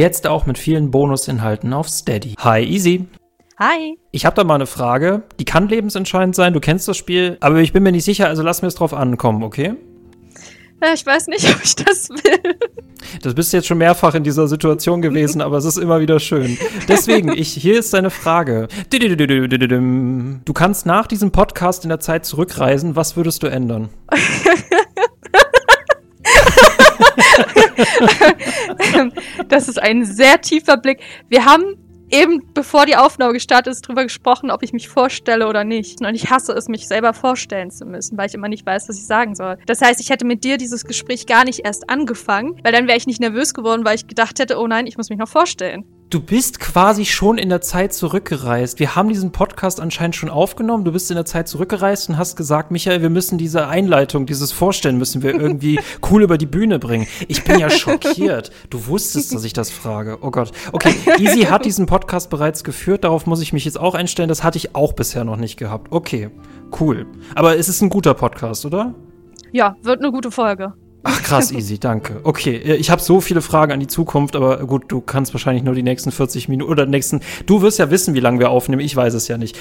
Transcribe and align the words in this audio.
Jetzt 0.00 0.26
auch 0.26 0.46
mit 0.46 0.56
vielen 0.56 0.90
Bonusinhalten 0.90 1.74
auf 1.74 1.90
Steady. 1.90 2.34
Hi, 2.38 2.64
Easy. 2.64 3.04
Hi. 3.58 3.98
Ich 4.12 4.24
habe 4.24 4.34
da 4.34 4.44
mal 4.44 4.54
eine 4.54 4.64
Frage. 4.64 5.24
Die 5.38 5.44
kann 5.44 5.68
lebensentscheidend 5.68 6.34
sein. 6.34 6.54
Du 6.54 6.60
kennst 6.60 6.88
das 6.88 6.96
Spiel, 6.96 7.36
aber 7.40 7.58
ich 7.58 7.74
bin 7.74 7.82
mir 7.82 7.92
nicht 7.92 8.06
sicher, 8.06 8.26
also 8.26 8.42
lass 8.42 8.62
mir 8.62 8.68
es 8.68 8.76
drauf 8.76 8.94
ankommen, 8.94 9.42
okay? 9.42 9.74
Ja, 10.82 10.94
ich 10.94 11.04
weiß 11.04 11.26
nicht, 11.26 11.44
ob 11.54 11.62
ich 11.62 11.76
das 11.76 12.08
will. 12.08 12.56
Das 13.20 13.34
bist 13.34 13.52
jetzt 13.52 13.66
schon 13.66 13.76
mehrfach 13.76 14.14
in 14.14 14.24
dieser 14.24 14.48
Situation 14.48 15.02
gewesen, 15.02 15.42
aber 15.42 15.58
es 15.58 15.66
ist 15.66 15.76
immer 15.76 16.00
wieder 16.00 16.18
schön. 16.18 16.56
Deswegen, 16.88 17.36
ich, 17.36 17.52
hier 17.52 17.78
ist 17.78 17.92
deine 17.92 18.08
Frage. 18.08 18.68
Du 18.88 20.52
kannst 20.54 20.86
nach 20.86 21.08
diesem 21.08 21.30
Podcast 21.30 21.84
in 21.84 21.90
der 21.90 22.00
Zeit 22.00 22.24
zurückreisen. 22.24 22.96
Was 22.96 23.18
würdest 23.18 23.42
du 23.42 23.48
ändern? 23.48 23.90
das 29.48 29.68
ist 29.68 29.80
ein 29.80 30.04
sehr 30.04 30.40
tiefer 30.40 30.76
Blick. 30.76 31.00
Wir 31.28 31.44
haben 31.44 31.76
eben 32.10 32.42
bevor 32.54 32.86
die 32.86 32.96
Aufnahme 32.96 33.32
gestartet 33.32 33.72
ist, 33.72 33.82
drüber 33.82 34.02
gesprochen, 34.02 34.50
ob 34.50 34.62
ich 34.62 34.72
mich 34.72 34.88
vorstelle 34.88 35.48
oder 35.48 35.64
nicht. 35.64 36.00
Und 36.00 36.14
ich 36.14 36.30
hasse 36.30 36.52
es, 36.52 36.68
mich 36.68 36.88
selber 36.88 37.14
vorstellen 37.14 37.70
zu 37.70 37.84
müssen, 37.84 38.18
weil 38.18 38.28
ich 38.28 38.34
immer 38.34 38.48
nicht 38.48 38.66
weiß, 38.66 38.88
was 38.88 38.96
ich 38.96 39.06
sagen 39.06 39.34
soll. 39.34 39.56
Das 39.66 39.80
heißt, 39.80 40.00
ich 40.00 40.10
hätte 40.10 40.26
mit 40.26 40.44
dir 40.44 40.56
dieses 40.56 40.84
Gespräch 40.84 41.26
gar 41.26 41.44
nicht 41.44 41.60
erst 41.64 41.88
angefangen, 41.88 42.60
weil 42.62 42.72
dann 42.72 42.86
wäre 42.86 42.98
ich 42.98 43.06
nicht 43.06 43.20
nervös 43.20 43.54
geworden, 43.54 43.84
weil 43.84 43.96
ich 43.96 44.06
gedacht 44.06 44.38
hätte, 44.38 44.58
oh 44.58 44.66
nein, 44.66 44.86
ich 44.86 44.96
muss 44.96 45.10
mich 45.10 45.18
noch 45.18 45.28
vorstellen. 45.28 45.84
Du 46.10 46.18
bist 46.20 46.58
quasi 46.58 47.04
schon 47.04 47.38
in 47.38 47.50
der 47.50 47.60
Zeit 47.60 47.92
zurückgereist. 47.92 48.80
Wir 48.80 48.96
haben 48.96 49.10
diesen 49.10 49.30
Podcast 49.30 49.78
anscheinend 49.78 50.16
schon 50.16 50.28
aufgenommen. 50.28 50.84
Du 50.84 50.90
bist 50.90 51.08
in 51.12 51.14
der 51.14 51.24
Zeit 51.24 51.46
zurückgereist 51.46 52.08
und 52.08 52.18
hast 52.18 52.34
gesagt, 52.34 52.72
Michael, 52.72 53.00
wir 53.00 53.10
müssen 53.10 53.38
diese 53.38 53.68
Einleitung, 53.68 54.26
dieses 54.26 54.50
Vorstellen 54.50 54.98
müssen 54.98 55.22
wir 55.22 55.32
irgendwie 55.32 55.78
cool 56.10 56.24
über 56.24 56.36
die 56.36 56.46
Bühne 56.46 56.80
bringen. 56.80 57.06
Ich 57.28 57.44
bin 57.44 57.60
ja 57.60 57.70
schockiert. 57.70 58.50
Du 58.70 58.88
wusstest, 58.88 59.32
dass 59.32 59.44
ich 59.44 59.52
das 59.52 59.70
frage. 59.70 60.18
Oh 60.20 60.32
Gott. 60.32 60.50
Okay, 60.72 60.96
Easy 61.18 61.42
hat 61.42 61.64
diesen 61.64 61.86
Podcast 61.86 62.28
bereits 62.28 62.64
geführt. 62.64 63.04
Darauf 63.04 63.26
muss 63.26 63.40
ich 63.40 63.52
mich 63.52 63.64
jetzt 63.64 63.78
auch 63.78 63.94
einstellen. 63.94 64.28
Das 64.28 64.42
hatte 64.42 64.58
ich 64.58 64.74
auch 64.74 64.94
bisher 64.94 65.22
noch 65.22 65.36
nicht 65.36 65.58
gehabt. 65.58 65.92
Okay, 65.92 66.30
cool. 66.80 67.06
Aber 67.36 67.56
es 67.56 67.68
ist 67.68 67.82
ein 67.82 67.88
guter 67.88 68.14
Podcast, 68.14 68.66
oder? 68.66 68.96
Ja, 69.52 69.76
wird 69.82 70.00
eine 70.00 70.10
gute 70.10 70.32
Folge. 70.32 70.72
Ach 71.02 71.22
krass, 71.22 71.52
easy, 71.56 71.78
danke. 71.78 72.20
Okay, 72.24 72.56
äh, 72.56 72.74
ich 72.76 72.90
habe 72.90 73.00
so 73.00 73.20
viele 73.20 73.42
Fragen 73.42 73.72
an 73.72 73.80
die 73.80 73.86
Zukunft, 73.86 74.36
aber 74.36 74.58
gut, 74.66 74.84
du 74.88 75.00
kannst 75.00 75.32
wahrscheinlich 75.34 75.64
nur 75.64 75.74
die 75.74 75.82
nächsten 75.82 76.12
40 76.12 76.48
Minuten 76.48 76.70
oder 76.70 76.86
nächsten. 76.86 77.20
Du 77.46 77.62
wirst 77.62 77.78
ja 77.78 77.90
wissen, 77.90 78.14
wie 78.14 78.20
lange 78.20 78.38
wir 78.38 78.50
aufnehmen. 78.50 78.80
Ich 78.80 78.94
weiß 78.94 79.14
es 79.14 79.28
ja 79.28 79.38
nicht. 79.38 79.58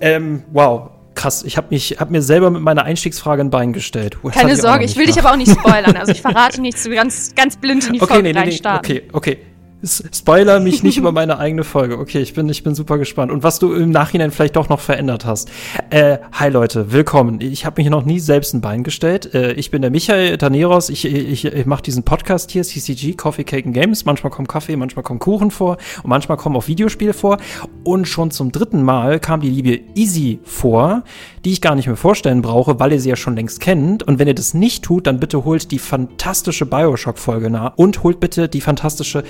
Ähm, 0.00 0.42
wow, 0.52 0.90
krass. 1.14 1.42
Ich 1.44 1.56
habe 1.56 1.68
mich, 1.70 1.96
hab 2.00 2.10
mir 2.10 2.22
selber 2.22 2.50
mit 2.50 2.62
meiner 2.62 2.84
Einstiegsfrage 2.84 3.42
ein 3.42 3.50
Bein 3.50 3.72
gestellt. 3.72 4.18
Das 4.22 4.34
Keine 4.34 4.56
Sorge, 4.56 4.84
ich 4.84 4.96
will 4.96 5.06
dich 5.06 5.18
aber 5.18 5.32
auch 5.32 5.36
nicht 5.36 5.52
spoilern. 5.58 5.96
Also 5.96 6.12
ich 6.12 6.22
verrate 6.22 6.60
nichts, 6.60 6.84
du 6.84 6.90
ganz, 6.90 7.34
ganz 7.34 7.56
blind 7.56 7.86
in 7.86 7.94
die 7.94 8.00
okay, 8.00 8.14
Folge 8.14 8.28
nee, 8.28 8.32
nee, 8.32 8.38
reinstarten. 8.38 8.90
Okay, 8.90 9.08
okay. 9.12 9.38
Spoiler 9.82 10.60
mich 10.60 10.82
nicht 10.82 10.98
über 10.98 11.10
meine 11.20 11.38
eigene 11.38 11.64
Folge. 11.64 11.98
Okay, 11.98 12.20
ich 12.20 12.34
bin, 12.34 12.48
ich 12.50 12.62
bin 12.62 12.74
super 12.74 12.98
gespannt. 12.98 13.32
Und 13.32 13.42
was 13.42 13.58
du 13.58 13.72
im 13.72 13.90
Nachhinein 13.90 14.30
vielleicht 14.30 14.56
doch 14.56 14.68
noch 14.68 14.80
verändert 14.80 15.24
hast. 15.24 15.50
Äh, 15.88 16.18
hi 16.32 16.50
Leute, 16.50 16.92
willkommen. 16.92 17.40
Ich 17.40 17.64
habe 17.64 17.80
mich 17.80 17.90
noch 17.90 18.04
nie 18.04 18.20
selbst 18.20 18.52
ein 18.52 18.60
Bein 18.60 18.84
gestellt. 18.84 19.34
Äh, 19.34 19.52
ich 19.52 19.70
bin 19.70 19.80
der 19.80 19.90
Michael 19.90 20.36
Taneros. 20.36 20.90
Ich, 20.90 21.06
ich, 21.06 21.46
ich 21.46 21.66
mache 21.66 21.82
diesen 21.82 22.02
Podcast 22.02 22.50
hier, 22.50 22.62
CCG, 22.62 23.14
Coffee, 23.14 23.44
Cake 23.44 23.64
and 23.64 23.74
Games. 23.74 24.04
Manchmal 24.04 24.30
kommt 24.30 24.48
Kaffee, 24.48 24.76
manchmal 24.76 25.02
kommt 25.02 25.20
Kuchen 25.20 25.50
vor 25.50 25.78
und 26.02 26.10
manchmal 26.10 26.36
kommen 26.36 26.56
auch 26.56 26.68
Videospiele 26.68 27.14
vor. 27.14 27.38
Und 27.82 28.06
schon 28.06 28.30
zum 28.30 28.52
dritten 28.52 28.82
Mal 28.82 29.18
kam 29.18 29.40
die 29.40 29.48
liebe 29.48 29.80
Easy 29.94 30.40
vor, 30.44 31.04
die 31.46 31.52
ich 31.52 31.62
gar 31.62 31.74
nicht 31.74 31.86
mehr 31.86 31.96
vorstellen 31.96 32.42
brauche, 32.42 32.78
weil 32.78 32.92
ihr 32.92 33.00
sie 33.00 33.08
ja 33.08 33.16
schon 33.16 33.34
längst 33.34 33.60
kennt. 33.60 34.02
Und 34.02 34.18
wenn 34.18 34.28
ihr 34.28 34.34
das 34.34 34.52
nicht 34.52 34.84
tut, 34.84 35.06
dann 35.06 35.20
bitte 35.20 35.46
holt 35.46 35.70
die 35.70 35.78
fantastische 35.78 36.66
Bioshock-Folge 36.66 37.48
nach 37.48 37.72
und 37.76 38.02
holt 38.02 38.20
bitte 38.20 38.46
die 38.46 38.60
fantastische 38.60 39.24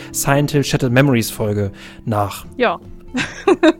Hill 0.49 0.62
Shattered 0.65 0.93
Memories 0.93 1.31
Folge 1.31 1.73
nach. 2.05 2.47
Ja. 2.56 2.78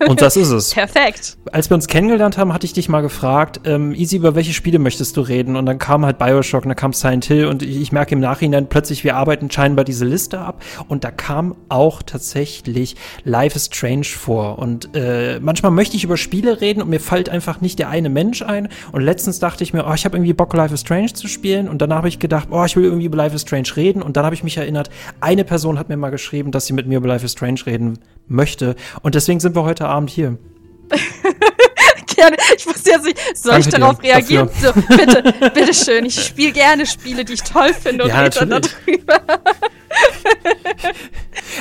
Und 0.09 0.21
das 0.21 0.37
ist 0.37 0.51
es. 0.51 0.71
Perfekt. 0.75 1.37
Als 1.53 1.71
wir 1.71 1.75
uns 1.75 1.87
kennengelernt 1.87 2.39
haben, 2.39 2.53
hatte 2.53 2.67
ich 2.67 2.73
dich 2.73 2.89
mal 2.89 3.01
gefragt, 3.01 3.61
ähm, 3.65 3.95
Easy, 3.95 4.17
über 4.17 4.35
welche 4.35 4.53
Spiele 4.53 4.79
möchtest 4.79 5.17
du 5.17 5.21
reden? 5.21 5.57
Und 5.57 5.67
dann 5.67 5.79
kam 5.79 6.05
halt 6.05 6.19
Bioshock, 6.19 6.65
und 6.65 6.69
dann 6.69 6.77
kam 6.77 6.93
Silent 6.93 7.25
Hill 7.25 7.47
und 7.47 7.63
ich, 7.63 7.81
ich 7.81 7.93
merke 7.93 8.15
im 8.15 8.21
Nachhinein 8.21 8.69
plötzlich, 8.69 9.05
wir 9.05 9.17
arbeiten 9.17 9.51
scheinbar 9.51 9.85
diese 9.85 10.05
Liste 10.05 10.41
ab 10.41 10.63
und 10.89 11.05
da 11.05 11.11
kam 11.11 11.55
auch 11.69 12.03
tatsächlich 12.03 12.97
Life 13.25 13.57
is 13.57 13.67
Strange 13.67 14.05
vor. 14.05 14.59
Und 14.59 14.91
äh, 14.95 15.41
manchmal 15.41 15.73
möchte 15.73 15.97
ich 15.97 16.05
über 16.05 16.17
Spiele 16.17 16.61
reden 16.61 16.83
und 16.83 16.89
mir 16.89 17.01
fällt 17.01 17.29
einfach 17.29 17.61
nicht 17.61 17.79
der 17.79 17.89
eine 17.89 18.09
Mensch 18.09 18.43
ein. 18.43 18.69
Und 18.93 19.03
letztens 19.03 19.39
dachte 19.39 19.65
ich 19.65 19.73
mir, 19.73 19.87
oh, 19.87 19.95
ich 19.95 20.05
habe 20.05 20.17
irgendwie 20.17 20.33
Bock, 20.33 20.53
Life 20.55 20.75
is 20.75 20.81
Strange 20.81 21.13
zu 21.13 21.29
spielen. 21.29 21.69
Und 21.69 21.83
dann 21.83 21.93
habe 21.93 22.09
ich 22.09 22.19
gedacht, 22.19 22.49
oh, 22.51 22.65
ich 22.65 22.77
will 22.77 22.85
irgendwie 22.85 23.07
über 23.07 23.17
Life 23.17 23.35
is 23.35 23.43
Strange 23.43 23.69
reden. 23.77 24.03
Und 24.03 24.17
dann 24.17 24.25
habe 24.25 24.35
ich 24.35 24.45
mich 24.45 24.57
erinnert, 24.57 24.91
eine 25.21 25.45
Person 25.45 25.79
hat 25.79 25.89
mir 25.89 25.97
mal 25.97 26.11
geschrieben, 26.11 26.51
dass 26.51 26.67
sie 26.67 26.73
mit 26.73 26.87
mir 26.87 26.99
über 26.99 27.09
Life 27.09 27.25
is 27.25 27.33
Strange 27.33 27.61
reden 27.67 27.99
möchte. 28.29 28.77
Und 29.03 29.15
deswegen 29.21 29.39
sind 29.39 29.55
wir 29.55 29.65
heute 29.65 29.87
Abend 29.87 30.09
hier. 30.09 30.39
gerne. 32.17 32.37
Ich 32.57 32.67
wusste 32.67 32.91
jetzt 32.91 33.05
nicht, 33.05 33.19
soll 33.37 33.53
Danke 33.53 33.69
ich 33.69 33.75
darauf 33.75 34.03
reagieren? 34.03 34.49
So, 34.63 34.73
bitte, 34.73 35.35
bitte 35.53 35.75
schön. 35.75 36.07
Ich 36.07 36.25
spiele 36.25 36.53
gerne 36.53 36.87
Spiele, 36.87 37.25
die 37.25 37.35
ich 37.35 37.43
toll 37.43 37.75
finde 37.75 38.05
und 38.05 38.11
ja, 38.11 38.23
rede 38.23 38.47
dann 38.47 38.49
darüber. 38.49 39.21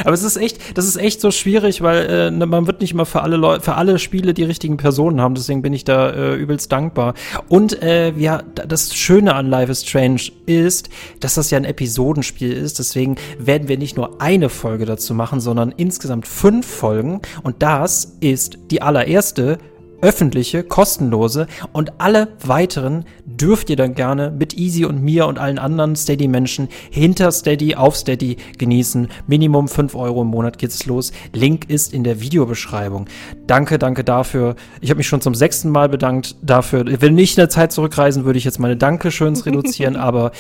Aber 0.04 0.14
es 0.14 0.24
ist 0.24 0.38
echt, 0.38 0.78
das 0.78 0.86
ist 0.86 0.98
echt 0.98 1.22
so 1.22 1.32
schwierig, 1.32 1.82
weil 1.82 2.06
äh, 2.06 2.32
ne, 2.32 2.46
man 2.46 2.68
wird 2.68 2.82
nicht 2.82 2.92
immer 2.92 3.06
für 3.06 3.22
alle 3.22 3.38
Leute, 3.38 3.64
für 3.64 3.76
alle 3.76 4.00
Spiele 4.00 4.34
die 4.34 4.44
richtigen 4.44 4.78
Personen 4.78 5.22
haben. 5.22 5.36
Deswegen 5.36 5.62
bin 5.62 5.74
ich 5.74 5.84
da 5.84 6.10
äh, 6.10 6.36
übelst 6.36 6.72
dankbar. 6.72 7.14
Und 7.48 7.82
äh, 7.82 8.12
ja, 8.12 8.42
das 8.56 8.96
Schöne 8.96 9.36
an 9.36 9.48
Life 9.48 9.72
is 9.72 9.88
Strange 9.88 10.22
ist, 10.46 10.90
dass 11.20 11.36
das 11.36 11.52
ja 11.52 11.58
ein 11.58 11.66
Episodenspiel 11.66 12.54
ist. 12.54 12.80
Deswegen 12.80 13.16
werden 13.38 13.68
wir 13.68 13.78
nicht 13.78 13.98
nur 13.98 14.22
eine 14.22 14.50
Folge 14.50 14.86
dazu 14.86 15.14
machen, 15.14 15.40
sondern 15.40 15.74
insgesamt 15.76 16.28
fünf 16.28 16.66
Folgen. 16.66 17.22
Und 17.44 17.62
das 17.62 18.18
ist 18.20 18.58
die 18.72 18.82
allererste 18.82 19.58
öffentliche, 20.02 20.64
kostenlose 20.64 21.48
und 21.74 21.94
alle 22.00 22.30
weiteren 22.46 23.06
dürft 23.26 23.70
ihr 23.70 23.76
dann 23.76 23.96
gerne 23.96 24.32
mit 24.32 24.58
Easy 24.58 24.86
und 24.86 25.02
mir 25.02 25.28
und 25.28 25.40
allen 25.40 25.60
anderen 25.60 25.96
Steady-Menschen 25.96 26.68
hinter 26.90 27.32
Steady 27.32 27.76
auf 27.76 27.96
Steady 27.96 28.38
genießen. 28.58 29.10
Minimum 29.28 29.68
5 29.68 29.96
Euro 29.96 30.22
im 30.22 30.28
Monat 30.28 30.58
geht's 30.58 30.86
los. 30.86 31.12
Link 31.34 31.70
ist 31.70 31.94
in 31.94 32.04
der 32.04 32.22
Videobeschreibung. 32.22 33.06
Danke, 33.48 33.80
danke 33.80 34.04
dafür. 34.04 34.56
Ich 34.82 34.90
habe 34.90 34.98
mich 34.98 35.08
schon 35.08 35.22
zum 35.22 35.36
sechsten 35.36 35.70
Mal 35.70 35.90
bedankt 35.90 36.36
dafür. 36.42 36.86
Wenn 37.02 37.18
ich 37.18 37.32
in 37.32 37.38
der 37.38 37.50
Zeit 37.50 37.72
zurückreisen, 37.72 38.26
würde 38.26 38.38
ich 38.38 38.46
jetzt 38.46 38.60
meine 38.60 38.78
Dankeschöns 38.78 39.46
reduzieren, 39.46 39.96
aber 39.96 40.32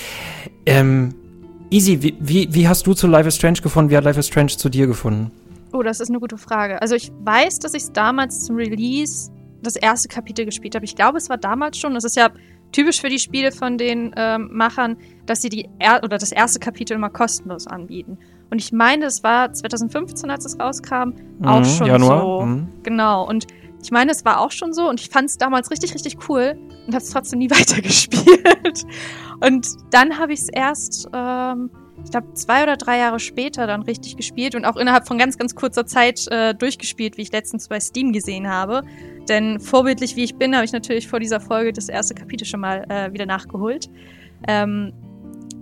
ähm, 0.65 1.15
Easy, 1.71 2.01
wie, 2.01 2.15
wie, 2.19 2.53
wie 2.53 2.67
hast 2.67 2.87
du 2.87 2.95
zu 2.95 3.05
Life 3.05 3.27
is 3.27 3.35
Strange 3.35 3.59
gefunden? 3.61 3.91
Wie 3.91 3.97
hat 3.97 4.03
Life 4.03 4.19
is 4.19 4.25
Strange 4.25 4.47
zu 4.47 4.69
dir 4.69 4.87
gefunden? 4.87 5.31
Oh, 5.71 5.83
das 5.83 5.99
ist 5.99 6.09
eine 6.09 6.19
gute 6.19 6.37
Frage. 6.37 6.81
Also 6.81 6.95
ich 6.95 7.11
weiß, 7.23 7.59
dass 7.59 7.75
ich 7.75 7.83
es 7.83 7.91
damals 7.91 8.45
zum 8.45 8.55
Release 8.55 9.29
das 9.61 9.75
erste 9.75 10.07
Kapitel 10.07 10.45
gespielt 10.45 10.75
habe. 10.75 10.85
Ich 10.85 10.95
glaube, 10.95 11.17
es 11.17 11.29
war 11.29 11.37
damals 11.37 11.77
schon. 11.77 11.93
Das 11.93 12.03
ist 12.03 12.15
ja 12.15 12.29
typisch 12.71 13.01
für 13.01 13.09
die 13.09 13.19
Spiele 13.19 13.51
von 13.51 13.77
den 13.77 14.13
ähm, 14.15 14.49
Machern, 14.51 14.97
dass 15.25 15.41
sie 15.41 15.49
die 15.49 15.69
er 15.79 16.03
oder 16.03 16.17
das 16.17 16.31
erste 16.31 16.59
Kapitel 16.59 16.93
immer 16.93 17.09
kostenlos 17.09 17.67
anbieten. 17.67 18.17
Und 18.51 18.59
ich 18.59 18.71
meine, 18.71 19.05
es 19.05 19.23
war 19.23 19.53
2015, 19.53 20.29
als 20.29 20.45
es 20.45 20.59
rauskam, 20.59 21.13
mhm, 21.39 21.45
auch 21.45 21.65
schon 21.65 21.87
Januar. 21.87 22.21
so. 22.21 22.45
Mhm. 22.45 22.67
Genau. 22.83 23.27
Und 23.27 23.47
ich 23.81 23.91
meine, 23.91 24.11
es 24.11 24.25
war 24.25 24.41
auch 24.41 24.51
schon 24.51 24.73
so 24.73 24.89
und 24.89 24.99
ich 24.99 25.09
fand 25.09 25.29
es 25.29 25.37
damals 25.37 25.71
richtig, 25.71 25.93
richtig 25.93 26.17
cool 26.27 26.57
und 26.85 26.93
habe 26.93 27.03
es 27.03 27.11
trotzdem 27.11 27.39
nie 27.39 27.49
weitergespielt. 27.49 28.85
Und 29.39 29.67
dann 29.91 30.17
habe 30.17 30.33
ich 30.33 30.41
es 30.41 30.49
erst 30.49 31.07
ähm, 31.13 31.69
ich 32.03 32.11
glaube, 32.11 32.33
zwei 32.33 32.63
oder 32.63 32.77
drei 32.77 32.97
Jahre 32.97 33.19
später 33.19 33.67
dann 33.67 33.81
richtig 33.81 34.17
gespielt 34.17 34.55
und 34.55 34.65
auch 34.65 34.77
innerhalb 34.77 35.07
von 35.07 35.17
ganz, 35.17 35.37
ganz 35.37 35.55
kurzer 35.55 35.85
Zeit 35.85 36.27
äh, 36.29 36.53
durchgespielt, 36.55 37.17
wie 37.17 37.23
ich 37.23 37.31
letztens 37.31 37.67
bei 37.67 37.79
Steam 37.79 38.13
gesehen 38.13 38.47
habe. 38.47 38.83
Denn 39.29 39.59
vorbildlich 39.59 40.15
wie 40.15 40.23
ich 40.23 40.35
bin, 40.35 40.55
habe 40.55 40.65
ich 40.65 40.71
natürlich 40.71 41.07
vor 41.07 41.19
dieser 41.19 41.39
Folge 41.39 41.71
das 41.71 41.87
erste 41.87 42.15
Kapitel 42.15 42.45
schon 42.45 42.59
mal 42.59 42.85
äh, 42.89 43.13
wieder 43.13 43.25
nachgeholt. 43.25 43.89
Ähm, 44.47 44.91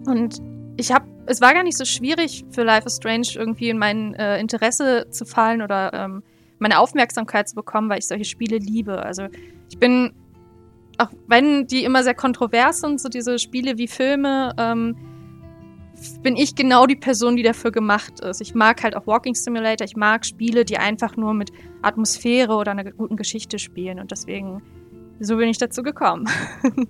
und 0.06 0.42
ich 0.78 0.92
habe, 0.92 1.06
es 1.26 1.42
war 1.42 1.54
gar 1.54 1.64
nicht 1.64 1.78
so 1.78 1.84
schwierig 1.84 2.46
für 2.50 2.64
Life 2.64 2.88
is 2.88 2.96
Strange 2.96 3.28
irgendwie 3.36 3.70
in 3.70 3.78
mein 3.78 4.14
äh, 4.16 4.40
Interesse 4.40 5.08
zu 5.10 5.26
fallen 5.26 5.62
oder 5.62 5.94
ähm, 5.94 6.24
meine 6.60 6.80
Aufmerksamkeit 6.80 7.50
zu 7.50 7.56
bekommen, 7.56 7.90
weil 7.90 8.00
ich 8.00 8.08
solche 8.08 8.26
Spiele 8.26 8.58
liebe. 8.58 9.04
Also 9.04 9.28
ich 9.70 9.78
bin, 9.78 10.14
auch 10.98 11.10
wenn 11.28 11.68
die 11.68 11.84
immer 11.84 12.04
sehr 12.04 12.16
kontrovers 12.16 12.80
sind, 12.80 13.02
so 13.02 13.10
diese 13.10 13.38
Spiele 13.38 13.78
wie 13.78 13.88
Filme, 13.88 14.54
ähm, 14.58 14.96
bin 16.22 16.36
ich 16.36 16.56
genau 16.56 16.86
die 16.86 16.96
Person, 16.96 17.36
die 17.36 17.44
dafür 17.44 17.72
gemacht 17.72 18.20
ist. 18.20 18.42
Ich 18.42 18.54
mag 18.56 18.84
halt 18.84 18.96
auch 18.96 19.08
Walking 19.08 19.36
Simulator, 19.36 19.86
ich 19.86 19.96
mag 19.96 20.26
Spiele, 20.26 20.66
die 20.66 20.78
einfach 20.78 21.16
nur 21.18 21.34
mit 21.34 21.52
Atmosphäre 21.82 22.54
oder 22.54 22.72
einer 22.72 22.92
guten 22.92 23.16
Geschichte 23.16 23.60
spielen 23.60 24.00
und 24.00 24.12
deswegen, 24.12 24.62
so 25.20 25.38
bin 25.38 25.50
ich 25.50 25.58
dazu 25.58 25.84
gekommen. 25.84 26.30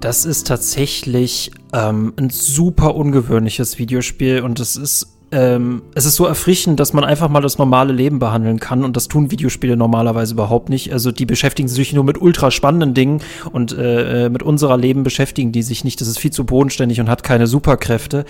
Das 0.00 0.24
ist 0.24 0.46
tatsächlich 0.46 1.50
ähm, 1.74 2.14
ein 2.16 2.30
super 2.30 2.94
ungewöhnliches 2.94 3.78
Videospiel 3.78 4.42
und 4.42 4.60
es 4.60 4.76
ist 4.76 5.17
ähm, 5.30 5.82
es 5.94 6.06
ist 6.06 6.16
so 6.16 6.24
erfrischend, 6.24 6.80
dass 6.80 6.94
man 6.94 7.04
einfach 7.04 7.28
mal 7.28 7.40
das 7.40 7.58
normale 7.58 7.92
Leben 7.92 8.18
behandeln 8.18 8.58
kann 8.58 8.82
und 8.82 8.96
das 8.96 9.08
tun 9.08 9.30
Videospiele 9.30 9.76
normalerweise 9.76 10.32
überhaupt 10.32 10.70
nicht. 10.70 10.92
Also 10.92 11.12
die 11.12 11.26
beschäftigen 11.26 11.68
sich 11.68 11.92
nur 11.92 12.04
mit 12.04 12.20
ultra 12.20 12.50
spannenden 12.50 12.94
Dingen 12.94 13.20
und 13.52 13.72
äh, 13.72 14.26
äh, 14.26 14.28
mit 14.30 14.42
unserer 14.42 14.78
Leben 14.78 15.02
beschäftigen 15.02 15.52
die 15.52 15.62
sich 15.62 15.84
nicht. 15.84 16.00
Das 16.00 16.08
ist 16.08 16.18
viel 16.18 16.32
zu 16.32 16.44
bodenständig 16.44 17.00
und 17.00 17.10
hat 17.10 17.22
keine 17.22 17.46
Superkräfte. 17.46 18.24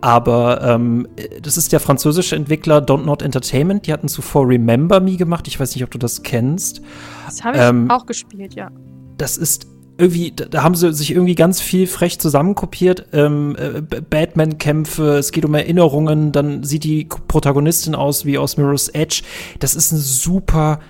Aber 0.00 0.62
ähm, 0.62 1.06
das 1.40 1.56
ist 1.56 1.72
der 1.72 1.78
französische 1.78 2.34
Entwickler 2.34 2.78
Don't 2.78 3.04
Not 3.04 3.22
Entertainment. 3.22 3.86
Die 3.86 3.92
hatten 3.92 4.08
zuvor 4.08 4.48
Remember 4.48 4.98
Me 5.00 5.16
gemacht. 5.16 5.46
Ich 5.46 5.60
weiß 5.60 5.74
nicht, 5.74 5.84
ob 5.84 5.90
du 5.92 5.98
das 5.98 6.22
kennst. 6.22 6.80
Das 7.26 7.44
habe 7.44 7.56
ich 7.58 7.62
ähm, 7.62 7.90
auch 7.90 8.06
gespielt, 8.06 8.54
ja. 8.54 8.70
Das 9.18 9.36
ist 9.36 9.68
irgendwie, 10.00 10.32
da 10.32 10.62
haben 10.62 10.74
sie 10.74 10.92
sich 10.92 11.10
irgendwie 11.12 11.34
ganz 11.34 11.60
viel 11.60 11.86
frech 11.86 12.18
zusammenkopiert. 12.18 13.06
Ähm, 13.12 13.56
äh, 13.58 13.80
Batman-Kämpfe, 13.82 15.18
es 15.18 15.32
geht 15.32 15.44
um 15.44 15.54
Erinnerungen, 15.54 16.32
dann 16.32 16.64
sieht 16.64 16.84
die 16.84 17.04
Protagonistin 17.04 17.94
aus 17.94 18.24
wie 18.24 18.38
aus 18.38 18.56
Mirror's 18.56 18.88
Edge. 18.88 19.22
Das 19.58 19.74
ist 19.74 19.92
ein 19.92 19.98
super 19.98 20.80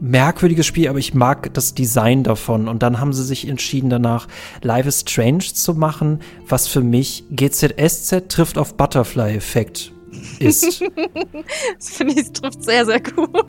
merkwürdiges 0.00 0.66
Spiel, 0.66 0.88
aber 0.88 0.98
ich 0.98 1.14
mag 1.14 1.54
das 1.54 1.74
Design 1.74 2.24
davon. 2.24 2.68
Und 2.68 2.82
dann 2.82 3.00
haben 3.00 3.12
sie 3.12 3.24
sich 3.24 3.48
entschieden, 3.48 3.88
danach 3.88 4.26
Life 4.62 4.88
is 4.88 5.00
Strange 5.00 5.44
zu 5.44 5.74
machen, 5.74 6.20
was 6.48 6.66
für 6.66 6.80
mich 6.80 7.24
GZSZ 7.30 8.28
trifft 8.28 8.58
auf 8.58 8.76
Butterfly-Effekt 8.76 9.92
ist. 10.40 10.82
das 11.78 11.90
finde 11.90 12.14
ich, 12.20 12.32
trifft 12.32 12.64
sehr, 12.64 12.84
sehr 12.84 13.00
gut. 13.00 13.46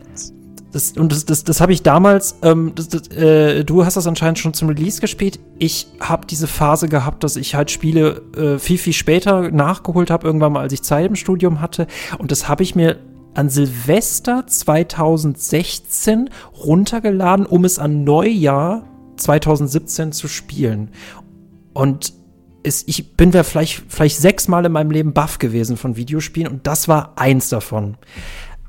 Das, 0.73 0.93
und 0.93 1.11
das, 1.11 1.25
das, 1.25 1.43
das 1.43 1.61
habe 1.61 1.71
ich 1.71 1.83
damals, 1.83 2.37
ähm, 2.41 2.71
das, 2.73 2.89
das, 2.89 3.07
äh, 3.09 3.63
du 3.63 3.85
hast 3.85 3.95
das 3.95 4.07
anscheinend 4.07 4.39
schon 4.39 4.55
zum 4.55 4.69
Release 4.69 4.99
gespielt. 4.99 5.39
Ich 5.59 5.87
habe 5.99 6.25
diese 6.25 6.47
Phase 6.47 6.89
gehabt, 6.89 7.23
dass 7.23 7.35
ich 7.35 7.53
halt 7.53 7.69
Spiele 7.69 8.23
äh, 8.35 8.57
viel, 8.57 8.79
viel 8.79 8.93
später 8.93 9.51
nachgeholt 9.51 10.09
habe, 10.09 10.25
irgendwann 10.25 10.51
mal, 10.53 10.61
als 10.61 10.73
ich 10.73 10.81
Zeit 10.81 11.05
im 11.05 11.15
Studium 11.15 11.61
hatte. 11.61 11.85
Und 12.17 12.31
das 12.31 12.47
habe 12.47 12.63
ich 12.63 12.73
mir 12.73 12.97
an 13.35 13.49
Silvester 13.49 14.45
2016 14.47 16.31
runtergeladen, 16.65 17.45
um 17.45 17.65
es 17.65 17.77
an 17.77 18.03
Neujahr 18.03 18.87
2017 19.17 20.11
zu 20.11 20.27
spielen. 20.27 20.89
Und 21.73 22.13
es, 22.63 22.83
ich 22.87 23.15
bin 23.15 23.31
ja 23.31 23.43
vielleicht, 23.43 23.83
vielleicht 23.89 24.17
sechsmal 24.17 24.65
in 24.65 24.71
meinem 24.71 24.89
Leben 24.89 25.13
buff 25.13 25.37
gewesen 25.37 25.77
von 25.77 25.97
Videospielen 25.97 26.51
und 26.51 26.65
das 26.65 26.87
war 26.87 27.13
eins 27.17 27.49
davon. 27.49 27.97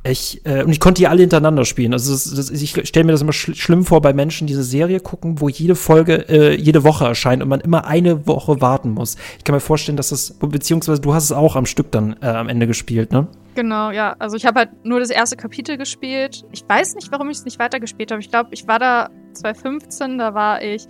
Ich, 0.06 0.42
äh, 0.44 0.62
und 0.62 0.70
ich 0.70 0.80
konnte 0.80 1.00
die 1.00 1.08
alle 1.08 1.20
hintereinander 1.20 1.64
spielen. 1.64 1.94
Also 1.94 2.12
das, 2.12 2.30
das, 2.34 2.50
ich 2.50 2.86
stelle 2.86 3.04
mir 3.04 3.12
das 3.12 3.22
immer 3.22 3.32
schl 3.32 3.54
schlimm 3.54 3.84
vor 3.84 4.02
bei 4.02 4.12
Menschen, 4.12 4.46
die 4.46 4.52
diese 4.52 4.62
Serie 4.62 5.00
gucken, 5.00 5.40
wo 5.40 5.48
jede 5.48 5.74
Folge 5.74 6.28
äh, 6.28 6.54
jede 6.54 6.84
Woche 6.84 7.06
erscheint 7.06 7.42
und 7.42 7.48
man 7.48 7.60
immer 7.60 7.86
eine 7.86 8.26
Woche 8.26 8.60
warten 8.60 8.90
muss. 8.90 9.16
Ich 9.38 9.44
kann 9.44 9.54
mir 9.54 9.60
vorstellen, 9.60 9.96
dass 9.96 10.10
das, 10.10 10.34
beziehungsweise 10.38 11.00
du 11.00 11.14
hast 11.14 11.24
es 11.24 11.32
auch 11.32 11.56
am 11.56 11.64
Stück 11.64 11.90
dann 11.90 12.16
äh, 12.20 12.26
am 12.26 12.48
Ende 12.48 12.66
gespielt, 12.66 13.12
ne? 13.12 13.28
Genau, 13.54 13.90
ja. 13.90 14.14
Also 14.18 14.36
ich 14.36 14.44
habe 14.44 14.60
halt 14.60 14.84
nur 14.84 15.00
das 15.00 15.10
erste 15.10 15.36
Kapitel 15.36 15.78
gespielt. 15.78 16.44
Ich 16.52 16.64
weiß 16.68 16.96
nicht, 16.96 17.10
warum 17.10 17.30
ich 17.30 17.38
es 17.38 17.44
nicht 17.44 17.58
weitergespielt 17.58 18.10
habe. 18.10 18.20
Ich 18.20 18.30
glaube, 18.30 18.50
ich 18.52 18.66
war 18.66 18.78
da 18.78 19.08
2015, 19.32 20.18
da 20.18 20.34
war 20.34 20.62
ich 20.62 20.86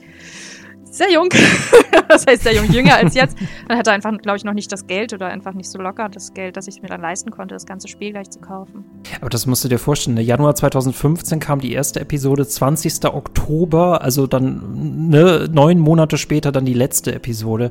sehr 0.96 1.12
jung. 1.12 1.28
das 2.08 2.26
heißt 2.26 2.42
sehr 2.44 2.54
jung, 2.54 2.70
jünger 2.70 2.96
als 2.96 3.14
jetzt. 3.14 3.36
Man 3.68 3.78
hatte 3.78 3.92
einfach, 3.92 4.16
glaube 4.18 4.38
ich, 4.38 4.44
noch 4.44 4.54
nicht 4.54 4.70
das 4.72 4.86
Geld 4.86 5.12
oder 5.12 5.26
einfach 5.26 5.52
nicht 5.52 5.70
so 5.70 5.78
locker 5.78 6.08
das 6.08 6.34
Geld, 6.34 6.56
dass 6.56 6.68
ich 6.68 6.82
mir 6.82 6.88
dann 6.88 7.00
leisten 7.00 7.30
konnte, 7.30 7.54
das 7.54 7.66
ganze 7.66 7.88
Spiel 7.88 8.12
gleich 8.12 8.30
zu 8.30 8.40
kaufen. 8.40 8.84
Aber 9.20 9.30
das 9.30 9.46
musst 9.46 9.64
du 9.64 9.68
dir 9.68 9.78
vorstellen. 9.78 10.14
Ne? 10.14 10.22
Januar 10.22 10.54
2015 10.54 11.40
kam 11.40 11.60
die 11.60 11.72
erste 11.72 12.00
Episode, 12.00 12.46
20. 12.46 13.04
Oktober, 13.06 14.02
also 14.02 14.26
dann 14.26 15.08
ne, 15.08 15.48
neun 15.50 15.78
Monate 15.78 16.18
später 16.18 16.52
dann 16.52 16.64
die 16.64 16.74
letzte 16.74 17.14
Episode. 17.14 17.70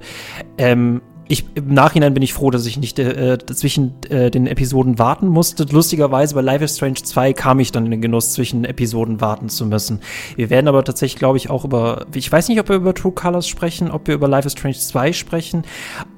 Ähm, 0.58 1.02
ich, 1.28 1.46
im 1.56 1.74
Nachhinein 1.74 2.14
bin 2.14 2.24
ich 2.24 2.34
froh, 2.34 2.52
dass 2.52 2.66
ich 2.66 2.78
nicht 2.78 3.00
äh, 3.00 3.38
zwischen 3.46 3.94
äh, 4.10 4.30
den 4.30 4.48
Episoden 4.48 5.00
warten 5.00 5.28
musste. 5.28 5.64
Lustigerweise 5.64 6.36
bei 6.36 6.42
Life 6.42 6.64
is 6.64 6.75
Strange 6.75 6.96
2 6.96 7.34
kam 7.34 7.60
ich 7.60 7.72
dann 7.72 7.86
in 7.86 7.92
den 7.92 8.02
Genuss, 8.02 8.34
zwischen 8.34 8.66
Episoden 8.66 9.22
warten 9.22 9.50
zu 9.50 9.66
müssen. 9.66 10.02
Wir 10.36 10.50
werden 10.50 10.68
aber 10.68 10.84
tatsächlich, 10.84 11.20
glaube 11.20 11.38
ich, 11.38 11.50
auch 11.50 11.66
über, 11.66 12.06
ich 12.14 12.31
weiß 12.31 12.50
nicht, 12.50 12.60
ob 12.60 12.70
wir 12.70 12.75
über 12.75 12.94
True 12.94 13.14
Colors 13.14 13.48
sprechen, 13.48 13.92
ob 13.92 14.08
wir 14.08 14.16
über 14.16 14.28
Life 14.28 14.48
is 14.48 14.54
Strange 14.54 14.75
2 14.75 15.14
sprechen. 15.14 15.64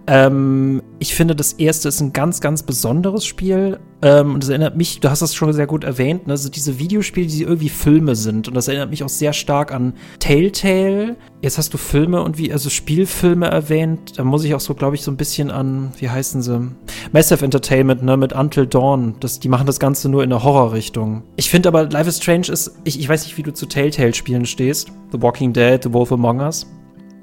Ähm, 0.07 0.84
ich 1.00 1.16
finde, 1.16 1.36
das 1.36 1.54
erste 1.54 1.88
ist 1.88 2.00
ein 2.00 2.13
ganz, 2.13 2.40
ganz 2.40 2.63
besonderes 2.63 3.25
Spiel. 3.25 3.80
Ähm, 4.02 4.36
und 4.36 4.44
das 4.44 4.50
erinnert 4.50 4.78
mich, 4.78 5.00
du 5.00 5.10
hast 5.10 5.22
das 5.22 5.34
schon 5.34 5.52
sehr 5.52 5.66
gut 5.66 5.84
erwähnt, 5.84 6.28
ne? 6.28 6.34
also 6.34 6.50
diese 6.50 6.78
Videospiele, 6.78 7.28
die 7.28 7.42
irgendwie 7.42 7.69
Filme 7.69 8.16
sind. 8.16 8.48
Und 8.48 8.54
das 8.54 8.68
erinnert 8.68 8.92
mich 8.92 9.04
auch 9.04 9.10
sehr 9.10 9.34
stark 9.34 9.74
an 9.74 9.94
Telltale. 10.19 11.16
Jetzt 11.42 11.57
hast 11.57 11.74
du 11.74 11.78
Filme 11.78 12.22
und 12.22 12.38
wie, 12.38 12.52
also 12.52 12.69
Spielfilme 12.69 13.48
erwähnt. 13.48 14.13
Da 14.18 14.24
muss 14.24 14.44
ich 14.44 14.54
auch 14.54 14.60
so, 14.60 14.75
glaube 14.75 14.96
ich, 14.96 15.02
so 15.02 15.10
ein 15.10 15.18
bisschen 15.18 15.50
an, 15.50 15.92
wie 15.98 16.10
heißen 16.10 16.44
sie? 16.44 16.72
Massive 17.12 17.44
Entertainment, 17.44 18.04
ne, 18.04 18.16
mit 18.16 18.34
Until 18.34 18.68
Dawn. 18.68 19.16
Das, 19.19 19.40
die 19.40 19.50
machen 19.50 19.66
das 19.66 19.80
Ganze 19.80 20.08
nur 20.10 20.24
in 20.24 20.30
der 20.30 20.44
Horrorrichtung. 20.44 21.24
Ich 21.36 21.50
finde 21.50 21.69
aber, 21.69 21.90
Life 21.90 22.10
is 22.10 22.18
Strange 22.18 22.48
ist, 22.51 22.75
ich, 22.84 23.00
ich 23.00 23.10
weiß 23.10 23.24
nicht, 23.25 23.38
wie 23.38 23.44
du 23.44 23.54
zu 23.54 23.66
Telltale-Spielen 23.66 24.46
stehst. 24.46 24.92
The 25.12 25.22
Walking 25.22 25.51
Dead, 25.51 25.81
The 25.81 25.92
Wolf 25.92 26.12
Among 26.12 26.42
Us. 26.42 26.68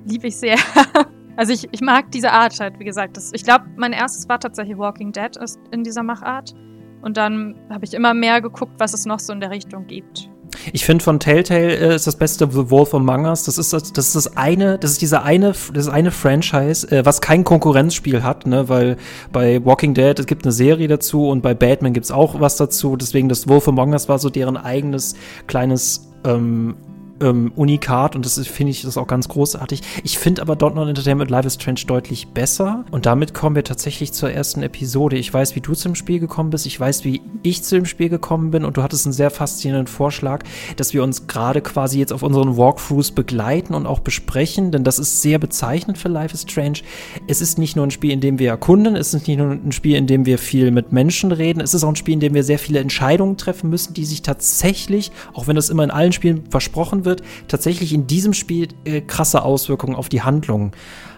Liebe 0.04 0.26
ich 0.26 0.36
sehr. 0.36 0.56
Also 1.42 1.54
ich, 1.54 1.68
ich 1.72 1.80
mag 1.80 2.08
diese 2.12 2.30
Art 2.30 2.60
halt, 2.60 2.78
wie 2.78 2.84
gesagt. 2.84 3.16
Das, 3.16 3.32
ich 3.32 3.42
glaube, 3.42 3.64
mein 3.76 3.92
erstes 3.92 4.28
war 4.28 4.38
tatsächlich 4.38 4.78
Walking 4.78 5.10
Dead 5.10 5.36
ist 5.42 5.58
in 5.72 5.82
dieser 5.82 6.04
Machart. 6.04 6.54
Und 7.00 7.16
dann 7.16 7.56
habe 7.68 7.84
ich 7.84 7.94
immer 7.94 8.14
mehr 8.14 8.40
geguckt, 8.40 8.74
was 8.78 8.94
es 8.94 9.06
noch 9.06 9.18
so 9.18 9.32
in 9.32 9.40
der 9.40 9.50
Richtung 9.50 9.88
gibt. 9.88 10.30
Ich 10.72 10.84
finde 10.84 11.02
von 11.02 11.18
Telltale 11.18 11.74
äh, 11.74 11.96
ist 11.96 12.06
das 12.06 12.14
beste 12.14 12.48
The 12.48 12.70
Wolf 12.70 12.94
Among 12.94 13.24
Us. 13.24 13.42
Das 13.42 13.58
ist 13.58 13.72
das, 13.72 13.92
das 13.92 14.06
ist 14.06 14.14
das 14.14 14.36
eine, 14.36 14.78
das 14.78 14.92
ist 14.92 15.02
diese 15.02 15.24
eine, 15.24 15.52
das 15.74 15.88
eine 15.88 16.12
Franchise, 16.12 16.88
äh, 16.92 17.04
was 17.04 17.20
kein 17.20 17.42
Konkurrenzspiel 17.42 18.22
hat, 18.22 18.46
ne, 18.46 18.68
weil 18.68 18.96
bei 19.32 19.64
Walking 19.64 19.94
Dead 19.94 20.16
es 20.20 20.26
gibt 20.26 20.44
eine 20.44 20.52
Serie 20.52 20.86
dazu 20.86 21.26
und 21.26 21.42
bei 21.42 21.54
Batman 21.54 21.92
gibt's 21.92 22.12
auch 22.12 22.38
was 22.38 22.56
dazu. 22.56 22.94
Deswegen 22.94 23.28
das 23.28 23.48
Wolf 23.48 23.66
Among 23.66 23.94
Us 23.94 24.08
war 24.08 24.20
so 24.20 24.30
deren 24.30 24.56
eigenes 24.56 25.16
kleines 25.48 26.08
ähm, 26.24 26.76
ähm, 27.22 27.52
Unikat 27.56 28.16
und 28.16 28.26
das 28.26 28.46
finde 28.46 28.70
ich 28.70 28.82
das 28.82 28.96
auch 28.96 29.06
ganz 29.06 29.28
großartig. 29.28 29.82
Ich 30.04 30.18
finde 30.18 30.42
aber 30.42 30.54
Don't 30.54 30.74
Not 30.74 30.88
Entertainment 30.88 31.30
Live 31.30 31.46
is 31.46 31.54
Strange 31.54 31.80
deutlich 31.86 32.28
besser 32.28 32.84
und 32.90 33.06
damit 33.06 33.34
kommen 33.34 33.56
wir 33.56 33.64
tatsächlich 33.64 34.12
zur 34.12 34.30
ersten 34.30 34.62
Episode. 34.62 35.16
Ich 35.16 35.32
weiß, 35.32 35.54
wie 35.56 35.60
du 35.60 35.74
zum 35.74 35.94
Spiel 35.94 36.18
gekommen 36.18 36.50
bist, 36.50 36.66
ich 36.66 36.78
weiß, 36.78 37.04
wie 37.04 37.22
ich 37.42 37.62
zu 37.62 37.76
dem 37.76 37.86
Spiel 37.86 38.08
gekommen 38.08 38.50
bin 38.50 38.64
und 38.64 38.76
du 38.76 38.82
hattest 38.82 39.06
einen 39.06 39.12
sehr 39.12 39.30
faszinierenden 39.30 39.86
Vorschlag, 39.86 40.44
dass 40.76 40.92
wir 40.92 41.02
uns 41.02 41.26
gerade 41.26 41.60
quasi 41.60 41.98
jetzt 41.98 42.12
auf 42.12 42.22
unseren 42.22 42.56
Walkthroughs 42.56 43.12
begleiten 43.12 43.74
und 43.74 43.86
auch 43.86 44.00
besprechen, 44.00 44.72
denn 44.72 44.84
das 44.84 44.98
ist 44.98 45.22
sehr 45.22 45.38
bezeichnend 45.38 45.98
für 45.98 46.08
Life 46.08 46.34
is 46.34 46.42
Strange. 46.42 46.80
Es 47.26 47.40
ist 47.40 47.58
nicht 47.58 47.76
nur 47.76 47.86
ein 47.86 47.90
Spiel, 47.90 48.10
in 48.10 48.20
dem 48.20 48.38
wir 48.38 48.50
erkunden, 48.50 48.96
es 48.96 49.14
ist 49.14 49.26
nicht 49.26 49.38
nur 49.38 49.50
ein 49.50 49.72
Spiel, 49.72 49.96
in 49.96 50.06
dem 50.06 50.26
wir 50.26 50.38
viel 50.38 50.70
mit 50.70 50.92
Menschen 50.92 51.32
reden, 51.32 51.60
es 51.60 51.74
ist 51.74 51.84
auch 51.84 51.88
ein 51.88 51.96
Spiel, 51.96 52.14
in 52.14 52.20
dem 52.20 52.34
wir 52.34 52.44
sehr 52.44 52.58
viele 52.58 52.80
Entscheidungen 52.80 53.36
treffen 53.36 53.70
müssen, 53.70 53.94
die 53.94 54.04
sich 54.04 54.22
tatsächlich, 54.22 55.12
auch 55.34 55.46
wenn 55.46 55.56
das 55.56 55.70
immer 55.70 55.84
in 55.84 55.90
allen 55.90 56.12
Spielen 56.12 56.44
versprochen 56.50 57.04
wird, 57.04 57.11
wird, 57.12 57.22
tatsächlich 57.48 57.92
in 57.92 58.06
diesem 58.06 58.32
Spiel 58.32 58.68
äh, 58.84 59.02
krasse 59.02 59.42
Auswirkungen 59.42 59.94
auf 59.94 60.08
die 60.08 60.22
Handlung 60.22 60.72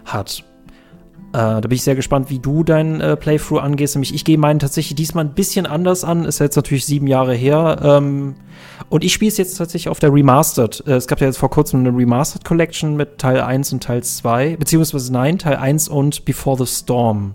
hat. 0.05 0.45
Äh, 1.33 1.37
da 1.37 1.61
bin 1.61 1.73
ich 1.73 1.83
sehr 1.83 1.97
gespannt, 1.97 2.31
wie 2.31 2.39
du 2.39 2.63
deinen 2.63 3.01
äh, 3.01 3.17
Playthrough 3.17 3.61
angehst. 3.61 3.97
Nämlich, 3.97 4.15
ich 4.15 4.25
gehe 4.25 4.39
meinen 4.39 4.61
tatsächlich 4.61 4.95
diesmal 4.95 5.25
ein 5.25 5.35
bisschen 5.35 5.67
anders 5.67 6.05
an. 6.05 6.25
Ist 6.25 6.39
jetzt 6.39 6.57
natürlich 6.57 6.87
sieben 6.87 7.09
Jahre 7.09 7.35
her. 7.35 7.79
Ähm, 7.83 8.37
und 8.89 9.03
ich 9.03 9.13
spiele 9.13 9.31
es 9.31 9.37
jetzt 9.37 9.57
tatsächlich 9.57 9.89
auf 9.89 9.99
der 9.99 10.13
Remastered. 10.13 10.85
Äh, 10.87 10.93
es 10.93 11.09
gab 11.09 11.21
ja 11.21 11.27
jetzt 11.27 11.39
vor 11.39 11.51
kurzem 11.51 11.81
eine 11.81 11.97
Remastered 11.97 12.45
Collection 12.45 12.97
mit 12.97 13.19
Teil 13.19 13.41
1 13.41 13.73
und 13.73 13.83
Teil 13.83 14.05
2. 14.05 14.57
Beziehungsweise 14.57 15.13
nein, 15.13 15.39
Teil 15.39 15.57
1 15.57 15.89
und 15.89 16.25
Before 16.25 16.57
the 16.57 16.73
Storm. 16.73 17.35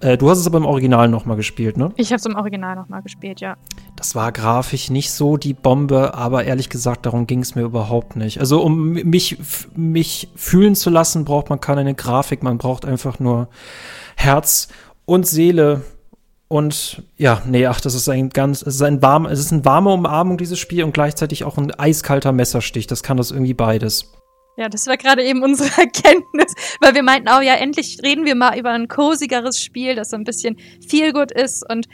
Äh, 0.00 0.16
du 0.16 0.30
hast 0.30 0.38
es 0.38 0.46
aber 0.46 0.58
im 0.58 0.66
Original 0.66 1.08
nochmal 1.08 1.36
gespielt, 1.36 1.76
ne? 1.76 1.90
Ich 1.96 2.10
habe 2.12 2.20
es 2.20 2.26
im 2.26 2.36
Original 2.36 2.76
nochmal 2.76 3.02
gespielt, 3.02 3.40
ja. 3.40 3.56
Das 4.00 4.14
war 4.14 4.32
grafisch 4.32 4.88
nicht 4.88 5.12
so 5.12 5.36
die 5.36 5.52
Bombe, 5.52 6.14
aber 6.14 6.44
ehrlich 6.44 6.70
gesagt, 6.70 7.04
darum 7.04 7.26
ging 7.26 7.40
es 7.40 7.54
mir 7.54 7.64
überhaupt 7.64 8.16
nicht. 8.16 8.40
Also 8.40 8.62
um 8.62 8.92
mich, 8.92 9.36
mich 9.76 10.30
fühlen 10.36 10.74
zu 10.74 10.88
lassen, 10.88 11.26
braucht 11.26 11.50
man 11.50 11.60
keine 11.60 11.94
Grafik, 11.94 12.42
man 12.42 12.56
braucht 12.56 12.86
einfach 12.86 13.18
nur 13.18 13.50
Herz 14.16 14.68
und 15.04 15.26
Seele. 15.26 15.82
Und 16.48 17.02
ja, 17.18 17.42
nee, 17.44 17.66
ach, 17.66 17.82
das 17.82 17.92
ist 17.92 18.08
ein 18.08 18.30
ganz, 18.30 18.62
es 18.62 18.76
ist 18.76 18.82
ein 18.82 19.02
warm, 19.02 19.26
es 19.26 19.38
ist 19.38 19.52
eine 19.52 19.66
warme 19.66 19.90
Umarmung, 19.90 20.38
dieses 20.38 20.58
Spiel, 20.58 20.82
und 20.84 20.94
gleichzeitig 20.94 21.44
auch 21.44 21.58
ein 21.58 21.70
eiskalter 21.70 22.32
Messerstich. 22.32 22.86
Das 22.86 23.02
kann 23.02 23.18
das 23.18 23.30
irgendwie 23.30 23.52
beides. 23.52 24.10
Ja, 24.56 24.70
das 24.70 24.86
war 24.86 24.96
gerade 24.96 25.22
eben 25.22 25.42
unsere 25.42 25.68
Erkenntnis, 25.78 26.54
weil 26.80 26.94
wir 26.94 27.02
meinten, 27.02 27.28
oh 27.28 27.42
ja, 27.42 27.56
endlich 27.56 27.98
reden 28.02 28.24
wir 28.24 28.34
mal 28.34 28.58
über 28.58 28.70
ein 28.70 28.88
cosigeres 28.88 29.62
Spiel, 29.62 29.94
das 29.94 30.08
so 30.08 30.16
ein 30.16 30.24
bisschen 30.24 30.56
viel 30.86 31.12
gut 31.12 31.32
ist 31.32 31.68
und 31.70 31.86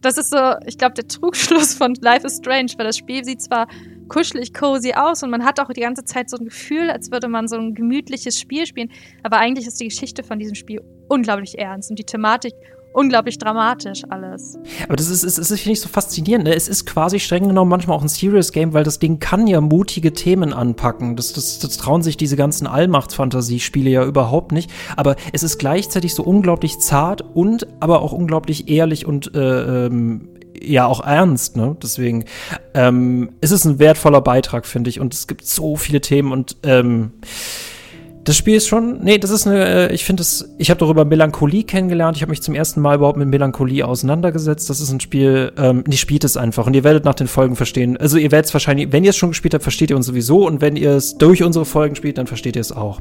das 0.00 0.18
ist 0.18 0.30
so, 0.30 0.54
ich 0.66 0.78
glaube, 0.78 0.94
der 0.94 1.08
Trugschluss 1.08 1.74
von 1.74 1.94
Life 2.00 2.26
is 2.26 2.36
Strange, 2.36 2.72
weil 2.76 2.86
das 2.86 2.96
Spiel 2.96 3.24
sieht 3.24 3.42
zwar 3.42 3.66
kuschelig, 4.08 4.54
cozy 4.54 4.94
aus 4.94 5.22
und 5.22 5.30
man 5.30 5.44
hat 5.44 5.60
auch 5.60 5.68
die 5.72 5.80
ganze 5.80 6.04
Zeit 6.04 6.30
so 6.30 6.36
ein 6.38 6.46
Gefühl, 6.46 6.90
als 6.90 7.10
würde 7.10 7.28
man 7.28 7.46
so 7.46 7.56
ein 7.56 7.74
gemütliches 7.74 8.38
Spiel 8.38 8.66
spielen, 8.66 8.90
aber 9.22 9.38
eigentlich 9.38 9.66
ist 9.66 9.80
die 9.80 9.88
Geschichte 9.88 10.22
von 10.22 10.38
diesem 10.38 10.54
Spiel 10.54 10.80
unglaublich 11.08 11.58
ernst 11.58 11.90
und 11.90 11.98
die 11.98 12.04
Thematik 12.04 12.54
unglaublich 12.92 13.38
dramatisch 13.38 14.02
alles. 14.08 14.58
Aber 14.84 14.96
das 14.96 15.08
ist, 15.08 15.22
ist, 15.22 15.38
ist 15.38 15.48
finde 15.48 15.72
ich, 15.72 15.80
so 15.80 15.88
faszinierend. 15.88 16.44
Ne? 16.44 16.54
Es 16.54 16.68
ist 16.68 16.86
quasi 16.86 17.20
streng 17.20 17.48
genommen 17.48 17.70
manchmal 17.70 17.96
auch 17.96 18.02
ein 18.02 18.08
Serious 18.08 18.52
Game, 18.52 18.72
weil 18.72 18.84
das 18.84 18.98
Ding 18.98 19.18
kann 19.18 19.46
ja 19.46 19.60
mutige 19.60 20.12
Themen 20.12 20.52
anpacken. 20.52 21.16
Das, 21.16 21.32
das, 21.32 21.58
das 21.58 21.76
trauen 21.76 22.02
sich 22.02 22.16
diese 22.16 22.36
ganzen 22.36 22.66
Allmacht-Fantasiespiele 22.66 23.90
ja 23.90 24.04
überhaupt 24.04 24.52
nicht. 24.52 24.70
Aber 24.96 25.16
es 25.32 25.42
ist 25.42 25.58
gleichzeitig 25.58 26.14
so 26.14 26.22
unglaublich 26.22 26.78
zart 26.78 27.22
und 27.34 27.66
aber 27.80 28.02
auch 28.02 28.12
unglaublich 28.12 28.68
ehrlich 28.68 29.06
und 29.06 29.34
äh, 29.34 29.86
ähm, 29.86 30.28
ja 30.60 30.86
auch 30.86 31.04
ernst, 31.04 31.56
ne? 31.56 31.76
Deswegen 31.82 32.24
ähm, 32.74 33.30
ist 33.40 33.52
es 33.52 33.64
ein 33.64 33.78
wertvoller 33.78 34.20
Beitrag, 34.20 34.66
finde 34.66 34.90
ich. 34.90 35.00
Und 35.00 35.14
es 35.14 35.26
gibt 35.26 35.46
so 35.46 35.76
viele 35.76 36.00
Themen 36.00 36.32
und 36.32 36.56
ähm, 36.62 37.12
das 38.28 38.36
Spiel 38.36 38.56
ist 38.56 38.68
schon, 38.68 38.98
nee, 39.02 39.16
das 39.16 39.30
ist 39.30 39.46
eine, 39.46 39.88
äh, 39.88 39.94
ich 39.94 40.04
finde 40.04 40.20
es, 40.20 40.54
ich 40.58 40.68
habe 40.68 40.78
darüber 40.78 41.06
Melancholie 41.06 41.64
kennengelernt. 41.64 42.14
Ich 42.14 42.22
habe 42.22 42.28
mich 42.28 42.42
zum 42.42 42.54
ersten 42.54 42.82
Mal 42.82 42.96
überhaupt 42.96 43.16
mit 43.16 43.26
Melancholie 43.26 43.86
auseinandergesetzt. 43.86 44.68
Das 44.68 44.82
ist 44.82 44.92
ein 44.92 45.00
Spiel, 45.00 45.50
ähm, 45.56 45.82
die 45.86 45.96
spielt 45.96 46.24
es 46.24 46.36
einfach 46.36 46.66
und 46.66 46.74
ihr 46.74 46.84
werdet 46.84 47.06
nach 47.06 47.14
den 47.14 47.26
Folgen 47.26 47.56
verstehen. 47.56 47.96
Also 47.96 48.18
ihr 48.18 48.30
werdet 48.30 48.44
es 48.44 48.52
wahrscheinlich, 48.52 48.92
wenn 48.92 49.02
ihr 49.02 49.10
es 49.10 49.16
schon 49.16 49.30
gespielt 49.30 49.54
habt, 49.54 49.62
versteht 49.62 49.88
ihr 49.88 49.96
uns 49.96 50.04
sowieso 50.04 50.46
und 50.46 50.60
wenn 50.60 50.76
ihr 50.76 50.90
es 50.90 51.16
durch 51.16 51.42
unsere 51.42 51.64
Folgen 51.64 51.94
spielt, 51.94 52.18
dann 52.18 52.26
versteht 52.26 52.54
ihr 52.54 52.60
es 52.60 52.70
auch. 52.70 53.00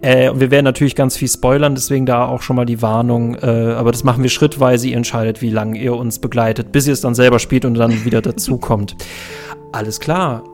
Äh, 0.00 0.30
und 0.30 0.40
wir 0.40 0.50
werden 0.50 0.64
natürlich 0.64 0.96
ganz 0.96 1.18
viel 1.18 1.28
spoilern, 1.28 1.74
deswegen 1.74 2.06
da 2.06 2.24
auch 2.24 2.40
schon 2.40 2.56
mal 2.56 2.64
die 2.64 2.80
Warnung. 2.80 3.34
Äh, 3.34 3.46
aber 3.46 3.92
das 3.92 4.04
machen 4.04 4.22
wir 4.22 4.30
schrittweise. 4.30 4.88
Ihr 4.88 4.96
entscheidet, 4.96 5.42
wie 5.42 5.50
lange 5.50 5.78
ihr 5.78 5.94
uns 5.94 6.18
begleitet, 6.18 6.72
bis 6.72 6.86
ihr 6.86 6.94
es 6.94 7.02
dann 7.02 7.14
selber 7.14 7.40
spielt 7.40 7.66
und 7.66 7.74
dann 7.74 8.06
wieder 8.06 8.22
dazu 8.22 8.56
kommt. 8.56 8.96
Alles 9.72 10.00
klar. 10.00 10.44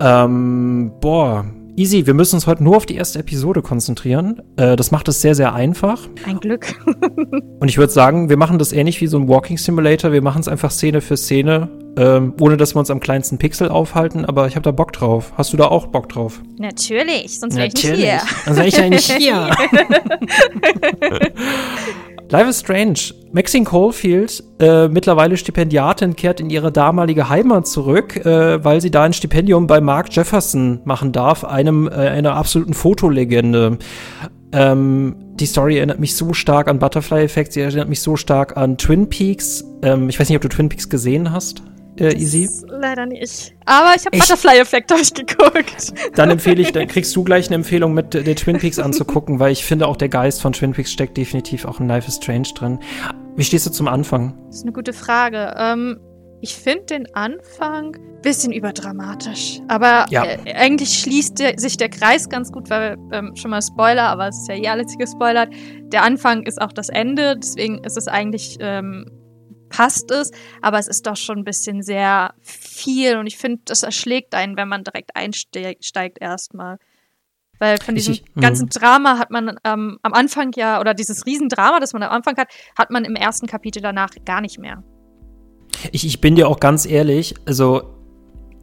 Ähm, 0.00 0.92
boah 1.00 1.44
Easy, 1.76 2.06
wir 2.06 2.14
müssen 2.14 2.36
uns 2.36 2.46
heute 2.46 2.62
nur 2.62 2.76
auf 2.76 2.86
die 2.86 2.94
erste 2.94 3.18
Episode 3.18 3.60
konzentrieren. 3.60 4.40
Äh, 4.56 4.76
das 4.76 4.92
macht 4.92 5.08
es 5.08 5.20
sehr, 5.20 5.34
sehr 5.34 5.54
einfach. 5.54 6.08
Ein 6.24 6.38
Glück. 6.38 6.80
Und 7.60 7.68
ich 7.68 7.78
würde 7.78 7.92
sagen, 7.92 8.28
wir 8.28 8.36
machen 8.36 8.60
das 8.60 8.72
ähnlich 8.72 9.00
wie 9.00 9.08
so 9.08 9.18
ein 9.18 9.26
Walking 9.26 9.58
Simulator. 9.58 10.12
Wir 10.12 10.22
machen 10.22 10.40
es 10.40 10.46
einfach 10.46 10.70
Szene 10.70 11.00
für 11.00 11.16
Szene, 11.16 11.68
ähm, 11.96 12.32
ohne 12.38 12.56
dass 12.56 12.76
wir 12.76 12.78
uns 12.78 12.90
am 12.90 13.00
kleinsten 13.00 13.38
Pixel 13.38 13.68
aufhalten. 13.68 14.24
Aber 14.24 14.46
ich 14.46 14.54
habe 14.54 14.62
da 14.62 14.70
Bock 14.70 14.92
drauf. 14.92 15.32
Hast 15.36 15.52
du 15.52 15.56
da 15.56 15.66
auch 15.66 15.88
Bock 15.88 16.08
drauf? 16.08 16.40
Natürlich, 16.58 17.40
sonst 17.40 17.56
wäre 17.56 17.66
ich 17.66 17.74
nicht 17.74 17.96
hier. 17.96 18.20
Sonst 18.44 18.56
wäre 18.56 18.68
ich 18.68 18.76
ja 18.76 18.88
nicht 18.88 19.12
hier. 19.18 19.50
Life 22.30 22.48
is 22.48 22.60
Strange. 22.60 23.14
Maxine 23.32 23.64
Caulfield, 23.64 24.42
äh, 24.58 24.88
mittlerweile 24.88 25.36
Stipendiatin, 25.36 26.16
kehrt 26.16 26.40
in 26.40 26.50
ihre 26.50 26.72
damalige 26.72 27.28
Heimat 27.28 27.66
zurück, 27.66 28.16
äh, 28.24 28.64
weil 28.64 28.80
sie 28.80 28.90
da 28.90 29.02
ein 29.02 29.12
Stipendium 29.12 29.66
bei 29.66 29.80
Mark 29.80 30.14
Jefferson 30.14 30.80
machen 30.84 31.12
darf, 31.12 31.44
einem 31.44 31.88
äh, 31.88 31.92
einer 31.92 32.34
absoluten 32.34 32.74
Fotolegende. 32.74 33.78
Ähm, 34.52 35.16
die 35.34 35.46
Story 35.46 35.76
erinnert 35.76 35.98
mich 35.98 36.16
so 36.16 36.32
stark 36.32 36.68
an 36.68 36.78
Butterfly 36.78 37.24
Effect, 37.24 37.52
sie 37.52 37.60
erinnert 37.60 37.88
mich 37.88 38.00
so 38.00 38.16
stark 38.16 38.56
an 38.56 38.78
Twin 38.78 39.08
Peaks. 39.08 39.64
Ähm, 39.82 40.08
ich 40.08 40.18
weiß 40.18 40.28
nicht, 40.28 40.36
ob 40.36 40.42
du 40.42 40.48
Twin 40.48 40.68
Peaks 40.68 40.88
gesehen 40.88 41.32
hast 41.32 41.62
äh, 41.98 42.14
Easy? 42.14 42.48
Leider 42.68 43.06
nicht. 43.06 43.54
Aber 43.64 43.94
ich 43.96 44.04
habe 44.06 44.18
Butterfly-Effekt 44.18 44.90
durchgeguckt. 44.90 45.94
Dann 46.14 46.30
empfehle 46.30 46.62
ich, 46.62 46.72
dann 46.72 46.86
kriegst 46.88 47.14
du 47.16 47.24
gleich 47.24 47.46
eine 47.48 47.56
Empfehlung 47.56 47.94
mit 47.94 48.14
der 48.14 48.36
Twin 48.36 48.58
Peaks 48.58 48.78
anzugucken, 48.78 49.40
weil 49.40 49.52
ich 49.52 49.64
finde 49.64 49.86
auch 49.86 49.96
der 49.96 50.08
Geist 50.08 50.42
von 50.42 50.52
Twin 50.52 50.72
Peaks 50.72 50.92
steckt 50.92 51.16
definitiv 51.16 51.64
auch 51.64 51.80
in 51.80 51.88
Life 51.88 52.08
is 52.08 52.16
Strange 52.16 52.48
drin. 52.54 52.78
Wie 53.36 53.44
stehst 53.44 53.66
du 53.66 53.70
zum 53.70 53.88
Anfang? 53.88 54.34
Das 54.46 54.56
ist 54.56 54.62
eine 54.62 54.72
gute 54.72 54.92
Frage. 54.92 55.54
Ähm, 55.56 55.98
ich 56.40 56.56
finde 56.56 56.84
den 56.84 57.14
Anfang 57.14 57.96
ein 57.96 58.20
bisschen 58.20 58.52
überdramatisch. 58.52 59.60
Aber 59.68 60.06
ja. 60.10 60.24
äh, 60.24 60.52
eigentlich 60.54 60.98
schließt 60.98 61.38
der, 61.38 61.58
sich 61.58 61.78
der 61.78 61.88
Kreis 61.88 62.28
ganz 62.28 62.52
gut, 62.52 62.68
weil 62.68 62.98
ähm, 63.12 63.34
schon 63.34 63.50
mal 63.50 63.62
Spoiler, 63.62 64.08
aber 64.08 64.28
es 64.28 64.36
ist 64.36 64.48
ja 64.48 64.56
eh 64.56 64.68
alles 64.68 64.96
gespoilert. 64.98 65.48
Der 65.84 66.02
Anfang 66.02 66.42
ist 66.42 66.60
auch 66.60 66.72
das 66.72 66.90
Ende, 66.90 67.36
deswegen 67.38 67.82
ist 67.84 67.96
es 67.96 68.08
eigentlich 68.08 68.58
ähm, 68.60 69.06
passt 69.76 70.10
es, 70.10 70.30
aber 70.62 70.78
es 70.78 70.88
ist 70.88 71.06
doch 71.06 71.16
schon 71.16 71.38
ein 71.38 71.44
bisschen 71.44 71.82
sehr 71.82 72.34
viel 72.40 73.16
und 73.16 73.26
ich 73.26 73.36
finde, 73.36 73.62
das 73.64 73.82
erschlägt 73.82 74.34
einen, 74.34 74.56
wenn 74.56 74.68
man 74.68 74.84
direkt 74.84 75.16
einsteigt 75.16 76.18
erstmal. 76.20 76.78
Weil 77.58 77.78
von 77.78 77.94
diesem 77.94 78.14
ich, 78.14 78.24
ich, 78.26 78.42
ganzen 78.42 78.66
mhm. 78.66 78.70
Drama 78.70 79.18
hat 79.18 79.30
man 79.30 79.56
ähm, 79.64 79.98
am 80.02 80.12
Anfang 80.12 80.52
ja, 80.56 80.80
oder 80.80 80.92
dieses 80.92 81.24
Riesendrama, 81.24 81.80
das 81.80 81.92
man 81.92 82.02
am 82.02 82.10
Anfang 82.10 82.36
hat, 82.36 82.48
hat 82.76 82.90
man 82.90 83.04
im 83.04 83.16
ersten 83.16 83.46
Kapitel 83.46 83.80
danach 83.80 84.10
gar 84.24 84.40
nicht 84.40 84.58
mehr. 84.58 84.82
Ich, 85.92 86.06
ich 86.06 86.20
bin 86.20 86.36
dir 86.36 86.48
auch 86.48 86.60
ganz 86.60 86.86
ehrlich, 86.86 87.34
also 87.46 87.93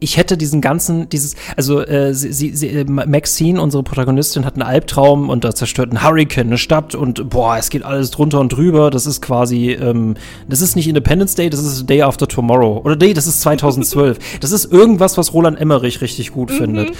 ich 0.02 0.16
hätte 0.16 0.36
diesen 0.36 0.60
ganzen, 0.60 1.08
dieses, 1.08 1.36
also 1.56 1.80
äh, 1.80 2.12
sie, 2.14 2.54
sie, 2.54 2.68
äh, 2.68 2.84
Maxine, 2.84 3.60
unsere 3.60 3.82
Protagonistin, 3.82 4.44
hat 4.44 4.54
einen 4.54 4.62
Albtraum 4.62 5.28
und 5.28 5.44
da 5.44 5.54
zerstört 5.54 5.92
ein 5.92 6.02
Hurricane 6.02 6.48
eine 6.48 6.58
Stadt 6.58 6.94
und 6.94 7.30
boah, 7.30 7.56
es 7.56 7.70
geht 7.70 7.84
alles 7.84 8.10
drunter 8.10 8.40
und 8.40 8.50
drüber. 8.50 8.90
Das 8.90 9.06
ist 9.06 9.22
quasi, 9.22 9.70
ähm, 9.70 10.14
das 10.48 10.60
ist 10.60 10.76
nicht 10.76 10.88
Independence 10.88 11.34
Day, 11.34 11.48
das 11.50 11.60
ist 11.60 11.88
Day 11.88 12.02
After 12.02 12.26
Tomorrow. 12.26 12.82
Oder 12.84 12.96
nee, 12.96 13.14
das 13.14 13.26
ist 13.26 13.40
2012. 13.42 14.18
das 14.40 14.52
ist 14.52 14.72
irgendwas, 14.72 15.16
was 15.16 15.32
Roland 15.32 15.60
Emmerich 15.60 16.00
richtig 16.00 16.32
gut 16.32 16.50
mhm. 16.50 16.54
findet. 16.54 16.90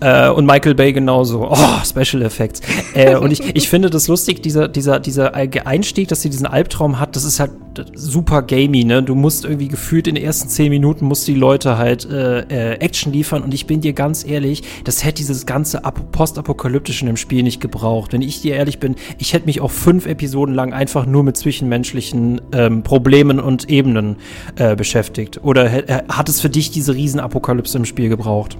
Äh, 0.00 0.30
und 0.30 0.46
Michael 0.46 0.74
Bay 0.74 0.92
genauso. 0.92 1.46
Oh, 1.50 1.84
Special 1.84 2.22
Effects. 2.22 2.62
äh, 2.94 3.16
und 3.16 3.30
ich, 3.30 3.54
ich 3.54 3.68
finde 3.68 3.90
das 3.90 4.08
lustig, 4.08 4.42
dieser, 4.42 4.66
dieser, 4.68 4.98
dieser 4.98 5.34
Einstieg, 5.34 6.08
dass 6.08 6.22
sie 6.22 6.30
diesen 6.30 6.46
Albtraum 6.46 6.98
hat, 6.98 7.16
das 7.16 7.24
ist 7.24 7.38
halt 7.38 7.50
super 7.94 8.42
gamey, 8.42 8.84
ne? 8.84 9.02
Du 9.02 9.14
musst 9.14 9.44
irgendwie 9.44 9.68
gefühlt 9.68 10.06
in 10.06 10.14
den 10.14 10.24
ersten 10.24 10.48
zehn 10.48 10.70
Minuten 10.70 11.06
musst 11.06 11.26
die 11.28 11.34
Leute 11.34 11.78
halt 11.78 12.04
äh, 12.04 12.40
äh, 12.40 12.74
Action 12.80 13.12
liefern 13.12 13.42
und 13.42 13.54
ich 13.54 13.66
bin 13.66 13.80
dir 13.80 13.92
ganz 13.92 14.26
ehrlich, 14.26 14.62
das 14.84 15.04
hätte 15.04 15.16
dieses 15.16 15.46
ganze 15.46 15.80
Postapokalyptische 16.12 17.06
im 17.06 17.16
Spiel 17.16 17.42
nicht 17.42 17.60
gebraucht. 17.60 18.12
Wenn 18.12 18.22
ich 18.22 18.40
dir 18.40 18.54
ehrlich 18.54 18.78
bin, 18.78 18.96
ich 19.18 19.32
hätte 19.32 19.46
mich 19.46 19.60
auch 19.60 19.70
fünf 19.70 20.06
Episoden 20.06 20.54
lang 20.54 20.72
einfach 20.72 21.06
nur 21.06 21.22
mit 21.22 21.36
zwischenmenschlichen 21.36 22.40
ähm, 22.52 22.82
Problemen 22.82 23.40
und 23.40 23.70
Ebenen 23.70 24.16
äh, 24.56 24.76
beschäftigt. 24.76 25.40
Oder 25.42 25.70
hat 26.08 26.28
es 26.28 26.40
für 26.40 26.50
dich 26.50 26.70
diese 26.70 26.94
Riesenapokalypse 26.94 27.78
im 27.78 27.84
Spiel 27.84 28.08
gebraucht? 28.08 28.56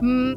Um 0.00 0.36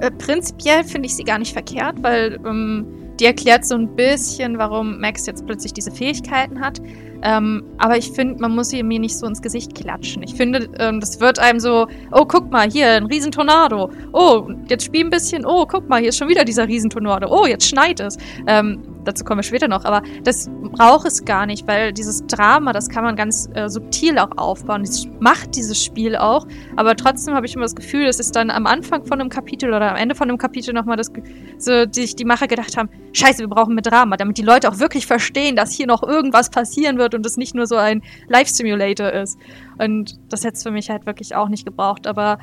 äh, 0.00 0.10
prinzipiell 0.10 0.84
finde 0.84 1.06
ich 1.06 1.16
sie 1.16 1.24
gar 1.24 1.38
nicht 1.38 1.52
verkehrt, 1.52 2.02
weil 2.02 2.40
ähm, 2.46 2.86
die 3.20 3.26
erklärt 3.26 3.66
so 3.66 3.74
ein 3.74 3.94
bisschen, 3.94 4.56
warum 4.56 4.98
Max 4.98 5.26
jetzt 5.26 5.44
plötzlich 5.44 5.74
diese 5.74 5.90
Fähigkeiten 5.90 6.60
hat. 6.60 6.80
Ähm, 7.22 7.64
aber 7.78 7.96
ich 7.96 8.10
finde, 8.12 8.40
man 8.40 8.54
muss 8.54 8.70
sie 8.70 8.82
mir 8.82 8.98
nicht 8.98 9.16
so 9.16 9.26
ins 9.26 9.42
Gesicht 9.42 9.74
klatschen. 9.74 10.22
Ich 10.22 10.34
finde, 10.34 10.68
ähm, 10.78 11.00
das 11.00 11.20
wird 11.20 11.38
einem 11.38 11.60
so, 11.60 11.86
oh, 12.12 12.24
guck 12.24 12.50
mal, 12.50 12.70
hier, 12.70 12.92
ein 12.92 13.06
Riesentornado. 13.06 13.90
Oh, 14.12 14.48
jetzt 14.68 14.84
spiel 14.84 15.04
ein 15.04 15.10
bisschen, 15.10 15.44
oh, 15.44 15.66
guck 15.66 15.88
mal, 15.88 16.00
hier 16.00 16.10
ist 16.10 16.18
schon 16.18 16.28
wieder 16.28 16.44
dieser 16.44 16.66
Riesentornado. 16.66 17.28
Oh, 17.30 17.46
jetzt 17.46 17.68
schneit 17.68 18.00
es. 18.00 18.16
Ähm, 18.46 18.82
dazu 19.04 19.24
kommen 19.24 19.38
wir 19.38 19.42
später 19.42 19.68
noch, 19.68 19.84
aber 19.84 20.02
das 20.24 20.48
braucht 20.72 21.06
es 21.06 21.24
gar 21.24 21.46
nicht, 21.46 21.66
weil 21.66 21.92
dieses 21.92 22.26
Drama, 22.26 22.72
das 22.72 22.88
kann 22.88 23.04
man 23.04 23.16
ganz 23.16 23.48
äh, 23.54 23.68
subtil 23.68 24.18
auch 24.18 24.36
aufbauen. 24.36 24.82
Das 24.82 25.06
macht 25.20 25.56
dieses 25.56 25.82
Spiel 25.82 26.16
auch, 26.16 26.46
aber 26.76 26.96
trotzdem 26.96 27.34
habe 27.34 27.46
ich 27.46 27.54
immer 27.54 27.64
das 27.64 27.74
Gefühl, 27.74 28.06
es 28.06 28.20
ist 28.20 28.36
dann 28.36 28.50
am 28.50 28.66
Anfang 28.66 29.04
von 29.04 29.20
einem 29.20 29.30
Kapitel 29.30 29.72
oder 29.72 29.90
am 29.90 29.96
Ende 29.96 30.14
von 30.14 30.28
einem 30.28 30.38
Kapitel 30.38 30.74
nochmal 30.74 30.96
das, 30.96 31.10
so, 31.58 31.86
die, 31.86 32.14
die 32.14 32.24
Macher 32.24 32.46
gedacht 32.46 32.76
haben, 32.76 32.88
scheiße, 33.12 33.40
wir 33.40 33.48
brauchen 33.48 33.74
mehr 33.74 33.82
Drama, 33.82 34.16
damit 34.16 34.38
die 34.38 34.42
Leute 34.42 34.68
auch 34.68 34.78
wirklich 34.78 35.06
verstehen, 35.06 35.56
dass 35.56 35.72
hier 35.72 35.86
noch 35.86 36.02
irgendwas 36.02 36.50
passieren 36.50 36.98
wird 36.98 37.09
und 37.14 37.26
es 37.26 37.36
nicht 37.36 37.54
nur 37.54 37.66
so 37.66 37.76
ein 37.76 38.02
Live-Simulator 38.28 39.10
ist. 39.12 39.38
Und 39.78 40.18
das 40.28 40.44
hätte 40.44 40.54
es 40.54 40.62
für 40.62 40.70
mich 40.70 40.90
halt 40.90 41.06
wirklich 41.06 41.34
auch 41.34 41.48
nicht 41.48 41.64
gebraucht, 41.64 42.06
aber 42.06 42.38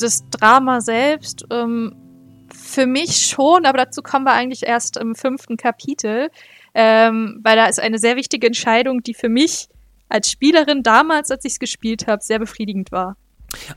das 0.00 0.28
Drama 0.30 0.80
selbst, 0.80 1.44
ähm, 1.50 1.94
für 2.52 2.86
mich 2.86 3.26
schon, 3.26 3.66
aber 3.66 3.78
dazu 3.78 4.02
kommen 4.02 4.24
wir 4.24 4.32
eigentlich 4.32 4.66
erst 4.66 4.96
im 4.96 5.14
fünften 5.14 5.56
Kapitel, 5.56 6.30
ähm, 6.74 7.40
weil 7.42 7.56
da 7.56 7.66
ist 7.66 7.80
eine 7.80 7.98
sehr 7.98 8.16
wichtige 8.16 8.46
Entscheidung, 8.46 9.02
die 9.02 9.14
für 9.14 9.28
mich 9.28 9.68
als 10.08 10.30
Spielerin 10.30 10.82
damals, 10.82 11.30
als 11.30 11.44
ich 11.44 11.54
es 11.54 11.58
gespielt 11.58 12.06
habe, 12.06 12.22
sehr 12.22 12.38
befriedigend 12.38 12.92
war. 12.92 13.16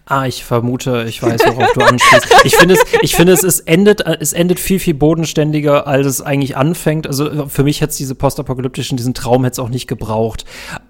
Ah, 0.06 0.26
ich 0.26 0.44
vermute, 0.44 1.06
ich 1.08 1.22
weiß, 1.22 1.42
worauf 1.48 1.74
du 1.74 1.82
anschließt. 1.82 2.28
Ich 2.44 2.56
finde 2.56 2.76
es, 2.76 2.82
ich 3.02 3.16
finde 3.16 3.34
es, 3.34 3.44
es 3.44 3.60
endet, 3.62 4.02
es 4.02 4.34
endet 4.34 4.60
viel, 4.60 4.80
viel 4.80 4.94
bodenständiger, 4.94 5.88
als 5.88 6.08
es 6.08 6.22
eigentlich 6.22 6.58
anfängt. 6.58 7.08
Also 7.08 7.48
für 7.48 7.64
mich 7.64 7.82
hätte 7.82 7.92
es 7.92 7.98
diese 7.98 8.16
postapokalyptischen, 8.16 8.98
diesen 8.98 9.14
Traum 9.14 9.44
hätte 9.44 9.54
es 9.54 9.60
auch 9.60 9.70
nicht 9.70 9.88
gebraucht. 9.88 10.46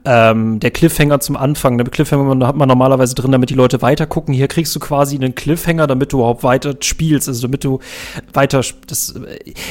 Ähm, 0.05 0.59
der 0.59 0.71
Cliffhanger 0.71 1.19
zum 1.19 1.35
Anfang, 1.35 1.77
der 1.77 1.87
Cliffhanger 1.87 2.47
hat 2.47 2.55
man 2.55 2.67
normalerweise 2.67 3.15
drin, 3.15 3.31
damit 3.31 3.49
die 3.49 3.55
Leute 3.55 3.81
weiter 3.81 4.05
gucken. 4.05 4.33
Hier 4.33 4.47
kriegst 4.47 4.75
du 4.75 4.79
quasi 4.79 5.15
einen 5.15 5.35
Cliffhanger, 5.35 5.87
damit 5.87 6.13
du 6.13 6.17
überhaupt 6.17 6.43
weiter 6.43 6.75
spielst, 6.79 7.27
also 7.27 7.41
damit 7.47 7.63
du 7.63 7.79
weiter, 8.33 8.61
das, 8.87 9.15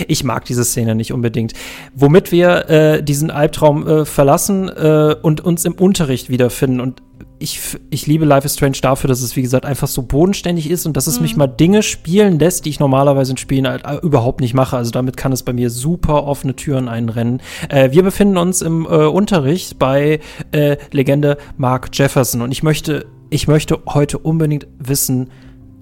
ich 0.07 0.25
mag 0.25 0.45
diese 0.45 0.65
Szene 0.65 0.95
nicht 0.95 1.13
unbedingt. 1.13 1.53
Womit 1.95 2.33
wir 2.33 2.69
äh, 2.69 3.03
diesen 3.03 3.31
Albtraum 3.31 3.87
äh, 3.87 4.05
verlassen 4.05 4.69
äh, 4.69 5.15
und 5.23 5.41
uns 5.41 5.65
im 5.65 5.75
Unterricht 5.75 6.29
wiederfinden 6.29 6.81
und 6.81 7.03
ich, 7.39 7.79
ich 7.91 8.07
liebe 8.07 8.25
Life 8.25 8.47
is 8.47 8.55
Strange 8.55 8.79
dafür, 8.81 9.09
dass 9.09 9.21
es, 9.21 9.37
wie 9.37 9.43
gesagt, 9.43 9.67
einfach 9.67 9.89
so 9.89 10.03
bodenständig 10.03 10.71
ist 10.71 10.87
und 10.87 10.97
dass 10.97 11.07
es 11.07 11.17
mhm. 11.17 11.23
mich 11.23 11.37
mal 11.37 11.47
Dinge 11.47 11.83
spielen 11.83 12.39
lässt, 12.39 12.65
die 12.65 12.71
ich 12.71 12.81
normalerweise 12.81 13.33
in 13.33 13.37
Spielen 13.37 13.69
halt 13.69 13.85
äh, 13.85 13.97
überhaupt 13.97 14.41
nicht 14.41 14.55
mache. 14.55 14.77
Also 14.77 14.91
damit 14.91 15.17
kann 15.17 15.33
es 15.33 15.43
bei 15.43 15.53
mir 15.53 15.71
super 15.71 16.25
offene 16.25 16.57
Türen 16.57 16.89
einrennen. 16.89 17.41
Äh, 17.69 17.91
wir 17.91 18.03
befinden 18.03 18.39
uns 18.39 18.63
im 18.63 18.85
äh, 18.85 19.07
Unterricht 19.07 19.79
bei 19.79 20.21
äh, 20.53 20.77
Legende 20.93 21.37
Mark 21.57 21.91
Jefferson 21.93 22.43
und 22.43 22.53
ich 22.53 22.63
möchte, 22.63 23.07
ich 23.31 23.49
möchte 23.49 23.81
heute 23.87 24.19
unbedingt 24.19 24.67
wissen, 24.79 25.31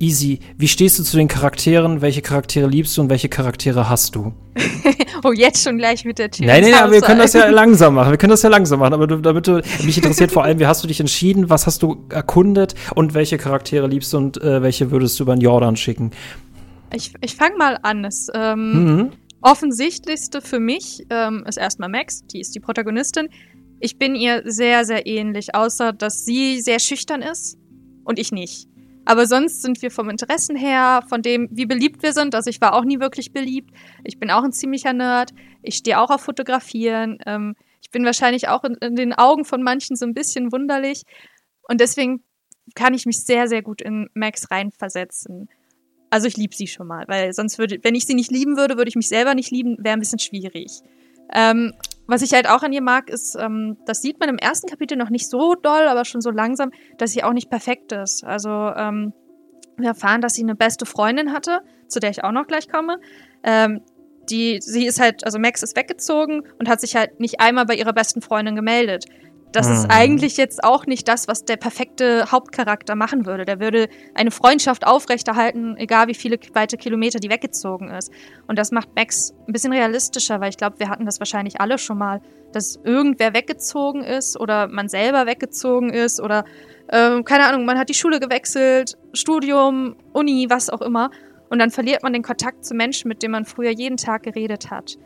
Easy, 0.05 0.39
wie 0.59 0.69
stehst 0.69 0.99
du 0.99 1.03
zu 1.03 1.17
den 1.17 1.29
Charakteren? 1.29 2.03
Welche 2.03 2.21
Charaktere 2.21 2.67
liebst 2.67 2.95
du 2.95 3.01
und 3.01 3.09
welche 3.09 3.31
Charaktere 3.31 3.89
hast 3.89 4.15
du? 4.15 4.35
oh, 5.25 5.33
jetzt 5.33 5.65
schon 5.65 5.79
gleich 5.79 6.05
mit 6.05 6.19
der 6.19 6.31
Tür. 6.31 6.45
Nein, 6.45 6.61
nein, 6.61 6.73
nein, 6.73 6.93
wir 6.93 7.01
können 7.01 7.21
das 7.21 7.33
ja 7.33 7.49
langsam 7.49 7.95
machen. 7.95 8.11
Wir 8.11 8.19
können 8.19 8.33
das 8.33 8.43
ja 8.43 8.51
langsam 8.51 8.81
machen. 8.81 8.93
Aber 8.93 9.07
du, 9.07 9.17
damit 9.17 9.47
du, 9.47 9.63
mich 9.83 9.97
interessiert 9.97 10.31
vor 10.31 10.45
allem, 10.45 10.59
wie 10.59 10.67
hast 10.67 10.85
du 10.85 10.89
dich 10.89 11.01
entschieden? 11.01 11.49
Was 11.49 11.67
hast 11.67 11.83
du 11.83 12.05
erkundet? 12.11 12.75
Und 12.95 13.15
welche 13.15 13.39
Charaktere 13.39 13.87
liebst 13.87 14.13
du 14.13 14.19
und 14.19 14.43
äh, 14.43 14.61
welche 14.61 14.91
würdest 14.91 15.19
du 15.19 15.23
über 15.23 15.35
den 15.35 15.41
Jordan 15.41 15.75
schicken? 15.75 16.11
Ich, 16.93 17.15
ich 17.23 17.35
fange 17.35 17.57
mal 17.57 17.79
an. 17.83 18.03
Das 18.03 18.29
ähm, 18.35 18.85
mhm. 18.85 19.13
offensichtlichste 19.41 20.43
für 20.43 20.61
mich 20.61 21.07
ähm, 21.09 21.45
ist 21.49 21.57
erstmal 21.57 21.89
Max. 21.89 22.27
Die 22.27 22.41
ist 22.41 22.55
die 22.55 22.61
Protagonistin. 22.61 23.29
Ich 23.81 23.99
bin 23.99 24.15
ihr 24.15 24.43
sehr, 24.45 24.85
sehr 24.85 25.07
ähnlich, 25.07 25.55
außer 25.55 25.95
dass 25.95 26.27
sie 26.27 26.61
sehr 26.61 26.79
schüchtern 26.79 27.23
ist 27.23 27.57
und 28.05 28.19
ich 28.19 28.31
nicht. 28.31 28.69
Aber 29.05 29.27
sonst 29.27 29.63
sind 29.63 29.83
wir 29.83 29.91
vom 29.91 30.09
Interessen 30.09 30.57
her, 30.57 31.05
von 31.09 31.23
dem, 31.23 31.49
wie 31.51 31.67
beliebt 31.67 32.03
wir 32.03 32.13
sind. 32.13 32.35
Also 32.35 32.51
ich 32.51 32.61
war 32.61 32.75
auch 32.75 32.85
nie 32.85 33.01
wirklich 33.01 33.33
beliebt. 33.33 33.71
Ich 34.03 34.19
bin 34.19 34.31
auch 34.31 34.43
ein 34.43 34.53
ziemlicher 34.53 34.93
Nerd. 34.93 35.33
Ich 35.63 35.77
stehe 35.77 36.01
auch 36.01 36.11
auf 36.11 36.23
Fotografieren. 36.23 37.19
Ähm, 37.27 37.55
ich 37.83 37.91
bin 37.91 38.05
wahrscheinlich 38.05 38.49
auch 38.49 38.65
in, 38.65 38.75
in, 38.75 38.97
den 38.97 39.13
Augen 39.13 39.45
von 39.45 39.63
manchen 39.63 39.97
so 39.97 40.07
ein 40.07 40.15
bisschen 40.15 40.53
wunderlich. 40.53 41.03
Und 41.69 41.81
deswegen 41.81 42.23
kann 42.75 42.95
ich 42.95 43.05
mich 43.05 43.25
sehr, 43.25 43.47
sehr 43.47 43.63
gut 43.63 43.83
in 43.83 44.09
Max 44.15 44.51
reinversetzen. 44.51 45.49
Also 46.09 46.29
ich 46.29 46.37
liebe 46.37 46.55
sie 46.55 46.67
schon 46.67 46.87
mal, 46.87 47.05
weil 47.09 47.33
sonst 47.33 47.59
würde, 47.59 47.79
wenn 47.83 47.95
ich 47.95 48.07
sie 48.07 48.15
nicht 48.15 48.31
lieben 48.31 48.57
würde, 48.57 48.77
würde 48.77 48.89
ich 48.89 48.97
mich 48.97 49.09
selber 49.09 49.35
nicht 49.35 49.51
lieben, 49.51 49.77
wäre 49.81 49.95
ein 49.95 50.01
bisschen 50.01 50.19
schwierig. 50.19 50.81
Ähm, 51.35 51.75
was 52.07 52.23
ich 52.23 52.33
halt 52.35 52.49
auch 52.49 52.63
an 52.63 52.73
ihr 52.73 52.83
mag, 52.83 53.09
ist, 53.09 53.37
ähm, 53.37 53.77
das 53.87 54.03
sieht 54.03 54.21
man 54.21 54.29
im 54.29 54.39
ersten 54.39 54.69
Kapitel 54.69 54.97
noch 54.97 55.11
nicht 55.11 55.29
so 55.29 55.55
doll, 55.55 55.87
aber 55.89 56.05
schon 56.05 56.21
so 56.21 56.31
langsam, 56.31 56.71
dass 56.99 57.13
sie 57.13 57.23
auch 57.23 57.33
nicht 57.33 57.51
perfekt 57.51 57.93
ist. 57.93 58.25
Also 58.25 58.51
ähm, 58.51 59.13
wir 59.77 59.89
erfahren, 59.89 60.21
dass 60.21 60.35
sie 60.35 60.43
eine 60.43 60.55
beste 60.55 60.87
Freundin 60.87 61.33
hatte, 61.33 61.61
zu 61.89 62.01
der 62.01 62.11
ich 62.11 62.23
auch 62.23 62.33
noch 62.33 62.47
gleich 62.47 62.69
komme. 62.69 62.99
Ähm, 63.43 63.81
die, 64.31 64.59
sie 64.61 64.87
ist 64.87 65.01
halt, 65.01 65.25
also 65.25 65.39
Max 65.39 65.63
ist 65.63 65.77
weggezogen 65.77 66.45
und 66.59 66.69
hat 66.69 66.81
sich 66.81 66.97
halt 66.97 67.21
nicht 67.21 67.41
einmal 67.41 67.67
bei 67.67 67.75
ihrer 67.75 67.93
besten 67.93 68.23
Freundin 68.23 68.57
gemeldet. 68.57 69.07
Das 69.55 69.69
mhm. 69.69 69.75
ist 69.75 69.87
eigentlich 69.89 70.37
jetzt 70.37 70.65
auch 70.65 70.85
nicht 70.85 71.07
das, 71.07 71.29
was 71.29 71.45
der 71.45 71.57
perfekte 71.57 72.33
Hauptcharakter 72.33 72.97
machen 72.97 73.25
würde. 73.25 73.45
Der 73.45 73.61
würde 73.61 73.89
eine 74.15 74.33
Freundschaft 74.33 74.85
aufrechterhalten, 74.85 75.77
egal 75.77 76.09
wie 76.09 76.15
viele 76.15 76.39
weite 76.55 76.77
Kilometer 76.77 77.21
die 77.21 77.31
weggezogen 77.31 77.89
ist. 77.89 78.11
Und 78.49 78.59
das 78.59 78.73
macht 78.73 78.89
Max 78.97 79.33
ein 79.47 79.53
bisschen 79.53 79.73
realistischer, 79.73 80.41
weil 80.41 80.51
ich 80.51 80.57
glaube, 80.57 80.81
wir 80.81 80.89
hatten 80.89 81.07
das 81.07 81.21
wahrscheinlich 81.21 81.61
alle 81.61 81.79
schon 81.79 81.99
mal, 81.99 82.21
dass 82.53 82.81
irgendwer 82.83 83.33
weggezogen 83.33 84.03
ist 84.03 84.39
oder 84.39 84.67
man 84.67 84.89
selber 84.89 85.27
weggezogen 85.27 85.91
ist 85.91 86.21
oder 86.21 86.45
ähm, 86.91 87.25
keine 87.25 87.47
Ahnung, 87.47 87.65
man 87.65 87.79
hat 87.79 87.89
die 87.89 87.95
Schule 87.95 88.19
gewechselt, 88.19 88.99
Studium, 89.13 89.95
Uni, 90.13 90.47
was 90.51 90.69
auch 90.69 90.83
immer. 90.83 91.11
Und 91.49 91.61
dann 91.61 91.71
verliert 91.71 92.03
man 92.03 92.13
den 92.13 92.23
Kontakt 92.23 92.65
zu 92.65 92.75
Menschen, 92.75 93.07
mit 93.07 93.23
denen 93.23 93.33
man 93.33 93.45
früher 93.45 93.71
jeden 93.71 93.99
Tag 93.99 94.25
geredet 94.25 94.73
hat. 94.73 94.97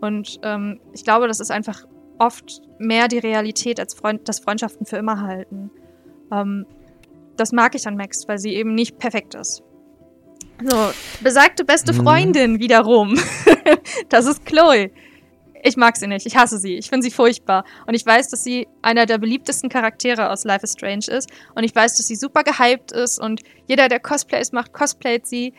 Und 0.00 0.40
ähm, 0.42 0.80
ich 0.94 1.04
glaube, 1.04 1.28
das 1.28 1.40
ist 1.40 1.50
einfach 1.50 1.84
oft 2.18 2.62
mehr 2.78 3.08
die 3.08 3.18
Realität, 3.18 3.80
als 3.80 3.94
Freund, 3.94 4.28
dass 4.28 4.40
Freundschaften 4.40 4.86
für 4.86 4.96
immer 4.96 5.22
halten. 5.22 5.70
Ähm, 6.32 6.66
das 7.36 7.52
mag 7.52 7.74
ich 7.74 7.86
an 7.86 7.96
Max, 7.96 8.26
weil 8.28 8.38
sie 8.38 8.54
eben 8.54 8.74
nicht 8.74 8.98
perfekt 8.98 9.34
ist. 9.34 9.62
So, 10.64 10.90
besagte 11.20 11.64
beste 11.64 11.92
mhm. 11.92 12.02
Freundin 12.02 12.58
wiederum. 12.58 13.18
das 14.08 14.26
ist 14.26 14.44
Chloe. 14.44 14.90
Ich 15.62 15.76
mag 15.76 15.96
sie 15.96 16.06
nicht. 16.06 16.26
Ich 16.26 16.36
hasse 16.36 16.58
sie. 16.58 16.76
Ich 16.76 16.88
finde 16.88 17.04
sie 17.04 17.10
furchtbar. 17.10 17.64
Und 17.86 17.94
ich 17.94 18.04
weiß, 18.04 18.28
dass 18.28 18.44
sie 18.44 18.68
einer 18.82 19.06
der 19.06 19.18
beliebtesten 19.18 19.68
Charaktere 19.68 20.30
aus 20.30 20.44
Life 20.44 20.64
is 20.64 20.72
Strange 20.72 21.06
ist. 21.08 21.30
Und 21.54 21.64
ich 21.64 21.74
weiß, 21.74 21.96
dass 21.96 22.06
sie 22.06 22.16
super 22.16 22.42
gehypt 22.42 22.92
ist. 22.92 23.20
Und 23.20 23.42
jeder, 23.66 23.88
der 23.88 24.00
Cosplays 24.00 24.52
macht, 24.52 24.72
cosplayt 24.72 25.26
sie. 25.26 25.54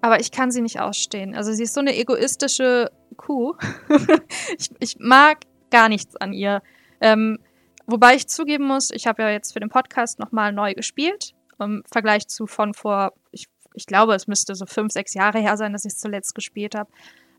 Aber 0.00 0.20
ich 0.20 0.30
kann 0.30 0.50
sie 0.50 0.62
nicht 0.62 0.80
ausstehen. 0.80 1.34
Also 1.34 1.52
sie 1.52 1.64
ist 1.64 1.74
so 1.74 1.80
eine 1.80 1.96
egoistische 1.96 2.90
Kuh. 3.16 3.54
ich, 4.58 4.70
ich 4.78 4.96
mag 4.98 5.38
gar 5.70 5.88
nichts 5.88 6.16
an 6.16 6.32
ihr. 6.32 6.62
Ähm, 7.00 7.38
wobei 7.86 8.14
ich 8.14 8.28
zugeben 8.28 8.66
muss, 8.66 8.90
ich 8.90 9.06
habe 9.06 9.22
ja 9.22 9.30
jetzt 9.30 9.52
für 9.52 9.60
den 9.60 9.68
Podcast 9.68 10.18
nochmal 10.18 10.52
neu 10.52 10.74
gespielt. 10.74 11.34
Im 11.58 11.82
Vergleich 11.90 12.28
zu 12.28 12.46
von 12.46 12.74
vor, 12.74 13.12
ich, 13.32 13.46
ich 13.74 13.86
glaube, 13.86 14.14
es 14.14 14.26
müsste 14.26 14.54
so 14.54 14.66
fünf, 14.66 14.92
sechs 14.92 15.14
Jahre 15.14 15.38
her 15.40 15.56
sein, 15.56 15.72
dass 15.72 15.84
ich 15.84 15.92
es 15.92 15.98
zuletzt 15.98 16.34
gespielt 16.34 16.74
habe. 16.74 16.90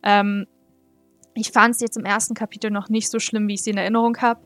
Ähm, 0.04 0.48
ich 1.34 1.52
fand 1.52 1.76
es 1.76 1.82
jetzt 1.82 1.98
im 1.98 2.06
ersten 2.06 2.34
Kapitel 2.34 2.72
noch 2.72 2.90
nicht 2.90 3.10
so 3.10 3.20
schlimm, 3.20 3.48
wie 3.48 3.54
ich 3.54 3.64
sie 3.64 3.72
in 3.72 3.78
Erinnerung 3.78 4.18
habe. 4.18 4.42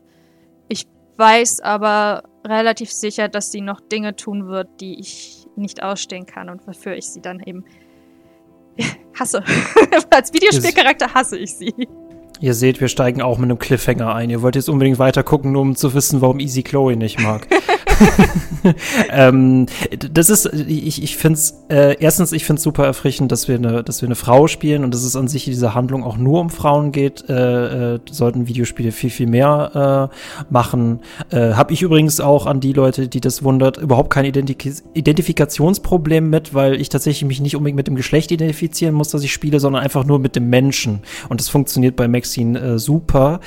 Ich 0.68 0.86
weiß 1.16 1.60
aber 1.60 2.24
relativ 2.44 2.92
sicher, 2.92 3.28
dass 3.28 3.50
sie 3.50 3.60
noch 3.60 3.80
Dinge 3.80 4.16
tun 4.16 4.46
wird, 4.48 4.80
die 4.80 5.00
ich 5.00 5.46
nicht 5.56 5.82
ausstehen 5.82 6.26
kann 6.26 6.48
und 6.48 6.66
wofür 6.66 6.94
ich 6.94 7.08
sie 7.08 7.20
dann 7.20 7.40
eben 7.40 7.64
hasse. 9.18 9.42
Als 10.10 10.32
Videospielcharakter 10.32 11.12
hasse 11.12 11.38
ich 11.38 11.54
sie. 11.54 11.74
Ihr 12.40 12.54
seht, 12.54 12.80
wir 12.80 12.88
steigen 12.88 13.22
auch 13.22 13.38
mit 13.38 13.50
einem 13.50 13.58
Cliffhanger 13.58 14.14
ein. 14.14 14.28
Ihr 14.30 14.42
wollt 14.42 14.56
jetzt 14.56 14.68
unbedingt 14.68 14.98
weiter 14.98 15.22
gucken, 15.22 15.56
um 15.56 15.74
zu 15.74 15.94
wissen, 15.94 16.20
warum 16.20 16.38
Easy 16.38 16.62
Chloe 16.62 16.96
nicht 16.96 17.20
mag. 17.20 17.46
ähm, 19.10 19.66
das 20.12 20.30
ist, 20.30 20.46
ich, 20.46 21.02
ich 21.02 21.16
finde 21.16 21.38
es, 21.38 21.64
äh, 21.68 21.96
erstens, 21.98 22.32
ich 22.32 22.44
finde 22.44 22.58
es 22.58 22.62
super 22.62 22.84
erfrischend, 22.84 23.32
dass 23.32 23.48
wir, 23.48 23.56
eine, 23.56 23.82
dass 23.82 24.02
wir 24.02 24.08
eine 24.08 24.14
Frau 24.14 24.46
spielen 24.46 24.84
und 24.84 24.92
dass 24.92 25.02
es 25.02 25.16
an 25.16 25.28
sich 25.28 25.46
in 25.46 25.52
dieser 25.52 25.74
Handlung 25.74 26.04
auch 26.04 26.16
nur 26.16 26.40
um 26.40 26.50
Frauen 26.50 26.92
geht. 26.92 27.28
Äh, 27.28 27.94
äh, 27.94 28.00
sollten 28.10 28.48
Videospiele 28.48 28.92
viel, 28.92 29.10
viel 29.10 29.26
mehr 29.26 30.10
äh, 30.12 30.44
machen. 30.52 31.00
Äh, 31.30 31.54
Habe 31.54 31.72
ich 31.72 31.82
übrigens 31.82 32.20
auch 32.20 32.46
an 32.46 32.60
die 32.60 32.72
Leute, 32.72 33.08
die 33.08 33.20
das 33.20 33.42
wundert, 33.42 33.78
überhaupt 33.78 34.10
kein 34.10 34.24
Identik 34.24 34.66
Identifikationsproblem 34.94 36.28
mit, 36.28 36.54
weil 36.54 36.80
ich 36.80 36.88
tatsächlich 36.88 37.26
mich 37.26 37.40
nicht 37.40 37.56
unbedingt 37.56 37.76
mit 37.76 37.86
dem 37.86 37.96
Geschlecht 37.96 38.30
identifizieren 38.30 38.94
muss, 38.94 39.10
dass 39.10 39.22
ich 39.22 39.32
spiele, 39.32 39.60
sondern 39.60 39.82
einfach 39.82 40.04
nur 40.04 40.18
mit 40.18 40.36
dem 40.36 40.50
Menschen. 40.50 41.00
Und 41.28 41.40
das 41.40 41.48
funktioniert 41.48 41.96
bei 41.96 42.08
Max 42.08 42.26
Maxine 42.26 42.58
äh, 42.58 42.78
super. 42.78 43.40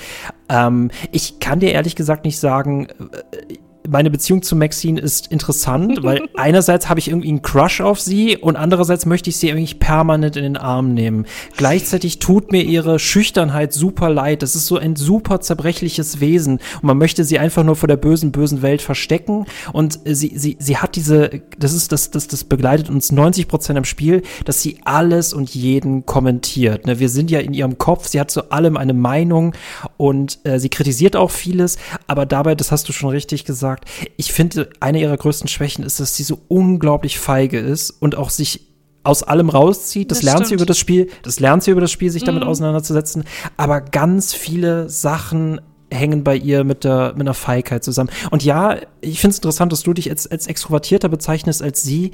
Ähm, 0.47 0.89
ich 1.11 1.39
kann 1.39 1.59
dir 1.59 1.71
ehrlich 1.71 1.95
gesagt 1.95 2.23
nicht 2.23 2.39
sagen, 2.39 2.87
äh, 2.87 3.55
meine 3.87 4.09
Beziehung 4.09 4.41
zu 4.41 4.55
Maxine 4.55 4.99
ist 4.99 5.27
interessant, 5.27 6.03
weil 6.03 6.21
einerseits 6.35 6.89
habe 6.89 6.99
ich 6.99 7.09
irgendwie 7.09 7.29
einen 7.29 7.41
Crush 7.41 7.81
auf 7.81 7.99
sie 7.99 8.37
und 8.37 8.55
andererseits 8.55 9.05
möchte 9.05 9.29
ich 9.29 9.37
sie 9.37 9.49
irgendwie 9.49 9.73
permanent 9.73 10.35
in 10.35 10.43
den 10.43 10.57
Arm 10.57 10.93
nehmen. 10.93 11.25
Gleichzeitig 11.55 12.19
tut 12.19 12.51
mir 12.51 12.63
ihre 12.63 12.99
Schüchternheit 12.99 13.73
super 13.73 14.09
leid. 14.09 14.41
Das 14.41 14.55
ist 14.55 14.67
so 14.67 14.77
ein 14.77 14.95
super 14.95 15.41
zerbrechliches 15.41 16.19
Wesen 16.19 16.59
und 16.75 16.83
man 16.83 16.97
möchte 16.97 17.23
sie 17.23 17.39
einfach 17.39 17.63
nur 17.63 17.75
vor 17.75 17.87
der 17.87 17.97
bösen, 17.97 18.31
bösen 18.31 18.61
Welt 18.61 18.81
verstecken 18.81 19.45
und 19.73 19.99
sie, 20.05 20.33
sie, 20.35 20.57
sie 20.59 20.77
hat 20.77 20.95
diese, 20.95 21.41
das 21.57 21.73
ist, 21.73 21.91
das, 21.91 22.11
das, 22.11 22.27
das 22.27 22.43
begleitet 22.43 22.89
uns 22.89 23.11
90 23.11 23.47
Prozent 23.47 23.77
im 23.77 23.85
Spiel, 23.85 24.23
dass 24.45 24.61
sie 24.61 24.79
alles 24.85 25.33
und 25.33 25.53
jeden 25.53 26.05
kommentiert. 26.05 26.85
Ne? 26.85 26.99
Wir 26.99 27.09
sind 27.09 27.31
ja 27.31 27.39
in 27.39 27.53
ihrem 27.53 27.77
Kopf, 27.77 28.07
sie 28.07 28.19
hat 28.19 28.31
zu 28.31 28.51
allem 28.51 28.77
eine 28.77 28.93
Meinung 28.93 29.53
und 29.97 30.39
äh, 30.43 30.59
sie 30.59 30.69
kritisiert 30.69 31.15
auch 31.15 31.31
vieles, 31.31 31.77
aber 32.07 32.25
dabei, 32.25 32.55
das 32.55 32.71
hast 32.71 32.87
du 32.89 32.93
schon 32.93 33.09
richtig 33.09 33.45
gesagt, 33.45 33.68
gesagt, 33.69 33.89
ich 34.17 34.31
finde, 34.31 34.69
eine 34.79 34.99
ihrer 34.99 35.17
größten 35.17 35.47
Schwächen 35.47 35.83
ist, 35.83 35.99
dass 35.99 36.15
sie 36.15 36.23
so 36.23 36.39
unglaublich 36.47 37.19
feige 37.19 37.59
ist 37.59 37.91
und 37.91 38.15
auch 38.15 38.29
sich 38.29 38.67
aus 39.03 39.23
allem 39.23 39.49
rauszieht. 39.49 40.11
Das, 40.11 40.19
das 40.19 40.25
lernt 40.25 40.37
stimmt. 40.39 40.47
sie 40.49 40.55
über 40.55 40.65
das 40.65 40.77
Spiel, 40.77 41.09
das 41.23 41.39
lernt 41.39 41.63
sie 41.63 41.71
über 41.71 41.81
das 41.81 41.91
Spiel, 41.91 42.09
sich 42.09 42.23
damit 42.23 42.43
mhm. 42.43 42.49
auseinanderzusetzen. 42.49 43.23
Aber 43.57 43.81
ganz 43.81 44.33
viele 44.33 44.89
Sachen 44.89 45.61
hängen 45.91 46.23
bei 46.23 46.35
ihr 46.35 46.63
mit 46.63 46.83
der 46.83 47.13
mit 47.13 47.21
einer 47.21 47.33
Feigheit 47.33 47.83
zusammen. 47.83 48.11
Und 48.29 48.43
ja, 48.43 48.77
ich 49.01 49.19
finde 49.19 49.31
es 49.31 49.37
interessant, 49.37 49.71
dass 49.71 49.81
du 49.81 49.93
dich 49.93 50.09
als, 50.09 50.27
als 50.27 50.45
extrovertierter 50.47 51.09
bezeichnest 51.09 51.63
als 51.63 51.81
sie 51.81 52.11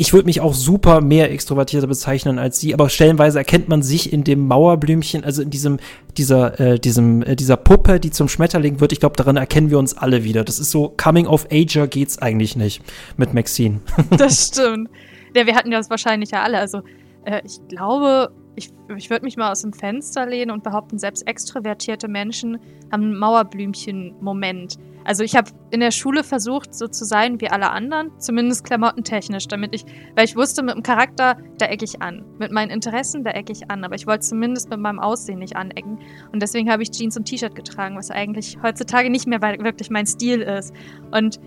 ich 0.00 0.12
würde 0.12 0.26
mich 0.26 0.40
auch 0.40 0.54
super 0.54 1.00
mehr 1.00 1.32
extrovertierter 1.32 1.88
bezeichnen 1.88 2.38
als 2.38 2.60
sie, 2.60 2.72
aber 2.72 2.88
stellenweise 2.88 3.38
erkennt 3.38 3.68
man 3.68 3.82
sich 3.82 4.12
in 4.12 4.22
dem 4.22 4.46
Mauerblümchen, 4.46 5.24
also 5.24 5.42
in 5.42 5.50
diesem, 5.50 5.78
dieser, 6.16 6.58
äh, 6.60 6.78
diesem, 6.78 7.22
äh, 7.22 7.34
dieser 7.34 7.56
Puppe, 7.56 7.98
die 7.98 8.12
zum 8.12 8.28
Schmetterling 8.28 8.80
wird. 8.80 8.92
Ich 8.92 9.00
glaube, 9.00 9.16
daran 9.16 9.36
erkennen 9.36 9.70
wir 9.70 9.78
uns 9.78 9.98
alle 9.98 10.22
wieder. 10.22 10.44
Das 10.44 10.60
ist 10.60 10.70
so, 10.70 10.94
Coming 10.96 11.26
of 11.26 11.48
Ager 11.50 11.88
geht's 11.88 12.16
eigentlich 12.18 12.54
nicht 12.54 12.80
mit 13.16 13.34
Maxine. 13.34 13.80
Das 14.16 14.46
stimmt. 14.46 14.88
Ja, 15.34 15.46
wir 15.46 15.54
hatten 15.56 15.72
das 15.72 15.90
wahrscheinlich 15.90 16.30
ja 16.30 16.42
alle. 16.42 16.58
Also, 16.58 16.80
äh, 17.24 17.42
ich 17.44 17.58
glaube, 17.68 18.30
ich, 18.54 18.70
ich 18.96 19.10
würde 19.10 19.24
mich 19.24 19.36
mal 19.36 19.50
aus 19.50 19.62
dem 19.62 19.72
Fenster 19.72 20.26
lehnen 20.26 20.52
und 20.52 20.62
behaupten, 20.62 20.98
selbst 20.98 21.26
extrovertierte 21.26 22.06
Menschen 22.06 22.58
haben 22.92 23.02
einen 23.02 23.18
Mauerblümchen-Moment. 23.18 24.78
Also 25.08 25.24
ich 25.24 25.34
habe 25.34 25.50
in 25.70 25.80
der 25.80 25.90
Schule 25.90 26.22
versucht, 26.22 26.74
so 26.74 26.86
zu 26.86 27.06
sein 27.06 27.40
wie 27.40 27.48
alle 27.48 27.70
anderen, 27.70 28.10
zumindest 28.20 28.66
klamottentechnisch, 28.66 29.48
damit 29.48 29.74
ich, 29.74 29.86
weil 30.14 30.26
ich 30.26 30.36
wusste, 30.36 30.62
mit 30.62 30.74
dem 30.74 30.82
Charakter, 30.82 31.38
da 31.56 31.64
ecke 31.64 31.86
ich 31.86 32.02
an. 32.02 32.26
Mit 32.38 32.52
meinen 32.52 32.68
Interessen, 32.70 33.24
da 33.24 33.30
ecke 33.30 33.50
ich 33.52 33.70
an. 33.70 33.84
Aber 33.84 33.94
ich 33.94 34.06
wollte 34.06 34.26
zumindest 34.26 34.68
mit 34.68 34.78
meinem 34.80 34.98
Aussehen 34.98 35.38
nicht 35.38 35.56
anecken. 35.56 35.98
Und 36.30 36.42
deswegen 36.42 36.70
habe 36.70 36.82
ich 36.82 36.90
Jeans 36.90 37.16
und 37.16 37.24
T-Shirt 37.24 37.54
getragen, 37.54 37.96
was 37.96 38.10
eigentlich 38.10 38.58
heutzutage 38.62 39.08
nicht 39.08 39.26
mehr 39.26 39.40
wirklich 39.40 39.88
mein 39.88 40.04
Stil 40.04 40.42
ist. 40.42 40.74
Und 41.10 41.40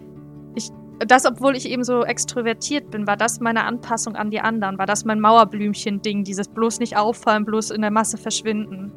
ich 0.55 0.71
das, 1.05 1.27
obwohl 1.27 1.55
ich 1.55 1.69
eben 1.69 1.83
so 1.83 2.03
extrovertiert 2.03 2.89
bin, 2.89 3.05
war 3.05 3.17
das 3.17 3.41
meine 3.41 3.65
Anpassung 3.65 4.15
an 4.15 4.31
die 4.31 4.39
anderen, 4.39 4.79
war 4.79 4.87
das 4.87 5.05
mein 5.05 5.19
Mauerblümchen-Ding, 5.19 6.23
dieses 6.23 6.47
bloß 6.47 6.79
nicht 6.79 6.97
auffallen, 6.97 7.45
bloß 7.45 7.69
in 7.69 7.81
der 7.81 7.91
Masse 7.91 8.17
verschwinden. 8.17 8.91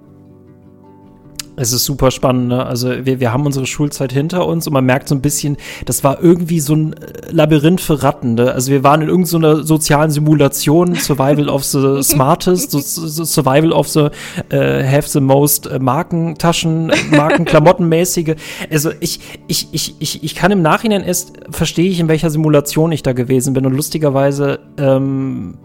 Es 1.57 1.73
ist 1.73 1.85
super 1.85 2.11
spannend. 2.11 2.49
Ne? 2.49 2.65
Also 2.65 3.05
wir, 3.05 3.21
wir 3.21 3.33
haben 3.33 3.47
unsere 3.47 3.67
Schulzeit 3.67 4.13
hinter 4.13 4.47
uns 4.47 4.67
und 4.67 4.73
man 4.73 4.85
merkt 4.85 5.09
so 5.09 5.15
ein 5.15 5.21
bisschen, 5.21 5.57
das 5.85 6.03
war 6.03 6.23
irgendwie 6.23 6.61
so 6.61 6.75
ein 6.75 6.95
Labyrinth 7.31 7.81
für 7.81 8.03
Ratten. 8.03 8.35
Ne? 8.35 8.53
Also 8.53 8.73
wir 8.73 8.83
waren 8.83 9.03
in 9.03 9.09
irgendeiner 9.09 9.57
so 9.57 9.63
sozialen 9.63 10.11
Simulation, 10.11 10.95
Survival 10.95 11.49
of 11.49 11.65
the 11.65 12.03
Smartest, 12.03 12.71
so, 12.71 12.81
so 12.81 13.25
Survival 13.25 13.73
of 13.73 13.89
the 13.89 14.01
uh, 14.01 14.11
Have 14.53 15.09
the 15.09 15.21
Most 15.21 15.67
uh, 15.67 15.79
Markentaschen, 15.79 16.93
Markenklamottenmäßige. 17.11 18.35
Also 18.71 18.91
ich, 19.01 19.21
ich, 19.47 19.69
ich, 19.73 19.95
ich, 19.99 20.25
ich 20.25 20.35
kann 20.35 20.51
im 20.51 20.63
Nachhinein 20.63 21.05
erst 21.05 21.33
verstehe 21.51 21.89
ich, 21.89 22.01
in 22.01 22.09
welcher 22.09 22.31
Simulation 22.31 22.91
ich 22.93 23.03
da 23.03 23.13
gewesen 23.13 23.55
bin. 23.55 23.67
Und 23.67 23.75
lustigerweise 23.75 24.61
ähm, 24.79 25.59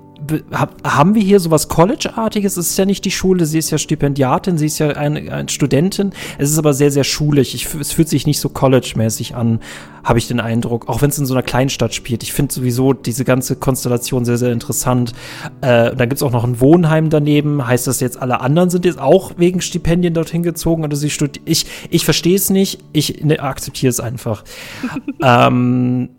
haben 0.83 1.15
wir 1.15 1.21
hier 1.21 1.39
sowas 1.39 1.67
College-artiges? 1.67 2.57
Es 2.57 2.71
ist 2.71 2.77
ja 2.77 2.85
nicht 2.85 3.05
die 3.05 3.11
Schule, 3.11 3.45
sie 3.45 3.57
ist 3.57 3.69
ja 3.69 3.77
Stipendiatin, 3.77 4.57
sie 4.57 4.65
ist 4.65 4.79
ja 4.79 4.89
eine, 4.89 5.31
eine 5.31 5.49
Studentin. 5.49 6.11
Es 6.37 6.51
ist 6.51 6.57
aber 6.57 6.73
sehr, 6.73 6.91
sehr 6.91 7.03
schulig. 7.03 7.55
Ich, 7.55 7.73
es 7.75 7.91
fühlt 7.91 8.09
sich 8.09 8.27
nicht 8.27 8.39
so 8.39 8.49
College-mäßig 8.49 9.35
an, 9.35 9.59
habe 10.03 10.19
ich 10.19 10.27
den 10.27 10.39
Eindruck. 10.39 10.89
Auch 10.89 11.01
wenn 11.01 11.09
es 11.09 11.17
in 11.17 11.25
so 11.25 11.33
einer 11.33 11.43
Kleinstadt 11.43 11.93
spielt. 11.93 12.23
Ich 12.23 12.33
finde 12.33 12.53
sowieso 12.53 12.93
diese 12.93 13.25
ganze 13.25 13.55
Konstellation 13.55 14.25
sehr, 14.25 14.37
sehr 14.37 14.51
interessant. 14.51 15.13
Äh, 15.61 15.95
dann 15.95 16.09
gibt 16.09 16.15
es 16.15 16.23
auch 16.23 16.31
noch 16.31 16.43
ein 16.43 16.59
Wohnheim 16.59 17.09
daneben. 17.09 17.65
Heißt 17.65 17.87
das 17.87 17.99
jetzt, 17.99 18.21
alle 18.21 18.41
anderen 18.41 18.69
sind 18.69 18.85
jetzt 18.85 18.99
auch 18.99 19.33
wegen 19.37 19.61
Stipendien 19.61 20.13
dorthin 20.13 20.43
gezogen 20.43 20.83
oder 20.83 20.95
sie 20.95 21.09
studieren? 21.09 21.45
Ich, 21.45 21.65
ich 21.89 22.05
verstehe 22.05 22.35
es 22.35 22.49
nicht. 22.49 22.79
Ich 22.93 23.23
ne, 23.23 23.39
akzeptiere 23.39 23.89
es 23.89 23.99
einfach. 23.99 24.43
ähm, 25.23 26.09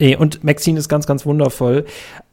Nee, 0.00 0.14
und 0.14 0.44
Maxine 0.44 0.78
ist 0.78 0.88
ganz, 0.88 1.08
ganz 1.08 1.26
wundervoll 1.26 1.84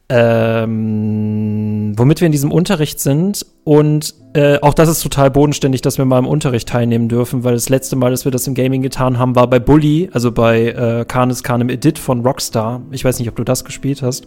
ähm, 0.08 1.94
womit 1.96 2.20
wir 2.20 2.26
in 2.26 2.32
diesem 2.32 2.52
Unterricht 2.52 3.00
sind. 3.00 3.44
Und 3.64 4.14
äh, 4.34 4.58
auch 4.60 4.74
das 4.74 4.88
ist 4.88 5.02
total 5.02 5.30
bodenständig, 5.30 5.82
dass 5.82 5.98
wir 5.98 6.04
mal 6.04 6.18
im 6.18 6.26
Unterricht 6.26 6.68
teilnehmen 6.68 7.08
dürfen, 7.08 7.42
weil 7.42 7.54
das 7.54 7.68
letzte 7.68 7.96
Mal, 7.96 8.10
dass 8.10 8.24
wir 8.24 8.32
das 8.32 8.46
im 8.46 8.54
Gaming 8.54 8.82
getan 8.82 9.18
haben, 9.18 9.34
war 9.34 9.48
bei 9.48 9.58
Bully, 9.58 10.08
also 10.12 10.30
bei 10.30 10.68
äh, 10.68 11.04
Canis 11.06 11.42
Canem 11.42 11.68
Edit 11.68 11.98
von 11.98 12.20
Rockstar. 12.20 12.82
Ich 12.92 13.04
weiß 13.04 13.18
nicht, 13.18 13.28
ob 13.28 13.36
du 13.36 13.44
das 13.44 13.64
gespielt 13.64 14.02
hast. 14.02 14.26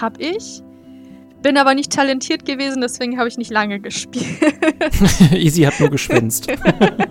Hab 0.00 0.18
ich. 0.20 0.62
Bin 1.42 1.56
aber 1.56 1.74
nicht 1.74 1.92
talentiert 1.92 2.44
gewesen, 2.44 2.80
deswegen 2.80 3.18
habe 3.18 3.28
ich 3.28 3.38
nicht 3.38 3.50
lange 3.52 3.78
gespielt. 3.78 4.26
Easy 5.32 5.62
hat 5.62 5.78
nur 5.78 5.88
geschwänzt. 5.88 6.48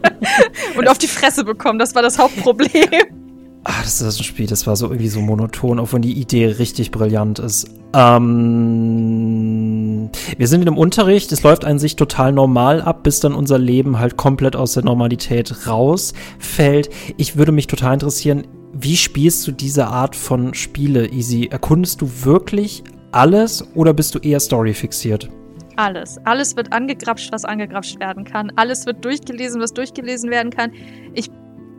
Und 0.77 0.89
auf 0.89 0.97
die 0.97 1.07
Fresse 1.07 1.45
bekommen, 1.45 1.79
das 1.79 1.95
war 1.95 2.01
das 2.01 2.19
Hauptproblem. 2.19 3.26
Ach, 3.69 3.83
das 3.83 3.99
ist 3.99 4.21
ein 4.21 4.23
Spiel, 4.23 4.47
das 4.47 4.65
war 4.65 4.77
so 4.77 4.85
irgendwie 4.85 5.09
so 5.09 5.19
monoton, 5.19 5.77
auch 5.79 5.91
wenn 5.91 6.01
die 6.01 6.13
Idee 6.13 6.45
richtig 6.45 6.89
brillant 6.89 7.37
ist. 7.39 7.69
Ähm, 7.93 8.29
wir 10.37 10.47
sind 10.47 10.61
in 10.61 10.69
einem 10.69 10.77
Unterricht, 10.77 11.33
es 11.33 11.43
läuft 11.43 11.65
an 11.65 11.77
sich 11.77 11.97
total 11.97 12.31
normal 12.31 12.81
ab, 12.81 13.03
bis 13.03 13.19
dann 13.19 13.33
unser 13.33 13.59
Leben 13.59 13.99
halt 13.99 14.15
komplett 14.15 14.55
aus 14.55 14.75
der 14.75 14.85
Normalität 14.85 15.67
rausfällt. 15.67 16.89
Ich 17.17 17.35
würde 17.35 17.51
mich 17.51 17.67
total 17.67 17.95
interessieren, 17.95 18.47
wie 18.71 18.95
spielst 18.95 19.45
du 19.45 19.51
diese 19.51 19.87
Art 19.87 20.15
von 20.15 20.53
Spiele, 20.53 21.09
Easy? 21.09 21.49
Erkundest 21.51 21.99
du 21.99 22.09
wirklich 22.23 22.85
alles 23.11 23.67
oder 23.75 23.93
bist 23.93 24.15
du 24.15 24.19
eher 24.19 24.39
storyfixiert? 24.39 25.29
Alles. 25.75 26.17
Alles 26.23 26.55
wird 26.55 26.71
angegrapscht, 26.71 27.33
was 27.33 27.43
angegrapscht 27.43 27.99
werden 27.99 28.23
kann. 28.23 28.49
Alles 28.55 28.85
wird 28.85 29.03
durchgelesen, 29.03 29.59
was 29.59 29.73
durchgelesen 29.73 30.29
werden 30.31 30.51
kann. 30.51 30.71
Ich, 31.13 31.29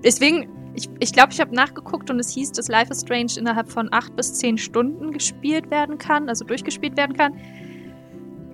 deswegen 0.05 0.48
ich 0.79 0.85
glaube, 0.85 0.99
ich, 1.01 1.12
glaub, 1.12 1.33
ich 1.33 1.41
habe 1.41 1.55
nachgeguckt 1.55 2.11
und 2.11 2.19
es 2.19 2.31
hieß, 2.31 2.53
dass 2.53 2.69
Life 2.69 2.93
is 2.93 3.01
Strange 3.01 3.33
innerhalb 3.37 3.71
von 3.71 3.88
acht 3.93 4.14
bis 4.17 4.35
zehn 4.35 4.59
Stunden 4.59 5.12
gespielt 5.12 5.71
werden 5.71 5.99
kann, 5.99 6.29
also 6.29 6.45
durchgespielt 6.45 6.97
werden 6.97 7.17
kann. 7.17 7.35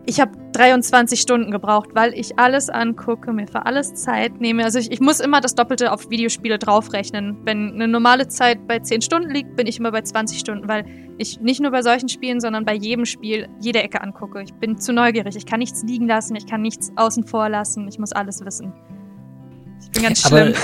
Ich 0.06 0.20
habe 0.20 0.32
23 0.52 1.18
Stunden 1.18 1.50
gebraucht, 1.50 1.90
weil 1.94 2.12
ich 2.12 2.38
alles 2.38 2.68
angucke, 2.68 3.32
mir 3.32 3.46
für 3.48 3.64
alles 3.64 3.94
Zeit 3.94 4.38
nehme. 4.38 4.62
Also 4.62 4.78
ich, 4.78 4.92
ich, 4.92 5.00
muss 5.00 5.18
immer 5.18 5.40
das 5.40 5.54
Doppelte 5.54 5.90
auf 5.92 6.10
Videospiele 6.10 6.58
draufrechnen. 6.58 7.38
Wenn 7.44 7.72
eine 7.72 7.88
normale 7.88 8.28
Zeit 8.28 8.66
bei 8.68 8.80
10 8.80 9.00
Stunden 9.00 9.30
liegt, 9.30 9.56
bin 9.56 9.66
ich 9.66 9.78
immer 9.78 9.92
bei 9.92 10.02
20 10.02 10.38
Stunden, 10.38 10.68
weil 10.68 10.84
ich 11.16 11.40
nicht 11.40 11.60
nur 11.60 11.70
bei 11.70 11.80
solchen 11.80 12.10
Spielen, 12.10 12.40
sondern 12.40 12.66
bei 12.66 12.74
jedem 12.74 13.06
Spiel 13.06 13.48
jede 13.60 13.82
Ecke 13.82 14.02
angucke. 14.02 14.42
Ich 14.42 14.52
bin 14.52 14.76
zu 14.76 14.92
neugierig. 14.92 15.36
Ich 15.36 15.46
kann 15.46 15.60
nichts 15.60 15.82
liegen 15.82 16.06
lassen, 16.06 16.36
ich 16.36 16.46
kann 16.46 16.60
nichts 16.60 16.92
außen 16.96 17.24
vor 17.24 17.48
lassen. 17.48 17.88
Ich 17.88 17.98
muss 17.98 18.12
alles 18.12 18.44
wissen. 18.44 18.74
Ganz 20.02 20.20
schlimm. 20.26 20.54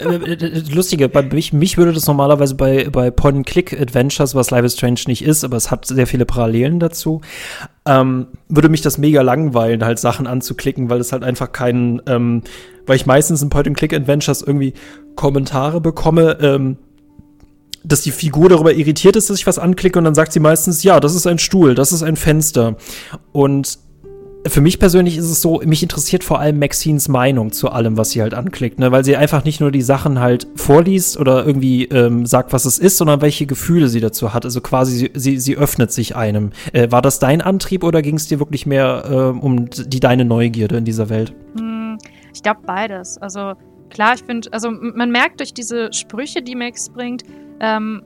Aber, 0.00 0.26
äh, 0.26 0.32
äh, 0.32 0.62
lustige, 0.70 1.08
bei 1.08 1.22
mich, 1.22 1.52
mich 1.52 1.76
würde 1.76 1.92
das 1.92 2.06
normalerweise 2.06 2.54
bei, 2.54 2.88
bei 2.90 3.10
Point-and-Click-Adventures, 3.10 4.34
was 4.34 4.50
Life 4.50 4.66
is 4.66 4.74
Strange 4.74 5.00
nicht 5.06 5.22
ist, 5.22 5.44
aber 5.44 5.56
es 5.56 5.70
hat 5.70 5.86
sehr 5.86 6.06
viele 6.06 6.26
Parallelen 6.26 6.80
dazu, 6.80 7.20
ähm, 7.86 8.28
würde 8.48 8.68
mich 8.68 8.82
das 8.82 8.98
mega 8.98 9.22
langweilen, 9.22 9.84
halt 9.84 9.98
Sachen 9.98 10.26
anzuklicken, 10.26 10.90
weil 10.90 11.00
es 11.00 11.12
halt 11.12 11.24
einfach 11.24 11.52
keinen, 11.52 12.02
ähm, 12.06 12.42
weil 12.86 12.96
ich 12.96 13.06
meistens 13.06 13.42
in 13.42 13.50
Point-and-Click-Adventures 13.50 14.42
irgendwie 14.42 14.74
Kommentare 15.14 15.80
bekomme, 15.80 16.38
ähm, 16.40 16.76
dass 17.84 18.02
die 18.02 18.10
Figur 18.10 18.48
darüber 18.48 18.74
irritiert 18.74 19.16
ist, 19.16 19.30
dass 19.30 19.38
ich 19.38 19.46
was 19.46 19.58
anklicke 19.58 19.98
und 19.98 20.04
dann 20.04 20.14
sagt 20.14 20.32
sie 20.32 20.40
meistens, 20.40 20.82
ja, 20.82 21.00
das 21.00 21.14
ist 21.14 21.26
ein 21.26 21.38
Stuhl, 21.38 21.74
das 21.74 21.92
ist 21.92 22.02
ein 22.02 22.16
Fenster. 22.16 22.76
Und 23.32 23.78
für 24.46 24.60
mich 24.60 24.78
persönlich 24.78 25.16
ist 25.16 25.30
es 25.30 25.42
so, 25.42 25.60
mich 25.64 25.82
interessiert 25.82 26.22
vor 26.22 26.38
allem 26.38 26.58
Maxines 26.58 27.08
Meinung 27.08 27.52
zu 27.52 27.70
allem, 27.70 27.96
was 27.96 28.10
sie 28.10 28.22
halt 28.22 28.34
anklickt, 28.34 28.78
ne? 28.78 28.92
weil 28.92 29.04
sie 29.04 29.16
einfach 29.16 29.44
nicht 29.44 29.60
nur 29.60 29.70
die 29.70 29.82
Sachen 29.82 30.20
halt 30.20 30.46
vorliest 30.54 31.18
oder 31.18 31.44
irgendwie 31.44 31.84
ähm, 31.86 32.24
sagt, 32.24 32.52
was 32.52 32.64
es 32.64 32.78
ist, 32.78 32.96
sondern 32.96 33.20
welche 33.20 33.46
Gefühle 33.46 33.88
sie 33.88 34.00
dazu 34.00 34.32
hat. 34.34 34.44
Also 34.44 34.60
quasi, 34.60 34.96
sie, 34.96 35.10
sie, 35.14 35.38
sie 35.38 35.56
öffnet 35.56 35.92
sich 35.92 36.16
einem. 36.16 36.50
Äh, 36.72 36.90
war 36.90 37.02
das 37.02 37.18
dein 37.18 37.40
Antrieb 37.40 37.82
oder 37.84 38.02
ging 38.02 38.16
es 38.16 38.28
dir 38.28 38.38
wirklich 38.38 38.66
mehr 38.66 39.04
äh, 39.10 39.14
um 39.38 39.68
die 39.70 40.00
deine 40.00 40.24
Neugierde 40.24 40.76
in 40.76 40.84
dieser 40.84 41.08
Welt? 41.08 41.34
Hm, 41.56 41.98
ich 42.32 42.42
glaube 42.42 42.60
beides. 42.64 43.18
Also 43.18 43.54
klar, 43.90 44.14
ich 44.14 44.22
finde, 44.22 44.52
also 44.52 44.70
man 44.70 45.10
merkt 45.10 45.40
durch 45.40 45.52
diese 45.52 45.92
Sprüche, 45.92 46.42
die 46.42 46.54
Max 46.54 46.90
bringt, 46.90 47.24
ähm, 47.60 48.02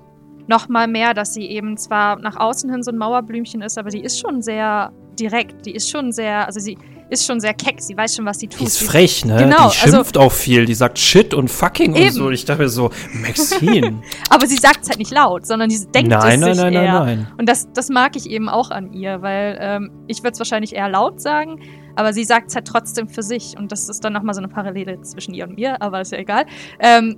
noch 0.49 0.69
mal 0.69 0.89
mehr, 0.89 1.15
dass 1.15 1.35
sie 1.35 1.47
eben 1.47 1.77
zwar 1.77 2.19
nach 2.19 2.37
außen 2.37 2.71
hin 2.71 2.83
so 2.83 2.91
ein 2.91 2.99
Mauerblümchen 2.99 3.63
ist, 3.63 3.79
aber 3.79 3.91
die 3.91 4.01
ist 4.01 4.19
schon 4.19 4.43
sehr 4.43 4.93
direkt. 5.19 5.67
Die 5.67 5.73
ist 5.73 5.91
schon 5.91 6.13
sehr, 6.13 6.47
also 6.47 6.61
sie 6.61 6.77
ist 7.13 7.27
schon 7.27 7.41
sehr 7.41 7.53
keck. 7.53 7.81
Sie 7.81 7.97
weiß 7.97 8.17
schon, 8.17 8.25
was 8.25 8.39
sie 8.39 8.49
tut. 8.49 8.61
Die 8.61 8.65
ist 8.65 8.83
frech, 8.83 9.25
ne? 9.25 9.37
Genau, 9.37 9.69
die 9.69 9.77
schimpft 9.77 10.17
also, 10.17 10.21
auch 10.21 10.33
viel. 10.33 10.65
Die 10.65 10.75
sagt 10.75 10.99
Shit 10.99 11.35
und 11.35 11.49
fucking 11.49 11.95
eben. 11.95 12.07
und 12.07 12.13
so. 12.13 12.31
Ich 12.31 12.45
dachte 12.45 12.63
mir 12.63 12.69
so, 12.69 12.91
Maxine. 13.13 14.03
aber 14.31 14.47
sie 14.47 14.57
sagt 14.57 14.83
es 14.83 14.89
halt 14.89 14.99
nicht 14.99 15.13
laut, 15.13 15.47
sondern 15.47 15.69
sie 15.69 15.87
denkt 15.87 16.11
nein, 16.11 16.41
es 16.41 16.41
nein, 16.41 16.55
sich 16.55 16.63
nein, 16.65 16.73
eher. 16.73 16.93
Nein, 16.93 17.19
nein, 17.19 17.33
Und 17.39 17.49
das, 17.49 17.69
das 17.73 17.91
mag 17.91 18.17
ich 18.17 18.29
eben 18.29 18.49
auch 18.49 18.71
an 18.71 18.93
ihr, 18.93 19.21
weil 19.21 19.59
ähm, 19.61 19.91
ich 20.07 20.23
würde 20.23 20.33
es 20.33 20.39
wahrscheinlich 20.39 20.75
eher 20.75 20.89
laut 20.89 21.21
sagen, 21.21 21.61
aber 21.97 22.15
sie 22.15 22.25
sagt 22.25 22.49
es 22.49 22.55
halt 22.55 22.67
trotzdem 22.67 23.09
für 23.09 23.23
sich. 23.23 23.57
Und 23.59 23.73
das 23.73 23.89
ist 23.89 24.03
dann 24.03 24.15
nochmal 24.15 24.35
so 24.35 24.41
eine 24.41 24.49
Parallele 24.49 25.01
zwischen 25.03 25.35
ihr 25.35 25.47
und 25.47 25.57
mir, 25.57 25.81
aber 25.83 26.01
ist 26.01 26.13
ja 26.13 26.19
egal. 26.19 26.47
Ähm, 26.81 27.17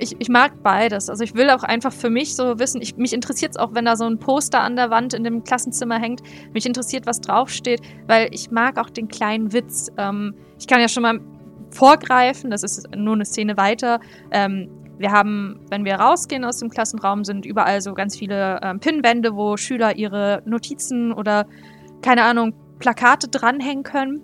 ich, 0.00 0.16
ich 0.18 0.28
mag 0.28 0.62
beides. 0.62 1.08
Also 1.08 1.22
ich 1.22 1.34
will 1.34 1.50
auch 1.50 1.62
einfach 1.62 1.92
für 1.92 2.10
mich 2.10 2.34
so 2.34 2.58
wissen, 2.58 2.80
ich, 2.80 2.96
mich 2.96 3.12
interessiert 3.12 3.52
es 3.52 3.56
auch, 3.56 3.74
wenn 3.74 3.84
da 3.84 3.96
so 3.96 4.04
ein 4.04 4.18
Poster 4.18 4.60
an 4.60 4.76
der 4.76 4.90
Wand 4.90 5.14
in 5.14 5.24
dem 5.24 5.44
Klassenzimmer 5.44 5.98
hängt. 5.98 6.22
Mich 6.52 6.66
interessiert, 6.66 7.06
was 7.06 7.20
draufsteht, 7.20 7.80
weil 8.06 8.28
ich 8.32 8.50
mag 8.50 8.78
auch 8.78 8.90
den 8.90 9.08
kleinen 9.08 9.52
Witz. 9.52 9.90
Ähm, 9.96 10.34
ich 10.58 10.66
kann 10.66 10.80
ja 10.80 10.88
schon 10.88 11.02
mal 11.02 11.20
vorgreifen, 11.70 12.50
das 12.50 12.62
ist 12.62 12.88
nur 12.96 13.14
eine 13.14 13.24
Szene 13.24 13.56
weiter. 13.56 14.00
Ähm, 14.30 14.68
wir 14.98 15.12
haben, 15.12 15.60
wenn 15.70 15.84
wir 15.84 15.94
rausgehen 15.94 16.44
aus 16.44 16.58
dem 16.58 16.68
Klassenraum, 16.68 17.24
sind 17.24 17.46
überall 17.46 17.80
so 17.80 17.94
ganz 17.94 18.16
viele 18.16 18.60
ähm, 18.62 18.80
Pinnwände, 18.80 19.34
wo 19.34 19.56
Schüler 19.56 19.96
ihre 19.96 20.42
Notizen 20.44 21.12
oder, 21.12 21.46
keine 22.02 22.24
Ahnung, 22.24 22.54
Plakate 22.78 23.28
dranhängen 23.28 23.82
können. 23.82 24.20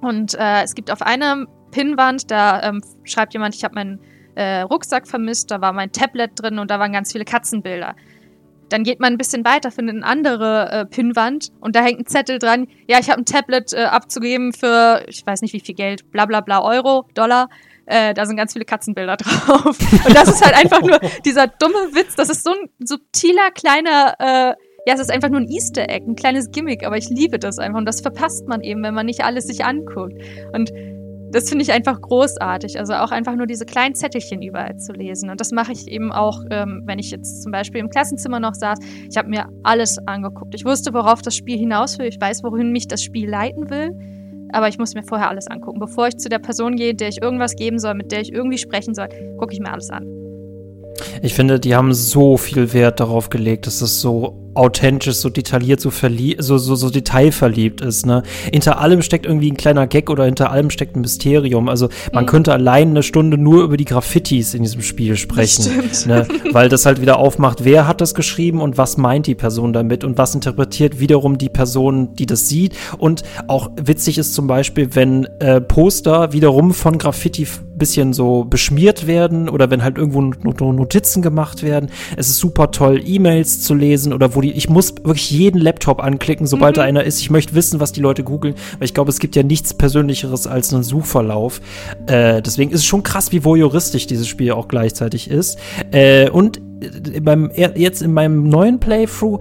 Und 0.00 0.34
äh, 0.34 0.62
es 0.62 0.74
gibt 0.74 0.90
auf 0.90 1.02
einer 1.02 1.46
Pinnwand, 1.70 2.30
da 2.30 2.62
ähm, 2.62 2.82
schreibt 3.04 3.32
jemand, 3.34 3.54
ich 3.54 3.62
habe 3.62 3.74
meinen 3.74 4.00
äh, 4.34 4.60
Rucksack 4.60 5.06
vermisst, 5.06 5.50
da 5.50 5.60
war 5.60 5.72
mein 5.72 5.92
Tablet 5.92 6.32
drin 6.36 6.58
und 6.58 6.70
da 6.70 6.78
waren 6.78 6.92
ganz 6.92 7.12
viele 7.12 7.24
Katzenbilder. 7.24 7.94
Dann 8.68 8.84
geht 8.84 9.00
man 9.00 9.12
ein 9.12 9.18
bisschen 9.18 9.44
weiter, 9.44 9.70
findet 9.70 9.96
eine 9.96 10.06
andere 10.06 10.70
äh, 10.70 10.86
Pinnwand 10.86 11.50
und 11.60 11.76
da 11.76 11.82
hängt 11.82 12.00
ein 12.00 12.06
Zettel 12.06 12.38
dran. 12.38 12.68
Ja, 12.88 12.98
ich 12.98 13.10
habe 13.10 13.20
ein 13.20 13.26
Tablet 13.26 13.74
äh, 13.74 13.82
abzugeben 13.82 14.52
für, 14.52 15.04
ich 15.08 15.26
weiß 15.26 15.42
nicht 15.42 15.52
wie 15.52 15.60
viel 15.60 15.74
Geld, 15.74 16.10
bla 16.10 16.24
bla 16.24 16.40
bla 16.40 16.62
Euro, 16.62 17.06
Dollar. 17.14 17.48
Äh, 17.84 18.14
da 18.14 18.24
sind 18.24 18.36
ganz 18.36 18.54
viele 18.54 18.64
Katzenbilder 18.64 19.16
drauf. 19.18 19.76
Und 20.06 20.16
das 20.16 20.28
ist 20.28 20.42
halt 20.42 20.56
einfach 20.56 20.80
nur 20.80 20.98
dieser 21.24 21.48
dumme 21.48 21.94
Witz. 21.94 22.14
Das 22.14 22.30
ist 22.30 22.44
so 22.44 22.52
ein 22.52 22.70
subtiler, 22.78 23.50
kleiner, 23.50 24.14
äh, 24.18 24.54
ja, 24.86 24.94
es 24.94 25.00
ist 25.00 25.10
einfach 25.10 25.28
nur 25.28 25.40
ein 25.40 25.48
Easter 25.48 25.88
Egg, 25.88 26.06
ein 26.06 26.16
kleines 26.16 26.50
Gimmick, 26.50 26.84
aber 26.84 26.96
ich 26.96 27.08
liebe 27.08 27.38
das 27.38 27.58
einfach. 27.58 27.78
Und 27.78 27.86
das 27.86 28.00
verpasst 28.00 28.48
man 28.48 28.62
eben, 28.62 28.82
wenn 28.82 28.94
man 28.94 29.06
nicht 29.06 29.22
alles 29.22 29.46
sich 29.46 29.64
anguckt. 29.64 30.14
Und 30.52 30.72
das 31.32 31.48
finde 31.48 31.62
ich 31.62 31.72
einfach 31.72 32.00
großartig. 32.00 32.78
Also 32.78 32.94
auch 32.94 33.10
einfach 33.10 33.34
nur 33.34 33.46
diese 33.46 33.64
kleinen 33.64 33.94
Zettelchen 33.94 34.42
überall 34.42 34.76
zu 34.76 34.92
lesen. 34.92 35.30
Und 35.30 35.40
das 35.40 35.50
mache 35.50 35.72
ich 35.72 35.88
eben 35.88 36.12
auch, 36.12 36.42
ähm, 36.50 36.82
wenn 36.84 36.98
ich 36.98 37.10
jetzt 37.10 37.42
zum 37.42 37.50
Beispiel 37.52 37.80
im 37.80 37.88
Klassenzimmer 37.88 38.38
noch 38.38 38.54
saß. 38.54 38.78
Ich 39.10 39.16
habe 39.16 39.28
mir 39.28 39.46
alles 39.62 39.98
angeguckt. 40.06 40.54
Ich 40.54 40.64
wusste, 40.64 40.92
worauf 40.92 41.22
das 41.22 41.34
Spiel 41.34 41.58
hinaus 41.58 41.98
will. 41.98 42.06
Ich 42.06 42.20
weiß, 42.20 42.42
wohin 42.44 42.70
mich 42.70 42.86
das 42.86 43.02
Spiel 43.02 43.28
leiten 43.28 43.70
will. 43.70 43.90
Aber 44.52 44.68
ich 44.68 44.78
muss 44.78 44.94
mir 44.94 45.02
vorher 45.02 45.30
alles 45.30 45.46
angucken. 45.46 45.80
Bevor 45.80 46.08
ich 46.08 46.18
zu 46.18 46.28
der 46.28 46.38
Person 46.38 46.76
gehe, 46.76 46.94
der 46.94 47.08
ich 47.08 47.22
irgendwas 47.22 47.56
geben 47.56 47.78
soll, 47.78 47.94
mit 47.94 48.12
der 48.12 48.20
ich 48.20 48.32
irgendwie 48.32 48.58
sprechen 48.58 48.94
soll, 48.94 49.08
gucke 49.38 49.54
ich 49.54 49.60
mir 49.60 49.72
alles 49.72 49.90
an. 49.90 50.06
Ich 51.22 51.32
finde, 51.32 51.58
die 51.58 51.74
haben 51.74 51.94
so 51.94 52.36
viel 52.36 52.74
Wert 52.74 53.00
darauf 53.00 53.30
gelegt, 53.30 53.66
dass 53.66 53.78
das 53.78 54.00
so 54.00 54.41
authentisch, 54.54 55.16
so 55.16 55.28
detailliert, 55.28 55.80
so, 55.80 55.90
so, 55.90 56.58
so, 56.58 56.74
so 56.74 56.90
detailverliebt 56.90 57.80
ist. 57.80 58.06
Ne? 58.06 58.22
Hinter 58.52 58.78
allem 58.78 59.02
steckt 59.02 59.26
irgendwie 59.26 59.50
ein 59.50 59.56
kleiner 59.56 59.86
Gag 59.86 60.10
oder 60.10 60.24
hinter 60.24 60.50
allem 60.50 60.70
steckt 60.70 60.96
ein 60.96 61.00
Mysterium. 61.00 61.68
Also 61.68 61.88
man 62.12 62.24
mhm. 62.24 62.28
könnte 62.28 62.52
allein 62.52 62.90
eine 62.90 63.02
Stunde 63.02 63.38
nur 63.38 63.64
über 63.64 63.76
die 63.76 63.84
Graffitis 63.84 64.54
in 64.54 64.62
diesem 64.62 64.82
Spiel 64.82 65.16
sprechen. 65.16 65.64
Ne? 66.06 66.26
Weil 66.52 66.68
das 66.68 66.86
halt 66.86 67.00
wieder 67.00 67.18
aufmacht, 67.18 67.64
wer 67.64 67.86
hat 67.86 68.00
das 68.00 68.14
geschrieben 68.14 68.60
und 68.60 68.78
was 68.78 68.96
meint 68.96 69.26
die 69.26 69.34
Person 69.34 69.72
damit 69.72 70.04
und 70.04 70.18
was 70.18 70.34
interpretiert 70.34 71.00
wiederum 71.00 71.38
die 71.38 71.48
Person, 71.48 72.14
die 72.14 72.26
das 72.26 72.48
sieht. 72.48 72.74
Und 72.98 73.22
auch 73.46 73.70
witzig 73.80 74.18
ist 74.18 74.34
zum 74.34 74.46
Beispiel, 74.46 74.94
wenn 74.94 75.24
äh, 75.40 75.60
Poster 75.60 76.32
wiederum 76.32 76.74
von 76.74 76.98
Graffiti 76.98 77.46
bisschen 77.82 78.12
so 78.12 78.44
beschmiert 78.44 79.08
werden 79.08 79.48
oder 79.48 79.70
wenn 79.70 79.82
halt 79.82 79.98
irgendwo 79.98 80.20
Notizen 80.20 81.20
gemacht 81.20 81.64
werden. 81.64 81.90
Es 82.16 82.28
ist 82.28 82.38
super 82.38 82.70
toll, 82.70 83.02
E-Mails 83.04 83.62
zu 83.62 83.74
lesen 83.74 84.12
oder 84.12 84.36
wo 84.36 84.40
die, 84.42 84.52
ich 84.52 84.68
muss 84.68 84.94
wirklich 85.02 85.30
jeden 85.30 85.60
Laptop 85.60 86.02
anklicken, 86.02 86.46
sobald 86.46 86.76
mhm. 86.76 86.80
da 86.80 86.82
einer 86.84 87.04
ist. 87.04 87.20
Ich 87.20 87.30
möchte 87.30 87.54
wissen, 87.54 87.80
was 87.80 87.92
die 87.92 88.00
Leute 88.00 88.22
googeln, 88.24 88.54
weil 88.78 88.84
ich 88.84 88.94
glaube, 88.94 89.10
es 89.10 89.18
gibt 89.18 89.36
ja 89.36 89.42
nichts 89.42 89.74
Persönlicheres 89.74 90.46
als 90.46 90.72
einen 90.72 90.82
Suchverlauf. 90.82 91.60
Äh, 92.06 92.42
deswegen 92.42 92.70
ist 92.70 92.80
es 92.80 92.86
schon 92.86 93.02
krass, 93.02 93.32
wie 93.32 93.44
voyeuristisch 93.44 94.06
dieses 94.06 94.28
Spiel 94.28 94.52
auch 94.52 94.68
gleichzeitig 94.68 95.30
ist. 95.30 95.58
Äh, 95.90 96.28
und 96.30 96.58
äh, 96.58 97.20
beim, 97.20 97.50
jetzt 97.54 98.02
in 98.02 98.12
meinem 98.12 98.48
neuen 98.48 98.80
Playthrough 98.80 99.40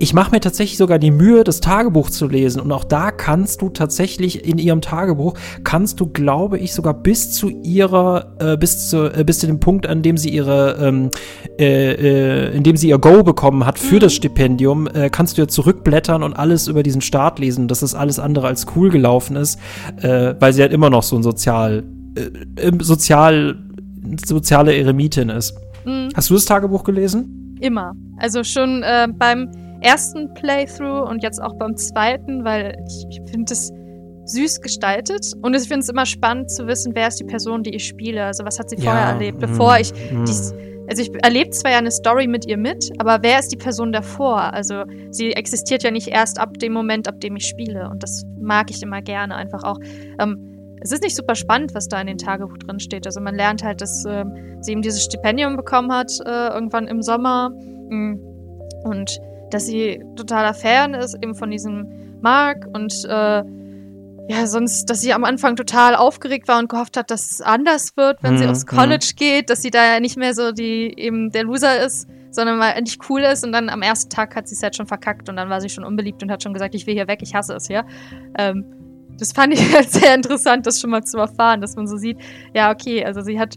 ich 0.00 0.14
mache 0.14 0.30
mir 0.30 0.40
tatsächlich 0.40 0.78
sogar 0.78 0.98
die 0.98 1.10
Mühe, 1.10 1.42
das 1.42 1.60
Tagebuch 1.60 2.10
zu 2.10 2.28
lesen. 2.28 2.60
Und 2.60 2.70
auch 2.70 2.84
da 2.84 3.10
kannst 3.10 3.62
du 3.62 3.68
tatsächlich 3.68 4.46
in 4.46 4.58
ihrem 4.58 4.80
Tagebuch, 4.80 5.34
kannst 5.64 5.98
du, 5.98 6.06
glaube 6.06 6.58
ich, 6.58 6.72
sogar 6.72 6.94
bis 6.94 7.32
zu 7.32 7.48
ihrer, 7.48 8.36
äh, 8.38 8.56
bis 8.56 8.90
zu, 8.90 9.12
äh, 9.12 9.24
bis 9.24 9.40
zu 9.40 9.46
dem 9.46 9.58
Punkt, 9.58 9.86
an 9.86 10.02
dem 10.02 10.16
sie 10.16 10.30
ihre, 10.30 10.76
ähm, 10.80 11.10
äh, 11.58 12.50
äh, 12.50 12.56
in 12.56 12.62
dem 12.62 12.76
sie 12.76 12.88
ihr 12.88 12.98
Go 12.98 13.24
bekommen 13.24 13.66
hat 13.66 13.78
für 13.78 13.96
mhm. 13.96 14.00
das 14.00 14.14
Stipendium, 14.14 14.86
äh, 14.86 15.10
kannst 15.10 15.36
du 15.36 15.42
ja 15.42 15.48
zurückblättern 15.48 16.22
und 16.22 16.34
alles 16.34 16.68
über 16.68 16.84
diesen 16.84 17.00
Start 17.00 17.40
lesen, 17.40 17.66
dass 17.66 17.80
das 17.80 17.94
alles 17.94 18.20
andere 18.20 18.46
als 18.46 18.66
cool 18.76 18.90
gelaufen 18.90 19.34
ist, 19.34 19.58
äh, 20.00 20.34
weil 20.38 20.52
sie 20.52 20.62
halt 20.62 20.72
immer 20.72 20.90
noch 20.90 21.02
so 21.02 21.16
ein 21.16 21.24
sozial, 21.24 21.82
sozial, 22.80 23.56
soziale 24.24 24.76
Eremitin 24.76 25.28
ist. 25.28 25.54
Mhm. 25.84 26.10
Hast 26.14 26.30
du 26.30 26.34
das 26.34 26.44
Tagebuch 26.44 26.84
gelesen? 26.84 27.56
Immer. 27.60 27.94
Also 28.20 28.44
schon 28.44 28.84
beim 29.18 29.50
ersten 29.80 30.32
Playthrough 30.34 31.08
und 31.08 31.22
jetzt 31.22 31.42
auch 31.42 31.54
beim 31.54 31.76
zweiten, 31.76 32.44
weil 32.44 32.76
ich, 32.86 33.06
ich 33.10 33.30
finde 33.30 33.52
es 33.52 33.72
süß 34.24 34.60
gestaltet 34.60 35.32
und 35.42 35.54
ich 35.54 35.62
finde 35.62 35.80
es 35.80 35.88
immer 35.88 36.06
spannend 36.06 36.50
zu 36.50 36.66
wissen, 36.66 36.94
wer 36.94 37.08
ist 37.08 37.18
die 37.18 37.24
Person, 37.24 37.62
die 37.62 37.74
ich 37.74 37.84
spiele. 37.86 38.24
Also 38.24 38.44
was 38.44 38.58
hat 38.58 38.70
sie 38.70 38.76
vorher 38.76 39.02
ja, 39.02 39.10
erlebt, 39.12 39.38
bevor 39.38 39.74
mm, 39.74 39.80
ich 39.80 39.92
mm. 39.92 40.24
dies, 40.24 40.54
also 40.88 41.02
ich 41.02 41.10
erlebe 41.22 41.50
zwar 41.50 41.72
ja 41.72 41.78
eine 41.78 41.90
Story 41.90 42.26
mit 42.26 42.46
ihr 42.46 42.56
mit, 42.56 42.90
aber 42.98 43.18
wer 43.22 43.38
ist 43.38 43.48
die 43.48 43.56
Person 43.56 43.92
davor? 43.92 44.52
Also 44.52 44.84
sie 45.10 45.32
existiert 45.32 45.82
ja 45.82 45.90
nicht 45.90 46.08
erst 46.08 46.38
ab 46.38 46.58
dem 46.58 46.72
Moment, 46.72 47.08
ab 47.08 47.20
dem 47.20 47.36
ich 47.36 47.46
spiele 47.46 47.88
und 47.90 48.02
das 48.02 48.24
mag 48.38 48.70
ich 48.70 48.82
immer 48.82 49.02
gerne 49.02 49.34
einfach 49.34 49.64
auch. 49.64 49.78
Ähm, 50.18 50.76
es 50.80 50.92
ist 50.92 51.02
nicht 51.02 51.16
super 51.16 51.34
spannend, 51.34 51.74
was 51.74 51.88
da 51.88 52.00
in 52.00 52.06
den 52.06 52.18
Tagebuch 52.18 52.56
drin 52.58 52.78
steht. 52.78 53.06
Also 53.06 53.20
man 53.20 53.34
lernt 53.34 53.64
halt, 53.64 53.80
dass 53.80 54.04
äh, 54.04 54.24
sie 54.60 54.72
eben 54.72 54.82
dieses 54.82 55.04
Stipendium 55.04 55.56
bekommen 55.56 55.92
hat 55.92 56.12
äh, 56.24 56.48
irgendwann 56.54 56.86
im 56.86 57.02
Sommer 57.02 57.50
mm. 57.50 58.20
und 58.84 59.18
dass 59.50 59.66
sie 59.66 60.02
totaler 60.16 60.54
Fan 60.54 60.94
ist 60.94 61.14
eben 61.14 61.34
von 61.34 61.50
diesem 61.50 62.20
Mark 62.20 62.66
und 62.72 62.92
äh, 63.04 63.42
ja, 64.30 64.46
sonst, 64.46 64.90
dass 64.90 65.00
sie 65.00 65.14
am 65.14 65.24
Anfang 65.24 65.56
total 65.56 65.94
aufgeregt 65.94 66.48
war 66.48 66.58
und 66.58 66.68
gehofft 66.68 66.98
hat, 66.98 67.10
dass 67.10 67.30
es 67.30 67.40
anders 67.40 67.96
wird, 67.96 68.22
wenn 68.22 68.34
mhm. 68.34 68.38
sie 68.38 68.46
aufs 68.46 68.66
College 68.66 69.12
mhm. 69.12 69.16
geht, 69.16 69.50
dass 69.50 69.62
sie 69.62 69.70
da 69.70 69.94
ja 69.94 70.00
nicht 70.00 70.18
mehr 70.18 70.34
so 70.34 70.52
die 70.52 70.92
eben 70.98 71.30
der 71.30 71.44
Loser 71.44 71.82
ist, 71.82 72.06
sondern 72.30 72.58
mal 72.58 72.72
endlich 72.72 72.98
cool 73.08 73.22
ist 73.22 73.44
und 73.44 73.52
dann 73.52 73.70
am 73.70 73.80
ersten 73.80 74.10
Tag 74.10 74.36
hat 74.36 74.46
sie 74.46 74.54
es 74.54 74.62
halt 74.62 74.76
schon 74.76 74.86
verkackt 74.86 75.30
und 75.30 75.36
dann 75.36 75.48
war 75.48 75.62
sie 75.62 75.70
schon 75.70 75.84
unbeliebt 75.84 76.22
und 76.22 76.30
hat 76.30 76.42
schon 76.42 76.52
gesagt, 76.52 76.74
ich 76.74 76.86
will 76.86 76.94
hier 76.94 77.08
weg, 77.08 77.20
ich 77.22 77.34
hasse 77.34 77.54
es 77.54 77.68
hier. 77.68 77.86
Ähm, 78.36 78.66
das 79.18 79.32
fand 79.32 79.54
ich 79.54 79.60
halt 79.74 79.90
sehr 79.90 80.14
interessant, 80.14 80.66
das 80.66 80.78
schon 80.78 80.90
mal 80.90 81.04
zu 81.04 81.16
erfahren, 81.16 81.62
dass 81.62 81.76
man 81.76 81.86
so 81.86 81.96
sieht, 81.96 82.18
ja, 82.54 82.70
okay, 82.70 83.04
also 83.04 83.22
sie 83.22 83.40
hat 83.40 83.56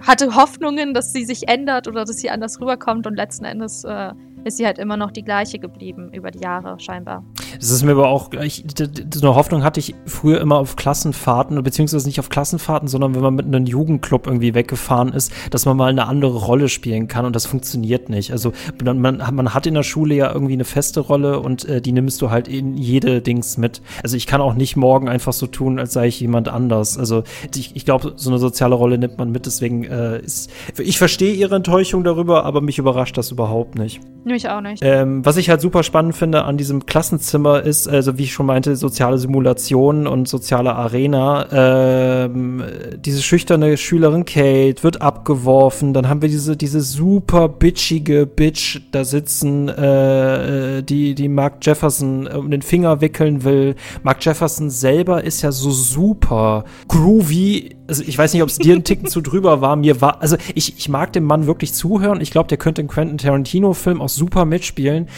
hatte 0.00 0.34
Hoffnungen, 0.34 0.94
dass 0.94 1.12
sie 1.12 1.24
sich 1.24 1.48
ändert 1.48 1.88
oder 1.88 2.04
dass 2.04 2.16
sie 2.18 2.30
anders 2.30 2.60
rüberkommt 2.60 3.06
und 3.06 3.16
letzten 3.16 3.44
Endes 3.44 3.84
äh, 3.84 4.12
ist 4.46 4.58
sie 4.58 4.66
halt 4.66 4.78
immer 4.78 4.96
noch 4.96 5.10
die 5.10 5.24
gleiche 5.24 5.58
geblieben 5.58 6.10
über 6.12 6.30
die 6.30 6.38
Jahre 6.38 6.78
scheinbar. 6.78 7.24
Das 7.58 7.70
ist 7.70 7.82
mir 7.82 7.92
aber 7.92 8.08
auch, 8.08 8.30
ich, 8.32 8.64
so 9.12 9.26
eine 9.26 9.34
Hoffnung 9.34 9.64
hatte 9.64 9.80
ich 9.80 9.94
früher 10.06 10.40
immer 10.40 10.58
auf 10.58 10.76
Klassenfahrten, 10.76 11.60
beziehungsweise 11.64 12.06
nicht 12.06 12.20
auf 12.20 12.28
Klassenfahrten, 12.28 12.86
sondern 12.86 13.14
wenn 13.16 13.22
man 13.22 13.34
mit 13.34 13.46
einem 13.46 13.66
Jugendclub 13.66 14.26
irgendwie 14.26 14.54
weggefahren 14.54 15.12
ist, 15.12 15.32
dass 15.50 15.66
man 15.66 15.76
mal 15.76 15.90
eine 15.90 16.06
andere 16.06 16.36
Rolle 16.36 16.68
spielen 16.68 17.08
kann 17.08 17.24
und 17.24 17.34
das 17.34 17.44
funktioniert 17.44 18.08
nicht. 18.08 18.30
Also 18.30 18.52
man, 18.84 19.00
man 19.00 19.52
hat 19.52 19.66
in 19.66 19.74
der 19.74 19.82
Schule 19.82 20.14
ja 20.14 20.32
irgendwie 20.32 20.52
eine 20.52 20.64
feste 20.64 21.00
Rolle 21.00 21.40
und 21.40 21.64
äh, 21.64 21.80
die 21.80 21.92
nimmst 21.92 22.22
du 22.22 22.30
halt 22.30 22.46
in 22.46 22.76
jede 22.76 23.20
Dings 23.22 23.58
mit. 23.58 23.82
Also 24.04 24.16
ich 24.16 24.28
kann 24.28 24.40
auch 24.40 24.54
nicht 24.54 24.76
morgen 24.76 25.08
einfach 25.08 25.32
so 25.32 25.48
tun, 25.48 25.80
als 25.80 25.92
sei 25.92 26.06
ich 26.06 26.20
jemand 26.20 26.48
anders. 26.48 26.98
Also 26.98 27.24
ich, 27.52 27.74
ich 27.74 27.84
glaube, 27.84 28.12
so 28.14 28.30
eine 28.30 28.38
soziale 28.38 28.76
Rolle 28.76 28.96
nimmt 28.98 29.18
man 29.18 29.32
mit, 29.32 29.46
deswegen 29.46 29.82
äh, 29.84 30.20
ist, 30.20 30.50
ich 30.78 30.98
verstehe 30.98 31.34
ihre 31.34 31.56
Enttäuschung 31.56 32.04
darüber, 32.04 32.44
aber 32.44 32.60
mich 32.60 32.78
überrascht 32.78 33.18
das 33.18 33.32
überhaupt 33.32 33.74
nicht. 33.74 34.00
Mich 34.36 34.50
auch 34.50 34.60
nicht. 34.60 34.82
Ähm, 34.84 35.24
was 35.24 35.38
ich 35.38 35.48
halt 35.48 35.62
super 35.62 35.82
spannend 35.82 36.14
finde 36.14 36.44
an 36.44 36.58
diesem 36.58 36.84
Klassenzimmer 36.84 37.62
ist, 37.62 37.88
also 37.88 38.18
wie 38.18 38.24
ich 38.24 38.34
schon 38.34 38.44
meinte, 38.44 38.76
soziale 38.76 39.16
Simulation 39.16 40.06
und 40.06 40.28
soziale 40.28 40.74
Arena. 40.74 41.46
Ähm, 41.50 42.62
diese 42.98 43.22
schüchterne 43.22 43.78
Schülerin 43.78 44.26
Kate 44.26 44.82
wird 44.82 45.00
abgeworfen. 45.00 45.94
Dann 45.94 46.10
haben 46.10 46.20
wir 46.20 46.28
diese, 46.28 46.54
diese 46.54 46.82
super 46.82 47.48
bitchige 47.48 48.26
Bitch 48.26 48.80
da 48.92 49.06
sitzen, 49.06 49.70
äh, 49.70 50.82
die, 50.82 51.14
die 51.14 51.28
Mark 51.28 51.64
Jefferson 51.64 52.26
um 52.26 52.50
den 52.50 52.60
Finger 52.60 53.00
wickeln 53.00 53.42
will. 53.42 53.74
Mark 54.02 54.22
Jefferson 54.22 54.68
selber 54.68 55.24
ist 55.24 55.40
ja 55.40 55.50
so 55.50 55.70
super 55.70 56.64
groovy 56.88 57.75
also 57.88 58.02
ich 58.06 58.16
weiß 58.16 58.32
nicht, 58.32 58.42
ob 58.42 58.48
es 58.48 58.58
dir 58.58 58.74
ein 58.74 58.84
Ticken 58.84 59.08
zu 59.08 59.20
drüber 59.20 59.60
war. 59.60 59.76
Mir 59.76 60.00
war, 60.00 60.20
also 60.20 60.36
ich, 60.54 60.76
ich 60.78 60.88
mag 60.88 61.12
dem 61.12 61.24
Mann 61.24 61.46
wirklich 61.46 61.72
zuhören. 61.72 62.20
Ich 62.20 62.30
glaube, 62.30 62.48
der 62.48 62.58
könnte 62.58 62.80
in 62.80 62.88
Quentin 62.88 63.18
Tarantino-Film 63.18 64.00
auch 64.00 64.08
super 64.08 64.44
mitspielen. 64.44 65.08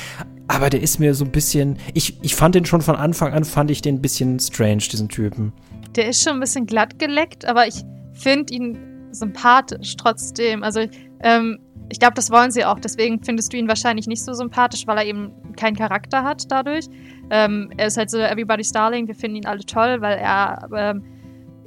Aber 0.48 0.70
der 0.70 0.80
ist 0.80 0.98
mir 0.98 1.14
so 1.14 1.24
ein 1.24 1.30
bisschen. 1.30 1.78
Ich, 1.94 2.18
ich 2.22 2.34
fand 2.34 2.54
den 2.54 2.64
schon 2.64 2.80
von 2.80 2.96
Anfang 2.96 3.32
an, 3.32 3.44
fand 3.44 3.70
ich 3.70 3.82
den 3.82 3.96
ein 3.96 4.02
bisschen 4.02 4.40
strange, 4.40 4.82
diesen 4.90 5.08
Typen. 5.08 5.52
Der 5.94 6.08
ist 6.08 6.22
schon 6.22 6.34
ein 6.34 6.40
bisschen 6.40 6.66
glatt 6.66 6.98
geleckt, 6.98 7.44
aber 7.44 7.66
ich 7.66 7.82
finde 8.14 8.54
ihn 8.54 8.78
sympathisch 9.10 9.96
trotzdem. 9.96 10.62
Also, 10.62 10.86
ähm, 11.20 11.58
ich 11.90 11.98
glaube, 11.98 12.14
das 12.14 12.30
wollen 12.30 12.50
sie 12.50 12.64
auch. 12.64 12.80
Deswegen 12.80 13.22
findest 13.22 13.52
du 13.52 13.58
ihn 13.58 13.68
wahrscheinlich 13.68 14.06
nicht 14.06 14.24
so 14.24 14.32
sympathisch, 14.32 14.86
weil 14.86 14.98
er 14.98 15.04
eben 15.06 15.32
keinen 15.56 15.76
Charakter 15.76 16.22
hat 16.22 16.44
dadurch. 16.50 16.86
Ähm, 17.30 17.70
er 17.76 17.88
ist 17.88 17.98
halt 17.98 18.10
so 18.10 18.18
Everybody's 18.18 18.72
Darling. 18.72 19.06
Wir 19.06 19.14
finden 19.14 19.38
ihn 19.38 19.46
alle 19.46 19.64
toll, 19.64 20.00
weil 20.00 20.18
er. 20.18 20.68
Ähm, 20.74 21.02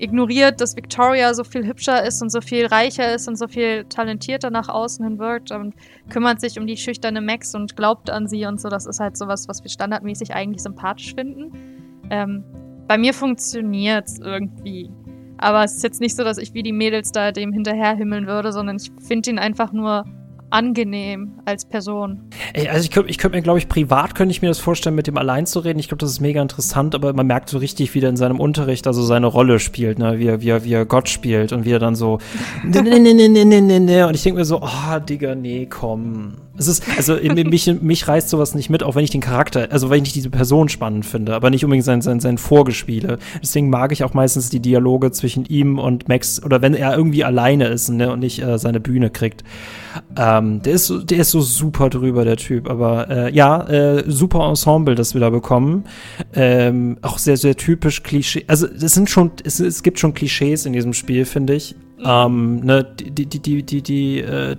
ignoriert, 0.02 0.60
dass 0.60 0.76
Victoria 0.76 1.34
so 1.34 1.44
viel 1.44 1.66
hübscher 1.66 2.04
ist 2.04 2.22
und 2.22 2.32
so 2.32 2.42
viel 2.42 2.66
reicher 2.66 3.14
ist 3.14 3.28
und 3.28 3.38
so 3.38 3.48
viel 3.48 3.86
talentierter 3.86 4.50
nach 4.50 4.68
außen 4.68 5.06
hin 5.06 5.20
wirkt 5.20 5.52
und 5.52 5.76
kümmert 6.10 6.42
sich 6.42 6.60
um 6.60 6.66
die 6.66 6.76
schüchterne 6.76 7.22
Max 7.22 7.54
und 7.54 7.76
glaubt 7.76 8.10
an 8.10 8.28
sie 8.28 8.46
und 8.46 8.60
so. 8.60 8.70
Das 8.70 8.88
ist 8.88 9.00
halt 9.00 9.16
sowas, 9.16 9.48
was 9.48 9.64
wir 9.64 9.70
standardmäßig 9.70 10.34
eigentlich 10.34 10.64
sympathisch 10.64 11.14
finden. 11.14 11.52
Ähm, 12.10 12.44
bei 12.88 12.98
mir 12.98 13.14
funktioniert 13.14 14.08
es 14.08 14.20
irgendwie. 14.20 14.92
Aber 15.38 15.64
es 15.64 15.76
ist 15.76 15.84
jetzt 15.84 16.02
nicht 16.02 16.16
so, 16.16 16.24
dass 16.24 16.38
ich 16.38 16.54
wie 16.54 16.64
die 16.64 16.74
Mädels 16.74 17.12
da 17.12 17.32
dem 17.32 17.54
hinterherhimmeln 17.54 18.28
würde, 18.28 18.52
sondern 18.52 18.78
ich 18.78 18.92
finde 19.06 19.30
ihn 19.30 19.40
einfach 19.40 19.72
nur 19.72 20.06
angenehm 20.52 21.40
als 21.46 21.66
Person. 21.66 22.30
Ey, 22.54 22.68
also 22.68 22.84
ich 22.84 22.92
könnte 22.92 23.10
ich 23.10 23.18
könnt 23.18 23.34
mir, 23.34 23.42
glaube 23.42 23.60
ich, 23.60 23.68
privat 23.68 24.16
könnte 24.16 24.32
ich 24.32 24.42
mir 24.42 24.48
das 24.48 24.60
vorstellen, 24.60 24.96
mit 24.96 25.08
dem 25.08 25.18
allein 25.18 25.46
zu 25.46 25.60
reden. 25.60 25.80
Ich 25.80 25.88
glaube, 25.88 26.00
das 26.00 26.12
ist 26.12 26.20
mega 26.20 26.42
interessant, 26.42 26.94
aber 26.96 27.14
man 27.14 27.28
merkt 27.28 27.50
so 27.50 27.58
richtig, 27.58 27.94
wie 27.94 28.00
er 28.00 28.10
in 28.10 28.18
seinem 28.18 28.40
Unterricht 28.40 28.88
also 28.88 29.02
seine 29.04 29.28
Rolle 29.28 29.60
spielt, 29.60 30.00
ne? 30.00 30.20
wie, 30.20 30.28
er, 30.28 30.42
wie, 30.42 30.50
er, 30.50 30.64
wie 30.64 30.74
er 30.74 30.86
Gott 30.86 31.10
spielt 31.10 31.54
und 31.54 31.66
wie 31.66 31.72
er 31.72 31.80
dann 31.80 31.96
so 31.96 32.20
ne, 32.64 32.82
ne, 32.82 33.00
ne, 33.00 33.14
ne, 33.14 33.30
ne, 33.30 33.46
ne, 33.46 33.62
ne, 33.62 33.80
ne. 33.80 34.08
und 34.08 34.16
ich 34.16 34.24
denke 34.24 34.40
mir 34.40 34.46
so, 34.46 34.62
oh, 34.62 35.00
Digga, 35.00 35.36
nee, 35.36 35.68
komm. 35.68 36.34
Es 36.62 36.68
ist, 36.68 36.84
also 36.96 37.16
mich, 37.16 37.74
mich 37.82 38.08
reißt 38.08 38.30
sowas 38.30 38.54
nicht 38.54 38.70
mit, 38.70 38.84
auch 38.84 38.96
wenn 38.96 39.04
ich 39.04 39.10
den 39.10 39.22
Charakter, 39.22 39.68
also 39.72 39.90
wenn 39.90 40.04
ich 40.04 40.14
diese 40.14 40.30
Person 40.30 40.70
spannend 40.70 41.08
finde, 41.08 41.34
aber 41.34 41.50
nicht 41.50 41.64
unbedingt 41.64 41.86
sein, 41.86 42.02
sein, 42.02 42.20
sein 42.20 42.38
Vorgespiele. 42.38 43.18
Deswegen 43.42 43.72
mag 43.72 43.92
ich 43.92 44.04
auch 44.04 44.14
meistens 44.14 44.50
die 44.50 44.60
Dialoge 44.60 45.12
zwischen 45.12 45.46
ihm 45.46 45.80
und 45.80 46.08
Max, 46.08 46.42
oder 46.44 46.62
wenn 46.62 46.76
er 46.76 46.96
irgendwie 46.96 47.24
alleine 47.24 47.66
ist 47.66 47.90
ne, 47.90 48.12
und 48.12 48.20
nicht 48.20 48.44
äh, 48.44 48.60
seine 48.60 48.80
Bühne 48.80 49.10
kriegt. 49.10 49.44
Ähm, 50.16 50.62
der, 50.62 50.74
ist, 50.74 50.94
der 51.10 51.18
ist 51.18 51.32
so 51.32 51.42
super 51.42 51.90
drüber, 51.90 52.26
der 52.26 52.38
Typ. 52.38 52.70
Aber 52.70 53.10
äh, 53.10 53.34
ja, 53.34 53.68
äh, 53.68 54.04
super 54.08 54.48
Ensemble, 54.48 54.94
das 54.94 55.16
wir 55.16 55.22
da 55.22 55.32
bekommen. 55.32 55.86
Ähm, 56.34 56.98
auch 57.02 57.18
sehr, 57.18 57.38
sehr 57.38 57.58
typisch 57.58 58.04
Klischee. 58.04 58.46
Also 58.46 58.68
es 58.68 58.94
sind 58.94 59.10
schon, 59.10 59.32
es, 59.44 59.60
es 59.60 59.82
gibt 59.82 60.00
schon 60.00 60.14
Klischees 60.14 60.68
in 60.68 60.74
diesem 60.74 60.94
Spiel, 60.94 61.26
finde 61.26 61.56
ich. 61.56 61.76
Ähm, 62.06 62.62
ne, 62.62 62.84
die, 62.84 63.26
die, 63.26 63.40
die, 63.40 63.64
die, 63.64 63.82
die, 63.82 64.20
äh, 64.20 64.56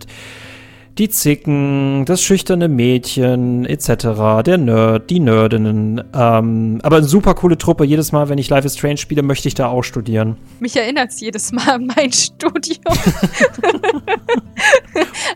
die 0.99 1.09
Zicken, 1.09 2.05
das 2.05 2.23
schüchterne 2.23 2.69
Mädchen 2.69 3.65
etc., 3.65 4.43
der 4.45 4.59
Nerd, 4.59 5.09
die 5.11 5.21
Nerdinnen. 5.21 6.03
Ähm, 6.15 6.81
aber 6.83 6.97
eine 6.97 7.07
super 7.07 7.35
coole 7.35 7.57
Truppe. 7.57 7.85
Jedes 7.85 8.13
Mal, 8.13 8.29
wenn 8.29 8.39
ich 8.39 8.51
Life 8.51 8.67
is 8.67 8.77
Strange 8.77 8.99
spiele, 8.99 9.23
möchte 9.23 9.49
ich 9.49 9.55
da 9.55 9.69
auch 9.69 9.83
studieren. 9.83 10.37
Mich 10.61 10.77
erinnert 10.77 11.11
es 11.11 11.21
jedes 11.21 11.53
Mal 11.53 11.69
an 11.69 11.87
mein 11.87 12.13
Studium. 12.13 12.83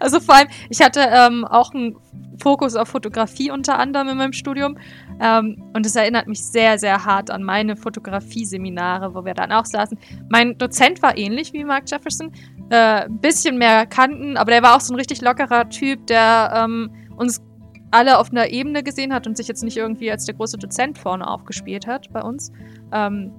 also 0.00 0.20
vor 0.20 0.34
allem, 0.34 0.48
ich 0.68 0.82
hatte 0.82 1.00
ähm, 1.00 1.44
auch 1.44 1.72
ein 1.72 1.96
Fokus 2.42 2.76
auf 2.76 2.88
Fotografie 2.88 3.50
unter 3.50 3.78
anderem 3.78 4.08
in 4.08 4.18
meinem 4.18 4.32
Studium. 4.32 4.76
Ähm, 5.20 5.62
und 5.72 5.86
es 5.86 5.96
erinnert 5.96 6.26
mich 6.26 6.44
sehr, 6.44 6.78
sehr 6.78 7.04
hart 7.04 7.30
an 7.30 7.42
meine 7.42 7.76
Fotografieseminare, 7.76 9.14
wo 9.14 9.24
wir 9.24 9.34
dann 9.34 9.52
auch 9.52 9.64
saßen. 9.64 9.98
Mein 10.28 10.58
Dozent 10.58 11.02
war 11.02 11.16
ähnlich 11.16 11.52
wie 11.52 11.64
Mark 11.64 11.90
Jefferson. 11.90 12.32
Ein 12.68 12.72
äh, 12.72 13.06
bisschen 13.08 13.58
mehr 13.58 13.86
Kanten, 13.86 14.36
aber 14.36 14.50
der 14.50 14.62
war 14.62 14.76
auch 14.76 14.80
so 14.80 14.92
ein 14.92 14.96
richtig 14.96 15.22
lockerer 15.22 15.68
Typ, 15.68 16.06
der 16.06 16.52
ähm, 16.54 16.90
uns 17.16 17.42
alle 17.90 18.18
auf 18.18 18.30
einer 18.30 18.50
Ebene 18.50 18.82
gesehen 18.82 19.12
hat 19.12 19.26
und 19.26 19.36
sich 19.36 19.48
jetzt 19.48 19.62
nicht 19.62 19.76
irgendwie 19.76 20.10
als 20.10 20.24
der 20.24 20.34
große 20.34 20.58
Dozent 20.58 20.98
vorne 20.98 21.26
aufgespielt 21.26 21.86
hat 21.86 22.12
bei 22.12 22.22
uns. 22.22 22.52
Ähm, 22.92 23.32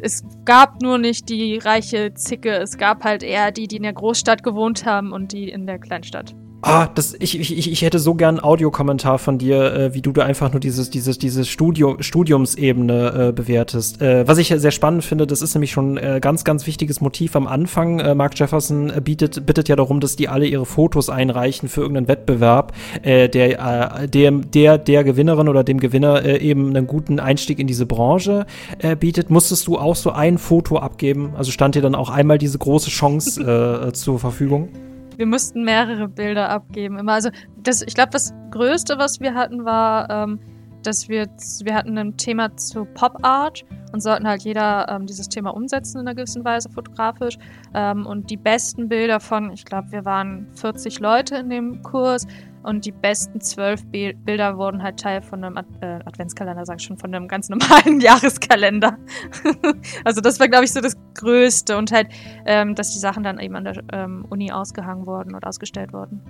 es 0.00 0.22
gab 0.44 0.80
nur 0.80 0.98
nicht 0.98 1.28
die 1.28 1.58
reiche 1.58 2.14
Zicke, 2.14 2.52
es 2.58 2.78
gab 2.78 3.02
halt 3.02 3.22
eher 3.22 3.50
die, 3.50 3.66
die 3.66 3.76
in 3.76 3.82
der 3.82 3.92
Großstadt 3.92 4.42
gewohnt 4.42 4.86
haben 4.86 5.12
und 5.12 5.32
die 5.32 5.48
in 5.48 5.66
der 5.66 5.78
Kleinstadt. 5.78 6.36
Ah, 6.60 6.88
das, 6.92 7.14
ich, 7.20 7.38
ich, 7.38 7.70
ich 7.70 7.82
hätte 7.82 8.00
so 8.00 8.16
gern 8.16 8.36
einen 8.36 8.44
Audiokommentar 8.44 9.20
von 9.20 9.38
dir, 9.38 9.72
äh, 9.72 9.94
wie 9.94 10.02
du 10.02 10.10
da 10.10 10.24
einfach 10.24 10.50
nur 10.50 10.58
dieses, 10.58 10.90
dieses, 10.90 11.16
dieses 11.16 11.48
Studio, 11.48 11.96
Studiumsebene 12.00 13.28
äh, 13.28 13.32
bewertest. 13.32 14.02
Äh, 14.02 14.26
was 14.26 14.38
ich 14.38 14.48
sehr 14.48 14.72
spannend 14.72 15.04
finde, 15.04 15.28
das 15.28 15.40
ist 15.40 15.54
nämlich 15.54 15.70
schon 15.70 15.98
äh, 15.98 16.18
ganz, 16.20 16.42
ganz 16.42 16.66
wichtiges 16.66 17.00
Motiv 17.00 17.36
am 17.36 17.46
Anfang. 17.46 18.00
Äh, 18.00 18.16
Mark 18.16 18.36
Jefferson 18.36 18.90
äh, 18.90 19.00
bietet, 19.00 19.46
bittet 19.46 19.68
ja 19.68 19.76
darum, 19.76 20.00
dass 20.00 20.16
die 20.16 20.28
alle 20.28 20.46
ihre 20.46 20.66
Fotos 20.66 21.10
einreichen 21.10 21.68
für 21.68 21.82
irgendeinen 21.82 22.08
Wettbewerb, 22.08 22.72
äh, 23.02 23.28
der, 23.28 24.00
äh, 24.02 24.08
der, 24.08 24.32
der, 24.32 24.78
der 24.78 25.04
Gewinnerin 25.04 25.48
oder 25.48 25.62
dem 25.62 25.78
Gewinner 25.78 26.24
äh, 26.24 26.38
eben 26.38 26.70
einen 26.70 26.88
guten 26.88 27.20
Einstieg 27.20 27.60
in 27.60 27.68
diese 27.68 27.86
Branche 27.86 28.46
äh, 28.80 28.96
bietet. 28.96 29.30
Musstest 29.30 29.68
du 29.68 29.78
auch 29.78 29.94
so 29.94 30.10
ein 30.10 30.38
Foto 30.38 30.78
abgeben? 30.78 31.34
Also 31.36 31.52
stand 31.52 31.76
dir 31.76 31.82
dann 31.82 31.94
auch 31.94 32.10
einmal 32.10 32.38
diese 32.38 32.58
große 32.58 32.90
Chance 32.90 33.86
äh, 33.88 33.92
zur 33.92 34.18
Verfügung? 34.18 34.70
Wir 35.18 35.26
mussten 35.26 35.64
mehrere 35.64 36.08
Bilder 36.08 36.48
abgeben. 36.48 36.96
Immer. 36.98 37.12
Also 37.12 37.30
das, 37.56 37.82
ich 37.82 37.94
glaube, 37.94 38.10
das 38.12 38.32
Größte, 38.52 38.98
was 38.98 39.20
wir 39.20 39.34
hatten, 39.34 39.64
war, 39.64 40.08
ähm, 40.08 40.40
dass 40.84 41.08
wir, 41.08 41.26
wir 41.64 41.74
hatten 41.74 41.98
ein 41.98 42.16
Thema 42.16 42.56
zu 42.56 42.84
Pop 42.84 43.18
Art 43.22 43.64
und 43.92 44.00
sollten 44.00 44.28
halt 44.28 44.42
jeder 44.42 44.88
ähm, 44.88 45.06
dieses 45.06 45.28
Thema 45.28 45.50
umsetzen 45.50 46.00
in 46.00 46.06
einer 46.06 46.14
gewissen 46.14 46.44
Weise 46.44 46.70
fotografisch. 46.70 47.36
Ähm, 47.74 48.06
und 48.06 48.30
die 48.30 48.36
besten 48.36 48.88
Bilder 48.88 49.18
von, 49.18 49.52
ich 49.52 49.64
glaube, 49.64 49.90
wir 49.90 50.04
waren 50.04 50.46
40 50.54 51.00
Leute 51.00 51.36
in 51.36 51.50
dem 51.50 51.82
Kurs, 51.82 52.26
und 52.62 52.84
die 52.84 52.92
besten 52.92 53.40
zwölf 53.40 53.84
Bilder 53.86 54.58
wurden 54.58 54.82
halt 54.82 54.98
Teil 54.98 55.22
von 55.22 55.44
einem 55.44 55.56
Ad 55.56 55.68
äh, 55.80 56.00
Adventskalender, 56.04 56.64
sag 56.64 56.80
ich 56.80 56.86
schon, 56.86 56.98
von 56.98 57.14
einem 57.14 57.28
ganz 57.28 57.48
normalen 57.50 58.00
Jahreskalender. 58.00 58.98
also 60.04 60.20
das 60.20 60.40
war, 60.40 60.48
glaube 60.48 60.64
ich, 60.64 60.72
so 60.72 60.80
das 60.80 60.96
Größte. 61.14 61.76
Und 61.76 61.92
halt, 61.92 62.08
ähm, 62.46 62.74
dass 62.74 62.92
die 62.92 62.98
Sachen 62.98 63.22
dann 63.22 63.38
eben 63.38 63.56
an 63.56 63.64
der 63.64 63.82
ähm, 63.92 64.26
Uni 64.28 64.52
ausgehangen 64.52 65.06
wurden 65.06 65.34
und 65.34 65.46
ausgestellt 65.46 65.92
wurden. 65.92 66.20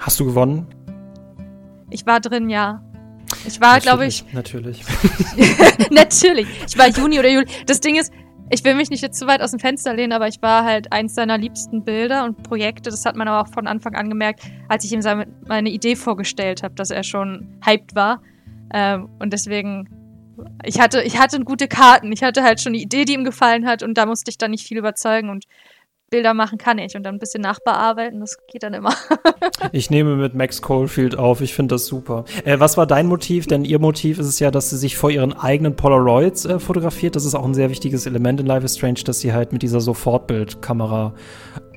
Hast 0.00 0.20
du 0.20 0.26
gewonnen? 0.26 0.66
Ich 1.90 2.06
war 2.06 2.20
drin, 2.20 2.48
ja. 2.48 2.82
Ich 3.44 3.60
war, 3.60 3.80
glaube 3.80 4.06
ich. 4.06 4.24
Natürlich. 4.32 4.84
natürlich. 5.90 6.46
Ich 6.66 6.78
war 6.78 6.88
Juni 6.88 7.18
oder 7.18 7.28
Juli. 7.28 7.46
Das 7.66 7.80
Ding 7.80 7.96
ist, 7.96 8.12
ich 8.48 8.64
will 8.64 8.74
mich 8.74 8.90
nicht 8.90 9.02
jetzt 9.02 9.18
zu 9.18 9.26
weit 9.26 9.42
aus 9.42 9.50
dem 9.50 9.60
Fenster 9.60 9.94
lehnen, 9.94 10.12
aber 10.12 10.28
ich 10.28 10.40
war 10.40 10.64
halt 10.64 10.92
eins 10.92 11.14
seiner 11.14 11.36
liebsten 11.36 11.84
Bilder 11.84 12.24
und 12.24 12.42
Projekte. 12.42 12.90
Das 12.90 13.04
hat 13.04 13.16
man 13.16 13.26
aber 13.26 13.46
auch 13.46 13.52
von 13.52 13.66
Anfang 13.66 13.94
an 13.96 14.08
gemerkt, 14.08 14.42
als 14.68 14.84
ich 14.84 14.92
ihm 14.92 15.02
seine, 15.02 15.26
meine 15.46 15.70
Idee 15.70 15.96
vorgestellt 15.96 16.62
habe, 16.62 16.74
dass 16.74 16.90
er 16.90 17.02
schon 17.02 17.58
hyped 17.64 17.94
war. 17.94 18.22
Ähm, 18.72 19.08
und 19.18 19.32
deswegen, 19.32 19.88
ich 20.64 20.80
hatte, 20.80 21.02
ich 21.02 21.18
hatte 21.18 21.40
gute 21.40 21.66
Karten. 21.66 22.12
Ich 22.12 22.22
hatte 22.22 22.44
halt 22.44 22.60
schon 22.60 22.70
eine 22.70 22.82
Idee, 22.82 23.04
die 23.04 23.14
ihm 23.14 23.24
gefallen 23.24 23.66
hat 23.66 23.82
und 23.82 23.98
da 23.98 24.06
musste 24.06 24.30
ich 24.30 24.38
dann 24.38 24.52
nicht 24.52 24.66
viel 24.66 24.78
überzeugen 24.78 25.28
und 25.28 25.44
Bilder 26.08 26.34
machen 26.34 26.56
kann 26.56 26.78
ich 26.78 26.94
und 26.96 27.02
dann 27.02 27.16
ein 27.16 27.18
bisschen 27.18 27.42
nachbearbeiten, 27.42 28.20
das 28.20 28.38
geht 28.46 28.62
dann 28.62 28.74
immer. 28.74 28.94
ich 29.72 29.90
nehme 29.90 30.14
mit 30.14 30.34
Max 30.34 30.62
Caulfield 30.62 31.18
auf, 31.18 31.40
ich 31.40 31.52
finde 31.52 31.74
das 31.74 31.86
super. 31.86 32.24
Äh, 32.44 32.60
was 32.60 32.76
war 32.76 32.86
dein 32.86 33.08
Motiv? 33.08 33.46
Denn 33.48 33.64
ihr 33.64 33.80
Motiv 33.80 34.20
ist 34.20 34.26
es 34.26 34.38
ja, 34.38 34.52
dass 34.52 34.70
sie 34.70 34.76
sich 34.76 34.96
vor 34.96 35.10
ihren 35.10 35.32
eigenen 35.32 35.74
Polaroids 35.74 36.44
äh, 36.44 36.60
fotografiert. 36.60 37.16
Das 37.16 37.24
ist 37.24 37.34
auch 37.34 37.44
ein 37.44 37.54
sehr 37.54 37.70
wichtiges 37.70 38.06
Element 38.06 38.38
in 38.40 38.46
Life 38.46 38.64
is 38.64 38.76
Strange, 38.76 39.00
dass 39.04 39.18
sie 39.18 39.32
halt 39.32 39.52
mit 39.52 39.62
dieser 39.62 39.80
Sofortbildkamera, 39.80 41.12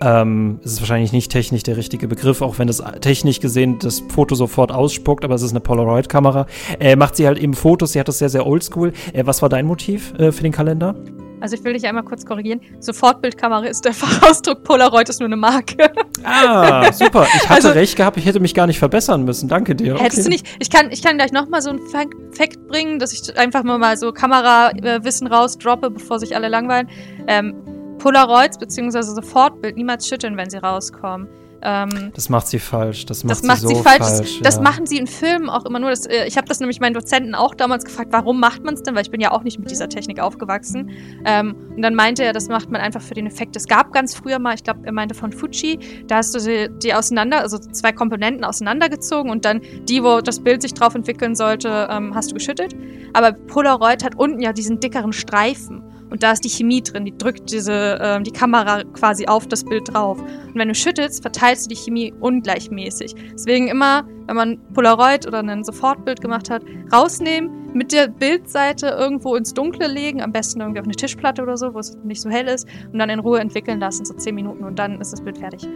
ähm, 0.02 0.60
es 0.64 0.74
ist 0.74 0.82
wahrscheinlich 0.82 1.12
nicht 1.12 1.32
technisch 1.32 1.64
der 1.64 1.78
richtige 1.78 2.08
Begriff, 2.08 2.44
auch 2.44 2.60
wenn 2.60 2.70
es 2.70 2.84
technisch 3.02 3.40
gesehen 3.40 3.80
das 3.80 4.04
Foto 4.10 4.36
sofort 4.36 4.72
ausspuckt, 4.72 5.26
aber 5.26 5.36
es 5.36 5.42
ist 5.42 5.52
eine 5.52 5.60
Polaroid-Kamera, 5.60 6.46
äh, 6.80 6.96
macht 6.96 7.16
sie 7.16 7.26
halt 7.26 7.40
eben 7.40 7.56
Fotos, 7.56 7.94
sie 7.94 8.00
hat 8.00 8.08
das 8.08 8.20
sehr, 8.20 8.30
sehr 8.30 8.46
oldschool. 8.46 8.94
Äh, 9.14 9.26
was 9.26 9.42
war 9.42 9.50
dein 9.50 9.66
Motiv 9.66 10.14
äh, 10.20 10.32
für 10.32 10.44
den 10.44 10.52
Kalender? 10.52 10.96
Also 11.42 11.56
ich 11.56 11.64
will 11.64 11.74
dich 11.74 11.88
einmal 11.88 12.04
kurz 12.04 12.26
korrigieren. 12.26 12.62
Sofortbildkamera 12.80 13.66
ist 13.66 13.86
der 13.86 13.94
Fachausdruck, 13.94 14.64
Polaroid 14.64 15.10
ist 15.10 15.20
nur 15.20 15.28
eine 15.28 15.38
Marke. 15.38 15.92
Ah, 16.24 16.92
super. 16.92 17.28
Ich 17.36 17.50
hatte 17.50 17.54
also, 17.54 17.70
recht 17.70 17.96
gehabt, 17.96 18.18
ich 18.18 18.26
hätte 18.26 18.40
mich 18.40 18.54
gar 18.54 18.68
nicht 18.68 18.80
verbessern 18.80 19.24
müssen. 19.24 19.48
Danke 19.48 19.76
dir. 19.76 19.96
Okay. 19.96 20.04
Hättest 20.04 20.26
du 20.26 20.30
nicht. 20.30 20.48
Ich 20.60 20.70
kann, 20.70 20.92
ich 20.92 21.02
kann 21.02 21.18
gleich 21.18 21.32
nochmal 21.32 21.62
so 21.62 21.70
einen 21.70 21.80
Fact 21.88 22.68
bringen, 22.68 23.00
dass 23.00 23.14
ich 23.14 23.38
einfach 23.38 23.64
mal 23.64 23.98
so 23.98 24.12
Kamerawissen 24.12 25.28
rausdroppe, 25.28 25.90
bevor 25.92 26.20
sich 26.20 26.36
alle 26.36 26.50
langweilen. 26.50 26.90
Ähm, 27.28 27.56
Polaroids 28.00 28.58
bzw. 28.58 29.02
Sofortbild 29.02 29.76
niemals 29.76 30.08
schütteln, 30.08 30.36
wenn 30.38 30.50
sie 30.50 30.58
rauskommen. 30.58 31.28
Ähm, 31.62 32.12
das 32.14 32.30
macht 32.30 32.48
sie 32.48 32.60
falsch. 32.60 33.06
Das 33.06 33.24
macht, 33.24 33.38
das 33.38 33.44
macht 33.44 33.62
sie, 33.62 33.68
so 33.68 33.84
falsch. 33.84 33.98
falsch 33.98 34.36
ja. 34.36 34.42
Das 34.44 34.60
machen 34.62 34.86
sie 34.86 34.98
in 34.98 35.08
Filmen 35.08 35.50
auch 35.50 35.66
immer 35.66 35.80
nur. 35.80 35.90
Das, 35.90 36.06
äh, 36.06 36.26
ich 36.26 36.38
habe 36.38 36.48
das 36.48 36.60
nämlich 36.60 36.80
meinen 36.80 36.94
Dozenten 36.94 37.36
auch 37.36 37.54
damals 37.54 37.84
gefragt, 37.84 38.10
warum 38.12 38.40
macht 38.40 38.64
man 38.64 38.74
es 38.76 38.84
denn? 38.84 38.96
Weil 38.96 39.02
ich 39.02 39.12
bin 39.12 39.22
ja 39.22 39.32
auch 39.32 39.44
nicht 39.44 39.60
mit 39.60 39.70
dieser 39.70 39.90
Technik 39.90 40.20
aufgewachsen. 40.20 40.92
Ähm, 41.26 41.56
und 41.76 41.82
dann 41.82 41.96
meinte 41.96 42.24
er, 42.24 42.34
das 42.34 42.48
macht 42.48 42.70
man 42.72 42.82
einfach 42.82 43.02
für 43.02 43.14
den 43.14 43.28
Effekt. 43.28 43.56
Es 43.56 43.68
gab 43.68 43.92
ganz 43.92 44.16
früher 44.16 44.40
mal, 44.40 44.56
ich 44.56 44.64
glaube, 44.64 44.82
er 44.84 44.92
meinte 44.92 45.16
von 45.16 45.32
Fuji, 45.32 45.80
da 46.08 46.18
hast 46.18 46.34
du 46.34 46.40
die, 46.40 46.70
die, 46.80 46.94
auseinander, 46.94 47.42
also 47.42 47.58
zwei 47.58 47.92
Komponenten 47.92 48.44
auseinandergezogen 48.44 49.32
und 49.32 49.46
dann 49.46 49.62
die, 49.88 50.04
wo 50.04 50.22
das 50.22 50.40
Bild 50.40 50.62
sich 50.62 50.74
drauf 50.74 50.96
entwickeln 50.96 51.36
sollte, 51.36 51.88
ähm, 51.92 52.16
hast 52.16 52.32
du 52.32 52.36
geschüttet. 52.36 52.74
Aber 53.14 53.34
Polaroid 53.34 54.04
hat 54.04 54.16
unten 54.16 54.40
ja 54.40 54.54
diesen 54.54 54.80
dickeren 54.80 55.14
Streifen. 55.14 55.84
Und 56.10 56.24
da 56.24 56.32
ist 56.32 56.44
die 56.44 56.50
Chemie 56.50 56.82
drin, 56.82 57.06
die 57.06 57.18
drückt 57.18 57.52
diese, 57.52 58.00
ähm, 58.02 58.24
die 58.24 58.32
Kamera 58.32 58.84
quasi 58.94 59.28
auf 59.28 59.48
das 59.48 59.64
Bild 59.64 59.94
drauf. 59.94 60.20
Und 60.20 60.56
wenn 60.56 60.68
du 60.68 60.76
schüttelst, 60.76 61.22
verteilst 61.22 61.66
du 61.66 61.70
die 61.70 61.76
Chemie 61.76 62.14
ungleichmäßig. 62.20 63.16
Deswegen 63.34 63.68
immer, 63.68 64.08
wenn 64.28 64.36
man 64.36 64.60
Polaroid 64.74 65.28
oder 65.28 65.40
ein 65.40 65.64
Sofortbild 65.64 66.22
gemacht 66.22 66.50
hat, 66.50 66.64
rausnehmen, 66.92 67.74
mit 67.74 67.92
der 67.92 68.08
Bildseite 68.08 68.88
irgendwo 68.88 69.36
ins 69.36 69.54
Dunkle 69.54 69.88
legen, 69.88 70.22
am 70.22 70.32
besten 70.32 70.60
irgendwie 70.60 70.80
auf 70.80 70.86
eine 70.86 70.96
Tischplatte 70.96 71.44
oder 71.44 71.58
so, 71.58 71.74
wo 71.74 71.80
es 71.80 71.96
nicht 72.04 72.22
so 72.22 72.30
hell 72.30 72.48
ist, 72.48 72.68
und 72.92 72.98
dann 73.00 73.10
in 73.10 73.20
Ruhe 73.20 73.40
entwickeln 73.40 73.80
lassen, 73.80 74.06
so 74.06 74.14
10 74.14 74.34
Minuten 74.34 74.64
und 74.64 74.80
dann 74.80 75.00
ist 75.00 75.14
das 75.14 75.22
Bild 75.22 75.38
fertig. 75.38 75.68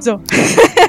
So. 0.00 0.20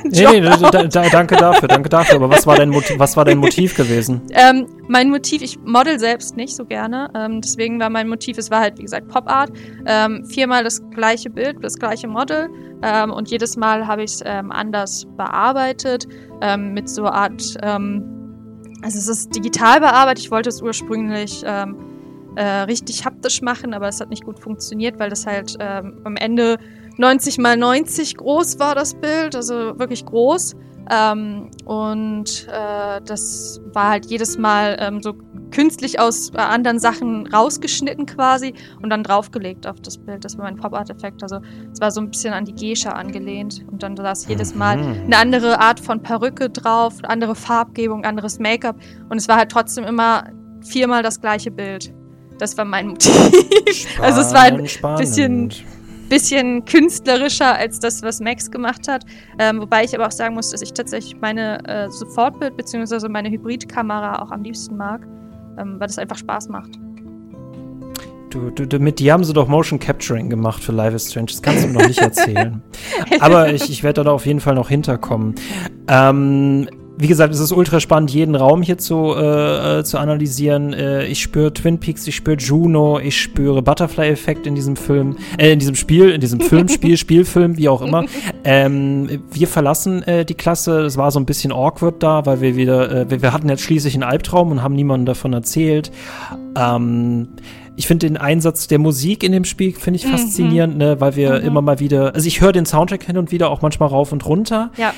nee, 0.03 0.39
nee, 0.39 0.41
da, 0.41 0.57
da, 0.57 1.09
danke 1.09 1.35
dafür, 1.35 1.67
danke 1.67 1.89
dafür. 1.89 2.15
Aber 2.15 2.29
was 2.29 2.47
war 2.47 2.55
dein 2.55 2.69
Motiv, 2.69 2.97
was 2.97 3.15
war 3.17 3.25
dein 3.25 3.37
Motiv 3.37 3.75
gewesen? 3.75 4.21
Ähm, 4.31 4.67
mein 4.87 5.09
Motiv, 5.09 5.41
ich 5.41 5.59
model 5.59 5.99
selbst 5.99 6.37
nicht 6.37 6.55
so 6.55 6.65
gerne. 6.65 7.09
Ähm, 7.15 7.41
deswegen 7.41 7.79
war 7.79 7.89
mein 7.89 8.07
Motiv, 8.07 8.37
es 8.37 8.49
war 8.49 8.61
halt, 8.61 8.77
wie 8.77 8.83
gesagt, 8.83 9.07
Pop 9.09 9.29
Art. 9.29 9.51
Ähm, 9.85 10.25
viermal 10.25 10.63
das 10.63 10.81
gleiche 10.91 11.29
Bild, 11.29 11.57
das 11.61 11.77
gleiche 11.77 12.07
Model. 12.07 12.49
Ähm, 12.81 13.11
und 13.11 13.29
jedes 13.29 13.57
Mal 13.57 13.85
habe 13.85 14.03
ich 14.03 14.13
es 14.13 14.23
ähm, 14.25 14.51
anders 14.51 15.05
bearbeitet. 15.17 16.07
Ähm, 16.41 16.73
mit 16.73 16.89
so 16.89 17.05
Art, 17.05 17.55
also 17.61 18.97
es 18.97 19.07
ist 19.07 19.35
digital 19.35 19.79
bearbeitet. 19.79 20.23
Ich 20.23 20.31
wollte 20.31 20.49
es 20.49 20.61
ursprünglich 20.61 21.43
äh, 21.43 22.43
richtig 22.43 23.05
haptisch 23.05 23.43
machen, 23.43 23.75
aber 23.75 23.87
es 23.87 23.99
hat 23.99 24.09
nicht 24.09 24.25
gut 24.25 24.39
funktioniert, 24.39 24.97
weil 24.99 25.11
das 25.11 25.27
halt 25.27 25.55
am 25.59 26.15
Ende 26.15 26.57
90 26.97 27.37
mal 27.37 27.57
90 27.57 28.17
groß 28.17 28.59
war 28.59 28.75
das 28.75 28.93
Bild, 28.93 29.35
also 29.35 29.79
wirklich 29.79 30.05
groß. 30.05 30.55
Ähm, 30.89 31.49
und 31.65 32.47
äh, 32.49 33.01
das 33.05 33.61
war 33.73 33.89
halt 33.89 34.07
jedes 34.07 34.37
Mal 34.37 34.77
ähm, 34.79 35.01
so 35.01 35.13
künstlich 35.51 35.99
aus 35.99 36.31
äh, 36.33 36.37
anderen 36.37 36.79
Sachen 36.79 37.27
rausgeschnitten 37.27 38.05
quasi 38.05 38.53
und 38.81 38.89
dann 38.89 39.03
draufgelegt 39.03 39.67
auf 39.67 39.79
das 39.81 39.97
Bild. 39.97 40.25
Das 40.25 40.37
war 40.37 40.45
mein 40.45 40.57
Pop-Art-Effekt. 40.57 41.21
Also 41.23 41.39
es 41.71 41.79
war 41.79 41.91
so 41.91 42.01
ein 42.01 42.09
bisschen 42.09 42.33
an 42.33 42.45
die 42.45 42.55
Gescha 42.55 42.91
angelehnt. 42.91 43.63
Und 43.71 43.83
dann 43.83 43.95
saß 43.95 44.27
jedes 44.27 44.55
Mal 44.55 44.77
mhm. 44.77 45.03
eine 45.05 45.17
andere 45.17 45.59
Art 45.59 45.79
von 45.79 46.01
Perücke 46.01 46.49
drauf, 46.49 46.95
andere 47.03 47.35
Farbgebung, 47.35 48.03
anderes 48.03 48.39
Make-up. 48.39 48.75
Und 49.09 49.17
es 49.17 49.27
war 49.27 49.37
halt 49.37 49.51
trotzdem 49.51 49.83
immer 49.83 50.25
viermal 50.61 51.03
das 51.03 51.21
gleiche 51.21 51.51
Bild. 51.51 51.93
Das 52.39 52.57
war 52.57 52.65
mein 52.65 52.87
Motiv. 52.89 53.13
Spannend, 53.71 54.01
also 54.01 54.21
es 54.21 54.33
war 54.33 54.43
ein 54.43 54.97
bisschen 54.97 55.51
bisschen 56.11 56.65
künstlerischer 56.65 57.55
als 57.55 57.79
das, 57.79 58.03
was 58.03 58.19
Max 58.19 58.51
gemacht 58.51 58.87
hat. 58.87 59.05
Ähm, 59.39 59.61
wobei 59.61 59.85
ich 59.85 59.95
aber 59.95 60.07
auch 60.07 60.11
sagen 60.11 60.35
muss, 60.35 60.51
dass 60.51 60.61
ich 60.61 60.73
tatsächlich 60.73 61.15
meine 61.21 61.65
äh, 61.65 61.87
Sofortbild- 61.87 62.51
bzw. 62.57 63.07
meine 63.07 63.29
Hybridkamera 63.29 64.21
auch 64.21 64.31
am 64.31 64.43
liebsten 64.43 64.75
mag, 64.75 65.07
ähm, 65.57 65.79
weil 65.79 65.87
das 65.87 65.97
einfach 65.97 66.17
Spaß 66.17 66.49
macht. 66.49 66.71
Du, 68.29 68.49
du, 68.49 68.79
mit 68.79 68.99
dir 68.99 69.13
haben 69.13 69.23
sie 69.23 69.33
doch 69.33 69.47
Motion 69.47 69.79
Capturing 69.79 70.29
gemacht 70.29 70.63
für 70.63 70.71
Live 70.71 70.93
is 70.93 71.09
Strange. 71.09 71.27
Das 71.27 71.41
kannst 71.41 71.63
du 71.63 71.67
mir 71.67 71.79
noch 71.79 71.87
nicht 71.87 71.99
erzählen. 72.01 72.61
Aber 73.19 73.51
ich, 73.51 73.69
ich 73.69 73.83
werde 73.83 74.03
da 74.03 74.11
auf 74.11 74.25
jeden 74.25 74.39
Fall 74.39 74.55
noch 74.55 74.69
hinterkommen. 74.69 75.35
Ähm, 75.87 76.69
wie 76.97 77.07
gesagt, 77.07 77.33
es 77.33 77.39
ist 77.39 77.51
ultra 77.51 77.79
spannend, 77.79 78.11
jeden 78.11 78.35
Raum 78.35 78.61
hier 78.61 78.77
zu, 78.77 79.13
äh, 79.15 79.79
äh, 79.79 79.83
zu 79.83 79.97
analysieren. 79.97 80.73
Äh, 80.73 81.05
ich 81.07 81.21
spüre 81.21 81.53
Twin 81.53 81.79
Peaks, 81.79 82.05
ich 82.07 82.15
spüre 82.15 82.37
Juno, 82.37 82.99
ich 82.99 83.19
spüre 83.19 83.61
Butterfly-Effekt 83.61 84.45
in 84.45 84.55
diesem 84.55 84.75
Film, 84.75 85.15
äh, 85.37 85.51
in 85.51 85.59
diesem 85.59 85.75
Spiel, 85.75 86.09
in 86.09 86.21
diesem 86.21 86.39
Film, 86.39 86.67
Spiel, 86.69 86.97
Spielfilm, 86.97 87.57
wie 87.57 87.69
auch 87.69 87.81
immer. 87.81 88.05
Ähm, 88.43 89.23
wir 89.31 89.47
verlassen 89.47 90.03
äh, 90.03 90.25
die 90.25 90.35
Klasse. 90.35 90.81
Es 90.81 90.97
war 90.97 91.11
so 91.11 91.19
ein 91.19 91.25
bisschen 91.25 91.51
awkward 91.51 92.03
da, 92.03 92.25
weil 92.25 92.41
wir 92.41 92.55
wieder, 92.55 92.91
äh, 92.91 93.09
wir, 93.09 93.21
wir 93.21 93.33
hatten 93.33 93.49
jetzt 93.49 93.63
schließlich 93.63 93.93
einen 93.95 94.03
Albtraum 94.03 94.51
und 94.51 94.61
haben 94.61 94.75
niemandem 94.75 95.07
davon 95.07 95.33
erzählt. 95.33 95.91
Ähm, 96.55 97.29
ich 97.75 97.87
finde 97.87 98.07
den 98.07 98.17
Einsatz 98.17 98.67
der 98.67 98.79
Musik 98.79 99.23
in 99.23 99.31
dem 99.31 99.45
Spiel 99.45 99.73
finde 99.73 99.97
ich 99.97 100.05
mhm. 100.05 100.11
faszinierend, 100.11 100.77
ne, 100.77 100.99
weil 100.99 101.15
wir 101.15 101.39
mhm. 101.39 101.47
immer 101.47 101.61
mal 101.61 101.79
wieder, 101.79 102.13
also 102.13 102.27
ich 102.27 102.41
höre 102.41 102.51
den 102.51 102.65
Soundtrack 102.65 103.03
hin 103.03 103.17
und 103.17 103.31
wieder 103.31 103.49
auch 103.49 103.61
manchmal 103.61 103.89
rauf 103.89 104.11
und 104.11 104.25
runter. 104.25 104.71
Ja. 104.77 104.93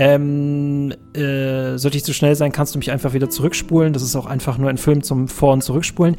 Ähm, 0.00 0.94
äh, 1.12 1.76
sollte 1.76 1.96
ich 1.96 2.04
zu 2.04 2.14
schnell 2.14 2.36
sein, 2.36 2.52
kannst 2.52 2.72
du 2.72 2.78
mich 2.78 2.92
einfach 2.92 3.14
wieder 3.14 3.28
zurückspulen. 3.28 3.92
Das 3.92 4.02
ist 4.02 4.14
auch 4.14 4.26
einfach 4.26 4.56
nur 4.56 4.70
ein 4.70 4.78
Film 4.78 5.02
zum 5.02 5.26
Vor- 5.26 5.54
und 5.54 5.62
Zurückspulen. 5.62 6.14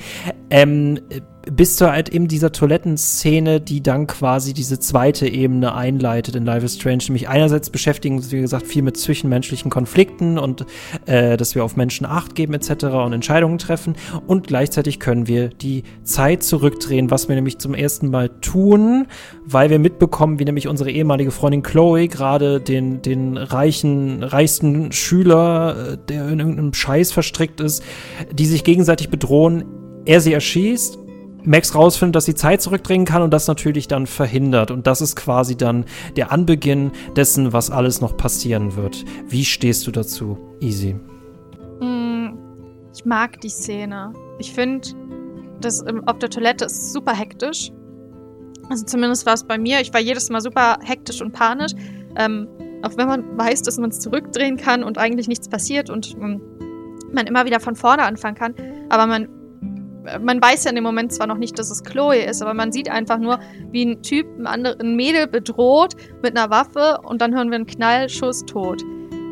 Ähm, 0.49 0.99
bis 1.43 1.77
zu 1.77 1.89
halt 1.89 2.09
eben 2.09 2.27
dieser 2.27 2.51
Toilettenszene, 2.51 3.61
die 3.61 3.81
dann 3.81 4.07
quasi 4.07 4.53
diese 4.53 4.79
zweite 4.79 5.27
Ebene 5.27 5.73
einleitet 5.73 6.35
in 6.35 6.45
Life 6.45 6.65
is 6.65 6.75
Strange. 6.75 7.03
Nämlich 7.07 7.29
einerseits 7.29 7.69
beschäftigen 7.69 8.17
uns, 8.17 8.31
wie 8.31 8.41
gesagt, 8.41 8.67
viel 8.67 8.81
mit 8.81 8.97
zwischenmenschlichen 8.97 9.71
Konflikten 9.71 10.37
und 10.37 10.65
äh, 11.05 11.37
dass 11.37 11.55
wir 11.55 11.63
auf 11.63 11.77
Menschen 11.77 12.05
Acht 12.05 12.35
geben 12.35 12.53
etc. 12.53 12.85
und 12.85 13.13
Entscheidungen 13.13 13.57
treffen. 13.57 13.95
Und 14.27 14.47
gleichzeitig 14.47 14.99
können 14.99 15.27
wir 15.27 15.49
die 15.49 15.83
Zeit 16.03 16.43
zurückdrehen, 16.43 17.09
was 17.09 17.29
wir 17.29 17.35
nämlich 17.35 17.57
zum 17.57 17.73
ersten 17.73 18.09
Mal 18.09 18.29
tun, 18.41 19.07
weil 19.45 19.69
wir 19.69 19.79
mitbekommen, 19.79 20.39
wie 20.39 20.45
nämlich 20.45 20.67
unsere 20.67 20.91
ehemalige 20.91 21.31
Freundin 21.31 21.63
Chloe 21.63 22.07
gerade 22.09 22.59
den, 22.59 23.01
den 23.01 23.37
reichen, 23.37 24.23
reichsten 24.23 24.91
Schüler, 24.91 25.93
äh, 25.93 25.97
der 26.09 26.27
in 26.29 26.39
irgendeinem 26.39 26.73
Scheiß 26.73 27.13
verstrickt 27.13 27.61
ist, 27.61 27.81
die 28.31 28.45
sich 28.45 28.65
gegenseitig 28.65 29.09
bedrohen, 29.09 29.63
er 30.05 30.21
sie 30.21 30.33
erschießt 30.33 30.99
Max 31.43 31.75
rausfindet, 31.75 32.15
dass 32.15 32.25
sie 32.25 32.35
Zeit 32.35 32.61
zurückdrehen 32.61 33.05
kann 33.05 33.21
und 33.21 33.31
das 33.31 33.47
natürlich 33.47 33.87
dann 33.87 34.07
verhindert. 34.07 34.71
Und 34.71 34.87
das 34.87 35.01
ist 35.01 35.15
quasi 35.15 35.55
dann 35.55 35.85
der 36.15 36.31
Anbeginn 36.31 36.91
dessen, 37.15 37.53
was 37.53 37.71
alles 37.71 38.01
noch 38.01 38.17
passieren 38.17 38.75
wird. 38.75 39.05
Wie 39.27 39.45
stehst 39.45 39.87
du 39.87 39.91
dazu, 39.91 40.37
Easy? 40.59 40.95
Mm, 41.79 42.37
ich 42.93 43.05
mag 43.05 43.39
die 43.41 43.49
Szene. 43.49 44.13
Ich 44.39 44.53
finde, 44.53 44.87
das 45.61 45.83
auf 46.05 46.19
der 46.19 46.29
Toilette 46.29 46.65
ist 46.65 46.93
super 46.93 47.15
hektisch. 47.15 47.71
Also 48.69 48.85
zumindest 48.85 49.25
war 49.25 49.33
es 49.33 49.43
bei 49.43 49.57
mir. 49.57 49.79
Ich 49.81 49.93
war 49.93 49.99
jedes 49.99 50.29
Mal 50.29 50.41
super 50.41 50.77
hektisch 50.83 51.21
und 51.21 51.31
panisch. 51.31 51.71
Ähm, 52.15 52.47
auch 52.83 52.95
wenn 52.97 53.07
man 53.07 53.37
weiß, 53.37 53.63
dass 53.63 53.77
man 53.77 53.89
es 53.89 53.99
zurückdrehen 53.99 54.57
kann 54.57 54.83
und 54.83 54.97
eigentlich 54.97 55.27
nichts 55.27 55.49
passiert 55.49 55.89
und 55.89 56.15
man 56.19 57.27
immer 57.27 57.45
wieder 57.45 57.59
von 57.59 57.75
vorne 57.75 58.03
anfangen 58.03 58.35
kann. 58.35 58.53
Aber 58.89 59.07
man 59.07 59.27
man 60.21 60.41
weiß 60.41 60.63
ja 60.63 60.69
in 60.69 60.75
dem 60.75 60.83
Moment 60.83 61.11
zwar 61.13 61.27
noch 61.27 61.37
nicht, 61.37 61.57
dass 61.59 61.69
es 61.69 61.83
Chloe 61.83 62.17
ist, 62.17 62.41
aber 62.41 62.53
man 62.53 62.71
sieht 62.71 62.89
einfach 62.89 63.17
nur, 63.17 63.39
wie 63.71 63.85
ein 63.85 64.01
Typ 64.01 64.27
ein, 64.37 64.47
andere, 64.47 64.77
ein 64.79 64.95
Mädel 64.95 65.27
bedroht 65.27 65.95
mit 66.23 66.37
einer 66.37 66.49
Waffe 66.49 66.99
und 67.03 67.21
dann 67.21 67.35
hören 67.35 67.49
wir 67.49 67.55
einen 67.55 67.67
Knallschuss 67.67 68.45
tot. 68.45 68.81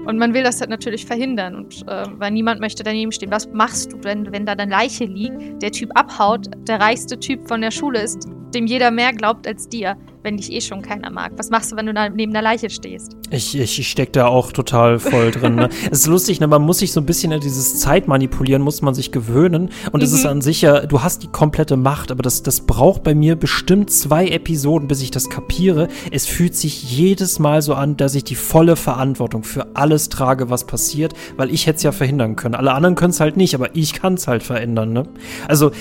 Und 0.07 0.17
man 0.17 0.33
will 0.33 0.41
das 0.41 0.61
halt 0.61 0.69
natürlich 0.69 1.05
verhindern. 1.05 1.53
Und 1.53 1.85
äh, 1.85 2.05
weil 2.17 2.31
niemand 2.31 2.61
möchte 2.61 2.81
daneben 2.81 3.11
stehen. 3.11 3.29
Was 3.29 3.49
machst 3.51 3.91
du, 3.91 3.97
wenn, 4.03 4.31
wenn 4.31 4.45
da 4.45 4.53
eine 4.53 4.71
Leiche 4.71 5.03
liegt, 5.03 5.61
der 5.61 5.71
Typ 5.71 5.91
abhaut, 5.95 6.47
der 6.65 6.79
reichste 6.79 7.19
Typ 7.19 7.45
von 7.45 7.59
der 7.59 7.71
Schule 7.71 8.01
ist, 8.01 8.29
dem 8.53 8.67
jeder 8.67 8.91
mehr 8.91 9.13
glaubt 9.13 9.47
als 9.47 9.67
dir? 9.69 9.97
wenn 10.27 10.35
dich 10.35 10.51
eh 10.51 10.59
schon 10.59 10.81
keiner 10.81 11.09
mag? 11.09 11.31
Was 11.37 11.49
machst 11.49 11.71
du, 11.71 11.77
wenn 11.77 11.85
du 11.85 11.93
da 11.93 12.09
neben 12.09 12.33
der 12.33 12.41
Leiche 12.41 12.69
stehst? 12.69 13.15
Ich, 13.29 13.57
ich, 13.57 13.87
stecke 13.87 14.11
da 14.11 14.27
auch 14.27 14.51
total 14.51 14.99
voll 14.99 15.31
drin. 15.31 15.55
Ne? 15.55 15.69
es 15.91 15.99
ist 15.99 16.07
lustig, 16.07 16.41
ne? 16.41 16.47
man 16.47 16.61
muss 16.61 16.79
sich 16.79 16.91
so 16.91 16.99
ein 16.99 17.05
bisschen 17.05 17.31
in 17.31 17.39
dieses 17.39 17.79
Zeitmanipulieren, 17.79 18.61
muss 18.61 18.81
man 18.81 18.93
sich 18.93 19.13
gewöhnen. 19.13 19.69
Und 19.93 20.03
es 20.03 20.11
mhm. 20.11 20.17
ist 20.17 20.25
an 20.25 20.41
sich 20.41 20.61
ja, 20.61 20.85
du 20.85 21.01
hast 21.01 21.23
die 21.23 21.27
komplette 21.27 21.77
Macht, 21.77 22.11
aber 22.11 22.23
das, 22.23 22.43
das 22.43 22.59
braucht 22.59 23.03
bei 23.03 23.15
mir 23.15 23.37
bestimmt 23.37 23.89
zwei 23.89 24.27
Episoden, 24.27 24.89
bis 24.89 25.01
ich 25.01 25.11
das 25.11 25.29
kapiere. 25.29 25.87
Es 26.11 26.25
fühlt 26.25 26.55
sich 26.55 26.91
jedes 26.91 27.39
Mal 27.39 27.61
so 27.61 27.73
an, 27.73 27.95
dass 27.95 28.13
ich 28.13 28.25
die 28.25 28.35
volle 28.35 28.75
Verantwortung 28.75 29.43
für 29.43 29.75
alles 29.75 30.09
trage, 30.09 30.49
was 30.49 30.67
passiert, 30.67 31.13
weil 31.37 31.51
ich 31.51 31.67
hätte 31.67 31.77
es 31.77 31.83
ja 31.83 31.93
verhindern 31.93 32.35
können. 32.35 32.55
Alle 32.55 32.73
anderen 32.73 32.95
können 32.95 33.11
es 33.11 33.21
halt 33.21 33.37
nicht, 33.37 33.55
aber 33.55 33.75
ich 33.77 33.93
kann 33.93 34.15
es 34.15 34.27
halt 34.27 34.43
verändern. 34.43 34.91
Ne? 34.91 35.03
Also, 35.47 35.71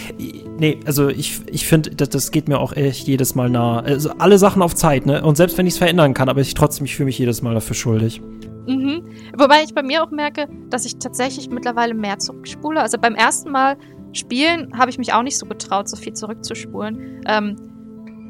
nee, 0.59 0.79
also 0.85 1.09
ich, 1.09 1.41
ich 1.51 1.67
finde, 1.67 1.91
das, 1.91 2.11
das 2.11 2.31
geht 2.31 2.49
mir 2.49 2.56
auch 2.59 2.73
echt 2.75 3.07
jedes 3.09 3.35
Mal 3.35 3.51
nah. 3.51 3.81
Also 3.81 4.11
alle 4.19 4.37
alle 4.37 4.39
Sachen 4.41 4.61
auf 4.61 4.75
Zeit, 4.75 5.07
ne? 5.07 5.25
Und 5.25 5.37
selbst 5.37 5.57
wenn 5.57 5.67
ich 5.67 5.73
es 5.75 5.79
verändern 5.79 6.13
kann, 6.13 6.29
aber 6.29 6.43
ich 6.43 6.53
trotzdem, 6.53 6.85
ich 6.85 6.95
fühle 6.95 7.07
mich 7.07 7.19
jedes 7.19 7.41
Mal 7.41 7.55
dafür 7.55 7.75
schuldig. 7.75 8.21
Mhm. 8.67 9.03
Wobei 9.39 9.63
ich 9.65 9.73
bei 9.73 9.83
mir 9.83 10.05
auch 10.05 10.11
merke, 10.11 10.47
dass 10.69 10.85
ich 10.85 10.99
tatsächlich 10.99 11.49
mittlerweile 11.49 11.95
mehr 11.95 12.19
zurückspule. 12.19 12.81
Also 12.81 12.99
beim 12.99 13.15
ersten 13.15 13.51
Mal 13.51 13.79
spielen 14.13 14.77
habe 14.77 14.91
ich 14.91 14.99
mich 14.99 15.15
auch 15.15 15.23
nicht 15.23 15.39
so 15.39 15.47
getraut, 15.47 15.89
so 15.89 15.97
viel 15.97 16.13
zurückzuspulen. 16.13 17.23
Ähm, 17.27 17.57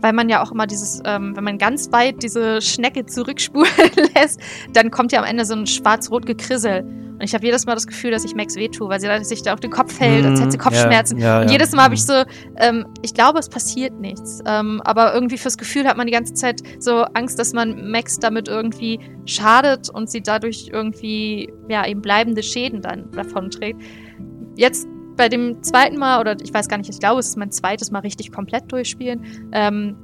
weil 0.00 0.12
man 0.12 0.28
ja 0.28 0.44
auch 0.44 0.52
immer 0.52 0.68
dieses, 0.68 1.00
ähm, 1.04 1.34
wenn 1.34 1.42
man 1.42 1.58
ganz 1.58 1.90
weit 1.90 2.22
diese 2.22 2.60
Schnecke 2.60 3.04
zurückspulen 3.04 3.72
lässt, 4.14 4.38
dann 4.74 4.92
kommt 4.92 5.10
ja 5.10 5.18
am 5.18 5.24
Ende 5.24 5.44
so 5.44 5.54
ein 5.54 5.66
schwarz-rot 5.66 6.24
Gekrissel. 6.26 6.84
Und 7.16 7.22
ich 7.22 7.34
habe 7.34 7.44
jedes 7.46 7.64
Mal 7.64 7.74
das 7.74 7.86
Gefühl, 7.86 8.10
dass 8.10 8.24
ich 8.24 8.34
Max 8.34 8.56
wehtue, 8.56 8.88
weil 8.88 9.00
sie 9.00 9.24
sich 9.24 9.42
da 9.42 9.54
auf 9.54 9.60
den 9.60 9.70
Kopf 9.70 9.98
hält, 9.98 10.24
als 10.26 10.38
hätte 10.38 10.50
sie 10.50 10.58
mhm. 10.58 10.62
Kopfschmerzen. 10.62 11.18
Ja, 11.18 11.26
ja, 11.26 11.40
und 11.42 11.50
jedes 11.50 11.72
Mal 11.72 11.84
habe 11.84 11.94
ich 11.94 12.02
mhm. 12.02 12.06
so, 12.06 12.24
ähm, 12.58 12.86
ich 13.02 13.14
glaube, 13.14 13.38
es 13.38 13.48
passiert 13.48 13.98
nichts. 13.98 14.40
Ähm, 14.46 14.82
aber 14.84 15.14
irgendwie 15.14 15.38
fürs 15.38 15.56
Gefühl 15.56 15.86
hat 15.86 15.96
man 15.96 16.06
die 16.06 16.12
ganze 16.12 16.34
Zeit 16.34 16.60
so 16.78 17.02
Angst, 17.14 17.38
dass 17.38 17.54
man 17.54 17.90
Max 17.90 18.18
damit 18.18 18.48
irgendwie 18.48 19.00
schadet 19.24 19.88
und 19.88 20.10
sie 20.10 20.20
dadurch 20.20 20.68
irgendwie, 20.70 21.50
ja, 21.68 21.86
eben 21.86 22.02
bleibende 22.02 22.42
Schäden 22.42 22.82
dann 22.82 23.10
davon 23.12 23.50
trägt. 23.50 23.80
Jetzt 24.56 24.86
bei 25.16 25.30
dem 25.30 25.62
zweiten 25.62 25.96
Mal, 25.96 26.20
oder 26.20 26.36
ich 26.42 26.52
weiß 26.52 26.68
gar 26.68 26.76
nicht, 26.76 26.90
ich 26.90 27.00
glaube, 27.00 27.20
es 27.20 27.28
ist 27.28 27.36
mein 27.36 27.50
zweites 27.50 27.90
Mal 27.90 28.00
richtig 28.00 28.30
komplett 28.30 28.70
durchspielen, 28.70 29.24
ähm, 29.52 29.96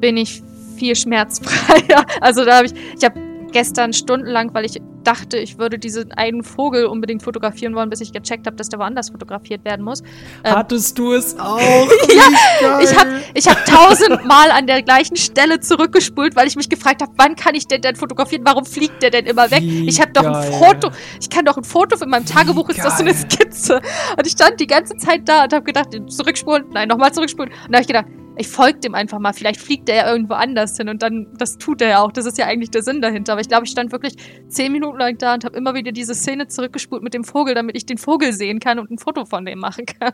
bin 0.00 0.16
ich 0.18 0.42
viel 0.76 0.94
schmerzfreier. 0.94 2.04
Also 2.20 2.44
da 2.44 2.58
habe 2.58 2.66
ich, 2.66 2.74
ich 2.96 3.04
habe 3.04 3.27
gestern 3.52 3.92
stundenlang, 3.92 4.54
weil 4.54 4.64
ich 4.64 4.80
dachte, 5.04 5.38
ich 5.38 5.58
würde 5.58 5.78
diesen 5.78 6.12
einen 6.12 6.42
Vogel 6.42 6.86
unbedingt 6.86 7.22
fotografieren 7.22 7.74
wollen, 7.74 7.88
bis 7.88 8.00
ich 8.00 8.12
gecheckt 8.12 8.46
habe, 8.46 8.56
dass 8.56 8.68
der 8.68 8.78
woanders 8.78 9.10
fotografiert 9.10 9.64
werden 9.64 9.84
muss. 9.84 10.02
Ähm, 10.44 10.54
Hattest 10.54 10.98
du 10.98 11.14
es 11.14 11.38
auch? 11.38 11.88
ja, 12.14 12.80
ich 12.80 12.98
habe 12.98 13.20
ich 13.34 13.48
hab 13.48 13.64
tausendmal 13.64 14.50
an 14.50 14.66
der 14.66 14.82
gleichen 14.82 15.16
Stelle 15.16 15.60
zurückgespult, 15.60 16.36
weil 16.36 16.46
ich 16.46 16.56
mich 16.56 16.68
gefragt 16.68 17.00
habe, 17.00 17.12
wann 17.16 17.36
kann 17.36 17.54
ich 17.54 17.66
den 17.66 17.80
denn 17.80 17.96
fotografieren? 17.96 18.42
Warum 18.44 18.66
fliegt 18.66 19.02
der 19.02 19.10
denn 19.10 19.26
immer 19.26 19.50
weg? 19.50 19.62
Wie 19.62 19.88
ich 19.88 20.00
habe 20.00 20.12
doch 20.12 20.24
ein 20.24 20.52
Foto, 20.52 20.90
ich 21.20 21.30
kann 21.30 21.44
doch 21.44 21.56
ein 21.56 21.64
Foto 21.64 22.02
in 22.02 22.10
meinem 22.10 22.26
Tagebuch, 22.26 22.68
Wie 22.68 22.72
ist 22.72 22.84
das 22.84 22.98
so 22.98 23.04
eine 23.04 23.14
Skizze. 23.14 23.80
Und 24.16 24.26
ich 24.26 24.32
stand 24.32 24.60
die 24.60 24.66
ganze 24.66 24.96
Zeit 24.96 25.28
da 25.28 25.44
und 25.44 25.52
habe 25.52 25.64
gedacht, 25.64 25.88
zurückspulen, 26.08 26.66
nein, 26.72 26.88
nochmal 26.88 27.12
zurückspulen. 27.12 27.50
Und 27.52 27.72
da 27.72 27.78
habe 27.78 27.82
ich 27.82 27.86
gedacht, 27.86 28.06
ich 28.38 28.48
folge 28.48 28.80
dem 28.80 28.94
einfach 28.94 29.18
mal. 29.18 29.32
Vielleicht 29.32 29.60
fliegt 29.60 29.88
der 29.88 29.96
ja 29.96 30.10
irgendwo 30.10 30.34
anders 30.34 30.76
hin 30.76 30.88
und 30.88 31.02
dann, 31.02 31.26
das 31.36 31.58
tut 31.58 31.82
er 31.82 31.88
ja 31.88 32.02
auch. 32.02 32.12
Das 32.12 32.24
ist 32.24 32.38
ja 32.38 32.46
eigentlich 32.46 32.70
der 32.70 32.82
Sinn 32.82 33.02
dahinter. 33.02 33.32
Aber 33.32 33.40
ich 33.40 33.48
glaube, 33.48 33.64
ich 33.64 33.70
stand 33.70 33.92
wirklich 33.92 34.14
zehn 34.48 34.72
Minuten 34.72 34.98
lang 34.98 35.18
da 35.18 35.34
und 35.34 35.44
habe 35.44 35.56
immer 35.56 35.74
wieder 35.74 35.92
diese 35.92 36.14
Szene 36.14 36.48
zurückgespult 36.48 37.02
mit 37.02 37.14
dem 37.14 37.24
Vogel, 37.24 37.54
damit 37.54 37.76
ich 37.76 37.86
den 37.86 37.98
Vogel 37.98 38.32
sehen 38.32 38.60
kann 38.60 38.78
und 38.78 38.90
ein 38.90 38.98
Foto 38.98 39.24
von 39.24 39.44
dem 39.44 39.58
machen 39.58 39.86
kann. 39.86 40.12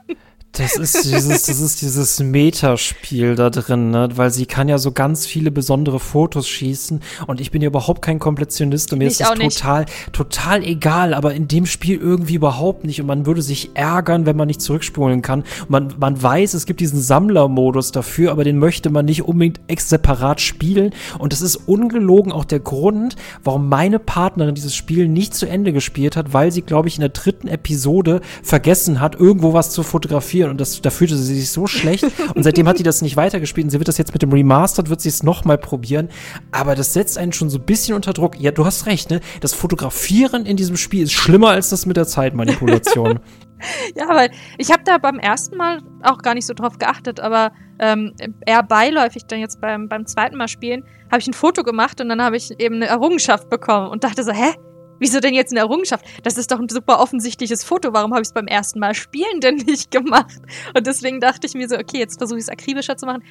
Das 0.56 0.76
ist 0.76 1.04
dieses, 1.04 1.42
das 1.42 1.60
ist 1.60 1.82
dieses 1.82 2.20
Metaspiel 2.20 3.34
da 3.34 3.50
drin, 3.50 3.90
ne? 3.90 4.08
Weil 4.14 4.30
sie 4.30 4.46
kann 4.46 4.68
ja 4.68 4.78
so 4.78 4.92
ganz 4.92 5.26
viele 5.26 5.50
besondere 5.50 5.98
Fotos 5.98 6.48
schießen 6.48 7.00
und 7.26 7.40
ich 7.40 7.50
bin 7.50 7.60
ja 7.60 7.68
überhaupt 7.68 8.02
kein 8.02 8.20
Kompletionist 8.20 8.92
und 8.92 9.00
mir 9.00 9.06
ich 9.06 9.12
ist 9.12 9.20
das 9.20 9.30
total, 9.30 9.86
total 10.12 10.62
egal, 10.62 11.12
aber 11.12 11.34
in 11.34 11.48
dem 11.48 11.66
Spiel 11.66 11.98
irgendwie 11.98 12.34
überhaupt 12.34 12.84
nicht 12.84 13.00
und 13.00 13.08
man 13.08 13.26
würde 13.26 13.42
sich 13.42 13.70
ärgern, 13.74 14.26
wenn 14.26 14.36
man 14.36 14.46
nicht 14.46 14.60
zurückspulen 14.60 15.22
kann. 15.22 15.42
Man, 15.66 15.92
man 15.98 16.22
weiß, 16.22 16.54
es 16.54 16.66
gibt 16.66 16.78
diesen 16.78 17.00
Sammlermodus 17.00 17.90
dafür, 17.90 18.13
aber 18.30 18.44
den 18.44 18.58
möchte 18.58 18.90
man 18.90 19.04
nicht 19.04 19.22
unbedingt 19.22 19.60
ex 19.66 19.88
separat 19.88 20.40
spielen 20.40 20.92
und 21.18 21.32
das 21.32 21.42
ist 21.42 21.56
ungelogen 21.56 22.32
auch 22.32 22.44
der 22.44 22.60
Grund, 22.60 23.16
warum 23.42 23.68
meine 23.68 23.98
Partnerin 23.98 24.54
dieses 24.54 24.74
Spiel 24.74 25.08
nicht 25.08 25.34
zu 25.34 25.46
Ende 25.46 25.72
gespielt 25.72 26.16
hat, 26.16 26.32
weil 26.32 26.52
sie, 26.52 26.62
glaube 26.62 26.88
ich, 26.88 26.96
in 26.96 27.00
der 27.00 27.10
dritten 27.10 27.48
Episode 27.48 28.20
vergessen 28.42 29.00
hat, 29.00 29.14
irgendwo 29.14 29.52
was 29.52 29.70
zu 29.70 29.82
fotografieren 29.82 30.50
und 30.50 30.60
das, 30.60 30.80
da 30.80 30.90
fühlte 30.90 31.16
sie 31.16 31.34
sich 31.34 31.50
so 31.50 31.66
schlecht 31.66 32.06
und 32.34 32.42
seitdem 32.42 32.68
hat 32.68 32.78
sie 32.78 32.82
das 32.82 33.02
nicht 33.02 33.16
weitergespielt 33.16 33.64
und 33.64 33.70
sie 33.70 33.78
wird 33.78 33.88
das 33.88 33.98
jetzt 33.98 34.12
mit 34.12 34.22
dem 34.22 34.32
Remastered, 34.32 34.88
wird 34.88 35.00
sie 35.00 35.08
es 35.08 35.22
nochmal 35.22 35.58
probieren, 35.58 36.08
aber 36.50 36.74
das 36.74 36.92
setzt 36.92 37.18
einen 37.18 37.32
schon 37.32 37.50
so 37.50 37.58
ein 37.58 37.64
bisschen 37.64 37.94
unter 37.94 38.12
Druck. 38.12 38.40
Ja, 38.40 38.50
du 38.50 38.64
hast 38.64 38.86
recht, 38.86 39.10
ne? 39.10 39.20
Das 39.40 39.52
Fotografieren 39.54 40.46
in 40.46 40.56
diesem 40.56 40.76
Spiel 40.76 41.04
ist 41.04 41.12
schlimmer 41.12 41.50
als 41.50 41.68
das 41.70 41.86
mit 41.86 41.96
der 41.96 42.06
Zeitmanipulation. 42.06 43.20
ja, 43.96 44.08
weil 44.08 44.30
ich 44.58 44.70
habe 44.70 44.82
da 44.84 44.98
beim 44.98 45.18
ersten 45.18 45.56
Mal 45.56 45.82
auch 46.02 46.18
gar 46.18 46.34
nicht 46.34 46.46
so 46.46 46.54
drauf 46.54 46.78
geachtet, 46.78 47.20
aber 47.20 47.52
ähm, 47.78 48.12
eher 48.46 48.62
beiläufig 48.62 49.26
dann 49.26 49.40
jetzt 49.40 49.60
beim, 49.60 49.88
beim 49.88 50.06
zweiten 50.06 50.36
Mal 50.36 50.48
spielen, 50.48 50.84
habe 51.10 51.18
ich 51.18 51.26
ein 51.26 51.34
Foto 51.34 51.62
gemacht 51.62 52.00
und 52.00 52.08
dann 52.08 52.22
habe 52.22 52.36
ich 52.36 52.58
eben 52.60 52.76
eine 52.76 52.86
Errungenschaft 52.86 53.48
bekommen 53.48 53.88
und 53.88 54.04
dachte 54.04 54.22
so, 54.22 54.32
hä? 54.32 54.54
Wieso 55.00 55.18
denn 55.18 55.34
jetzt 55.34 55.52
eine 55.52 55.60
Errungenschaft? 55.60 56.04
Das 56.22 56.38
ist 56.38 56.52
doch 56.52 56.60
ein 56.60 56.68
super 56.68 57.00
offensichtliches 57.00 57.64
Foto. 57.64 57.92
Warum 57.92 58.12
habe 58.12 58.22
ich 58.22 58.28
es 58.28 58.32
beim 58.32 58.46
ersten 58.46 58.78
Mal 58.78 58.94
spielen 58.94 59.40
denn 59.40 59.56
nicht 59.56 59.90
gemacht? 59.90 60.36
Und 60.74 60.86
deswegen 60.86 61.20
dachte 61.20 61.46
ich 61.48 61.54
mir 61.54 61.68
so, 61.68 61.76
okay, 61.76 61.98
jetzt 61.98 62.18
versuche 62.18 62.38
ich 62.38 62.44
es 62.44 62.48
akribischer 62.48 62.96
zu 62.96 63.04
machen. 63.04 63.24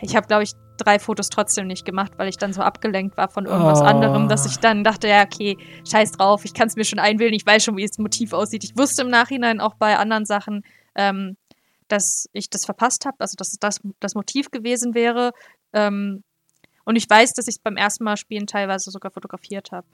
Ich 0.00 0.14
habe, 0.14 0.28
glaube 0.28 0.44
ich, 0.44 0.52
drei 0.76 0.98
Fotos 0.98 1.28
trotzdem 1.28 1.66
nicht 1.66 1.84
gemacht, 1.84 2.12
weil 2.16 2.28
ich 2.28 2.36
dann 2.36 2.52
so 2.52 2.62
abgelenkt 2.62 3.16
war 3.16 3.28
von 3.28 3.46
irgendwas 3.46 3.80
Oh. 3.80 3.84
anderem, 3.84 4.28
dass 4.28 4.46
ich 4.46 4.58
dann 4.58 4.84
dachte, 4.84 5.08
ja, 5.08 5.22
okay, 5.24 5.56
scheiß 5.88 6.12
drauf, 6.12 6.44
ich 6.44 6.54
kann 6.54 6.68
es 6.68 6.76
mir 6.76 6.84
schon 6.84 6.98
einwählen, 6.98 7.34
ich 7.34 7.46
weiß 7.46 7.64
schon, 7.64 7.76
wie 7.76 7.86
das 7.86 7.98
Motiv 7.98 8.32
aussieht. 8.32 8.64
Ich 8.64 8.76
wusste 8.76 9.02
im 9.02 9.08
Nachhinein 9.08 9.60
auch 9.60 9.74
bei 9.74 9.96
anderen 9.96 10.24
Sachen, 10.24 10.64
ähm, 10.94 11.36
dass 11.88 12.26
ich 12.32 12.50
das 12.50 12.64
verpasst 12.64 13.06
habe, 13.06 13.16
also 13.18 13.34
dass 13.36 13.50
das, 13.60 13.80
das 14.00 14.14
Motiv 14.14 14.50
gewesen 14.50 14.94
wäre. 14.94 15.32
Ähm, 15.72 16.22
und 16.84 16.96
ich 16.96 17.08
weiß, 17.08 17.32
dass 17.32 17.48
ich 17.48 17.56
es 17.56 17.62
beim 17.62 17.76
ersten 17.76 18.04
Mal 18.04 18.16
spielen 18.16 18.46
teilweise 18.46 18.90
sogar 18.90 19.10
fotografiert 19.10 19.72
habe. 19.72 19.86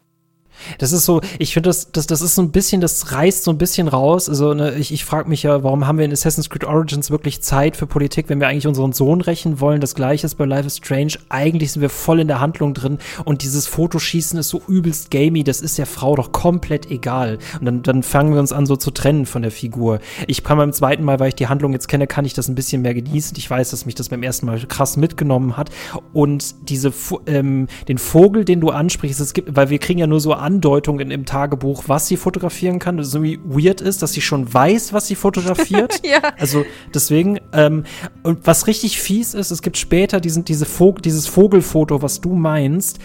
Das 0.79 0.93
ist 0.93 1.05
so, 1.05 1.21
ich 1.39 1.55
finde, 1.55 1.69
das, 1.69 1.93
das, 1.93 2.07
das 2.07 2.23
ist 2.23 2.35
so 2.35 2.43
ein 2.43 2.51
bisschen, 2.51 2.81
das 2.81 3.13
reißt 3.13 3.45
so 3.45 3.51
ein 3.51 3.59
bisschen 3.59 3.89
raus. 3.89 4.29
Also, 4.29 4.55
ne, 4.55 4.75
ich, 4.75 4.93
ich 4.93 5.05
frage 5.05 5.29
mich 5.29 5.43
ja, 5.43 5.63
warum 5.63 5.87
haben 5.87 5.99
wir 5.99 6.05
in 6.05 6.13
Assassin's 6.13 6.51
Creed 6.51 6.65
Origins 6.65 7.11
wirklich 7.11 7.43
Zeit 7.43 7.77
für 7.77 7.87
Politik, 7.87 8.29
wenn 8.29 8.41
wir 8.41 8.49
eigentlich 8.49 8.67
unseren 8.67 8.93
Sohn 8.93 9.21
rächen 9.21 9.61
wollen? 9.61 9.81
Das 9.81 9.95
gleiche 9.95 10.27
ist 10.27 10.37
bei 10.37 10.45
Life 10.45 10.67
is 10.67 10.79
Strange. 10.79 11.15
Eigentlich 11.29 11.73
sind 11.73 11.83
wir 11.83 11.91
voll 11.91 12.21
in 12.21 12.29
der 12.29 12.41
Handlung 12.41 12.75
drin 12.75 12.99
und 13.25 13.43
dieses 13.43 13.67
Fotoschießen 13.67 14.39
ist 14.39 14.49
so 14.49 14.63
übelst 14.69 15.11
gamey, 15.11 15.45
das 15.45 15.61
ist 15.61 15.79
der 15.79 15.87
Frau 15.87 16.17
doch 16.17 16.33
komplett 16.33 16.91
egal. 16.91 17.39
Und 17.59 17.67
dann, 17.67 17.83
dann 17.83 18.03
fangen 18.03 18.33
wir 18.33 18.41
uns 18.41 18.53
an, 18.53 18.67
so 18.67 18.77
zu 18.77 18.91
trennen 18.91 19.27
von 19.27 19.43
der 19.43 19.51
Figur. 19.51 20.01
Ich 20.27 20.45
kann 20.45 20.59
beim 20.59 20.73
zweiten 20.73 21.05
Mal, 21.05 21.21
weil 21.21 21.29
ich 21.29 21.35
die 21.35 21.49
Handlung 21.49 21.73
jetzt 21.73 21.89
kenne, 21.89 22.07
kann 22.07 22.25
ich 22.25 22.35
das 22.35 22.49
ein 22.49 22.55
bisschen 22.55 22.83
mehr 22.83 22.95
genießen. 22.95 23.37
Ich 23.37 23.49
weiß, 23.49 23.71
dass 23.71 23.87
mich 23.87 23.95
das 23.95 24.09
beim 24.09 24.23
ersten 24.23 24.47
Mal 24.47 24.61
krass 24.67 24.97
mitgenommen 24.97 25.57
hat. 25.57 25.71
Und 26.13 26.55
diese, 26.69 26.93
ähm, 27.27 27.69
den 27.89 27.99
Vogel, 27.99 28.45
den 28.45 28.61
du 28.61 28.71
ansprichst, 28.71 29.21
es 29.21 29.35
gibt, 29.35 29.55
weil 29.57 29.71
wir 29.71 29.79
kriegen 29.79 29.99
ja 29.99 30.07
nur 30.07 30.21
so 30.21 30.35
Andeutungen 30.43 31.11
im 31.11 31.25
Tagebuch, 31.25 31.85
was 31.87 32.07
sie 32.09 32.17
fotografieren 32.17 32.79
kann. 32.79 32.97
Das 32.97 33.15
irgendwie 33.15 33.41
weird 33.45 33.81
ist, 33.81 34.03
dass 34.03 34.13
sie 34.13 34.21
schon 34.21 34.53
weiß, 34.53 34.93
was 34.93 35.07
sie 35.07 35.15
fotografiert. 35.15 36.01
Ja. 36.13 36.21
Also 36.37 36.65
deswegen, 36.93 37.39
ähm, 37.53 37.85
und 38.23 38.47
was 38.47 38.67
richtig 38.67 39.01
fies 39.01 39.35
ist, 39.35 39.51
es 39.51 39.63
gibt 39.63 39.79
später 39.79 40.21
diesen, 40.21 40.45
diese 40.45 40.67
Vog 40.67 41.01
dieses 41.03 41.27
Vogelfoto, 41.27 42.03
was 42.03 42.21
du 42.21 42.35
meinst. 42.35 42.99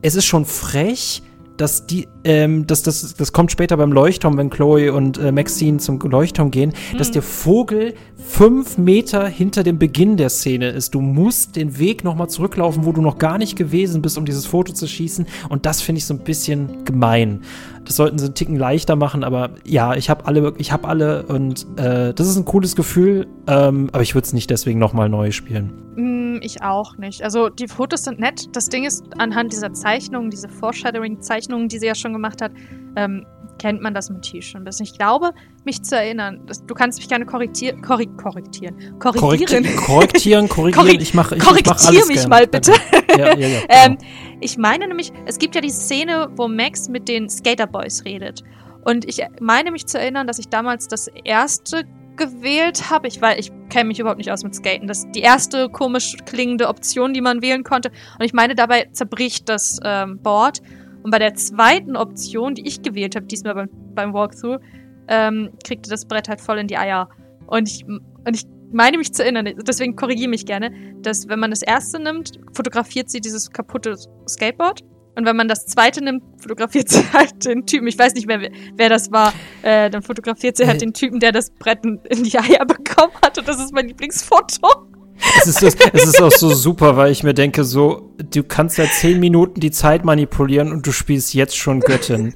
Es 0.00 0.14
ist 0.14 0.24
schon 0.24 0.44
frech, 0.44 1.22
dass 1.56 1.86
die, 1.86 2.08
ähm, 2.24 2.66
das, 2.66 2.82
das, 2.82 3.14
das 3.14 3.32
kommt 3.32 3.52
später 3.52 3.76
beim 3.76 3.92
Leuchtturm, 3.92 4.36
wenn 4.36 4.50
Chloe 4.50 4.92
und 4.92 5.18
äh, 5.18 5.32
Maxine 5.32 5.78
zum 5.78 5.98
Leuchtturm 5.98 6.50
gehen, 6.50 6.72
dass 6.98 7.10
der 7.10 7.22
Vogel 7.22 7.94
fünf 8.16 8.78
Meter 8.78 9.26
hinter 9.26 9.62
dem 9.62 9.78
Beginn 9.78 10.16
der 10.16 10.30
Szene 10.30 10.70
ist. 10.70 10.94
Du 10.94 11.00
musst 11.00 11.56
den 11.56 11.78
Weg 11.78 12.04
nochmal 12.04 12.28
zurücklaufen, 12.28 12.84
wo 12.84 12.92
du 12.92 13.00
noch 13.00 13.18
gar 13.18 13.38
nicht 13.38 13.56
gewesen 13.56 14.02
bist, 14.02 14.18
um 14.18 14.24
dieses 14.24 14.46
Foto 14.46 14.72
zu 14.72 14.86
schießen. 14.86 15.26
Und 15.48 15.66
das 15.66 15.80
finde 15.80 15.98
ich 15.98 16.06
so 16.06 16.14
ein 16.14 16.20
bisschen 16.20 16.84
gemein. 16.84 17.42
Das 17.84 17.96
sollten 17.96 18.18
sie 18.18 18.26
einen 18.26 18.34
Ticken 18.34 18.56
leichter 18.56 18.96
machen, 18.96 19.24
aber 19.24 19.50
ja, 19.64 19.94
ich 19.94 20.08
habe 20.10 20.26
alle, 20.26 20.54
ich 20.58 20.72
habe 20.72 20.88
alle 20.88 21.24
und 21.24 21.66
äh, 21.76 22.14
das 22.14 22.28
ist 22.28 22.36
ein 22.36 22.44
cooles 22.44 22.76
Gefühl, 22.76 23.26
ähm, 23.46 23.90
aber 23.92 24.02
ich 24.02 24.14
würde 24.14 24.24
es 24.24 24.32
nicht 24.32 24.50
deswegen 24.50 24.78
nochmal 24.78 25.08
neu 25.08 25.30
spielen. 25.30 25.72
Mm, 25.96 26.38
ich 26.40 26.62
auch 26.62 26.96
nicht. 26.96 27.22
Also 27.22 27.48
die 27.48 27.68
Fotos 27.68 28.04
sind 28.04 28.18
nett. 28.18 28.54
Das 28.56 28.68
Ding 28.68 28.84
ist, 28.84 29.04
anhand 29.18 29.52
dieser 29.52 29.72
Zeichnungen, 29.72 30.30
diese 30.30 30.48
Foreshadowing-Zeichnungen, 30.48 31.68
die 31.68 31.78
sie 31.78 31.86
ja 31.86 31.94
schon 31.94 32.12
gemacht 32.12 32.40
hat, 32.40 32.52
ähm, 32.96 33.26
kennt 33.58 33.80
man 33.82 33.94
das 33.94 34.10
Motiv 34.10 34.44
schon 34.44 34.62
ein 34.62 34.64
bisschen. 34.64 34.84
Ich 34.84 34.96
glaube, 34.96 35.32
mich 35.64 35.82
zu 35.82 35.96
erinnern, 35.96 36.40
das, 36.46 36.64
du 36.64 36.74
kannst 36.74 36.98
mich 36.98 37.08
gerne 37.08 37.26
korrigier 37.26 37.80
korri 37.80 38.06
korrigieren. 38.06 38.98
Korrigieren. 38.98 39.64
Korrekti 39.64 39.76
korrektieren, 39.86 40.48
korrigieren, 40.48 40.86
Korrek- 40.86 41.00
ich 41.00 41.14
mache 41.14 41.36
ich, 41.36 41.42
ich 41.42 41.46
mach 41.46 41.52
Korrektier 41.52 41.88
alles 41.88 42.08
mich 42.08 42.16
gerne. 42.16 42.28
mal 42.28 42.46
bitte. 42.46 42.72
Ja, 43.16 43.36
ja, 43.36 43.48
ja. 43.48 43.60
Ähm, 43.68 43.96
genau. 43.98 44.38
ich 44.40 44.58
meine 44.58 44.86
nämlich, 44.88 45.12
es 45.26 45.38
gibt 45.38 45.54
ja 45.54 45.60
die 45.60 45.70
Szene, 45.70 46.28
wo 46.36 46.48
Max 46.48 46.88
mit 46.88 47.08
den 47.08 47.28
Skater 47.28 47.66
Boys 47.66 48.04
redet. 48.04 48.42
Und 48.84 49.06
ich 49.06 49.22
meine 49.40 49.70
mich 49.70 49.86
zu 49.86 49.98
erinnern, 49.98 50.26
dass 50.26 50.38
ich 50.38 50.48
damals 50.48 50.88
das 50.88 51.08
erste 51.24 51.84
gewählt 52.16 52.90
habe. 52.90 53.08
Ich, 53.08 53.20
weil 53.22 53.40
ich 53.40 53.50
kenne 53.70 53.88
mich 53.88 53.98
überhaupt 53.98 54.18
nicht 54.18 54.30
aus 54.30 54.44
mit 54.44 54.54
Skaten. 54.54 54.86
Das 54.86 54.98
ist 54.98 55.12
die 55.14 55.20
erste 55.20 55.68
komisch 55.68 56.16
klingende 56.26 56.68
Option, 56.68 57.14
die 57.14 57.20
man 57.20 57.42
wählen 57.42 57.64
konnte. 57.64 57.90
Und 58.18 58.24
ich 58.24 58.32
meine, 58.32 58.54
dabei 58.54 58.88
zerbricht 58.92 59.48
das 59.48 59.78
ähm, 59.84 60.18
Board. 60.22 60.60
Und 61.04 61.10
bei 61.10 61.18
der 61.18 61.34
zweiten 61.34 61.96
Option, 61.96 62.54
die 62.54 62.66
ich 62.66 62.80
gewählt 62.80 63.14
habe, 63.14 63.26
diesmal 63.26 63.54
beim, 63.54 63.68
beim 63.94 64.14
Walkthrough, 64.14 64.58
ähm, 65.08 65.50
kriegte 65.62 65.90
das 65.90 66.06
Brett 66.06 66.28
halt 66.30 66.40
voll 66.40 66.58
in 66.58 66.66
die 66.66 66.78
Eier. 66.78 67.10
Und 67.46 67.68
ich, 67.68 67.84
und 67.86 68.34
ich 68.34 68.46
meine 68.72 68.96
mich 68.96 69.12
zu 69.12 69.22
erinnern, 69.22 69.52
deswegen 69.66 69.96
korrigiere 69.96 70.30
mich 70.30 70.46
gerne, 70.46 70.72
dass 71.02 71.28
wenn 71.28 71.38
man 71.38 71.50
das 71.50 71.60
erste 71.60 72.00
nimmt, 72.00 72.40
fotografiert 72.54 73.10
sie 73.10 73.20
dieses 73.20 73.50
kaputte 73.50 73.96
Skateboard. 74.26 74.82
Und 75.16 75.26
wenn 75.26 75.36
man 75.36 75.46
das 75.46 75.66
zweite 75.66 76.02
nimmt, 76.02 76.22
fotografiert 76.38 76.88
sie 76.88 77.04
halt 77.12 77.44
den 77.44 77.66
Typen. 77.66 77.86
Ich 77.86 77.98
weiß 77.98 78.14
nicht 78.14 78.26
mehr, 78.26 78.40
wer, 78.74 78.88
das 78.88 79.12
war. 79.12 79.34
Äh, 79.62 79.90
dann 79.90 80.00
fotografiert 80.02 80.56
sie 80.56 80.66
halt 80.66 80.76
Äh. 80.76 80.86
den 80.86 80.94
Typen, 80.94 81.20
der 81.20 81.32
das 81.32 81.50
Brett 81.50 81.84
in 81.84 82.24
die 82.24 82.38
Eier 82.38 82.64
bekommen 82.64 83.12
hat. 83.22 83.36
Und 83.38 83.46
das 83.46 83.58
ist 83.62 83.74
mein 83.74 83.88
Lieblingsfoto. 83.88 84.88
Es 85.36 85.46
ist, 85.46 85.62
es 85.92 86.04
ist 86.04 86.22
auch 86.22 86.30
so 86.30 86.50
super, 86.54 86.96
weil 86.96 87.12
ich 87.12 87.22
mir 87.22 87.34
denke, 87.34 87.64
so, 87.64 88.10
du 88.18 88.42
kannst 88.42 88.78
ja 88.78 88.86
zehn 88.86 89.20
Minuten 89.20 89.60
die 89.60 89.70
Zeit 89.70 90.04
manipulieren 90.04 90.72
und 90.72 90.86
du 90.86 90.92
spielst 90.92 91.34
jetzt 91.34 91.56
schon 91.56 91.80
Göttin. 91.80 92.34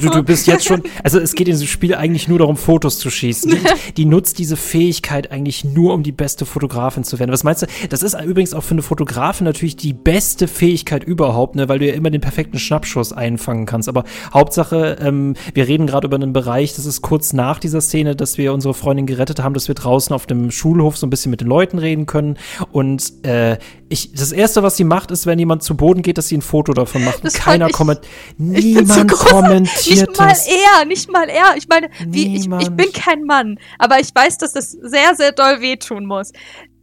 Du, 0.00 0.10
du 0.10 0.22
bist 0.24 0.46
jetzt 0.46 0.64
schon, 0.64 0.82
also 1.02 1.18
es 1.18 1.34
geht 1.34 1.48
in 1.48 1.54
diesem 1.54 1.68
Spiel 1.68 1.94
eigentlich 1.94 2.28
nur 2.28 2.38
darum, 2.38 2.56
Fotos 2.56 2.98
zu 2.98 3.10
schießen. 3.10 3.50
Die, 3.50 3.58
die 3.96 4.04
nutzt 4.04 4.38
diese 4.38 4.56
Fähigkeit 4.56 5.30
eigentlich 5.30 5.64
nur, 5.64 5.94
um 5.94 6.02
die 6.02 6.12
beste 6.12 6.46
Fotografin 6.46 7.04
zu 7.04 7.18
werden. 7.18 7.32
Was 7.32 7.44
meinst 7.44 7.62
du? 7.62 7.66
Das 7.88 8.02
ist 8.02 8.14
übrigens 8.20 8.54
auch 8.54 8.62
für 8.62 8.72
eine 8.72 8.82
Fotografin 8.82 9.44
natürlich 9.44 9.76
die 9.76 9.92
beste 9.92 10.48
Fähigkeit 10.48 11.04
überhaupt, 11.04 11.56
ne, 11.56 11.68
weil 11.68 11.78
du 11.78 11.86
ja 11.86 11.94
immer 11.94 12.10
den 12.10 12.20
perfekten 12.20 12.58
Schnappschuss 12.58 13.12
einfangen 13.12 13.66
kannst. 13.66 13.88
Aber 13.88 14.04
Hauptsache, 14.32 14.96
ähm, 15.00 15.34
wir 15.52 15.68
reden 15.68 15.86
gerade 15.86 16.06
über 16.06 16.16
einen 16.16 16.32
Bereich, 16.32 16.74
das 16.74 16.86
ist 16.86 17.02
kurz 17.02 17.32
nach 17.32 17.58
dieser 17.58 17.80
Szene, 17.80 18.16
dass 18.16 18.38
wir 18.38 18.52
unsere 18.52 18.74
Freundin 18.74 19.06
gerettet 19.06 19.42
haben, 19.42 19.54
dass 19.54 19.68
wir 19.68 19.74
draußen 19.74 20.14
auf 20.14 20.26
dem 20.26 20.50
Schulhof 20.50 20.96
so 20.96 21.06
ein 21.06 21.10
bisschen 21.10 21.30
mit 21.30 21.40
den 21.40 21.48
Leuten 21.48 21.78
reden 21.78 22.06
können. 22.06 22.36
Und 22.72 23.24
äh, 23.24 23.58
ich, 23.88 24.12
das 24.12 24.32
erste, 24.32 24.62
was 24.62 24.76
sie 24.76 24.84
macht, 24.84 25.10
ist, 25.10 25.26
wenn 25.26 25.38
jemand 25.38 25.62
zu 25.62 25.76
Boden 25.76 26.02
geht, 26.02 26.18
dass 26.18 26.28
sie 26.28 26.36
ein 26.36 26.42
Foto 26.42 26.72
davon 26.72 27.04
macht. 27.04 27.16
Und 27.16 27.26
Das 27.26 27.34
keiner 27.34 27.68
kommentiert. 27.68 28.10
so 28.38 28.44
Niemand 28.44 29.08
großartig. 29.08 29.43
Kommentiert 29.48 30.08
Nicht 30.08 30.18
mal 30.18 30.34
er, 30.78 30.84
nicht 30.84 31.10
mal 31.10 31.28
er. 31.28 31.56
Ich 31.56 31.68
meine, 31.68 31.90
wie, 32.06 32.36
ich, 32.36 32.46
ich 32.46 32.70
bin 32.70 32.92
kein 32.92 33.24
Mann, 33.24 33.58
aber 33.78 34.00
ich 34.00 34.14
weiß, 34.14 34.38
dass 34.38 34.52
das 34.52 34.70
sehr, 34.70 35.14
sehr 35.14 35.32
doll 35.32 35.60
wehtun 35.60 36.06
muss. 36.06 36.32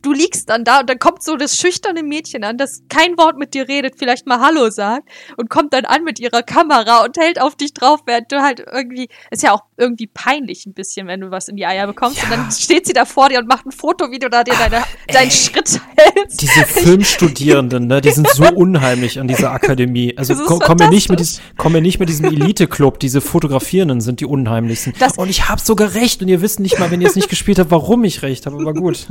Du 0.02 0.14
liegst 0.14 0.49
dann 0.49 0.64
da 0.64 0.80
und 0.82 0.89
dann 0.89 0.99
kommt 0.99 1.24
so 1.24 1.36
das 1.38 1.58
schüchterne 1.58 2.04
Mädchen 2.04 2.43
an, 2.43 2.58
das 2.58 2.82
kein 2.89 3.18
Wort 3.18 3.38
mit 3.38 3.54
dir 3.54 3.68
redet, 3.68 3.95
vielleicht 3.97 4.26
mal 4.28 4.39
Hallo 4.39 4.70
sagt 4.70 5.10
und 5.38 5.49
kommt 5.49 5.74
dann 5.74 5.86
an 5.86 6.04
mit 6.04 6.20
ihrer 6.20 6.43
Kamera 6.43 7.04
und 7.04 7.18
hält 7.18 7.39
auf 7.41 7.56
dich 7.56 7.74
drauf, 7.74 7.99
während 8.06 8.32
du 8.32 8.41
halt 8.41 8.64
irgendwie, 8.72 9.10
ist 9.30 9.43
ja 9.43 9.52
auch 9.54 9.62
irgendwie 9.78 10.08
peinlich 10.08 10.66
ein 10.66 10.74
bisschen, 10.74 11.08
wenn 11.08 11.22
du 11.22 11.32
was 11.32 11.47
in 11.47 11.56
die 11.56 11.66
Eier 11.66 11.88
bekommst 11.88 12.24
und 12.24 12.30
Ja. 12.30 12.38
dann 12.38 12.52
steht 12.52 12.86
sie 12.88 12.93
da 12.93 13.06
vor 13.06 13.30
dir 13.30 13.39
und 13.39 13.47
macht 13.47 13.66
ein 13.66 13.72
Foto, 13.72 14.12
wie 14.12 14.20
du 14.20 14.30
da 14.30 14.43
dir 14.43 14.54
deine, 14.56 14.84
deinen 15.08 15.32
Schritt 15.32 15.80
hältst. 15.95 16.41
Diese 16.41 16.66
Filmstudierenden, 16.66 17.88
ne, 17.88 18.02
die 18.02 18.12
sind 18.12 18.28
so 18.30 18.43
unheimlich 18.56 19.20
an 19.20 19.28
dieser 19.28 19.52
Akademie. 19.52 20.16
Also 20.18 20.36
komm 20.45 20.78
mir 20.78 20.89
nicht 20.89 21.10
mit 21.10 21.20
diesem, 21.20 21.41
komm 21.58 21.74
mir 21.74 21.82
nicht 21.82 21.99
mit 21.99 22.10
diesem 22.10 22.26
Elite-Club. 22.26 22.99
Diese 22.99 23.22
Fotografierenden 23.22 24.02
sind 24.02 24.20
die 24.20 24.26
unheimlichsten. 24.26 24.93
Das- 24.99 25.18
und 25.18 25.30
ich 25.30 25.49
habe 25.49 25.62
sogar 25.62 25.93
recht 25.93 26.22
und 26.22 26.28
ihr 26.28 26.41
wisst 26.41 26.60
nicht 26.60 26.80
mal, 26.80 26.91
wenn 26.91 27.02
ihr 27.02 27.08
es 27.08 27.16
nicht 27.16 27.30
gespielt 27.30 27.60
habt, 27.60 27.72
warum 27.72 28.04
ich 28.04 28.22
recht 28.22 28.45
habe. 28.45 28.58
Aber 28.58 28.74
gut. 28.74 29.08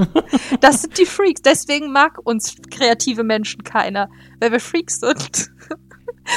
Das 0.61 0.80
sind 0.83 0.99
die 0.99 1.07
Freaks. 1.07 1.43
Deswegen 1.43 1.93
mag 1.93 2.19
uns 2.25 2.57
kreative 2.71 3.25
Menschen 3.25 3.65
keiner, 3.65 4.09
weil 4.41 4.53
wir 4.53 4.61
Freaks 4.61 5.01
sind. 5.01 5.51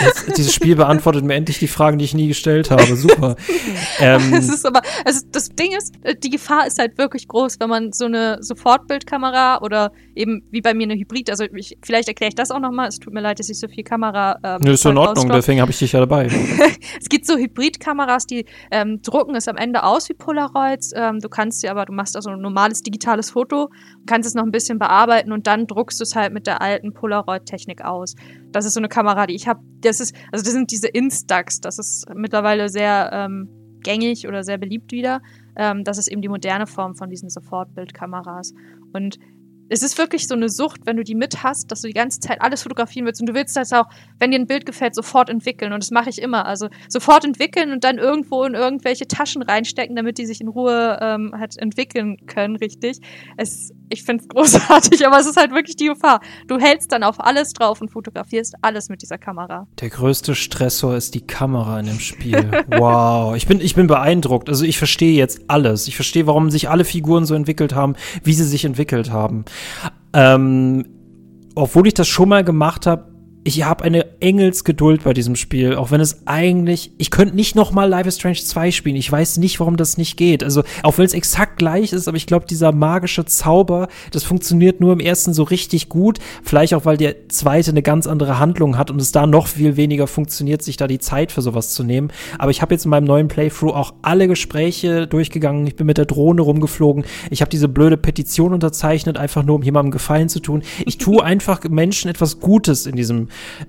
Jetzt, 0.02 0.38
dieses 0.38 0.54
Spiel 0.54 0.76
beantwortet 0.76 1.24
mir 1.24 1.36
endlich 1.36 1.60
die 1.60 1.68
Fragen, 1.68 2.00
die 2.00 2.06
ich 2.06 2.14
nie 2.14 2.28
gestellt 2.28 2.72
habe. 2.72 2.96
Super. 2.96 3.36
Ähm, 4.00 4.34
Es 4.34 4.50
ist 4.50 4.66
aber, 4.66 4.82
also 5.06 5.22
das 5.32 5.50
Ding 5.50 5.72
ist, 5.78 5.94
äh, 6.02 6.16
die 6.16 6.32
Gefahr 6.32 6.66
ist 6.66 6.80
halt 6.80 6.98
wirklich 6.98 7.28
groß, 7.28 7.60
wenn 7.60 7.70
man 7.70 7.92
so 7.94 8.06
eine 8.06 8.42
Sofortbildkamera 8.42 9.62
oder 9.62 9.92
eben 10.16 10.42
wie 10.50 10.62
bei 10.62 10.74
mir 10.74 10.86
eine 10.86 10.96
Hybrid, 10.96 11.30
also 11.30 11.46
ich, 11.56 11.78
vielleicht 11.84 12.08
erkläre 12.08 12.30
ich 12.30 12.36
das 12.36 12.50
auch 12.50 12.60
nochmal, 12.60 12.88
es 12.88 13.00
tut 13.00 13.14
mir 13.14 13.22
leid, 13.22 13.40
dass 13.40 13.50
ich 13.50 13.60
so 13.60 13.68
viel 13.68 13.84
Kamera. 13.84 14.40
Ähm, 14.44 14.62
nö, 14.64 14.72
ist 14.72 14.82
so 14.82 14.90
in 14.90 14.98
Ordnung, 14.98 15.16
rausklopfe. 15.16 15.38
deswegen 15.38 15.62
habe 15.62 15.72
ich 15.72 15.80
dich 15.80 15.92
ja 15.92 16.00
dabei. 16.00 16.28
Es 17.00 17.10
gibt 17.10 17.26
so 17.26 17.38
Hybridkameras, 17.38 18.26
die 18.26 18.46
ähm, 18.72 19.02
drucken 19.02 19.36
es 19.36 19.48
am 19.48 19.58
Ende 19.58 19.84
aus 19.84 20.10
wie 20.10 20.14
Polaroids. 20.14 20.92
Ähm, 20.96 21.20
du 21.20 21.30
kannst 21.30 21.62
sie 21.62 21.70
aber, 21.70 21.86
du 21.86 21.94
machst 21.94 22.16
also 22.16 22.30
ein 22.32 22.42
normales 22.42 22.82
digitales 22.82 23.32
Foto, 23.32 23.70
kannst 24.06 24.28
es 24.28 24.36
noch 24.36 24.44
ein 24.44 24.52
bisschen 24.52 24.80
bearbeiten 24.80 25.32
und 25.32 25.48
dann 25.48 25.68
druckst 25.68 26.00
du 26.00 26.04
es 26.04 26.16
halt 26.16 26.34
mit 26.34 26.48
der 26.48 26.62
alten 26.62 26.94
Polaroid-Technik 26.94 27.84
aus. 27.84 28.16
Das 28.52 28.66
ist 28.66 28.74
so 28.74 28.80
eine 28.80 28.90
Kamera, 28.90 29.28
die 29.28 29.36
ich 29.36 29.48
habe. 29.48 29.62
Das 29.82 30.00
ist, 30.00 30.16
also 30.32 30.44
das 30.44 30.54
sind 30.54 30.72
diese 30.72 30.88
Instax. 30.88 31.60
Das 31.60 31.80
ist 31.80 32.06
mittlerweile 32.14 32.70
sehr 32.70 33.10
ähm, 33.14 33.50
gängig 33.82 34.28
oder 34.28 34.44
sehr 34.44 34.58
beliebt 34.58 34.92
wieder. 34.92 35.22
Ähm, 35.56 35.84
das 35.84 35.98
ist 35.98 36.08
eben 36.08 36.22
die 36.22 36.30
moderne 36.30 36.68
Form 36.68 36.96
von 36.96 37.10
diesen 37.10 37.30
Sofortbildkameras. 37.30 38.54
Und 38.94 39.20
es 39.74 39.82
ist 39.82 39.98
wirklich 39.98 40.28
so 40.28 40.36
eine 40.36 40.50
Sucht, 40.50 40.82
wenn 40.86 40.98
du 40.98 41.04
die 41.04 41.16
mit 41.16 41.42
hast, 41.42 41.72
dass 41.72 41.82
du 41.82 41.88
die 41.88 41.96
ganze 41.96 42.20
Zeit 42.20 42.42
alles 42.42 42.62
fotografieren 42.62 43.08
willst 43.08 43.22
und 43.22 43.28
du 43.28 43.34
willst 43.34 43.56
das 43.58 43.74
auch, 43.74 43.86
wenn 44.20 44.30
dir 44.30 44.38
ein 44.38 44.46
Bild 44.46 44.68
gefällt, 44.68 44.94
sofort 44.94 45.32
entwickeln. 45.32 45.74
Und 45.74 45.82
das 45.82 45.90
mache 45.90 46.12
ich 46.12 46.22
immer. 46.22 46.46
Also 46.46 46.70
sofort 46.88 47.26
entwickeln 47.26 47.72
und 47.72 47.84
dann 47.84 47.98
irgendwo 47.98 48.44
in 48.44 48.54
irgendwelche 48.54 49.08
Taschen 49.08 49.42
reinstecken, 49.42 49.96
damit 49.96 50.20
die 50.20 50.28
sich 50.28 50.42
in 50.42 50.48
Ruhe 50.48 51.00
ähm, 51.02 51.34
halt 51.36 51.58
entwickeln 51.58 52.28
können, 52.28 52.56
richtig. 52.56 53.00
Es, 53.36 53.72
ich 53.90 54.04
finde 54.04 54.24
es 54.24 54.30
großartig, 54.34 55.08
aber 55.08 55.20
es 55.20 55.26
ist 55.26 55.38
halt 55.38 55.52
wirklich 55.52 55.76
die 55.76 55.88
Gefahr. 55.88 56.22
Du 56.48 56.60
hältst 56.60 56.92
dann 56.92 57.02
auf 57.02 57.20
alles 57.20 57.54
drauf 57.54 57.82
und 57.82 57.90
fotografierst 57.90 58.54
alles 58.62 58.90
mit 58.90 59.02
dieser 59.02 59.18
Kamera. 59.18 59.66
Der 59.82 59.90
größte 59.90 60.36
Stressor 60.36 60.96
ist 60.96 61.16
die 61.16 61.26
Kamera 61.26 61.80
in 61.80 61.88
dem 61.88 62.00
Spiel. 62.00 62.52
Wow. 62.74 63.36
Ich 63.36 63.46
bin, 63.46 63.62
ich 63.62 63.76
bin 63.76 63.88
beeindruckt. 63.88 64.50
Also 64.50 64.66
ich 64.66 64.78
verstehe 64.78 65.16
jetzt 65.16 65.42
alles. 65.48 65.88
Ich 65.88 65.96
verstehe, 65.96 66.28
warum 66.28 66.50
sich 66.50 66.70
alle 66.70 66.86
Figuren 66.86 67.26
so 67.26 67.36
entwickelt 67.36 67.76
haben, 67.76 67.96
wie 68.24 68.34
sie 68.34 68.46
sich 68.46 68.66
entwickelt 68.66 69.12
haben. 69.12 69.46
Ähm, 70.14 70.86
obwohl 71.56 71.88
ich 71.88 71.94
das 71.94 72.08
schon 72.08 72.30
mal 72.30 72.44
gemacht 72.44 72.86
habe, 72.86 73.13
ich 73.46 73.64
habe 73.64 73.84
eine 73.84 74.22
Engelsgeduld 74.22 75.04
bei 75.04 75.14
diesem 75.14 75.36
Spiel, 75.36 75.76
auch 75.76 75.92
wenn 75.92 76.00
es 76.00 76.26
eigentlich, 76.26 76.92
ich 76.98 77.12
könnte 77.12 77.36
nicht 77.36 77.56
noch 77.56 77.72
mal 77.72 77.90
Life 77.90 78.08
is 78.08 78.16
Strange 78.16 78.38
2 78.38 78.72
spielen. 78.72 78.96
Ich 78.96 79.12
weiß 79.12 79.38
nicht, 79.38 79.60
warum 79.60 79.76
das 79.76 79.98
nicht 79.98 80.16
geht. 80.16 80.44
Also, 80.44 80.64
auch 80.82 80.98
wenn 80.98 81.06
es 81.06 81.14
exakt 81.14 81.58
gleich 81.58 81.92
ist, 81.92 82.08
aber 82.08 82.16
ich 82.16 82.26
glaube, 82.26 82.46
dieser 82.46 82.72
magische 82.72 83.26
Zauber, 83.26 83.90
das 84.12 84.24
funktioniert 84.24 84.80
nur 84.80 84.94
im 84.94 85.00
ersten 85.00 85.34
so 85.34 85.44
richtig 85.44 85.90
gut. 85.90 86.20
Vielleicht 86.44 86.74
auch, 86.74 86.86
weil 86.86 86.96
der 86.96 87.28
zweite 87.30 87.72
eine 87.72 87.82
ganz 87.82 88.08
andere 88.08 88.40
Handlung 88.40 88.78
hat 88.78 88.90
und 88.90 89.02
es 89.02 89.12
da 89.12 89.28
noch 89.28 89.48
viel 89.48 89.76
weniger 89.76 90.08
funktioniert, 90.08 90.62
sich 90.62 90.78
da 90.78 90.88
die 90.88 91.00
Zeit 91.00 91.32
für 91.32 91.42
sowas 91.42 91.74
zu 91.74 91.84
nehmen. 91.84 92.12
Aber 92.40 92.52
ich 92.52 92.62
habe 92.62 92.74
jetzt 92.74 92.86
in 92.86 92.92
meinem 92.92 93.06
neuen 93.06 93.28
Playthrough 93.28 93.74
auch 93.74 93.94
alle 94.02 94.28
Gespräche 94.28 95.06
durchgegangen. 95.06 95.68
Ich 95.68 95.76
bin 95.76 95.88
mit 95.88 95.98
der 95.98 96.06
Drohne 96.06 96.42
rumgeflogen. 96.42 97.04
Ich 97.30 97.42
habe 97.42 97.50
diese 97.50 97.68
blöde 97.68 97.98
Petition 97.98 98.54
unterzeichnet, 98.54 99.18
einfach 99.18 99.44
nur 99.44 99.56
um 99.56 99.64
jemandem 99.64 99.92
Gefallen 99.92 100.30
zu 100.30 100.40
tun. 100.40 100.64
Ich 100.86 100.98
tue 100.98 101.22
einfach 101.24 101.62
Menschen 101.70 102.10
etwas 102.10 102.40
Gutes 102.40 102.86
in 102.86 102.96
diesem 102.96 103.28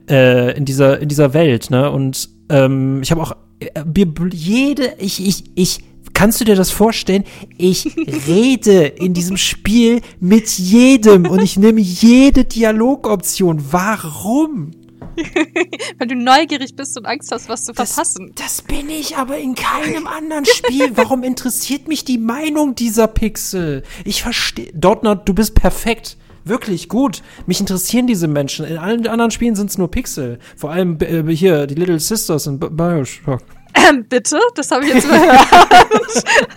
äh, 0.08 0.56
in 0.56 0.64
dieser 0.64 1.00
in 1.00 1.08
dieser 1.08 1.34
Welt, 1.34 1.70
ne? 1.70 1.90
Und 1.90 2.28
ähm, 2.48 3.00
ich 3.02 3.10
habe 3.10 3.22
auch 3.22 3.36
äh, 3.60 4.06
jede 4.32 4.94
ich 4.98 5.26
ich 5.26 5.44
ich 5.54 5.80
Kannst 6.14 6.40
du 6.40 6.44
dir 6.44 6.54
das 6.54 6.70
vorstellen? 6.70 7.24
Ich 7.58 7.96
rede 8.28 8.84
in 8.86 9.14
diesem 9.14 9.36
Spiel 9.36 10.00
mit 10.20 10.48
jedem 10.48 11.26
und 11.26 11.42
ich 11.42 11.56
nehme 11.56 11.80
jede 11.80 12.44
Dialogoption. 12.44 13.72
Warum? 13.72 14.70
Weil 15.98 16.06
du 16.06 16.14
neugierig 16.14 16.76
bist 16.76 16.96
und 16.96 17.06
Angst 17.06 17.30
hast, 17.32 17.48
was 17.48 17.64
zu 17.64 17.72
das, 17.72 17.92
verpassen. 17.92 18.32
Das 18.36 18.62
bin 18.62 18.88
ich 18.88 19.16
aber 19.16 19.38
in 19.38 19.54
keinem 19.54 20.06
anderen 20.06 20.44
Spiel. 20.44 20.92
Warum 20.96 21.22
interessiert 21.24 21.88
mich 21.88 22.04
die 22.04 22.18
Meinung 22.18 22.74
dieser 22.74 23.08
Pixel? 23.08 23.82
Ich 24.04 24.22
verstehe. 24.22 24.72
Dortner, 24.72 25.16
du 25.16 25.34
bist 25.34 25.54
perfekt 25.54 26.16
wirklich 26.44 26.88
gut. 26.88 27.22
Mich 27.46 27.60
interessieren 27.60 28.06
diese 28.06 28.28
Menschen. 28.28 28.66
In 28.66 28.78
allen 28.78 29.06
anderen 29.06 29.30
Spielen 29.30 29.54
sind 29.54 29.70
es 29.70 29.78
nur 29.78 29.90
Pixel. 29.90 30.38
Vor 30.56 30.70
allem 30.70 30.98
äh, 31.00 31.34
hier, 31.34 31.66
die 31.66 31.74
Little 31.74 32.00
Sisters 32.00 32.46
in 32.46 32.58
Bioshock. 32.58 33.42
Ähm, 33.74 34.04
bitte? 34.08 34.38
Das 34.54 34.70
habe 34.70 34.84
ich 34.84 34.94
jetzt 34.94 35.08
gehört. 35.08 35.40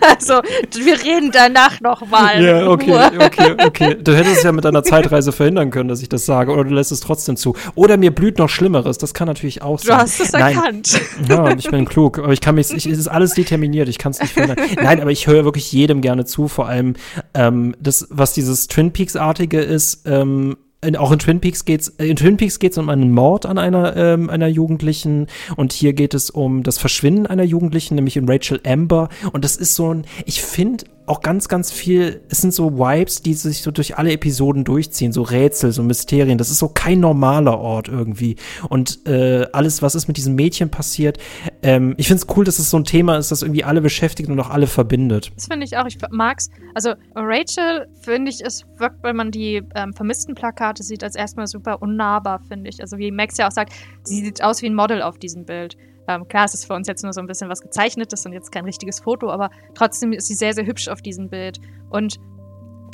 also, 0.00 0.40
wir 0.84 1.04
reden 1.04 1.30
danach 1.32 1.80
nochmal. 1.80 2.42
Ja, 2.42 2.68
okay, 2.68 2.94
okay, 3.18 3.56
okay. 3.64 3.96
Du 4.00 4.16
hättest 4.16 4.38
es 4.38 4.42
ja 4.44 4.52
mit 4.52 4.64
einer 4.64 4.84
Zeitreise 4.84 5.32
verhindern 5.32 5.70
können, 5.70 5.88
dass 5.88 6.00
ich 6.00 6.08
das 6.08 6.26
sage, 6.26 6.52
oder 6.52 6.64
du 6.64 6.74
lässt 6.74 6.92
es 6.92 7.00
trotzdem 7.00 7.36
zu. 7.36 7.54
Oder 7.74 7.96
mir 7.96 8.14
blüht 8.14 8.38
noch 8.38 8.48
Schlimmeres, 8.48 8.98
das 8.98 9.14
kann 9.14 9.26
natürlich 9.26 9.62
auch 9.62 9.78
sein. 9.78 9.96
Du 9.96 10.02
hast 10.02 10.20
es 10.20 10.32
Nein. 10.32 10.56
erkannt. 10.56 11.00
Ja, 11.28 11.50
ich 11.56 11.70
bin 11.70 11.84
klug, 11.86 12.18
aber 12.18 12.32
ich 12.32 12.40
kann 12.40 12.54
mich, 12.54 12.72
ich, 12.72 12.86
es 12.86 12.98
ist 12.98 13.08
alles 13.08 13.34
determiniert, 13.34 13.88
ich 13.88 13.98
kann 13.98 14.12
es 14.12 14.20
nicht 14.20 14.32
verhindern. 14.32 14.64
Nein, 14.80 15.00
aber 15.00 15.10
ich 15.10 15.26
höre 15.26 15.44
wirklich 15.44 15.72
jedem 15.72 16.00
gerne 16.00 16.24
zu, 16.24 16.48
vor 16.48 16.68
allem 16.68 16.94
ähm, 17.34 17.74
das, 17.80 18.06
was 18.10 18.32
dieses 18.32 18.68
Twin 18.68 18.92
Peaks-artige 18.92 19.60
ist, 19.60 20.02
ähm, 20.06 20.56
in, 20.80 20.96
auch 20.96 21.10
in 21.12 21.18
Twin 21.18 21.40
Peaks 21.40 21.64
geht's 21.64 21.88
in 21.88 22.16
Twin 22.16 22.36
Peaks 22.36 22.58
geht's 22.58 22.78
um 22.78 22.88
einen 22.88 23.12
Mord 23.12 23.46
an 23.46 23.58
einer 23.58 23.96
ähm, 23.96 24.30
einer 24.30 24.48
Jugendlichen. 24.48 25.26
Und 25.56 25.72
hier 25.72 25.92
geht 25.92 26.14
es 26.14 26.30
um 26.30 26.62
das 26.62 26.78
Verschwinden 26.78 27.26
einer 27.26 27.44
Jugendlichen, 27.44 27.94
nämlich 27.94 28.16
in 28.16 28.28
Rachel 28.28 28.60
Amber. 28.64 29.08
Und 29.32 29.44
das 29.44 29.56
ist 29.56 29.74
so 29.74 29.92
ein 29.92 30.04
ich 30.24 30.42
finde 30.42 30.84
auch 31.08 31.20
ganz, 31.20 31.48
ganz 31.48 31.70
viel, 31.70 32.22
es 32.28 32.40
sind 32.40 32.52
so 32.52 32.78
Vibes, 32.78 33.22
die 33.22 33.34
sich 33.34 33.62
so 33.62 33.70
durch 33.70 33.98
alle 33.98 34.12
Episoden 34.12 34.64
durchziehen, 34.64 35.12
so 35.12 35.22
Rätsel, 35.22 35.72
so 35.72 35.82
Mysterien. 35.82 36.38
Das 36.38 36.50
ist 36.50 36.58
so 36.58 36.68
kein 36.68 37.00
normaler 37.00 37.58
Ort 37.58 37.88
irgendwie. 37.88 38.36
Und 38.68 39.06
äh, 39.06 39.46
alles, 39.52 39.82
was 39.82 39.94
ist 39.94 40.08
mit 40.08 40.16
diesem 40.16 40.34
Mädchen 40.34 40.70
passiert, 40.70 41.18
ähm, 41.62 41.94
ich 41.96 42.08
finde 42.08 42.22
es 42.22 42.36
cool, 42.36 42.44
dass 42.44 42.58
es 42.58 42.70
so 42.70 42.76
ein 42.76 42.84
Thema 42.84 43.16
ist, 43.16 43.30
das 43.30 43.42
irgendwie 43.42 43.64
alle 43.64 43.80
beschäftigt 43.80 44.28
und 44.28 44.38
auch 44.40 44.50
alle 44.50 44.66
verbindet. 44.66 45.32
Das 45.34 45.46
finde 45.46 45.66
ich 45.66 45.76
auch. 45.76 45.86
Ich 45.86 45.98
mag's. 46.10 46.50
Also 46.74 46.94
Rachel, 47.14 47.88
finde 48.00 48.30
ich, 48.30 48.44
es 48.44 48.64
wirkt, 48.76 49.02
wenn 49.02 49.16
man 49.16 49.30
die 49.30 49.62
ähm, 49.74 49.92
vermissten 49.92 50.34
Plakate 50.34 50.82
sieht, 50.82 51.02
als 51.02 51.16
erstmal 51.16 51.46
super 51.46 51.82
unnahbar, 51.82 52.40
finde 52.48 52.70
ich. 52.70 52.80
Also 52.80 52.98
wie 52.98 53.10
Max 53.10 53.36
ja 53.38 53.48
auch 53.48 53.52
sagt, 53.52 53.72
sie 54.04 54.24
sieht 54.24 54.42
aus 54.42 54.62
wie 54.62 54.66
ein 54.66 54.74
Model 54.74 55.02
auf 55.02 55.18
diesem 55.18 55.44
Bild. 55.44 55.76
Ähm, 56.08 56.26
klar, 56.26 56.46
es 56.46 56.54
ist 56.54 56.64
für 56.64 56.74
uns 56.74 56.88
jetzt 56.88 57.04
nur 57.04 57.12
so 57.12 57.20
ein 57.20 57.26
bisschen 57.26 57.50
was 57.50 57.60
gezeichnetes 57.60 58.24
und 58.24 58.32
jetzt 58.32 58.50
kein 58.50 58.64
richtiges 58.64 58.98
Foto, 58.98 59.30
aber 59.30 59.50
trotzdem 59.74 60.12
ist 60.12 60.26
sie 60.26 60.34
sehr, 60.34 60.54
sehr 60.54 60.66
hübsch 60.66 60.88
auf 60.88 61.02
diesem 61.02 61.28
Bild. 61.28 61.60
Und 61.90 62.18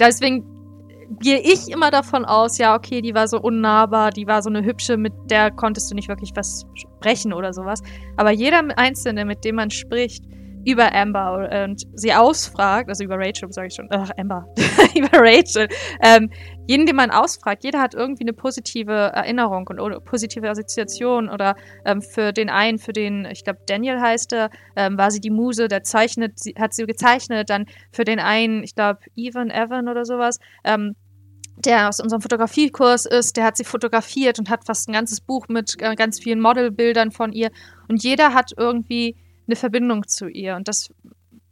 deswegen 0.01 0.45
gehe 1.21 1.39
ich 1.39 1.71
immer 1.71 1.91
davon 1.91 2.25
aus, 2.25 2.59
ja, 2.59 2.75
okay, 2.75 3.01
die 3.01 3.15
war 3.15 3.29
so 3.29 3.41
unnahbar, 3.41 4.11
die 4.11 4.27
war 4.27 4.43
so 4.43 4.51
eine 4.51 4.65
hübsche, 4.65 4.97
mit 4.97 5.13
der 5.27 5.53
konntest 5.53 5.91
du 5.91 5.95
nicht 5.95 6.09
wirklich 6.09 6.33
was 6.35 6.67
sprechen 6.75 7.33
oder 7.33 7.53
sowas. 7.53 7.83
Aber 8.17 8.33
jeder 8.33 8.63
Einzelne, 8.77 9.25
mit 9.25 9.45
dem 9.45 9.57
man 9.57 9.71
spricht, 9.71 10.25
über 10.65 10.95
Amber 10.95 11.65
und 11.65 11.83
sie 11.95 12.13
ausfragt, 12.13 12.89
also 12.89 13.05
über 13.05 13.17
Rachel, 13.19 13.53
sage 13.53 13.69
ich 13.69 13.75
schon, 13.75 13.89
ach, 13.91 14.11
Amber, 14.17 14.47
über 14.95 15.11
Rachel, 15.13 15.69
ähm, 16.03 16.31
jeden, 16.67 16.87
den 16.87 16.97
man 16.97 17.11
ausfragt, 17.11 17.65
jeder 17.65 17.81
hat 17.81 17.95
irgendwie 17.95 18.25
eine 18.25 18.33
positive 18.33 18.93
Erinnerung 18.93 19.67
und 19.69 19.81
oder 19.81 20.01
positive 20.01 20.49
Assoziation 20.49 21.29
oder 21.29 21.57
ähm, 21.85 22.01
für 22.01 22.33
den 22.33 22.49
einen, 22.49 22.79
für 22.79 22.93
den, 22.93 23.27
ich 23.27 23.45
glaube, 23.45 23.61
Daniel 23.67 24.01
heißt 24.01 24.33
er, 24.33 24.51
ähm, 24.77 24.97
war 24.97 25.11
sie 25.11 25.21
die 25.21 25.31
Muse, 25.31 25.69
der 25.69 25.83
zeichnet, 25.83 26.39
sie, 26.39 26.55
hat 26.59 26.73
sie 26.73 26.87
gezeichnet, 26.87 27.51
dann 27.51 27.67
für 27.93 28.05
den 28.05 28.19
einen, 28.19 28.63
ich 28.63 28.75
glaube, 28.75 29.01
Evan, 29.17 29.51
Evan 29.51 29.89
oder 29.89 30.05
sowas, 30.05 30.39
ähm, 30.65 30.95
der 31.57 31.89
aus 31.89 32.01
unserem 32.01 32.21
Fotografiekurs 32.21 33.07
ist, 33.07 33.37
der 33.37 33.45
hat 33.45 33.57
sie 33.57 33.65
fotografiert 33.65 34.39
und 34.39 34.51
hat 34.51 34.67
fast 34.67 34.89
ein 34.89 34.93
ganzes 34.93 35.21
Buch 35.21 35.47
mit 35.49 35.77
äh, 35.81 35.95
ganz 35.95 36.21
vielen 36.21 36.41
Modelbildern 36.41 37.13
von 37.13 37.33
ihr. 37.33 37.51
Und 37.89 38.03
jeder 38.03 38.35
hat 38.35 38.53
irgendwie 38.57 39.17
eine 39.47 39.57
Verbindung 39.57 40.07
zu 40.07 40.29
ihr. 40.29 40.57
Und 40.57 40.69
das 40.69 40.91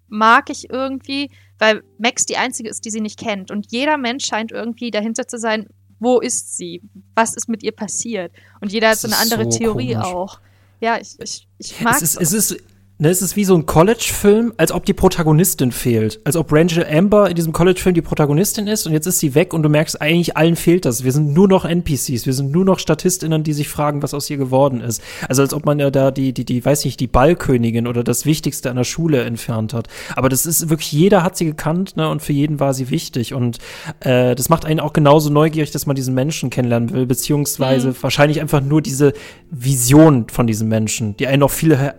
mag 0.09 0.51
ich 0.51 0.70
irgendwie, 0.70 1.30
weil 1.59 1.82
Max 1.99 2.26
die 2.26 2.36
einzige 2.36 2.68
ist, 2.68 2.84
die 2.84 2.90
sie 2.90 3.01
nicht 3.01 3.18
kennt. 3.18 3.51
Und 3.51 3.72
jeder 3.72 3.97
Mensch 3.97 4.26
scheint 4.26 4.53
irgendwie 4.53 4.90
dahinter 4.90 5.26
zu 5.26 5.38
sein, 5.38 5.68
wo 5.99 6.20
ist 6.20 6.57
sie? 6.57 6.82
Was 7.14 7.34
ist 7.34 7.49
mit 7.49 7.62
ihr 7.62 7.72
passiert? 7.72 8.32
Und 8.61 8.72
jeder 8.72 8.90
hat 8.90 8.99
so 8.99 9.07
eine 9.07 9.18
andere 9.18 9.49
Theorie 9.49 9.95
komisch. 9.95 10.07
auch. 10.07 10.40
Ja, 10.80 10.99
ich, 11.01 11.16
ich, 11.20 11.49
ich 11.59 11.80
mag 11.80 11.97
es. 12.03 12.16
Ist, 12.16 12.20
es 12.20 12.32
ist 12.32 12.62
Ne, 12.99 13.09
es 13.09 13.20
ist 13.20 13.34
wie 13.34 13.45
so 13.45 13.57
ein 13.57 13.66
College-Film, 13.66 14.53
als 14.59 14.70
ob 14.70 14.84
die 14.84 14.93
Protagonistin 14.93 15.72
fehlt. 15.72 16.20
Als 16.24 16.36
ob 16.36 16.53
Rachel 16.53 16.86
Amber 16.86 17.28
in 17.28 17.34
diesem 17.34 17.53
College-Film 17.53 17.95
die 17.95 18.03
Protagonistin 18.03 18.68
ist 18.68 18.86
und 18.86 18.93
jetzt 18.93 19.07
ist 19.07 19.18
sie 19.18 19.34
weg 19.34 19.55
und 19.55 19.64
du 19.64 19.68
merkst, 19.68 20.01
eigentlich 20.01 20.36
allen 20.36 20.55
fehlt 20.55 20.84
das. 20.84 21.03
Wir 21.03 21.11
sind 21.11 21.32
nur 21.32 21.49
noch 21.49 21.64
NPCs, 21.64 22.26
wir 22.26 22.32
sind 22.32 22.53
nur 22.53 22.64
noch 22.64 22.78
StatistInnen, 22.78 23.43
die 23.43 23.55
sich 23.55 23.68
fragen, 23.68 24.03
was 24.03 24.14
aus 24.14 24.30
ihr 24.30 24.36
geworden 24.36 24.80
ist. 24.80 25.03
Also 25.26 25.43
als 25.43 25.53
ob 25.53 25.64
man 25.64 25.80
ja 25.80 25.90
da 25.90 26.12
die, 26.12 26.32
die, 26.32 26.45
die, 26.45 26.64
weiß 26.64 26.84
nicht, 26.84 27.01
die 27.01 27.09
Ballkönigin 27.09 27.88
oder 27.88 28.05
das 28.05 28.24
Wichtigste 28.24 28.70
an 28.70 28.76
der 28.76 28.84
Schule 28.84 29.24
entfernt 29.24 29.72
hat. 29.72 29.88
Aber 30.14 30.28
das 30.28 30.47
ist 30.47 30.68
wirklich, 30.68 30.93
jeder 30.93 31.24
hat 31.24 31.36
sie 31.36 31.47
gekannt, 31.47 31.97
ne, 31.97 32.09
und 32.09 32.22
für 32.22 32.34
jeden 32.34 32.61
war 32.61 32.72
sie 32.72 32.90
wichtig. 32.90 33.34
Und 33.34 33.59
äh, 34.01 34.36
das 34.36 34.49
macht 34.49 34.64
einen 34.64 34.78
auch 34.78 34.93
genauso 34.93 35.30
neugierig, 35.30 35.72
dass 35.72 35.86
man 35.86 35.97
diesen 35.97 36.14
Menschen 36.14 36.51
kennenlernen 36.51 36.93
will, 36.93 37.07
beziehungsweise 37.07 37.88
mhm. 37.88 37.97
wahrscheinlich 38.01 38.40
einfach 38.40 38.61
nur 38.61 38.80
diese 38.80 39.12
Vision 39.51 40.26
von 40.28 40.47
diesem 40.47 40.68
Menschen, 40.68 41.16
die 41.16 41.26
einen 41.26 41.40
noch 41.40 41.51
viel, 41.51 41.95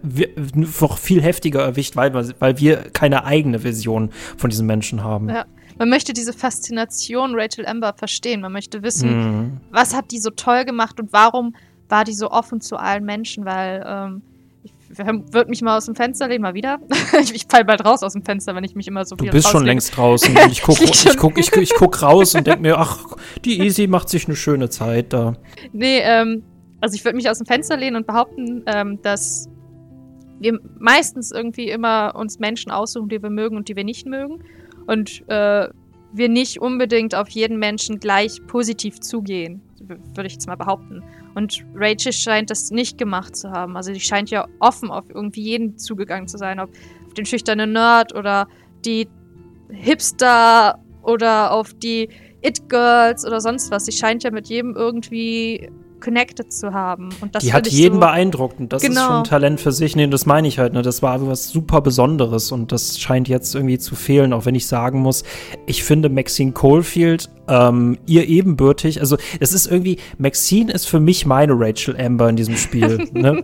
noch 0.84 0.98
viel 1.00 1.22
heftiger 1.22 1.62
erwischt, 1.62 1.96
weil, 1.96 2.14
weil 2.40 2.60
wir 2.60 2.78
keine 2.92 3.26
eigene 3.26 3.64
Vision 3.64 4.12
von 4.38 4.50
diesen 4.50 4.68
Menschen 4.68 5.04
haben. 5.04 5.30
Ja. 5.30 5.46
Man 5.80 5.90
möchte 5.90 6.14
diese 6.14 6.34
Faszination 6.34 7.34
Rachel 7.34 7.66
Amber 7.66 7.94
verstehen. 7.98 8.42
Man 8.42 8.52
möchte 8.52 8.84
wissen, 8.84 9.10
mhm. 9.10 9.58
was 9.72 9.96
hat 9.96 10.12
die 10.12 10.20
so 10.20 10.30
toll 10.30 10.66
gemacht 10.66 11.00
und 11.00 11.12
warum 11.12 11.56
war 11.90 12.04
die 12.04 12.14
so 12.14 12.30
offen 12.30 12.62
zu 12.62 12.78
allen 12.78 13.04
Menschen, 13.06 13.46
weil 13.46 13.84
ähm, 13.86 14.22
ich 14.66 14.72
würde 15.34 15.50
mich 15.50 15.62
mal 15.64 15.78
aus 15.78 15.86
dem 15.86 15.96
Fenster 15.96 16.28
lehnen, 16.28 16.44
mal 16.44 16.54
wieder. 16.54 16.80
ich, 17.20 17.34
ich 17.34 17.46
fall 17.50 17.66
bald 17.66 17.84
raus 17.84 18.04
aus 18.04 18.14
dem 18.14 18.24
Fenster, 18.24 18.56
wenn 18.56 18.64
ich 18.64 18.76
mich 18.76 18.88
immer 18.88 19.06
so 19.06 19.16
viel 19.16 19.28
Du 19.28 19.32
bist 19.32 19.50
schon 19.50 19.66
längst 19.66 19.98
draußen 19.98 20.36
und 20.38 20.52
ich 20.52 20.62
gucke 20.64 20.84
ich 20.84 21.18
guck, 21.18 21.38
ich, 21.38 21.52
ich 21.52 21.74
guck 21.76 22.02
raus 22.02 22.36
und 22.36 22.46
denke 22.46 22.62
mir, 22.62 22.78
ach, 22.78 23.00
die 23.44 23.60
Easy 23.60 23.88
macht 23.88 24.10
sich 24.10 24.28
eine 24.28 24.36
schöne 24.36 24.70
Zeit 24.70 25.12
da. 25.14 25.36
Nee, 25.72 26.00
ähm, 26.04 26.44
also 26.82 26.96
ich 26.96 27.04
würde 27.04 27.16
mich 27.16 27.30
aus 27.30 27.40
dem 27.40 27.48
Fenster 27.48 27.78
lehnen 27.78 27.96
und 27.96 28.06
behaupten, 28.06 28.64
ähm, 28.68 29.02
dass 29.02 29.50
wir 30.44 30.60
meistens 30.78 31.32
irgendwie 31.32 31.70
immer 31.70 32.16
uns 32.16 32.38
Menschen 32.38 32.72
aussuchen, 32.72 33.10
die 33.10 33.22
wir 33.24 33.30
mögen 33.30 33.56
und 33.56 33.70
die 33.70 33.76
wir 33.76 33.84
nicht 33.84 34.06
mögen. 34.06 34.44
Und 34.86 35.24
äh, 35.30 35.70
wir 36.12 36.30
nicht 36.30 36.62
unbedingt 36.62 37.16
auf 37.16 37.30
jeden 37.30 37.58
Menschen 37.58 38.00
gleich 38.00 38.46
positiv 38.46 39.00
zugehen, 39.00 39.62
würde 39.80 40.28
ich 40.28 40.34
jetzt 40.34 40.48
mal 40.48 40.58
behaupten. 40.58 41.02
Und 41.34 41.66
Rachel 41.74 42.14
scheint 42.14 42.50
das 42.50 42.70
nicht 42.70 42.98
gemacht 42.98 43.36
zu 43.36 43.52
haben. 43.52 43.76
Also 43.76 43.92
die 43.94 44.00
scheint 44.00 44.30
ja 44.30 44.48
offen 44.60 44.92
auf 44.92 45.06
irgendwie 45.10 45.42
jeden 45.42 45.78
zugegangen 45.78 46.28
zu 46.28 46.38
sein, 46.38 46.60
ob 46.60 46.70
auf 47.08 47.14
den 47.14 47.26
schüchternen 47.26 47.72
Nerd 47.72 48.14
oder 48.14 48.48
die 48.86 49.08
Hipster 49.70 50.80
oder 51.02 51.52
auf 51.52 51.74
die 51.74 52.10
It-Girls 52.42 53.26
oder 53.26 53.40
sonst 53.40 53.72
was. 53.72 53.86
Sie 53.86 53.92
scheint 53.92 54.24
ja 54.24 54.32
mit 54.32 54.50
jedem 54.50 54.76
irgendwie 54.76 55.72
connected 56.04 56.52
zu 56.52 56.74
haben. 56.74 57.10
Und 57.22 57.34
das 57.36 57.44
die 57.44 57.54
hat 57.54 57.68
jeden 57.68 57.96
so, 57.96 58.00
beeindruckt 58.02 58.60
und 58.60 58.74
das 58.74 58.84
ist 58.84 58.90
Genau. 58.90 59.08
schon 59.08 59.16
ein 59.18 59.24
Talent 59.24 59.62
für 59.62 59.72
sich. 59.72 59.96
Nee, 59.96 60.08
das 60.08 60.26
meine 60.26 60.48
ich 60.48 60.60
halt. 60.60 60.74
Ne? 60.74 60.82
Das 60.82 61.02
war 61.02 61.26
was 61.26 61.50
super 61.50 61.82
Besonderes 61.82 62.52
und 62.52 62.72
das 62.72 63.00
scheint 63.00 63.28
jetzt 63.28 63.56
irgendwie 63.56 63.78
zu 63.80 63.96
fehlen, 63.96 64.34
auch 64.34 64.46
wenn 64.46 64.56
ich 64.56 64.68
sagen 64.68 65.00
muss, 65.00 65.24
ich 65.66 65.84
finde 65.84 66.10
Maxine 66.10 66.52
Coalfield 66.52 67.30
ähm, 67.48 67.98
ihr 68.06 68.28
ebenbürtig. 68.28 69.00
Also 69.00 69.18
es 69.40 69.54
ist 69.54 69.68
irgendwie, 69.70 69.98
Maxine 70.18 70.72
ist 70.72 70.88
für 70.88 71.00
mich 71.00 71.26
meine 71.26 71.54
Rachel 71.56 72.00
Amber 72.00 72.30
in 72.30 72.36
diesem 72.36 72.56
Spiel. 72.58 73.08
ne? 73.14 73.44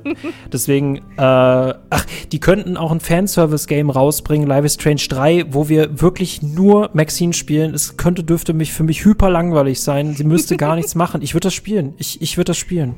Deswegen, 0.51 0.97
äh, 0.97 1.01
ach, 1.17 2.05
die 2.31 2.39
könnten 2.39 2.77
auch 2.77 2.91
ein 2.91 2.99
Fanservice-Game 2.99 3.89
rausbringen, 3.89 4.47
Live 4.47 4.65
is 4.65 4.73
Strange 4.75 5.01
3, 5.09 5.45
wo 5.49 5.69
wir 5.69 6.01
wirklich 6.01 6.41
nur 6.41 6.89
Maxine 6.93 7.33
spielen. 7.33 7.73
Es 7.73 7.97
könnte, 7.97 8.23
dürfte 8.23 8.53
mich 8.53 8.71
für 8.73 8.83
mich 8.83 9.03
hyper 9.05 9.29
langweilig 9.29 9.81
sein. 9.81 10.15
Sie 10.15 10.23
müsste 10.23 10.57
gar 10.57 10.75
nichts 10.77 10.95
machen. 10.95 11.21
Ich 11.21 11.33
würde 11.33 11.47
das 11.47 11.53
spielen. 11.53 11.93
Ich, 11.97 12.21
ich 12.21 12.37
würde 12.37 12.48
das 12.49 12.57
spielen. 12.57 12.95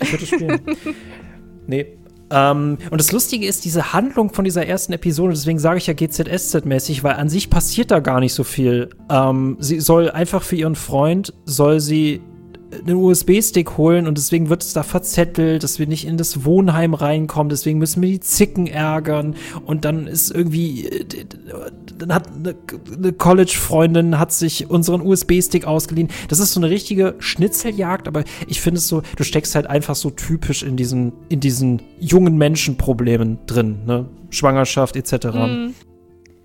Ich 0.00 0.12
würde 0.12 0.26
das 0.26 0.28
spielen. 0.28 0.60
nee. 1.66 1.86
Ähm, 2.30 2.78
und 2.90 3.00
das 3.00 3.12
Lustige 3.12 3.46
ist, 3.46 3.64
diese 3.64 3.92
Handlung 3.92 4.32
von 4.32 4.44
dieser 4.44 4.66
ersten 4.66 4.92
Episode, 4.94 5.34
deswegen 5.34 5.58
sage 5.58 5.78
ich 5.78 5.86
ja 5.86 5.92
GZSZ-mäßig, 5.92 7.04
weil 7.04 7.14
an 7.14 7.28
sich 7.28 7.50
passiert 7.50 7.90
da 7.90 8.00
gar 8.00 8.20
nicht 8.20 8.32
so 8.32 8.42
viel. 8.42 8.88
Ähm, 9.10 9.56
sie 9.60 9.80
soll 9.80 10.10
einfach 10.10 10.42
für 10.42 10.56
ihren 10.56 10.74
Freund, 10.74 11.34
soll 11.44 11.80
sie 11.80 12.22
einen 12.86 12.96
USB-Stick 12.96 13.76
holen 13.76 14.06
und 14.06 14.18
deswegen 14.18 14.48
wird 14.48 14.62
es 14.62 14.72
da 14.72 14.82
verzettelt, 14.82 15.62
dass 15.62 15.78
wir 15.78 15.86
nicht 15.86 16.06
in 16.06 16.16
das 16.16 16.44
Wohnheim 16.44 16.94
reinkommen, 16.94 17.50
deswegen 17.50 17.78
müssen 17.78 18.02
wir 18.02 18.08
die 18.08 18.20
Zicken 18.20 18.66
ärgern 18.66 19.34
und 19.66 19.84
dann 19.84 20.06
ist 20.06 20.30
irgendwie, 20.30 20.88
dann 21.98 22.14
hat 22.14 22.28
eine, 22.34 22.54
eine 22.96 23.12
College-Freundin 23.12 24.18
hat 24.18 24.32
sich 24.32 24.70
unseren 24.70 25.00
USB-Stick 25.02 25.66
ausgeliehen. 25.66 26.08
Das 26.28 26.38
ist 26.38 26.52
so 26.52 26.60
eine 26.60 26.70
richtige 26.70 27.14
Schnitzeljagd, 27.18 28.08
aber 28.08 28.24
ich 28.46 28.60
finde 28.60 28.78
es 28.78 28.88
so, 28.88 29.02
du 29.16 29.24
steckst 29.24 29.54
halt 29.54 29.66
einfach 29.66 29.94
so 29.94 30.10
typisch 30.10 30.62
in 30.62 30.76
diesen, 30.76 31.12
in 31.28 31.40
diesen 31.40 31.82
jungen 31.98 32.36
Menschenproblemen 32.36 33.38
drin, 33.46 33.78
ne? 33.86 34.06
Schwangerschaft 34.30 34.96
etc. 34.96 35.26
Mhm. 35.26 35.74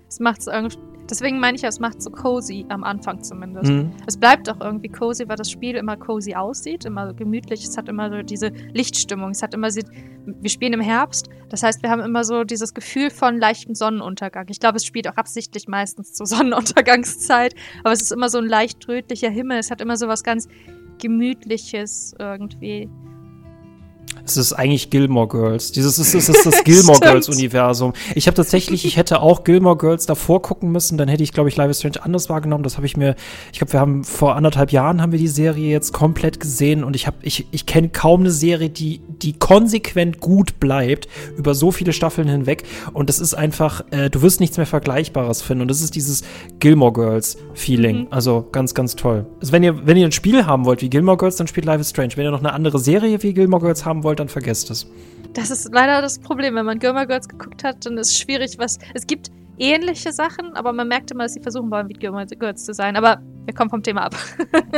Es 0.08 0.20
macht's 0.20 0.46
irgendwie. 0.46 0.76
Deswegen 1.10 1.40
meine 1.40 1.56
ich 1.56 1.62
ja, 1.62 1.68
es 1.68 1.80
macht 1.80 2.02
so 2.02 2.10
cozy 2.10 2.66
am 2.68 2.84
Anfang 2.84 3.22
zumindest. 3.22 3.70
Mhm. 3.70 3.92
Es 4.06 4.16
bleibt 4.16 4.48
auch 4.50 4.60
irgendwie 4.60 4.88
cozy, 4.88 5.28
weil 5.28 5.36
das 5.36 5.50
Spiel 5.50 5.76
immer 5.76 5.96
cozy 5.96 6.34
aussieht, 6.34 6.84
immer 6.84 7.08
so 7.08 7.14
gemütlich. 7.14 7.64
Es 7.64 7.76
hat 7.76 7.88
immer 7.88 8.10
so 8.10 8.22
diese 8.22 8.48
Lichtstimmung. 8.72 9.30
Es 9.30 9.42
hat 9.42 9.54
immer 9.54 9.70
so, 9.70 9.80
wir 10.26 10.50
spielen 10.50 10.74
im 10.74 10.80
Herbst, 10.80 11.28
das 11.48 11.62
heißt, 11.62 11.82
wir 11.82 11.90
haben 11.90 12.02
immer 12.02 12.24
so 12.24 12.44
dieses 12.44 12.74
Gefühl 12.74 13.10
von 13.10 13.38
leichtem 13.38 13.74
Sonnenuntergang. 13.74 14.46
Ich 14.48 14.60
glaube, 14.60 14.76
es 14.76 14.84
spielt 14.84 15.08
auch 15.08 15.16
absichtlich 15.16 15.68
meistens 15.68 16.12
zur 16.12 16.26
Sonnenuntergangszeit, 16.26 17.54
aber 17.80 17.92
es 17.92 18.02
ist 18.02 18.12
immer 18.12 18.28
so 18.28 18.38
ein 18.38 18.46
leicht 18.46 18.86
rötlicher 18.88 19.30
Himmel. 19.30 19.58
Es 19.58 19.70
hat 19.70 19.80
immer 19.80 19.96
so 19.96 20.08
was 20.08 20.22
ganz 20.22 20.48
gemütliches 20.98 22.14
irgendwie. 22.18 22.90
Es 24.28 24.36
ist 24.36 24.52
eigentlich 24.52 24.90
Gilmore 24.90 25.28
Girls. 25.28 25.72
Dieses 25.72 25.98
ist, 25.98 26.14
es 26.14 26.28
ist 26.28 26.44
das 26.46 26.64
Gilmore. 26.64 26.98
Girls 27.00 27.28
Universum. 27.28 27.92
Ich 28.14 28.26
habe 28.26 28.34
tatsächlich, 28.34 28.84
ich 28.84 28.96
hätte 28.96 29.20
auch 29.20 29.44
Gilmore 29.44 29.76
Girls 29.76 30.06
davor 30.06 30.42
gucken 30.42 30.70
müssen, 30.70 30.98
dann 30.98 31.08
hätte 31.08 31.22
ich, 31.22 31.32
glaube 31.32 31.48
ich, 31.48 31.56
Live 31.56 31.70
is 31.70 31.78
Strange 31.78 32.02
anders 32.02 32.28
wahrgenommen. 32.28 32.64
Das 32.64 32.76
habe 32.76 32.86
ich 32.86 32.96
mir, 32.96 33.14
ich 33.52 33.58
glaube, 33.58 33.72
wir 33.72 33.80
haben 33.80 34.04
vor 34.04 34.36
anderthalb 34.36 34.72
Jahren 34.72 35.00
haben 35.00 35.12
wir 35.12 35.18
die 35.18 35.28
Serie 35.28 35.70
jetzt 35.70 35.92
komplett 35.92 36.40
gesehen 36.40 36.84
und 36.84 36.94
ich 36.96 37.06
habe, 37.06 37.16
ich, 37.22 37.46
ich 37.50 37.66
kenne 37.66 37.88
kaum 37.88 38.20
eine 38.20 38.30
Serie, 38.30 38.70
die, 38.70 39.00
die 39.22 39.32
konsequent 39.32 40.20
gut 40.20 40.60
bleibt 40.60 41.08
über 41.36 41.54
so 41.54 41.70
viele 41.72 41.92
Staffeln 41.92 42.28
hinweg. 42.28 42.64
Und 42.92 43.08
das 43.08 43.20
ist 43.20 43.34
einfach, 43.34 43.84
äh, 43.90 44.10
du 44.10 44.22
wirst 44.22 44.40
nichts 44.40 44.56
mehr 44.56 44.66
Vergleichbares 44.66 45.42
finden. 45.42 45.62
Und 45.62 45.68
das 45.68 45.80
ist 45.80 45.94
dieses 45.94 46.22
Gilmore 46.60 46.92
Girls 46.92 47.38
Feeling. 47.54 48.00
Mhm. 48.00 48.06
Also 48.10 48.46
ganz, 48.52 48.74
ganz 48.74 48.96
toll. 48.96 49.26
Also 49.40 49.52
wenn 49.52 49.62
ihr, 49.62 49.86
wenn 49.86 49.96
ihr 49.96 50.06
ein 50.06 50.12
Spiel 50.12 50.46
haben 50.46 50.64
wollt 50.64 50.82
wie 50.82 50.90
Gilmore 50.90 51.16
Girls, 51.16 51.36
dann 51.36 51.46
spielt 51.46 51.66
Live 51.66 51.80
is 51.80 51.90
Strange. 51.90 52.10
Wenn 52.16 52.24
ihr 52.24 52.30
noch 52.30 52.40
eine 52.40 52.52
andere 52.52 52.78
Serie 52.78 53.22
wie 53.22 53.32
Gilmore 53.32 53.62
Girls 53.62 53.84
haben 53.84 54.02
wollt, 54.02 54.17
dann 54.18 54.28
vergesst 54.28 54.70
es. 54.70 54.86
Das 55.34 55.50
ist 55.50 55.70
leider 55.72 56.00
das 56.02 56.18
Problem. 56.18 56.54
Wenn 56.54 56.66
man 56.66 56.78
Gilmore 56.78 57.06
Girls 57.06 57.28
geguckt 57.28 57.64
hat, 57.64 57.84
dann 57.86 57.98
ist 57.98 58.10
es 58.10 58.18
schwierig, 58.18 58.58
was. 58.58 58.78
Es 58.94 59.06
gibt 59.06 59.30
ähnliche 59.58 60.12
Sachen, 60.12 60.54
aber 60.54 60.72
man 60.72 60.88
merkt 60.88 61.10
immer, 61.10 61.24
dass 61.24 61.34
sie 61.34 61.40
versuchen 61.40 61.70
wollen, 61.70 61.88
wie 61.88 61.94
Gilmore 61.94 62.26
Girls 62.26 62.64
zu 62.64 62.72
sein. 62.72 62.96
Aber 62.96 63.20
wir 63.48 63.54
kommen 63.54 63.70
vom 63.70 63.82
Thema 63.82 64.02
ab. 64.02 64.14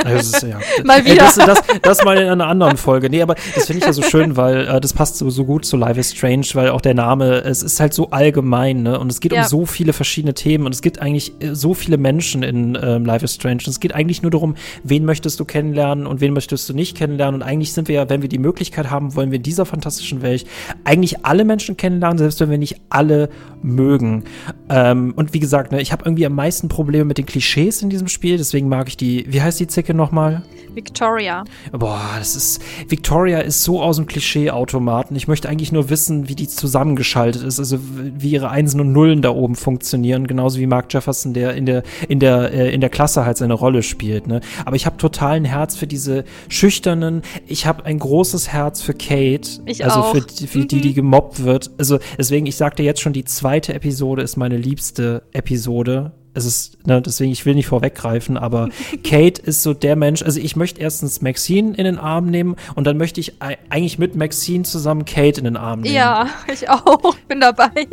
Also, 0.04 0.08
das 0.16 0.26
ist, 0.26 0.42
ja. 0.44 0.60
Mal 0.84 1.00
Ey, 1.00 1.06
wieder. 1.06 1.24
Das, 1.24 1.34
das, 1.34 1.58
das 1.82 2.04
mal 2.04 2.16
in 2.16 2.28
einer 2.28 2.46
anderen 2.46 2.76
Folge. 2.76 3.10
Nee, 3.10 3.20
aber 3.20 3.34
das 3.34 3.66
finde 3.66 3.80
ich 3.80 3.84
ja 3.84 3.92
so 3.92 4.02
schön, 4.02 4.36
weil 4.36 4.68
äh, 4.68 4.80
das 4.80 4.92
passt 4.92 5.16
so, 5.18 5.28
so 5.28 5.44
gut 5.44 5.64
zu 5.64 5.76
Life 5.76 5.98
is 5.98 6.12
Strange, 6.12 6.46
weil 6.54 6.68
auch 6.70 6.80
der 6.80 6.94
Name, 6.94 7.40
es 7.42 7.64
ist 7.64 7.80
halt 7.80 7.92
so 7.92 8.10
allgemein, 8.10 8.84
ne? 8.84 9.00
Und 9.00 9.10
es 9.10 9.18
geht 9.18 9.32
Ja. 9.32 9.42
um 9.42 9.48
so 9.48 9.66
viele 9.66 9.92
verschiedene 9.92 10.34
Themen 10.34 10.66
und 10.66 10.72
es 10.72 10.82
gibt 10.82 11.02
eigentlich 11.02 11.32
äh, 11.42 11.52
so 11.52 11.74
viele 11.74 11.98
Menschen 11.98 12.44
in 12.44 12.78
ähm, 12.80 13.04
Life 13.04 13.24
is 13.24 13.34
Strange. 13.34 13.56
Und 13.66 13.68
es 13.68 13.80
geht 13.80 13.92
eigentlich 13.92 14.22
nur 14.22 14.30
darum, 14.30 14.54
wen 14.84 15.04
möchtest 15.04 15.40
du 15.40 15.44
kennenlernen 15.44 16.06
und 16.06 16.20
wen 16.20 16.32
möchtest 16.32 16.68
du 16.68 16.72
nicht 16.72 16.96
kennenlernen. 16.96 17.42
Und 17.42 17.46
eigentlich 17.46 17.72
sind 17.72 17.88
wir 17.88 17.96
ja, 17.96 18.08
wenn 18.08 18.22
wir 18.22 18.28
die 18.28 18.38
Möglichkeit 18.38 18.88
haben, 18.88 19.16
wollen 19.16 19.32
wir 19.32 19.38
in 19.38 19.42
dieser 19.42 19.66
fantastischen 19.66 20.22
Welt 20.22 20.46
eigentlich 20.84 21.24
alle 21.26 21.44
Menschen 21.44 21.76
kennenlernen, 21.76 22.18
selbst 22.18 22.38
wenn 22.40 22.50
wir 22.50 22.58
nicht 22.58 22.80
alle 22.88 23.30
mögen. 23.62 24.22
Ähm, 24.68 25.12
und 25.16 25.34
wie 25.34 25.40
gesagt, 25.40 25.72
ne, 25.72 25.80
ich 25.82 25.90
habe 25.90 26.04
irgendwie 26.04 26.24
am 26.24 26.34
meisten 26.36 26.68
Probleme 26.68 27.04
mit 27.06 27.18
den 27.18 27.26
Klischees 27.26 27.82
in 27.82 27.90
diesem 27.90 28.06
Spiel, 28.06 28.36
deswegen 28.36 28.59
mag 28.68 28.88
ich 28.88 28.96
die, 28.96 29.26
wie 29.28 29.40
heißt 29.42 29.58
die 29.60 29.66
Zicke 29.66 29.94
nochmal? 29.94 30.42
Victoria. 30.72 31.42
Boah, 31.72 32.00
das 32.18 32.36
ist. 32.36 32.62
Victoria 32.86 33.40
ist 33.40 33.64
so 33.64 33.82
aus 33.82 33.96
dem 33.96 34.06
Klischee-Automaten. 34.06 35.16
Ich 35.16 35.26
möchte 35.26 35.48
eigentlich 35.48 35.72
nur 35.72 35.90
wissen, 35.90 36.28
wie 36.28 36.36
die 36.36 36.46
zusammengeschaltet 36.46 37.42
ist, 37.42 37.58
also 37.58 37.78
wie 37.82 38.30
ihre 38.30 38.50
Einsen 38.50 38.80
und 38.80 38.92
Nullen 38.92 39.20
da 39.20 39.30
oben 39.30 39.56
funktionieren, 39.56 40.28
genauso 40.28 40.60
wie 40.60 40.66
Mark 40.66 40.92
Jefferson, 40.94 41.34
der 41.34 41.54
in 41.54 41.66
der, 41.66 41.82
in 42.08 42.20
der, 42.20 42.52
äh, 42.52 42.72
in 42.72 42.80
der 42.80 42.88
Klasse 42.90 43.24
halt 43.26 43.36
seine 43.36 43.54
Rolle 43.54 43.82
spielt, 43.82 44.28
ne? 44.28 44.40
Aber 44.64 44.76
ich 44.76 44.86
habe 44.86 44.96
total 44.96 45.32
ein 45.38 45.44
Herz 45.44 45.74
für 45.74 45.88
diese 45.88 46.24
schüchternen, 46.48 47.22
ich 47.48 47.66
habe 47.66 47.84
ein 47.84 47.98
großes 47.98 48.48
Herz 48.52 48.80
für 48.80 48.94
Kate. 48.94 49.48
Ich 49.66 49.84
also 49.84 50.00
auch. 50.00 50.14
für, 50.14 50.20
die- 50.20 50.46
für 50.46 50.66
die, 50.66 50.76
Mhm. 50.76 50.82
die 50.82 50.94
gemobbt 50.94 51.42
wird. 51.42 51.70
Also 51.78 51.98
deswegen, 52.16 52.46
ich 52.46 52.54
sagte 52.56 52.84
jetzt 52.84 53.00
schon, 53.00 53.12
die 53.12 53.24
zweite 53.24 53.74
Episode 53.74 54.22
ist 54.22 54.36
meine 54.36 54.56
liebste 54.56 55.22
Episode. 55.32 56.12
Es 56.32 56.44
ist, 56.44 56.86
ne, 56.86 57.02
deswegen, 57.02 57.32
ich 57.32 57.44
will 57.44 57.54
nicht 57.54 57.66
vorweggreifen, 57.66 58.36
aber 58.36 58.68
Kate 59.04 59.42
ist 59.42 59.62
so 59.62 59.74
der 59.74 59.96
Mensch, 59.96 60.22
also 60.22 60.38
ich 60.40 60.54
möchte 60.56 60.80
erstens 60.80 61.20
Maxine 61.22 61.74
in 61.76 61.84
den 61.84 61.98
Arm 61.98 62.26
nehmen 62.26 62.56
und 62.76 62.86
dann 62.86 62.96
möchte 62.96 63.20
ich 63.20 63.42
ei- 63.42 63.58
eigentlich 63.68 63.98
mit 63.98 64.14
Maxine 64.14 64.62
zusammen 64.64 65.04
Kate 65.04 65.38
in 65.40 65.44
den 65.44 65.56
Arm 65.56 65.80
nehmen. 65.80 65.94
Ja, 65.94 66.28
ich 66.52 66.68
auch. 66.70 67.14
Bin 67.28 67.40
dabei. 67.40 67.88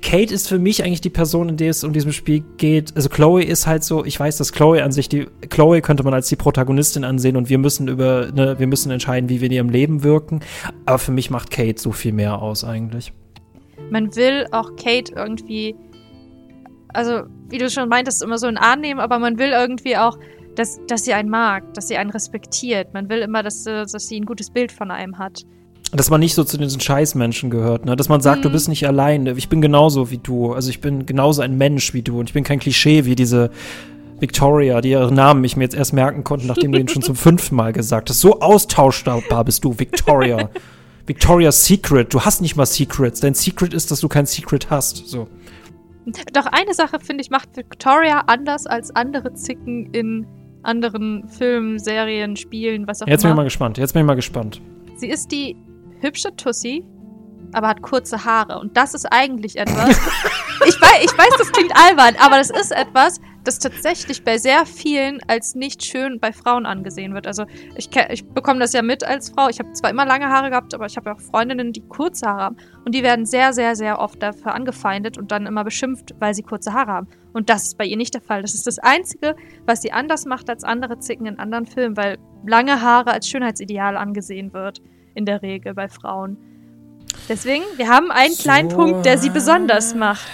Kate 0.00 0.32
ist 0.32 0.48
für 0.48 0.60
mich 0.60 0.84
eigentlich 0.84 1.00
die 1.00 1.10
Person, 1.10 1.48
in 1.48 1.56
der 1.56 1.70
es 1.70 1.82
um 1.82 1.92
diesem 1.92 2.12
Spiel 2.12 2.44
geht. 2.56 2.94
Also 2.94 3.08
Chloe 3.08 3.42
ist 3.42 3.66
halt 3.66 3.82
so, 3.82 4.04
ich 4.04 4.20
weiß, 4.20 4.36
dass 4.36 4.52
Chloe 4.52 4.80
an 4.84 4.92
sich 4.92 5.08
die, 5.08 5.26
Chloe 5.48 5.80
könnte 5.80 6.04
man 6.04 6.14
als 6.14 6.28
die 6.28 6.36
Protagonistin 6.36 7.02
ansehen 7.02 7.36
und 7.36 7.48
wir 7.48 7.58
müssen 7.58 7.88
über, 7.88 8.28
ne, 8.32 8.58
wir 8.60 8.68
müssen 8.68 8.92
entscheiden, 8.92 9.28
wie 9.28 9.40
wir 9.40 9.46
in 9.46 9.52
ihrem 9.52 9.70
Leben 9.70 10.04
wirken. 10.04 10.38
Aber 10.86 10.98
für 11.00 11.10
mich 11.10 11.30
macht 11.30 11.50
Kate 11.50 11.80
so 11.80 11.90
viel 11.90 12.12
mehr 12.12 12.40
aus 12.40 12.62
eigentlich. 12.64 13.12
Man 13.90 14.14
will 14.14 14.46
auch 14.52 14.76
Kate 14.76 15.12
irgendwie. 15.16 15.74
Also, 16.92 17.22
wie 17.48 17.58
du 17.58 17.70
schon 17.70 17.88
meintest, 17.88 18.22
immer 18.22 18.38
so 18.38 18.46
in 18.46 18.56
Arm 18.58 18.80
nehmen, 18.80 19.00
aber 19.00 19.18
man 19.18 19.38
will 19.38 19.50
irgendwie 19.50 19.96
auch, 19.96 20.18
dass, 20.56 20.78
dass 20.86 21.04
sie 21.04 21.14
einen 21.14 21.30
mag, 21.30 21.72
dass 21.74 21.88
sie 21.88 21.96
einen 21.96 22.10
respektiert. 22.10 22.92
Man 22.92 23.08
will 23.08 23.20
immer, 23.20 23.42
dass, 23.42 23.66
äh, 23.66 23.86
dass 23.90 24.08
sie 24.08 24.20
ein 24.20 24.26
gutes 24.26 24.50
Bild 24.50 24.70
von 24.72 24.90
einem 24.90 25.18
hat. 25.18 25.42
Dass 25.92 26.10
man 26.10 26.20
nicht 26.20 26.34
so 26.34 26.44
zu 26.44 26.56
diesen 26.58 26.80
Scheißmenschen 26.80 27.50
gehört, 27.50 27.84
ne? 27.86 27.96
Dass 27.96 28.08
man 28.08 28.20
sagt, 28.20 28.44
du 28.44 28.48
Mhm. 28.48 28.52
bist 28.52 28.68
nicht 28.68 28.86
allein. 28.86 29.26
Ich 29.26 29.48
bin 29.48 29.60
genauso 29.60 30.10
wie 30.10 30.18
du. 30.18 30.52
Also 30.52 30.70
ich 30.70 30.80
bin 30.80 31.04
genauso 31.06 31.42
ein 31.42 31.56
Mensch 31.58 31.92
wie 31.94 32.02
du. 32.02 32.18
Und 32.20 32.30
ich 32.30 32.34
bin 32.34 32.44
kein 32.44 32.58
Klischee 32.60 33.04
wie 33.04 33.14
diese 33.14 33.50
Victoria, 34.20 34.80
die 34.80 34.90
ihren 34.90 35.14
Namen 35.14 35.42
ich 35.44 35.56
mir 35.56 35.64
jetzt 35.64 35.74
erst 35.74 35.92
merken 35.92 36.24
konnte, 36.24 36.46
nachdem 36.46 36.72
du 36.72 36.78
ihn 36.78 36.88
schon 36.88 37.02
zum 37.02 37.16
fünften 37.28 37.56
Mal 37.56 37.72
gesagt 37.72 38.08
hast. 38.08 38.20
So 38.20 38.40
austauschbar 38.40 39.44
bist 39.44 39.64
du, 39.64 39.78
Victoria. 39.78 40.48
Victoria's 41.06 41.64
Secret. 41.66 42.14
Du 42.14 42.20
hast 42.20 42.40
nicht 42.40 42.56
mal 42.56 42.64
Secrets. 42.66 43.20
Dein 43.20 43.34
Secret 43.34 43.74
ist, 43.74 43.90
dass 43.90 44.00
du 44.00 44.08
kein 44.08 44.24
Secret 44.26 44.70
hast. 44.70 45.08
So. 45.08 45.26
Doch 46.32 46.46
eine 46.46 46.74
Sache, 46.74 46.98
finde 47.00 47.22
ich, 47.22 47.30
macht 47.30 47.56
Victoria 47.56 48.24
anders 48.26 48.66
als 48.66 48.94
andere 48.94 49.34
Zicken 49.34 49.92
in 49.92 50.26
anderen 50.62 51.28
Filmen, 51.28 51.78
Serien, 51.78 52.36
Spielen, 52.36 52.86
was 52.86 53.02
auch 53.02 53.06
Jetzt 53.06 53.22
bin 53.22 53.28
ich 53.28 53.32
immer. 53.32 53.36
mal 53.42 53.44
gespannt. 53.44 53.78
Jetzt 53.78 53.92
bin 53.92 54.02
ich 54.02 54.06
mal 54.06 54.14
gespannt. 54.14 54.60
Sie 54.96 55.08
ist 55.08 55.32
die 55.32 55.56
hübsche 56.00 56.34
Tussi, 56.36 56.84
aber 57.52 57.68
hat 57.68 57.82
kurze 57.82 58.24
Haare. 58.24 58.58
Und 58.58 58.76
das 58.76 58.94
ist 58.94 59.06
eigentlich 59.06 59.56
etwas. 59.56 59.90
ich, 60.66 60.80
weiß, 60.80 61.04
ich 61.04 61.18
weiß, 61.18 61.30
das 61.38 61.52
klingt 61.52 61.72
albern, 61.76 62.16
aber 62.20 62.38
das 62.38 62.50
ist 62.50 62.72
etwas, 62.72 63.20
das 63.44 63.58
tatsächlich 63.58 64.24
bei 64.24 64.38
sehr 64.38 64.66
vielen 64.66 65.20
als 65.26 65.54
nicht 65.54 65.84
schön 65.84 66.20
bei 66.20 66.32
Frauen 66.32 66.64
angesehen 66.64 67.14
wird. 67.14 67.26
Also 67.26 67.44
ich, 67.76 67.88
ich 68.10 68.28
bekomme 68.28 68.60
das 68.60 68.72
ja 68.72 68.82
mit 68.82 69.04
als 69.04 69.30
Frau. 69.30 69.48
Ich 69.48 69.58
habe 69.58 69.72
zwar 69.72 69.90
immer 69.90 70.06
lange 70.06 70.28
Haare 70.28 70.50
gehabt, 70.50 70.74
aber 70.74 70.86
ich 70.86 70.96
habe 70.96 71.10
ja 71.10 71.16
auch 71.16 71.20
Freundinnen, 71.20 71.72
die 71.72 71.80
kurze 71.80 72.26
Haare 72.26 72.42
haben. 72.42 72.56
Und 72.84 72.94
die 72.94 73.02
werden 73.02 73.26
sehr, 73.26 73.52
sehr, 73.52 73.74
sehr 73.74 73.98
oft 73.98 74.22
dafür 74.22 74.54
angefeindet 74.54 75.18
und 75.18 75.32
dann 75.32 75.46
immer 75.46 75.64
beschimpft, 75.64 76.14
weil 76.20 76.34
sie 76.34 76.42
kurze 76.42 76.72
Haare 76.72 76.92
haben. 76.92 77.08
Und 77.32 77.50
das 77.50 77.64
ist 77.64 77.78
bei 77.78 77.84
ihr 77.84 77.96
nicht 77.96 78.14
der 78.14 78.20
Fall. 78.20 78.42
Das 78.42 78.54
ist 78.54 78.66
das 78.66 78.78
Einzige, 78.78 79.34
was 79.66 79.82
sie 79.82 79.92
anders 79.92 80.24
macht 80.24 80.48
als 80.48 80.64
andere 80.64 80.98
Zicken 80.98 81.26
in 81.26 81.38
anderen 81.38 81.66
Filmen, 81.66 81.96
weil 81.96 82.18
lange 82.46 82.80
Haare 82.80 83.12
als 83.12 83.28
Schönheitsideal 83.28 83.96
angesehen 83.96 84.52
wird 84.52 84.80
in 85.14 85.24
der 85.24 85.42
Regel 85.42 85.74
bei 85.74 85.88
Frauen. 85.88 86.36
Deswegen, 87.28 87.64
wir 87.76 87.88
haben 87.88 88.10
einen 88.10 88.34
So. 88.34 88.42
kleinen 88.42 88.68
Punkt, 88.68 89.06
der 89.06 89.18
sie 89.18 89.30
besonders 89.30 89.94
macht. 89.94 90.28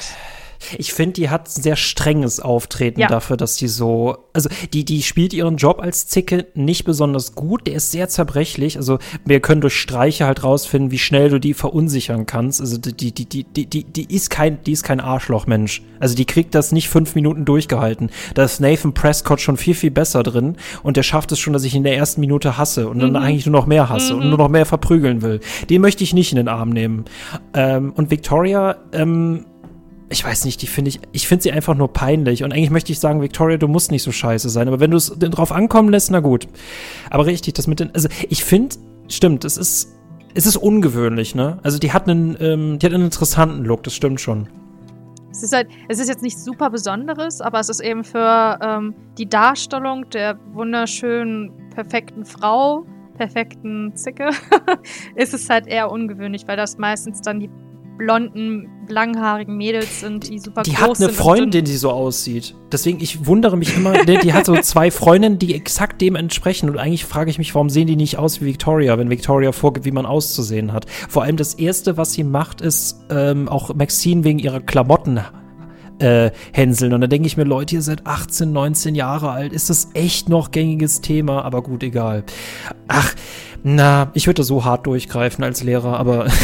Ich 0.77 0.93
finde, 0.93 1.15
die 1.15 1.31
hat 1.31 1.49
ein 1.49 1.63
sehr 1.63 1.77
strenges 1.77 2.41
Auftreten 2.41 3.01
ja. 3.01 3.09
dafür, 3.09 3.37
dass 3.37 3.57
die 3.57 3.69
so, 3.69 4.19
also 4.33 4.49
die, 4.73 4.85
die 4.85 5.03
spielt 5.03 5.33
ihren 5.33 5.57
Job 5.57 5.81
als 5.81 6.09
Zicke 6.09 6.47
nicht 6.55 6.85
besonders 6.85 7.35
gut. 7.35 7.67
Der 7.67 7.75
ist 7.75 7.91
sehr 7.91 8.09
zerbrechlich. 8.09 8.77
Also 8.77 8.99
wir 9.25 9.41
können 9.41 9.61
durch 9.61 9.75
Streiche 9.75 10.27
halt 10.27 10.45
rausfinden, 10.45 10.91
wie 10.91 10.99
schnell 10.99 11.31
du 11.31 11.39
die 11.39 11.55
verunsichern 11.55 12.27
kannst. 12.27 12.61
Also 12.61 12.79
die, 12.79 13.13
die, 13.13 13.25
die, 13.25 13.45
die, 13.45 13.67
die, 13.67 13.85
die 13.85 14.15
ist 14.15 14.31
kein, 14.31 14.63
die 14.65 14.73
ist 14.73 14.83
kein 14.83 15.01
Arschlochmensch. 15.01 15.83
Also 16.01 16.15
die 16.15 16.25
kriegt 16.25 16.55
das 16.55 16.73
nicht 16.73 16.89
fünf 16.89 17.15
Minuten 17.15 17.45
durchgehalten. 17.45 18.11
Da 18.35 18.45
ist 18.45 18.61
Nathan 18.61 18.95
Prescott 18.95 19.41
schon 19.41 19.57
viel, 19.57 19.75
viel 19.75 19.91
besser 19.91 20.23
drin 20.23 20.57
und 20.83 20.97
der 20.97 21.03
schafft 21.03 21.33
es 21.33 21.39
schon, 21.39 21.53
dass 21.53 21.65
ich 21.65 21.75
in 21.75 21.83
der 21.83 21.97
ersten 21.97 22.21
Minute 22.21 22.59
hasse 22.59 22.89
und 22.89 23.01
dann 23.01 23.11
mhm. 23.11 23.17
eigentlich 23.17 23.47
nur 23.47 23.61
noch 23.61 23.67
mehr 23.67 23.89
hasse 23.89 24.15
mhm. 24.15 24.21
und 24.21 24.29
nur 24.29 24.39
noch 24.39 24.49
mehr 24.49 24.67
verprügeln 24.67 25.23
will. 25.23 25.41
Den 25.71 25.81
möchte 25.81 26.05
ich 26.05 26.15
nicht 26.15 26.33
in 26.33 26.37
den 26.37 26.49
Arm 26.49 26.71
nehmen. 26.71 27.05
Ähm, 27.55 27.93
und 27.93 28.11
Victoria, 28.11 28.77
ähm, 28.93 29.47
ich 30.11 30.25
weiß 30.25 30.45
nicht, 30.45 30.63
die 30.63 30.67
finde 30.67 30.89
ich, 30.91 31.01
ich 31.13 31.29
finde 31.29 31.43
sie 31.43 31.53
einfach 31.53 31.75
nur 31.75 31.93
peinlich. 31.93 32.43
Und 32.43 32.53
eigentlich 32.53 32.71
möchte 32.71 32.93
ich 32.93 33.01
sagen, 33.01 33.21
Victoria, 33.21 33.59
du 33.59 33.69
musst 33.69 33.91
nicht 33.91 34.03
so 34.03 34.13
scheiße 34.13 34.49
sein. 34.49 34.69
Aber 34.69 34.81
wenn 34.81 34.91
du 34.91 34.97
es 34.97 35.13
drauf 35.19 35.53
ankommen 35.53 35.91
lässt, 35.91 36.11
na 36.11 36.21
gut. 36.21 36.49
Aber 37.11 37.27
richtig, 37.27 37.55
das 37.55 37.67
mit 37.67 37.81
den, 37.81 37.95
also 37.95 38.09
ich 38.29 38.43
finde, 38.45 38.77
stimmt, 39.09 39.45
es 39.45 39.57
ist, 39.57 39.95
es 40.35 40.47
ist 40.47 40.57
ungewöhnlich, 40.57 41.35
ne? 41.35 41.59
Also 41.63 41.79
die 41.79 41.93
hat 41.93 42.09
einen, 42.09 42.37
ähm, 42.41 42.79
die 42.79 42.87
hat 42.87 42.95
einen 42.95 43.05
interessanten 43.05 43.65
Look, 43.65 43.83
das 43.83 43.95
stimmt 43.95 44.21
schon. 44.21 44.49
Es 45.31 45.43
ist 45.43 45.53
halt, 45.53 45.69
es 45.89 45.99
ist 45.99 46.09
jetzt 46.09 46.23
nichts 46.23 46.45
super 46.45 46.71
Besonderes, 46.71 47.41
aber 47.41 47.61
es 47.61 47.69
ist 47.69 47.81
eben 47.81 48.03
für 48.03 48.59
ähm, 48.63 48.95
die 49.19 49.29
Darstellung 49.29 50.09
der 50.11 50.39
wunderschönen, 50.53 51.53
perfekten 51.75 52.25
Frau, 52.25 52.85
perfekten 53.17 53.95
Zicke, 53.95 54.31
ist 55.17 55.35
es 55.35 55.51
halt 55.51 55.67
eher 55.67 55.91
ungewöhnlich, 55.91 56.49
weil 56.49 56.57
das 56.57 56.79
meistens 56.79 57.21
dann 57.21 57.41
die 57.41 57.51
blonden, 57.99 58.69
langhaarigen 58.89 59.57
Mädels 59.57 60.01
sind, 60.01 60.31
die 60.31 60.39
super 60.39 60.63
die 60.63 60.73
groß 60.73 60.99
sind. 60.99 60.99
Die 60.99 61.05
hat 61.05 61.09
eine 61.11 61.13
Freundin, 61.13 61.65
die 61.65 61.77
so 61.77 61.91
aussieht. 61.91 62.55
Deswegen, 62.73 63.01
ich 63.03 63.27
wundere 63.27 63.57
mich 63.57 63.77
immer, 63.77 64.05
die, 64.05 64.19
die, 64.19 64.33
hat 64.33 64.47
so 64.47 64.57
zwei 64.63 64.91
Freundinnen, 64.91 65.39
die 65.39 65.55
exakt 65.55 66.01
dem 66.01 66.15
entsprechen. 66.15 66.71
Und 66.71 66.79
eigentlich 66.79 67.05
frage 67.05 67.31
ich 67.31 67.39
mich, 67.39 67.55
warum 67.55 67.69
sehen 67.69 67.87
die 67.87 67.97
nicht 67.97 68.17
aus 68.17 68.41
wie 68.41 68.47
Victoria, 68.47 68.97
wenn 68.97 69.11
Victoria 69.11 69.53
vorgibt, 69.53 69.85
wie 69.85 69.91
man 69.91 70.07
auszusehen 70.07 70.73
hat. 70.73 70.87
Vor 71.09 71.25
allem 71.25 71.37
das 71.37 71.55
Erste, 71.55 71.97
was 71.97 72.13
sie 72.13 72.25
macht, 72.25 72.61
ist 72.61 73.05
ähm, 73.11 73.49
auch 73.49 73.75
Maxine 73.75 74.25
wegen 74.25 74.39
ihrer 74.39 74.61
Klamotten 74.61 75.21
äh, 75.99 76.31
hänseln. 76.53 76.93
Und 76.93 77.01
dann 77.01 77.11
denke 77.11 77.27
ich 77.27 77.37
mir, 77.37 77.45
Leute, 77.45 77.75
ihr 77.75 77.83
seid 77.83 78.07
18, 78.07 78.53
19 78.53 78.95
Jahre 78.95 79.31
alt. 79.31 79.53
Ist 79.53 79.71
das 79.71 79.89
echt 79.95 80.29
noch 80.29 80.51
gängiges 80.51 81.01
Thema? 81.01 81.43
Aber 81.43 81.63
gut, 81.63 81.83
egal. 81.83 82.25
Ach, 82.87 83.15
na, 83.75 84.11
ich 84.15 84.27
würde 84.27 84.45
so 84.45 84.65
hart 84.65 84.87
durchgreifen 84.87 85.45
als 85.45 85.63
Lehrer, 85.63 85.99
aber. 85.99 86.27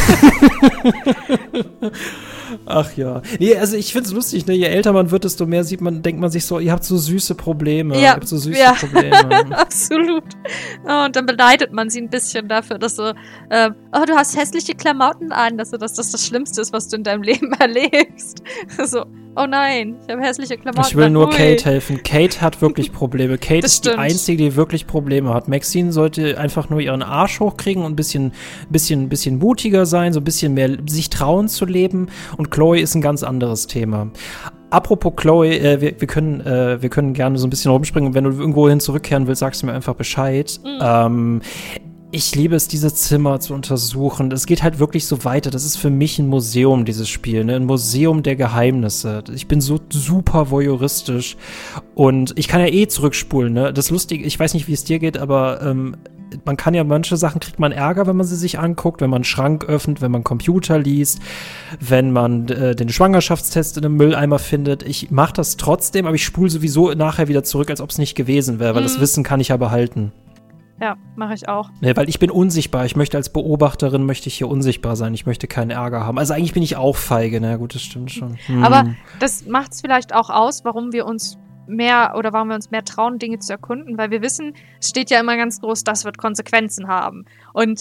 Ach 2.66 2.92
ja. 2.96 3.22
Nee, 3.38 3.56
also 3.56 3.76
ich 3.76 3.92
finde 3.92 4.08
es 4.08 4.12
lustig, 4.12 4.46
ne? 4.46 4.52
Je 4.54 4.66
älter 4.66 4.92
man 4.92 5.10
wird, 5.10 5.24
desto 5.24 5.46
mehr 5.46 5.64
sieht 5.64 5.80
man, 5.80 6.02
denkt 6.02 6.20
man 6.20 6.30
sich 6.30 6.44
so, 6.44 6.58
ihr 6.58 6.70
habt 6.72 6.84
so 6.84 6.98
süße 6.98 7.34
Probleme. 7.34 7.94
Ja, 7.94 8.00
ihr 8.00 8.10
habt 8.12 8.28
so 8.28 8.36
süße 8.36 8.58
ja. 8.58 8.72
Probleme. 8.72 9.16
Absolut. 9.58 10.24
Oh, 10.86 11.04
und 11.06 11.16
dann 11.16 11.24
beleidet 11.24 11.72
man 11.72 11.88
sie 11.88 12.02
ein 12.02 12.10
bisschen 12.10 12.46
dafür, 12.46 12.78
dass 12.78 12.96
du, 12.96 13.14
äh, 13.48 13.70
oh, 13.92 14.04
du 14.06 14.14
hast 14.14 14.36
hässliche 14.36 14.74
Klamotten 14.74 15.32
an, 15.32 15.56
dass, 15.56 15.70
dass 15.70 15.94
das 15.94 16.10
das 16.10 16.26
Schlimmste 16.26 16.60
ist, 16.60 16.74
was 16.74 16.88
du 16.88 16.96
in 16.96 17.04
deinem 17.04 17.22
Leben 17.24 17.52
erlebst. 17.54 18.42
so, 18.84 19.06
oh 19.36 19.46
nein, 19.46 19.96
ich 20.06 20.12
habe 20.12 20.22
hässliche 20.22 20.56
Klamotten. 20.56 20.86
Ich 20.88 20.96
will 20.96 21.10
nur 21.10 21.28
Ui. 21.28 21.32
Kate 21.32 21.64
helfen. 21.64 22.02
Kate 22.02 22.40
hat 22.40 22.60
wirklich 22.60 22.92
Probleme. 22.92 23.38
Kate 23.38 23.66
ist 23.66 23.84
die 23.84 23.90
Einzige, 23.90 24.44
die 24.44 24.56
wirklich 24.56 24.86
Probleme 24.86 25.32
hat. 25.32 25.48
Maxine 25.48 25.92
sollte 25.92 26.38
einfach 26.38 26.70
nur 26.70 26.80
ihren 26.80 27.02
Arsch 27.02 27.40
hochkriegen 27.40 27.84
und 27.84 27.92
ein 27.92 27.96
bisschen, 27.96 28.32
bisschen, 28.70 29.08
bisschen 29.08 29.38
mutiger 29.38 29.86
sein, 29.86 30.12
so 30.12 30.20
ein 30.20 30.24
bisschen 30.24 30.54
mehr 30.54 30.76
sich 30.86 31.10
trauen 31.10 31.48
zu 31.48 31.64
leben. 31.66 32.08
Und 32.36 32.50
Chloe 32.50 32.80
ist 32.80 32.94
ein 32.94 33.02
ganz 33.02 33.22
anderes 33.22 33.66
Thema. 33.66 34.10
Apropos 34.70 35.12
Chloe, 35.14 35.56
äh, 35.56 35.80
wir, 35.80 36.00
wir, 36.00 36.08
können, 36.08 36.40
äh, 36.40 36.82
wir 36.82 36.88
können 36.88 37.14
gerne 37.14 37.38
so 37.38 37.46
ein 37.46 37.50
bisschen 37.50 37.70
rumspringen. 37.70 38.14
Wenn 38.14 38.24
du 38.24 38.30
irgendwo 38.30 38.68
hin 38.68 38.80
zurückkehren 38.80 39.28
willst, 39.28 39.38
sagst 39.38 39.62
du 39.62 39.66
mir 39.66 39.72
einfach 39.72 39.94
Bescheid. 39.94 40.58
Mhm. 40.64 40.78
Ähm, 40.80 41.42
ich 42.14 42.34
liebe 42.36 42.54
es, 42.54 42.68
diese 42.68 42.94
Zimmer 42.94 43.40
zu 43.40 43.54
untersuchen. 43.54 44.30
Es 44.30 44.46
geht 44.46 44.62
halt 44.62 44.78
wirklich 44.78 45.06
so 45.06 45.24
weiter. 45.24 45.50
Das 45.50 45.64
ist 45.64 45.76
für 45.76 45.90
mich 45.90 46.18
ein 46.20 46.28
Museum, 46.28 46.84
dieses 46.84 47.08
Spiel, 47.08 47.44
ne? 47.44 47.56
Ein 47.56 47.64
Museum 47.64 48.22
der 48.22 48.36
Geheimnisse. 48.36 49.24
Ich 49.34 49.48
bin 49.48 49.60
so 49.60 49.80
super 49.90 50.50
voyeuristisch 50.50 51.36
und 51.96 52.32
ich 52.38 52.46
kann 52.46 52.60
ja 52.60 52.68
eh 52.68 52.86
zurückspulen, 52.86 53.52
ne? 53.52 53.72
Das 53.72 53.90
Lustige, 53.90 54.24
ich 54.24 54.38
weiß 54.38 54.54
nicht, 54.54 54.68
wie 54.68 54.74
es 54.74 54.84
dir 54.84 55.00
geht, 55.00 55.18
aber 55.18 55.60
ähm, 55.62 55.96
man 56.44 56.56
kann 56.56 56.74
ja 56.74 56.84
manche 56.84 57.16
Sachen 57.16 57.40
kriegt 57.40 57.58
man 57.58 57.72
Ärger, 57.72 58.06
wenn 58.06 58.16
man 58.16 58.26
sie 58.26 58.36
sich 58.36 58.60
anguckt, 58.60 59.00
wenn 59.00 59.10
man 59.10 59.18
einen 59.18 59.24
Schrank 59.24 59.64
öffnet, 59.64 60.00
wenn 60.00 60.12
man 60.12 60.22
Computer 60.22 60.78
liest, 60.78 61.18
wenn 61.80 62.12
man 62.12 62.48
äh, 62.48 62.76
den 62.76 62.90
Schwangerschaftstest 62.90 63.76
in 63.76 63.84
einem 63.84 63.96
Mülleimer 63.96 64.38
findet. 64.38 64.84
Ich 64.84 65.10
mache 65.10 65.32
das 65.32 65.56
trotzdem, 65.56 66.06
aber 66.06 66.14
ich 66.14 66.24
spule 66.24 66.50
sowieso 66.50 66.92
nachher 66.92 67.26
wieder 67.26 67.42
zurück, 67.42 67.70
als 67.70 67.80
ob 67.80 67.90
es 67.90 67.98
nicht 67.98 68.14
gewesen 68.14 68.60
wäre, 68.60 68.74
weil 68.76 68.82
mhm. 68.82 68.86
das 68.86 69.00
Wissen 69.00 69.24
kann 69.24 69.40
ich 69.40 69.48
ja 69.48 69.56
behalten. 69.56 70.12
Ja, 70.84 70.98
mache 71.16 71.32
ich 71.32 71.48
auch. 71.48 71.70
Nee, 71.80 71.96
weil 71.96 72.10
ich 72.10 72.18
bin 72.18 72.30
unsichtbar. 72.30 72.84
Ich 72.84 72.94
möchte 72.94 73.16
als 73.16 73.32
Beobachterin 73.32 74.04
möchte 74.04 74.28
ich 74.28 74.34
hier 74.34 74.48
unsichtbar 74.48 74.96
sein. 74.96 75.14
Ich 75.14 75.24
möchte 75.24 75.46
keinen 75.46 75.70
Ärger 75.70 76.04
haben. 76.04 76.18
Also 76.18 76.34
eigentlich 76.34 76.52
bin 76.52 76.62
ich 76.62 76.76
auch 76.76 76.94
feige. 76.94 77.40
Na 77.40 77.56
gut, 77.56 77.74
das 77.74 77.80
stimmt 77.80 78.10
schon. 78.10 78.36
Hm. 78.44 78.62
Aber 78.62 78.94
das 79.18 79.46
macht 79.46 79.72
es 79.72 79.80
vielleicht 79.80 80.14
auch 80.14 80.28
aus, 80.28 80.62
warum 80.62 80.92
wir 80.92 81.06
uns 81.06 81.38
mehr 81.66 82.16
oder 82.18 82.34
warum 82.34 82.48
wir 82.48 82.54
uns 82.54 82.70
mehr 82.70 82.84
trauen, 82.84 83.18
Dinge 83.18 83.38
zu 83.38 83.50
erkunden, 83.50 83.96
weil 83.96 84.10
wir 84.10 84.20
wissen, 84.20 84.52
es 84.78 84.90
steht 84.90 85.08
ja 85.08 85.18
immer 85.20 85.38
ganz 85.38 85.62
groß, 85.62 85.84
das 85.84 86.04
wird 86.04 86.18
Konsequenzen 86.18 86.86
haben. 86.86 87.24
Und 87.54 87.80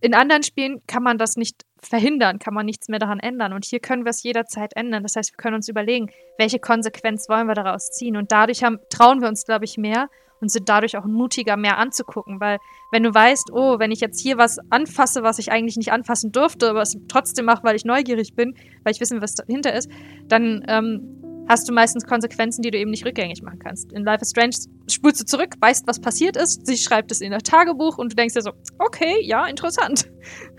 in 0.00 0.12
anderen 0.12 0.42
Spielen 0.42 0.80
kann 0.88 1.04
man 1.04 1.16
das 1.16 1.36
nicht 1.36 1.62
verhindern, 1.80 2.40
kann 2.40 2.52
man 2.52 2.66
nichts 2.66 2.88
mehr 2.88 2.98
daran 2.98 3.20
ändern. 3.20 3.52
Und 3.52 3.64
hier 3.64 3.78
können 3.78 4.04
wir 4.04 4.10
es 4.10 4.24
jederzeit 4.24 4.74
ändern. 4.74 5.04
Das 5.04 5.14
heißt, 5.14 5.34
wir 5.34 5.36
können 5.36 5.54
uns 5.54 5.68
überlegen, 5.68 6.10
welche 6.36 6.58
Konsequenz 6.58 7.28
wollen 7.28 7.46
wir 7.46 7.54
daraus 7.54 7.92
ziehen. 7.92 8.16
Und 8.16 8.32
dadurch 8.32 8.64
haben, 8.64 8.80
trauen 8.90 9.20
wir 9.20 9.28
uns, 9.28 9.44
glaube 9.44 9.66
ich, 9.66 9.78
mehr, 9.78 10.08
und 10.40 10.50
sind 10.50 10.68
dadurch 10.68 10.96
auch 10.96 11.04
mutiger, 11.04 11.56
mehr 11.56 11.78
anzugucken. 11.78 12.40
Weil 12.40 12.58
wenn 12.90 13.02
du 13.02 13.14
weißt, 13.14 13.50
oh, 13.52 13.78
wenn 13.78 13.90
ich 13.90 14.00
jetzt 14.00 14.20
hier 14.20 14.38
was 14.38 14.58
anfasse, 14.70 15.22
was 15.22 15.38
ich 15.38 15.50
eigentlich 15.50 15.76
nicht 15.76 15.92
anfassen 15.92 16.32
durfte, 16.32 16.70
aber 16.70 16.82
es 16.82 16.96
trotzdem 17.08 17.46
mache, 17.46 17.64
weil 17.64 17.76
ich 17.76 17.84
neugierig 17.84 18.34
bin, 18.34 18.54
weil 18.82 18.92
ich 18.92 19.00
wissen, 19.00 19.22
was 19.22 19.34
dahinter 19.34 19.72
ist, 19.72 19.90
dann 20.28 20.64
ähm, 20.68 21.44
hast 21.48 21.68
du 21.68 21.72
meistens 21.72 22.04
Konsequenzen, 22.06 22.62
die 22.62 22.70
du 22.70 22.78
eben 22.78 22.90
nicht 22.90 23.04
rückgängig 23.04 23.42
machen 23.42 23.58
kannst. 23.58 23.92
In 23.92 24.04
Life 24.04 24.22
is 24.22 24.30
Strange 24.30 24.56
spulst 24.88 25.20
du 25.20 25.24
zurück, 25.24 25.54
weißt, 25.60 25.86
was 25.86 26.00
passiert 26.00 26.36
ist, 26.36 26.66
sie 26.66 26.76
schreibt 26.76 27.10
es 27.10 27.20
in 27.20 27.32
ihr 27.32 27.38
Tagebuch 27.38 27.98
und 27.98 28.12
du 28.12 28.16
denkst 28.16 28.34
dir 28.34 28.42
so, 28.42 28.52
okay, 28.78 29.16
ja, 29.22 29.46
interessant. 29.46 30.08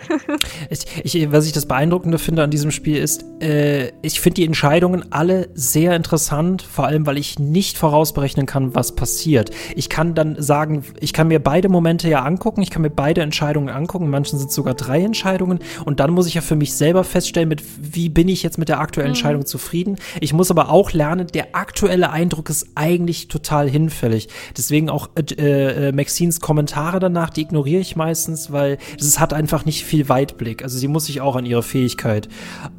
ich, 0.70 1.16
ich, 1.16 1.32
was 1.32 1.46
ich 1.46 1.52
das 1.52 1.66
Beeindruckende 1.66 2.20
finde 2.20 2.44
an 2.44 2.52
diesem 2.52 2.72
Spiel 2.72 2.98
ist, 2.98 3.26
äh, 3.42 3.92
ich 4.02 4.20
finde 4.20 4.36
die 4.36 4.46
Entscheidungen 4.46 5.12
alle 5.12 5.50
sehr 5.54 5.96
interessant, 5.96 6.62
vor 6.62 6.86
allem, 6.86 7.06
weil 7.06 7.18
ich 7.18 7.40
nicht 7.40 7.78
vorausberechnen 7.78 8.46
kann, 8.46 8.76
was 8.76 8.96
passiert. 8.96 9.52
Ich 9.76 9.90
kann 9.90 10.14
dann 10.14 10.42
sagen, 10.42 10.84
ich 11.00 11.14
kann 11.14 11.28
mir 11.28 11.40
beide 11.40 11.70
Momente 11.70 12.10
ja 12.10 12.24
angucken, 12.24 12.62
ich 12.62 12.70
kann 12.70 12.82
mir 12.82 12.90
beide 12.90 13.22
Entscheidungen 13.22 13.70
angucken, 13.70 14.10
manchen 14.10 14.38
sind 14.38 14.52
sogar 14.52 14.74
drei 14.74 15.02
Entscheidungen 15.02 15.60
und 15.86 16.00
dann 16.00 16.12
muss 16.12 16.28
ich 16.28 16.36
ja 16.36 16.42
für 16.42 16.56
mich 16.56 16.74
selber 16.74 17.04
feststellen, 17.04 17.50
mit 17.50 17.64
wie 17.80 18.10
bin 18.10 18.30
ich 18.30 18.44
jetzt 18.44 18.58
mit 18.58 18.70
der 18.70 18.80
aktuellen 18.80 19.10
mhm. 19.10 19.16
Entscheidung 19.16 19.46
zufrieden. 19.46 19.98
Ich 20.22 20.34
muss 20.34 20.52
aber 20.52 20.70
auch 20.70 20.92
lernen, 20.92 21.28
der 21.28 21.56
aktuelle 21.56 22.12
Eindruck 22.12 22.50
ist 22.50 22.68
eigentlich 22.76 23.28
total 23.28 23.70
hinfällig. 23.70 24.15
Deswegen 24.58 24.90
auch 24.90 25.10
äh, 25.16 25.88
äh, 25.88 25.92
Maxines 25.92 26.40
Kommentare 26.40 27.00
danach, 27.00 27.30
die 27.30 27.42
ignoriere 27.42 27.82
ich 27.82 27.96
meistens, 27.96 28.52
weil 28.52 28.78
es 29.00 29.20
hat 29.20 29.34
einfach 29.34 29.66
nicht 29.66 29.86
viel 29.86 30.10
Weitblick. 30.10 30.64
Also 30.64 30.78
sie 30.78 30.88
muss 30.88 31.06
sich 31.06 31.22
auch 31.22 31.36
an 31.36 31.46
ihre 31.46 31.64
Fähigkeit 31.64 32.28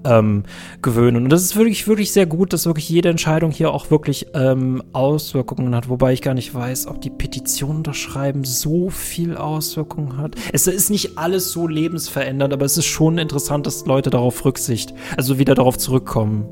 ähm, 0.04 0.44
gewöhnen. 0.82 1.24
Und 1.24 1.30
das 1.30 1.42
ist 1.42 1.56
wirklich, 1.56 1.86
wirklich 1.86 2.12
sehr 2.12 2.26
gut, 2.26 2.52
dass 2.52 2.66
wirklich 2.66 2.88
jede 2.88 3.08
Entscheidung 3.08 3.50
hier 3.50 3.72
auch 3.72 3.90
wirklich 3.90 4.26
ähm, 4.34 4.82
Auswirkungen 4.92 5.74
hat. 5.74 5.88
Wobei 5.88 6.12
ich 6.12 6.22
gar 6.22 6.34
nicht 6.34 6.54
weiß, 6.54 6.86
ob 6.86 7.00
die 7.00 7.10
Petition 7.10 7.76
unterschreiben 7.76 8.44
so 8.44 8.90
viel 8.90 9.36
Auswirkungen 9.36 10.16
hat. 10.16 10.36
Es 10.52 10.66
ist 10.66 10.90
nicht 10.90 11.18
alles 11.18 11.52
so 11.52 11.66
lebensverändernd, 11.66 12.52
aber 12.52 12.64
es 12.64 12.76
ist 12.76 12.86
schon 12.86 13.18
interessant, 13.18 13.66
dass 13.66 13.86
Leute 13.86 14.10
darauf 14.10 14.44
Rücksicht, 14.44 14.94
also 15.16 15.38
wieder 15.38 15.54
darauf 15.54 15.78
zurückkommen. 15.78 16.46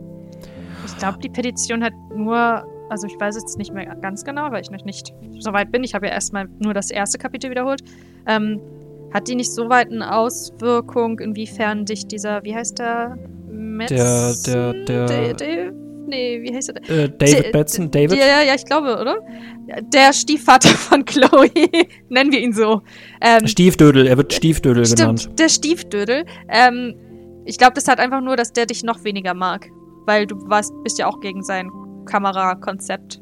Ich 0.86 0.96
glaube, 0.98 1.18
die 1.18 1.28
Petition 1.28 1.82
hat 1.82 1.92
nur, 2.14 2.64
also 2.88 3.06
ich 3.06 3.18
weiß 3.18 3.36
jetzt 3.36 3.58
nicht 3.58 3.72
mehr 3.72 3.86
ganz 3.96 4.24
genau, 4.24 4.50
weil 4.50 4.62
ich 4.62 4.70
noch 4.70 4.84
nicht 4.84 5.14
so 5.38 5.52
weit 5.52 5.72
bin. 5.72 5.84
Ich 5.84 5.94
habe 5.94 6.06
ja 6.06 6.12
erstmal 6.12 6.48
nur 6.58 6.74
das 6.74 6.90
erste 6.90 7.18
Kapitel 7.18 7.50
wiederholt. 7.50 7.82
Ähm, 8.26 8.60
hat 9.12 9.28
die 9.28 9.36
nicht 9.36 9.52
so 9.52 9.68
weit 9.68 9.90
eine 9.90 10.14
Auswirkung, 10.14 11.20
inwiefern 11.20 11.84
dich 11.84 12.06
dieser, 12.06 12.42
wie 12.42 12.54
heißt 12.54 12.78
der? 12.78 13.16
Metz 13.48 13.88
der, 13.88 14.34
der, 14.44 14.72
der. 14.84 15.06
der, 15.06 15.34
der 15.34 15.72
nee, 16.06 16.42
wie 16.42 16.54
heißt 16.54 16.68
der? 16.68 17.04
Äh, 17.04 17.08
David 17.16 17.52
Batson, 17.52 17.90
David? 17.90 18.18
Ja, 18.18 18.42
ja, 18.42 18.54
ich 18.54 18.64
glaube, 18.64 18.98
oder? 19.00 19.18
Der 19.92 20.12
Stiefvater 20.12 20.68
von 20.70 21.04
Chloe, 21.04 21.50
nennen 22.08 22.32
wir 22.32 22.40
ihn 22.40 22.52
so. 22.52 22.82
Ähm, 23.20 23.46
Stiefdödel, 23.46 24.06
er 24.06 24.16
wird 24.16 24.32
Stiefdödel 24.32 24.84
stimmt, 24.84 24.98
genannt. 24.98 25.38
Der 25.38 25.48
Stiefdödel. 25.48 26.24
Ähm, 26.48 26.94
ich 27.44 27.58
glaube, 27.58 27.74
das 27.74 27.88
hat 27.88 27.98
einfach 28.00 28.20
nur, 28.20 28.36
dass 28.36 28.52
der 28.52 28.66
dich 28.66 28.82
noch 28.82 29.04
weniger 29.04 29.34
mag. 29.34 29.68
Weil 30.06 30.26
du 30.26 30.36
warst, 30.48 30.72
bist 30.82 30.98
ja 30.98 31.06
auch 31.06 31.20
gegen 31.20 31.42
sein 31.42 31.70
Kamerakonzept. 32.04 33.20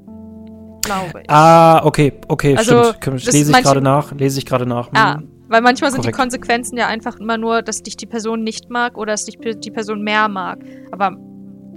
Glaube 0.83 1.21
ich. 1.23 1.31
Ah, 1.31 1.85
okay, 1.85 2.13
okay, 2.29 2.57
also, 2.57 2.93
stimmt. 2.95 3.25
Lese 3.27 3.53
ich 3.53 3.63
gerade 3.63 3.81
nach. 3.81 4.13
Lese 4.13 4.39
ich 4.39 4.47
gerade 4.47 4.67
nach. 4.67 4.91
Ah, 4.95 5.15
hm. 5.15 5.29
weil 5.49 5.63
manchmal 5.63 5.91
Korrekt. 5.91 6.05
sind 6.05 6.15
die 6.15 6.19
Konsequenzen 6.19 6.77
ja 6.77 6.89
einfach 6.89 7.19
immer 7.21 7.39
nur, 7.39 7.63
dass 7.63 7.83
dich 7.83 7.97
die 7.97 8.07
Person 8.07 8.43
nicht 8.43 8.69
mag 8.71 8.99
oder 8.99 9.13
dass 9.13 9.25
dich 9.25 9.39
die 9.39 9.71
Person 9.71 10.03
mehr 10.03 10.29
mag. 10.29 10.59
Aber 10.91 11.17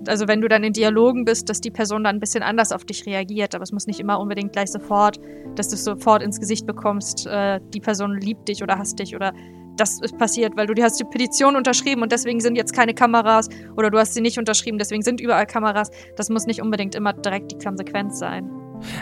also 0.08 0.28
wenn 0.28 0.42
du 0.42 0.48
dann 0.48 0.64
in 0.64 0.74
Dialogen 0.74 1.26
bist, 1.26 1.50
dass 1.50 1.62
die 1.62 1.72
Person 1.72 2.04
dann 2.04 2.18
ein 2.18 2.20
bisschen 2.20 2.44
anders 2.44 2.72
auf 2.72 2.86
dich 2.86 3.06
reagiert. 3.06 3.56
Aber 3.56 3.64
es 3.64 3.72
muss 3.72 3.88
nicht 3.88 4.00
immer 4.00 4.20
unbedingt 4.20 4.54
gleich 4.54 4.72
sofort, 4.72 5.20
dass 5.56 5.70
du 5.70 5.78
sofort 5.78 6.24
ins 6.24 6.40
Gesicht 6.40 6.66
bekommst, 6.66 7.28
äh, 7.28 7.60
die 7.74 7.80
Person 7.80 8.20
liebt 8.20 8.48
dich 8.48 8.64
oder 8.64 8.78
hasst 8.78 9.00
dich 9.00 9.16
oder 9.16 9.34
das 9.78 10.00
ist 10.02 10.18
passiert, 10.18 10.56
weil 10.56 10.68
du 10.68 10.82
hast 10.82 11.00
die 11.00 11.04
Petition 11.04 11.56
unterschrieben 11.56 12.02
und 12.02 12.12
deswegen 12.12 12.40
sind 12.40 12.56
jetzt 12.56 12.74
keine 12.74 12.94
Kameras 12.94 13.50
oder 13.76 13.90
du 13.90 13.98
hast 13.98 14.14
sie 14.14 14.22
nicht 14.22 14.38
unterschrieben, 14.38 14.78
deswegen 14.78 15.02
sind 15.02 15.20
überall 15.20 15.46
Kameras. 15.46 15.90
Das 16.16 16.30
muss 16.30 16.46
nicht 16.46 16.62
unbedingt 16.62 16.96
immer 16.96 17.14
direkt 17.14 17.52
die 17.52 17.58
Konsequenz 17.58 18.20
sein. 18.20 18.50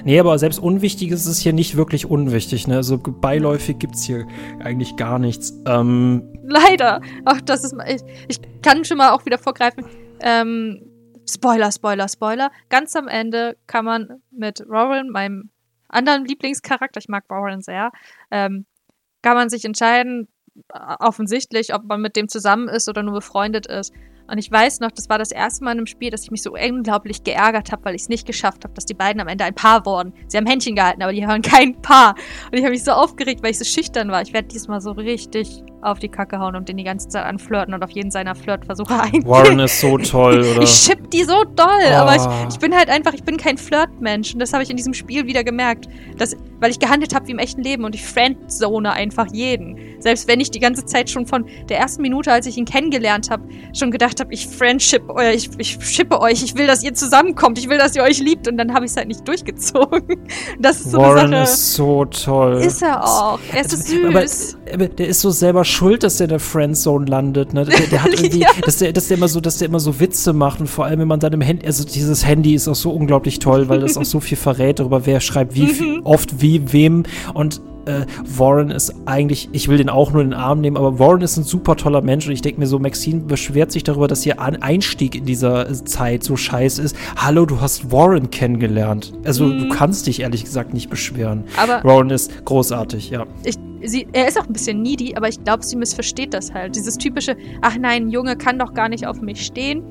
Nee, 0.05 0.19
aber 0.19 0.37
selbst 0.37 0.59
unwichtig 0.59 1.11
ist 1.11 1.25
es 1.25 1.39
hier 1.39 1.53
nicht 1.53 1.75
wirklich 1.75 2.05
unwichtig. 2.05 2.67
Ne? 2.67 2.75
Also 2.75 2.97
beiläufig 2.97 3.79
gibt 3.79 3.95
es 3.95 4.03
hier 4.03 4.27
eigentlich 4.59 4.95
gar 4.95 5.19
nichts. 5.19 5.53
Ähm 5.65 6.23
Leider. 6.43 7.01
Ach, 7.25 7.41
das 7.41 7.63
ist. 7.63 7.75
Ich, 7.87 8.01
ich 8.27 8.61
kann 8.61 8.85
schon 8.85 8.97
mal 8.97 9.11
auch 9.11 9.25
wieder 9.25 9.37
vorgreifen. 9.37 9.85
Ähm, 10.21 10.81
Spoiler, 11.29 11.71
Spoiler, 11.71 12.07
Spoiler. 12.07 12.51
Ganz 12.69 12.95
am 12.95 13.07
Ende 13.07 13.57
kann 13.67 13.85
man 13.85 14.21
mit 14.31 14.63
Warren, 14.67 15.09
meinem 15.09 15.49
anderen 15.87 16.25
Lieblingscharakter, 16.25 16.99
ich 16.99 17.07
mag 17.07 17.29
Warren 17.29 17.61
sehr, 17.61 17.91
ähm, 18.31 18.65
kann 19.21 19.35
man 19.35 19.49
sich 19.49 19.63
entscheiden, 19.63 20.27
offensichtlich, 20.99 21.73
ob 21.73 21.83
man 21.85 22.01
mit 22.01 22.15
dem 22.15 22.27
zusammen 22.27 22.67
ist 22.67 22.89
oder 22.89 23.03
nur 23.03 23.15
befreundet 23.15 23.67
ist. 23.67 23.93
Und 24.27 24.37
ich 24.37 24.49
weiß 24.49 24.79
noch, 24.79 24.91
das 24.91 25.09
war 25.09 25.17
das 25.17 25.31
erste 25.31 25.63
Mal 25.63 25.73
in 25.73 25.79
einem 25.79 25.85
Spiel, 25.85 26.09
dass 26.09 26.23
ich 26.23 26.31
mich 26.31 26.43
so 26.43 26.53
unglaublich 26.53 27.23
geärgert 27.23 27.71
habe, 27.71 27.83
weil 27.85 27.95
ich 27.95 28.03
es 28.03 28.09
nicht 28.09 28.25
geschafft 28.25 28.63
habe, 28.63 28.73
dass 28.73 28.85
die 28.85 28.93
beiden 28.93 29.21
am 29.21 29.27
Ende 29.27 29.43
ein 29.43 29.53
Paar 29.53 29.85
wurden. 29.85 30.13
Sie 30.27 30.37
haben 30.37 30.45
Händchen 30.45 30.75
gehalten, 30.75 31.01
aber 31.03 31.11
die 31.11 31.27
hören 31.27 31.41
kein 31.41 31.81
Paar. 31.81 32.15
Und 32.45 32.57
ich 32.57 32.63
habe 32.63 32.71
mich 32.71 32.83
so 32.83 32.91
aufgeregt, 32.91 33.43
weil 33.43 33.51
ich 33.51 33.59
so 33.59 33.65
schüchtern 33.65 34.09
war. 34.11 34.21
Ich 34.21 34.31
werde 34.33 34.47
diesmal 34.47 34.79
so 34.79 34.91
richtig 34.91 35.63
auf 35.83 35.99
die 35.99 36.09
Kacke 36.09 36.39
hauen 36.39 36.55
und 36.55 36.69
den 36.69 36.77
die 36.77 36.83
ganze 36.83 37.07
Zeit 37.07 37.25
anflirten 37.25 37.73
und 37.73 37.83
auf 37.83 37.91
jeden 37.91 38.11
seiner 38.11 38.35
Flirtversuche 38.35 38.99
eingehen. 39.01 39.25
Warren 39.25 39.59
ist 39.59 39.79
so 39.79 39.97
toll, 39.97 40.39
oder? 40.51 40.61
Ich 40.61 40.69
schipp 40.69 41.09
die 41.11 41.23
so 41.23 41.43
doll, 41.43 41.67
oh. 41.89 41.93
aber 41.93 42.15
ich, 42.15 42.53
ich 42.53 42.59
bin 42.59 42.75
halt 42.75 42.89
einfach, 42.89 43.13
ich 43.13 43.23
bin 43.23 43.37
kein 43.37 43.57
Flirtmensch. 43.57 44.33
Und 44.33 44.39
das 44.39 44.53
habe 44.53 44.63
ich 44.63 44.69
in 44.69 44.77
diesem 44.77 44.93
Spiel 44.93 45.25
wieder 45.27 45.43
gemerkt. 45.43 45.87
Dass, 46.17 46.35
weil 46.59 46.71
ich 46.71 46.79
gehandelt 46.79 47.13
habe 47.13 47.27
wie 47.27 47.31
im 47.31 47.39
echten 47.39 47.61
Leben 47.61 47.83
und 47.83 47.93
ich 47.93 48.05
friendzone 48.05 48.93
einfach 48.93 49.27
jeden. 49.33 50.01
Selbst 50.01 50.27
wenn 50.29 50.39
ich 50.39 50.49
die 50.49 50.59
ganze 50.59 50.85
Zeit 50.85 51.09
schon 51.09 51.25
von 51.25 51.45
der 51.67 51.77
ersten 51.77 52.01
Minute, 52.01 52.31
als 52.31 52.45
ich 52.45 52.57
ihn 52.57 52.65
kennengelernt 52.65 53.29
habe, 53.29 53.43
schon 53.73 53.91
gedacht 53.91 54.21
habe, 54.21 54.33
ich 54.33 54.47
friendship 54.47 55.09
euch, 55.09 55.35
ich, 55.35 55.49
ich 55.57 55.77
schippe 55.81 56.21
euch, 56.21 56.41
ich 56.41 56.55
will, 56.55 56.65
dass 56.65 56.81
ihr 56.81 56.93
zusammenkommt, 56.93 57.59
ich 57.59 57.67
will, 57.67 57.77
dass 57.77 57.95
ihr 57.95 58.03
euch 58.03 58.19
liebt 58.19 58.47
und 58.47 58.57
dann 58.57 58.73
habe 58.73 58.85
ich 58.85 58.91
es 58.91 58.97
halt 58.97 59.09
nicht 59.09 59.27
durchgezogen. 59.27 60.03
Das 60.59 60.79
ist 60.79 60.91
so 60.91 60.97
Warren 60.99 61.33
eine 61.33 61.45
Sache. 61.45 61.53
ist 61.53 61.73
so 61.73 62.05
toll. 62.05 62.61
Ist 62.61 62.81
er 62.81 63.03
auch. 63.03 63.39
Er 63.51 63.61
ist 63.61 63.71
so 63.71 63.77
süß. 63.77 64.57
Aber, 64.65 64.73
aber 64.73 64.87
der 64.87 65.07
ist 65.07 65.21
so 65.21 65.29
selber 65.29 65.65
schuld, 65.73 66.03
dass 66.03 66.17
der 66.17 66.25
in 66.25 66.29
der 66.29 66.39
Friendzone 66.39 67.05
landet. 67.05 67.53
Ne? 67.53 67.65
Der, 67.65 67.79
der 67.87 68.03
hat 68.03 68.13
irgendwie, 68.19 68.39
ja. 68.39 68.49
dass, 68.63 68.77
der, 68.77 68.93
dass 68.93 69.07
der 69.07 69.17
immer 69.17 69.27
so, 69.27 69.41
dass 69.41 69.57
der 69.57 69.67
immer 69.67 69.79
so 69.79 69.99
Witze 69.99 70.33
macht 70.33 70.59
und 70.59 70.67
vor 70.67 70.85
allem, 70.85 70.99
wenn 70.99 71.07
man 71.07 71.19
dann 71.19 71.33
im 71.33 71.41
Handy, 71.41 71.65
also 71.65 71.83
dieses 71.83 72.25
Handy 72.25 72.53
ist 72.53 72.67
auch 72.67 72.75
so 72.75 72.91
unglaublich 72.91 73.39
toll, 73.39 73.69
weil 73.69 73.79
das 73.79 73.97
auch 73.97 74.05
so 74.05 74.19
viel 74.19 74.37
verrät 74.37 74.79
darüber, 74.79 75.05
wer 75.05 75.19
schreibt 75.19 75.55
wie 75.55 75.63
mhm. 75.81 76.01
oft 76.03 76.41
wie 76.41 76.71
wem 76.71 77.03
und 77.33 77.61
äh, 77.85 78.05
Warren 78.25 78.71
ist 78.71 78.93
eigentlich, 79.05 79.49
ich 79.51 79.67
will 79.67 79.77
den 79.77 79.89
auch 79.89 80.11
nur 80.11 80.21
in 80.21 80.31
den 80.31 80.39
Arm 80.39 80.61
nehmen, 80.61 80.77
aber 80.77 80.99
Warren 80.99 81.21
ist 81.21 81.37
ein 81.37 81.43
super 81.43 81.75
toller 81.75 82.01
Mensch 82.01 82.25
und 82.27 82.33
ich 82.33 82.41
denke 82.41 82.59
mir 82.59 82.67
so, 82.67 82.79
Maxine 82.79 83.21
beschwert 83.21 83.71
sich 83.71 83.83
darüber, 83.83 84.07
dass 84.07 84.25
ihr 84.25 84.39
Einstieg 84.39 85.15
in 85.15 85.25
dieser 85.25 85.71
Zeit 85.85 86.23
so 86.23 86.35
scheiße 86.35 86.81
ist. 86.81 86.95
Hallo, 87.15 87.45
du 87.45 87.61
hast 87.61 87.91
Warren 87.91 88.29
kennengelernt. 88.29 89.13
Also 89.23 89.45
mhm. 89.45 89.59
du 89.59 89.69
kannst 89.69 90.07
dich 90.07 90.21
ehrlich 90.21 90.43
gesagt 90.43 90.73
nicht 90.73 90.89
beschweren. 90.89 91.43
Aber 91.57 91.83
Warren 91.83 92.09
ist 92.09 92.45
großartig, 92.45 93.09
ja. 93.09 93.25
Ich, 93.43 93.55
sie, 93.83 94.07
er 94.13 94.27
ist 94.27 94.39
auch 94.39 94.47
ein 94.47 94.53
bisschen 94.53 94.81
needy, 94.81 95.15
aber 95.15 95.27
ich 95.27 95.43
glaube, 95.43 95.63
sie 95.63 95.75
missversteht 95.75 96.33
das 96.33 96.53
halt. 96.53 96.75
Dieses 96.75 96.97
typische, 96.97 97.35
ach 97.61 97.77
nein, 97.77 98.03
ein 98.03 98.09
Junge 98.09 98.35
kann 98.35 98.59
doch 98.59 98.73
gar 98.73 98.89
nicht 98.89 99.05
auf 99.05 99.21
mich 99.21 99.45
stehen 99.45 99.83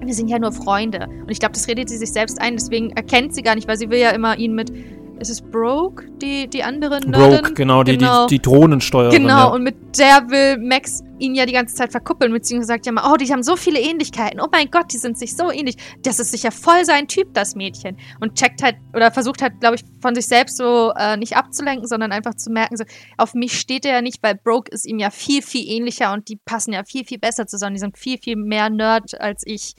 wir 0.00 0.14
sind 0.14 0.28
ja 0.28 0.38
nur 0.38 0.52
Freunde. 0.52 1.06
Und 1.06 1.30
ich 1.30 1.38
glaube, 1.38 1.52
das 1.52 1.68
redet 1.68 1.88
sie 1.88 1.96
sich 1.96 2.12
selbst 2.12 2.40
ein, 2.40 2.54
deswegen 2.54 2.90
erkennt 2.90 3.34
sie 3.34 3.42
gar 3.42 3.54
nicht, 3.54 3.68
weil 3.68 3.76
sie 3.76 3.90
will 3.90 3.98
ja 3.98 4.10
immer 4.10 4.38
ihn 4.38 4.54
mit 4.54 4.72
ist 5.20 5.30
es 5.30 5.42
Broke, 5.42 6.06
die, 6.22 6.48
die 6.48 6.62
andere 6.62 7.00
Nerdin? 7.00 7.42
Broke, 7.42 7.54
genau, 7.54 7.82
die, 7.82 7.98
genau. 7.98 8.26
die, 8.26 8.36
die 8.36 8.42
Drohnensteuerin. 8.42 9.22
Genau, 9.22 9.36
ja. 9.36 9.44
und 9.46 9.62
mit 9.62 9.98
der 9.98 10.28
will 10.28 10.58
Max 10.58 11.02
ihn 11.18 11.34
ja 11.34 11.46
die 11.46 11.52
ganze 11.52 11.74
Zeit 11.74 11.90
verkuppeln, 11.90 12.32
beziehungsweise 12.32 12.68
sagt 12.68 12.86
ja 12.86 12.92
mal, 12.92 13.12
oh, 13.12 13.16
die 13.16 13.30
haben 13.32 13.42
so 13.42 13.56
viele 13.56 13.80
Ähnlichkeiten. 13.80 14.40
Oh 14.40 14.48
mein 14.50 14.70
Gott, 14.70 14.92
die 14.92 14.98
sind 14.98 15.18
sich 15.18 15.34
so 15.34 15.50
ähnlich. 15.50 15.76
Das 16.02 16.18
ist 16.18 16.30
sicher 16.30 16.52
voll 16.52 16.84
sein 16.84 17.08
Typ, 17.08 17.34
das 17.34 17.54
Mädchen. 17.54 17.96
Und 18.20 18.34
checkt 18.34 18.62
halt, 18.62 18.76
oder 18.94 19.10
versucht 19.10 19.42
halt, 19.42 19.60
glaube 19.60 19.76
ich, 19.76 19.84
von 20.00 20.14
sich 20.14 20.26
selbst 20.26 20.56
so 20.56 20.92
äh, 20.96 21.16
nicht 21.16 21.36
abzulenken, 21.36 21.86
sondern 21.86 22.12
einfach 22.12 22.34
zu 22.34 22.50
merken, 22.50 22.76
so, 22.76 22.84
auf 23.16 23.34
mich 23.34 23.58
steht 23.58 23.84
er 23.84 23.94
ja 23.94 24.02
nicht, 24.02 24.22
weil 24.22 24.36
Broke 24.36 24.70
ist 24.70 24.86
ihm 24.86 24.98
ja 24.98 25.10
viel, 25.10 25.42
viel 25.42 25.68
ähnlicher 25.68 26.12
und 26.12 26.28
die 26.28 26.36
passen 26.36 26.72
ja 26.72 26.84
viel, 26.84 27.04
viel 27.04 27.18
besser 27.18 27.46
zusammen. 27.46 27.74
Die 27.74 27.80
sind 27.80 27.98
viel, 27.98 28.18
viel 28.18 28.36
mehr 28.36 28.70
Nerd 28.70 29.20
als 29.20 29.42
ich. 29.44 29.74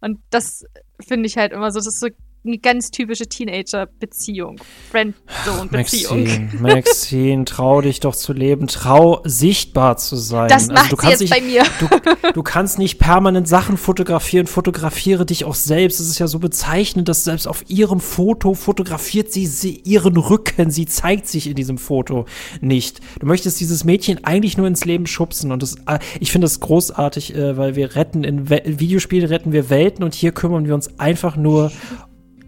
Und 0.00 0.18
das 0.30 0.64
finde 1.00 1.26
ich 1.26 1.36
halt 1.36 1.52
immer 1.52 1.70
so, 1.70 1.78
das 1.78 1.86
ist 1.86 2.00
so 2.00 2.08
eine 2.44 2.58
ganz 2.58 2.90
typische 2.90 3.28
Teenager-Beziehung. 3.28 4.56
Friendzone-Beziehung. 4.90 6.24
Maxine, 6.24 6.50
Maxine, 6.60 7.44
trau 7.44 7.80
dich 7.80 8.00
doch 8.00 8.16
zu 8.16 8.32
leben. 8.32 8.66
Trau, 8.66 9.20
sichtbar 9.24 9.96
zu 9.96 10.16
sein. 10.16 10.48
Das 10.48 10.62
also, 10.68 10.72
macht 10.72 10.92
du 10.92 10.96
kannst 10.96 11.20
jetzt 11.20 11.30
nicht, 11.30 11.40
bei 11.40 11.40
mir. 11.40 11.62
Du, 11.78 12.32
du, 12.32 12.42
kannst 12.42 12.80
nicht 12.80 12.98
permanent 12.98 13.46
Sachen 13.46 13.76
fotografieren. 13.76 14.48
Fotografiere 14.48 15.24
dich 15.24 15.44
auch 15.44 15.54
selbst. 15.54 16.00
Es 16.00 16.08
ist 16.08 16.18
ja 16.18 16.26
so 16.26 16.40
bezeichnend, 16.40 17.08
dass 17.08 17.22
selbst 17.22 17.46
auf 17.46 17.64
ihrem 17.68 18.00
Foto 18.00 18.54
fotografiert 18.54 19.32
sie, 19.32 19.46
sie 19.46 19.80
ihren 19.84 20.16
Rücken. 20.16 20.72
Sie 20.72 20.86
zeigt 20.86 21.28
sich 21.28 21.46
in 21.46 21.54
diesem 21.54 21.78
Foto 21.78 22.26
nicht. 22.60 23.00
Du 23.20 23.26
möchtest 23.26 23.60
dieses 23.60 23.84
Mädchen 23.84 24.24
eigentlich 24.24 24.56
nur 24.56 24.66
ins 24.66 24.84
Leben 24.84 25.06
schubsen. 25.06 25.52
Und 25.52 25.62
das, 25.62 25.76
äh, 25.86 26.00
ich 26.18 26.32
finde 26.32 26.46
das 26.46 26.58
großartig, 26.58 27.36
äh, 27.36 27.56
weil 27.56 27.76
wir 27.76 27.94
retten 27.94 28.24
in 28.24 28.50
Videospielen 28.50 29.28
retten 29.28 29.52
wir 29.52 29.70
Welten 29.70 30.04
und 30.04 30.14
hier 30.14 30.32
kümmern 30.32 30.66
wir 30.66 30.74
uns 30.74 30.98
einfach 30.98 31.36
nur 31.36 31.70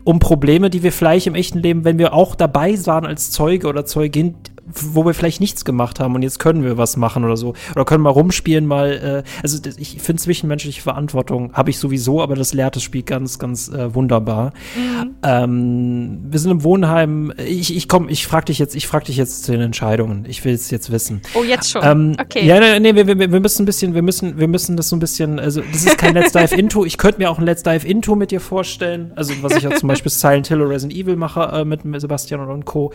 um 0.05 0.19
Probleme, 0.19 0.71
die 0.71 0.83
wir 0.83 0.93
vielleicht 0.93 1.27
im 1.27 1.35
echten 1.35 1.59
Leben, 1.59 1.85
wenn 1.85 1.99
wir 1.99 2.13
auch 2.13 2.35
dabei 2.35 2.75
waren 2.87 3.07
als 3.07 3.31
Zeuge 3.31 3.67
oder 3.67 3.87
Zeugin, 3.87 4.35
wo 4.67 5.05
wir 5.05 5.15
vielleicht 5.15 5.41
nichts 5.41 5.65
gemacht 5.65 6.01
haben 6.01 6.15
und 6.15 6.23
jetzt 6.23 6.39
können 6.39 6.63
wir 6.63 6.79
was 6.79 6.97
machen 6.97 7.25
oder 7.25 7.37
so. 7.37 7.55
Oder 7.75 7.85
können 7.85 8.03
mal 8.03 8.11
rumspielen, 8.11 8.67
mal, 8.67 9.25
äh, 9.25 9.31
also 9.43 9.59
ich 9.77 10.01
finde 10.01 10.23
zwischenmenschliche 10.23 10.81
Verantwortung 10.81 11.53
habe 11.53 11.71
ich 11.71 11.79
sowieso, 11.79 12.23
aber 12.23 12.35
das 12.35 12.55
lehrt 12.55 12.77
das 12.77 12.83
Spiel 12.83 13.03
ganz, 13.03 13.39
ganz 13.39 13.69
äh, 13.69 13.95
wunderbar. 13.95 14.53
Mhm. 14.77 15.15
Ähm, 15.23 16.19
wir 16.31 16.39
sind 16.39 16.51
im 16.51 16.65
Wohnheim. 16.65 17.33
Ich, 17.47 17.75
ich 17.77 17.89
komm, 17.89 18.09
ich 18.09 18.27
frag 18.27 18.47
dich 18.47 18.59
jetzt, 18.59 18.75
ich 18.75 18.87
frag 18.87 19.05
dich 19.05 19.17
jetzt 19.17 19.45
zu 19.45 19.53
den 19.53 19.61
Entscheidungen. 19.61 20.25
Ich 20.29 20.45
will 20.45 20.55
es 20.55 20.71
jetzt 20.71 20.91
wissen. 20.91 21.21
Oh, 21.35 21.43
jetzt 21.43 21.71
schon. 21.71 21.83
Ähm, 21.85 22.17
okay. 22.21 22.47
Ja, 22.47 22.61
nee, 22.61 22.81
nee 22.81 22.95
wir, 22.95 23.07
wir, 23.07 23.33
wir 23.33 23.41
müssen 23.41 23.63
ein 23.63 23.67
bisschen, 23.67 23.95
wir 23.95 24.03
müssen, 24.03 24.39
wir 24.39 24.49
müssen 24.49 24.77
das 24.77 24.89
so 24.89 24.97
ein 24.97 25.01
bisschen, 25.01 25.39
also 25.39 25.61
das 25.73 25.85
ist 25.85 25.99
kein 25.99 26.15
Let's 26.15 26.33
Dive 26.33 26.55
Into. 26.55 26.85
Ich 26.85 26.99
könnte 26.99 27.19
mir 27.19 27.31
auch 27.31 27.39
ein 27.39 27.45
Let's 27.45 27.63
Dive 27.63 27.87
Into 27.87 28.17
mit 28.17 28.31
dir 28.31 28.41
vorstellen. 28.41 29.13
Also 29.17 29.35
was 29.43 29.57
ich 29.57 29.67
auch 29.69 29.75
zum 29.75 29.89
Beispiel 29.89 30.11
Silent 30.11 30.49
Hill 30.49 30.61
oder 30.61 30.71
Resident 30.71 30.99
Evil 30.99 31.17
mache 31.17 31.41
äh, 31.53 31.65
mit 31.65 31.83
Sebastian 32.01 32.41
und 32.41 32.65
Co. 32.65 32.93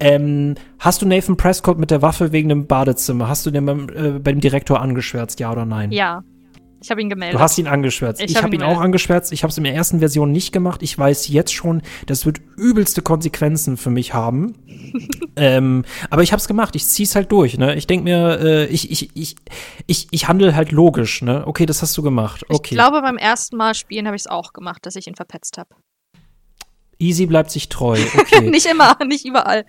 Ähm, 0.00 0.54
hast 0.78 1.02
du 1.02 1.06
Nathan 1.06 1.36
Prescott 1.36 1.78
mit 1.78 1.90
der 1.90 2.02
Waffe 2.02 2.32
wegen 2.32 2.48
dem 2.48 2.66
Badezimmer? 2.66 3.28
Hast 3.28 3.46
du 3.46 3.50
den 3.50 3.66
beim, 3.66 3.88
äh, 3.88 4.18
beim 4.18 4.40
Direktor 4.40 4.80
angeschwärzt, 4.80 5.40
ja 5.40 5.52
oder 5.52 5.64
nein? 5.64 5.92
Ja. 5.92 6.22
Ich 6.84 6.90
habe 6.90 7.00
ihn 7.00 7.08
gemeldet. 7.08 7.36
Du 7.36 7.40
hast 7.40 7.56
ihn 7.56 7.66
angeschwärzt. 7.66 8.20
Ich, 8.20 8.32
ich 8.32 8.36
habe 8.36 8.48
hab 8.48 8.52
ihn, 8.52 8.60
ihn 8.60 8.66
auch 8.66 8.78
angeschwärzt. 8.78 9.32
Ich 9.32 9.42
habe 9.42 9.50
es 9.50 9.56
in 9.56 9.64
der 9.64 9.74
ersten 9.74 10.00
Version 10.00 10.30
nicht 10.30 10.52
gemacht. 10.52 10.82
Ich 10.82 10.98
weiß 10.98 11.28
jetzt 11.28 11.54
schon, 11.54 11.80
das 12.04 12.26
wird 12.26 12.42
übelste 12.58 13.00
Konsequenzen 13.00 13.78
für 13.78 13.88
mich 13.88 14.12
haben. 14.12 14.54
ähm, 15.36 15.86
aber 16.10 16.22
ich 16.22 16.32
habe 16.32 16.40
es 16.40 16.46
gemacht. 16.46 16.76
Ich 16.76 16.86
zieh's 16.86 17.14
halt 17.14 17.32
durch. 17.32 17.56
Ne? 17.56 17.74
Ich 17.76 17.86
denk 17.86 18.04
mir, 18.04 18.38
äh, 18.38 18.66
ich, 18.66 18.90
ich, 18.90 19.16
ich, 19.16 19.36
ich, 19.86 20.08
ich 20.10 20.28
handle 20.28 20.54
halt 20.54 20.72
logisch. 20.72 21.22
Ne? 21.22 21.46
Okay, 21.46 21.64
das 21.64 21.80
hast 21.80 21.96
du 21.96 22.02
gemacht. 22.02 22.44
Okay. 22.50 22.74
Ich 22.74 22.76
glaube, 22.76 23.00
beim 23.00 23.16
ersten 23.16 23.56
Mal 23.56 23.74
spielen 23.74 24.04
habe 24.04 24.16
ich 24.16 24.22
es 24.22 24.26
auch 24.26 24.52
gemacht, 24.52 24.84
dass 24.84 24.94
ich 24.94 25.06
ihn 25.06 25.14
verpetzt 25.14 25.56
habe. 25.56 25.74
Easy 27.04 27.26
bleibt 27.26 27.50
sich 27.50 27.68
treu. 27.68 27.98
Okay. 28.24 28.48
nicht 28.48 28.66
immer, 28.66 28.96
nicht 29.06 29.26
überall. 29.26 29.64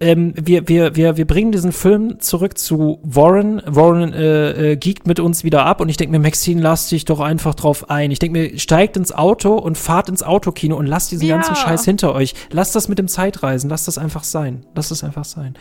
Ähm, 0.00 0.34
wir, 0.36 0.68
wir, 0.68 0.96
wir, 0.96 1.16
wir 1.16 1.26
bringen 1.26 1.50
diesen 1.50 1.72
Film 1.72 2.20
zurück 2.20 2.58
zu 2.58 2.98
Warren. 3.02 3.62
Warren 3.64 4.12
äh, 4.12 4.72
äh, 4.72 4.76
geekt 4.76 5.06
mit 5.06 5.18
uns 5.18 5.44
wieder 5.44 5.64
ab 5.64 5.80
und 5.80 5.88
ich 5.88 5.96
denke 5.96 6.12
mir, 6.12 6.18
Maxine, 6.18 6.60
lass 6.60 6.88
dich 6.88 7.06
doch 7.06 7.20
einfach 7.20 7.54
drauf 7.54 7.88
ein. 7.88 8.10
Ich 8.10 8.18
denke 8.18 8.38
mir, 8.38 8.58
steigt 8.58 8.98
ins 8.98 9.12
Auto 9.12 9.54
und 9.54 9.78
fahrt 9.78 10.10
ins 10.10 10.22
Autokino 10.22 10.76
und 10.76 10.86
lasst 10.86 11.10
diesen 11.12 11.26
ja. 11.26 11.36
ganzen 11.36 11.56
Scheiß 11.56 11.86
hinter 11.86 12.14
euch. 12.14 12.34
Lasst 12.50 12.76
das 12.76 12.88
mit 12.88 12.98
dem 12.98 13.08
Zeitreisen, 13.08 13.70
lasst 13.70 13.88
das 13.88 13.96
einfach 13.96 14.24
sein. 14.24 14.66
Lasst 14.74 14.90
das 14.90 15.04
einfach 15.04 15.24
sein. 15.24 15.54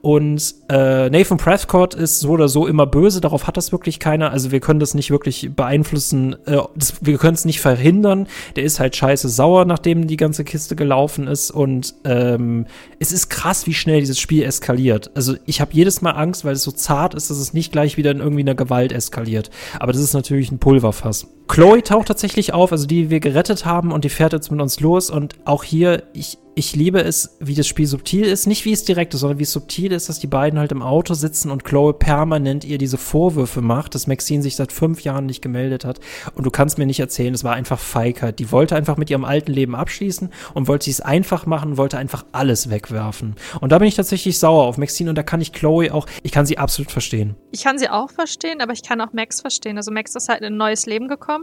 Und 0.00 0.54
äh, 0.70 1.10
Nathan 1.10 1.36
Prescott 1.36 1.94
ist 1.94 2.20
so 2.20 2.30
oder 2.30 2.48
so 2.48 2.66
immer 2.66 2.86
böse, 2.86 3.20
darauf 3.20 3.46
hat 3.46 3.58
das 3.58 3.72
wirklich 3.72 3.98
keiner. 3.98 4.30
Also 4.30 4.52
wir 4.52 4.60
können 4.60 4.80
das 4.80 4.94
nicht 4.94 5.10
wirklich 5.10 5.50
beeinflussen, 5.54 6.36
äh, 6.46 6.56
das, 6.74 7.04
wir 7.04 7.18
können 7.18 7.34
es 7.34 7.44
nicht 7.44 7.60
verhindern. 7.60 8.26
Der 8.56 8.64
ist 8.64 8.80
halt 8.80 8.96
scheiße 8.96 9.28
sauer, 9.28 9.66
nachdem 9.66 10.06
die 10.06 10.16
ganze 10.16 10.29
Kiste 10.44 10.76
gelaufen 10.76 11.26
ist 11.26 11.50
und 11.50 11.94
ähm, 12.04 12.66
es 12.98 13.12
ist 13.12 13.28
krass, 13.28 13.66
wie 13.66 13.74
schnell 13.74 14.00
dieses 14.00 14.18
Spiel 14.18 14.44
eskaliert. 14.44 15.10
Also 15.14 15.36
ich 15.46 15.60
habe 15.60 15.72
jedes 15.72 16.02
Mal 16.02 16.12
Angst, 16.12 16.44
weil 16.44 16.52
es 16.52 16.62
so 16.62 16.72
zart 16.72 17.14
ist, 17.14 17.30
dass 17.30 17.38
es 17.38 17.52
nicht 17.52 17.72
gleich 17.72 17.96
wieder 17.96 18.10
in 18.10 18.18
irgendwie 18.18 18.42
einer 18.42 18.54
Gewalt 18.54 18.92
eskaliert. 18.92 19.50
Aber 19.78 19.92
das 19.92 20.02
ist 20.02 20.14
natürlich 20.14 20.50
ein 20.50 20.58
Pulverfass. 20.58 21.26
Chloe 21.50 21.82
taucht 21.82 22.06
tatsächlich 22.06 22.52
auf, 22.52 22.70
also 22.70 22.86
die 22.86 23.10
wir 23.10 23.18
gerettet 23.18 23.64
haben 23.64 23.90
und 23.90 24.04
die 24.04 24.08
fährt 24.08 24.32
jetzt 24.32 24.52
mit 24.52 24.60
uns 24.60 24.78
los 24.78 25.10
und 25.10 25.34
auch 25.44 25.64
hier, 25.64 26.04
ich, 26.12 26.38
ich 26.54 26.76
liebe 26.76 27.02
es, 27.02 27.36
wie 27.40 27.54
das 27.54 27.66
Spiel 27.66 27.86
subtil 27.86 28.24
ist. 28.24 28.46
Nicht 28.46 28.64
wie 28.64 28.72
es 28.72 28.84
direkt 28.84 29.14
ist, 29.14 29.20
sondern 29.20 29.38
wie 29.38 29.44
es 29.44 29.52
subtil 29.52 29.92
ist, 29.92 30.08
dass 30.08 30.18
die 30.18 30.26
beiden 30.26 30.58
halt 30.58 30.72
im 30.72 30.82
Auto 30.82 31.14
sitzen 31.14 31.50
und 31.50 31.64
Chloe 31.64 31.92
permanent 31.92 32.64
ihr 32.64 32.76
diese 32.76 32.98
Vorwürfe 32.98 33.62
macht, 33.62 33.94
dass 33.94 34.06
Maxine 34.06 34.42
sich 34.42 34.56
seit 34.56 34.70
fünf 34.70 35.02
Jahren 35.02 35.26
nicht 35.26 35.42
gemeldet 35.42 35.84
hat. 35.84 36.00
Und 36.34 36.44
du 36.44 36.50
kannst 36.50 36.76
mir 36.76 36.86
nicht 36.86 37.00
erzählen, 37.00 37.32
es 37.32 37.44
war 37.44 37.54
einfach 37.54 37.78
Feigheit. 37.78 38.38
Die 38.40 38.52
wollte 38.52 38.76
einfach 38.76 38.96
mit 38.96 39.10
ihrem 39.10 39.24
alten 39.24 39.52
Leben 39.52 39.74
abschließen 39.74 40.30
und 40.54 40.68
wollte 40.68 40.90
es 40.90 41.00
einfach 41.00 41.46
machen, 41.46 41.76
wollte 41.76 41.98
einfach 41.98 42.24
alles 42.32 42.68
wegwerfen. 42.68 43.36
Und 43.60 43.72
da 43.72 43.78
bin 43.78 43.88
ich 43.88 43.94
tatsächlich 43.94 44.38
sauer 44.38 44.64
auf 44.64 44.76
Maxine 44.76 45.10
und 45.10 45.16
da 45.16 45.22
kann 45.22 45.40
ich 45.40 45.52
Chloe 45.52 45.92
auch, 45.92 46.06
ich 46.22 46.32
kann 46.32 46.46
sie 46.46 46.58
absolut 46.58 46.90
verstehen. 46.90 47.36
Ich 47.52 47.64
kann 47.64 47.78
sie 47.78 47.88
auch 47.88 48.10
verstehen, 48.10 48.60
aber 48.60 48.72
ich 48.72 48.82
kann 48.82 49.00
auch 49.00 49.12
Max 49.12 49.40
verstehen. 49.40 49.78
Also 49.78 49.90
Max 49.92 50.14
ist 50.14 50.28
halt 50.28 50.40
in 50.40 50.52
ein 50.52 50.56
neues 50.56 50.86
Leben 50.86 51.08
gekommen. 51.08 51.39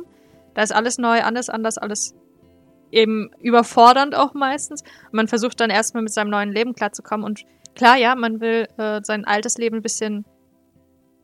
Da 0.58 0.64
ist 0.64 0.74
alles 0.74 0.98
neu, 0.98 1.22
alles 1.22 1.50
anders, 1.50 1.78
alles 1.78 2.16
eben 2.92 3.30
überfordernd 3.40 4.16
auch 4.16 4.34
meistens. 4.34 4.82
Und 4.82 5.14
man 5.14 5.28
versucht 5.28 5.60
dann 5.60 5.70
erstmal 5.70 6.02
mit 6.02 6.12
seinem 6.12 6.32
neuen 6.32 6.52
Leben 6.52 6.74
klarzukommen. 6.74 7.24
Und 7.24 7.44
klar, 7.76 7.96
ja, 7.96 8.16
man 8.16 8.42
will 8.42 8.68
äh, 8.80 9.02
sein 9.04 9.24
altes 9.24 9.60
Leben 9.60 9.76
ein 9.76 9.82
bisschen. 9.84 10.26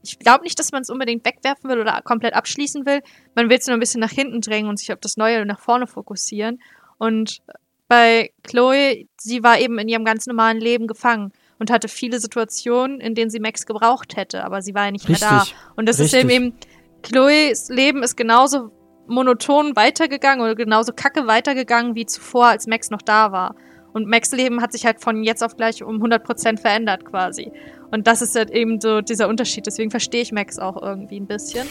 Ich 0.03 0.19
glaube 0.19 0.43
nicht, 0.43 0.59
dass 0.59 0.71
man 0.71 0.83
es 0.83 0.91
unbedingt 0.91 1.25
wegwerfen 1.25 1.67
will 1.67 1.79
oder 1.79 1.99
komplett 2.03 2.35
abschließen 2.35 2.85
will. 2.85 3.01
Man 3.33 3.49
will 3.49 3.57
es 3.57 3.65
nur 3.65 3.75
ein 3.75 3.79
bisschen 3.79 4.01
nach 4.01 4.11
hinten 4.11 4.39
drängen 4.39 4.69
und 4.69 4.77
sich 4.77 4.93
auf 4.93 4.99
das 4.99 5.17
Neue 5.17 5.47
nach 5.47 5.59
vorne 5.59 5.87
fokussieren. 5.87 6.61
Und 6.99 7.41
bei 7.87 8.29
Chloe, 8.43 9.07
sie 9.19 9.41
war 9.41 9.57
eben 9.57 9.79
in 9.79 9.87
ihrem 9.87 10.05
ganz 10.05 10.27
normalen 10.27 10.59
Leben 10.59 10.85
gefangen 10.85 11.31
und 11.57 11.71
hatte 11.71 11.87
viele 11.87 12.19
Situationen, 12.19 12.99
in 12.99 13.15
denen 13.15 13.31
sie 13.31 13.39
Max 13.39 13.65
gebraucht 13.65 14.15
hätte, 14.15 14.43
aber 14.43 14.61
sie 14.61 14.75
war 14.75 14.85
ja 14.85 14.91
nicht 14.91 15.09
Richtig. 15.09 15.27
mehr 15.27 15.39
da. 15.39 15.73
Und 15.75 15.89
das 15.89 15.99
Richtig. 15.99 16.23
ist 16.23 16.29
eben, 16.29 16.53
Chloes 17.01 17.69
Leben 17.69 18.03
ist 18.03 18.15
genauso 18.15 18.71
monoton 19.07 19.75
weitergegangen 19.75 20.43
oder 20.43 20.55
genauso 20.55 20.93
kacke 20.93 21.27
weitergegangen 21.27 21.95
wie 21.95 22.05
zuvor, 22.05 22.47
als 22.47 22.67
Max 22.67 22.89
noch 22.89 23.01
da 23.01 23.31
war. 23.31 23.55
Und 23.93 24.07
Max 24.07 24.31
Leben 24.31 24.61
hat 24.61 24.71
sich 24.71 24.85
halt 24.85 25.01
von 25.01 25.23
jetzt 25.23 25.43
auf 25.43 25.55
gleich 25.55 25.83
um 25.83 26.03
100% 26.03 26.59
verändert 26.59 27.05
quasi. 27.05 27.51
Und 27.91 28.07
das 28.07 28.21
ist 28.21 28.35
halt 28.35 28.49
eben 28.49 28.81
so 28.81 29.01
dieser 29.01 29.27
Unterschied. 29.27 29.67
Deswegen 29.67 29.91
verstehe 29.91 30.21
ich 30.21 30.31
Max 30.31 30.57
auch 30.57 30.81
irgendwie 30.81 31.19
ein 31.19 31.27
bisschen. 31.27 31.67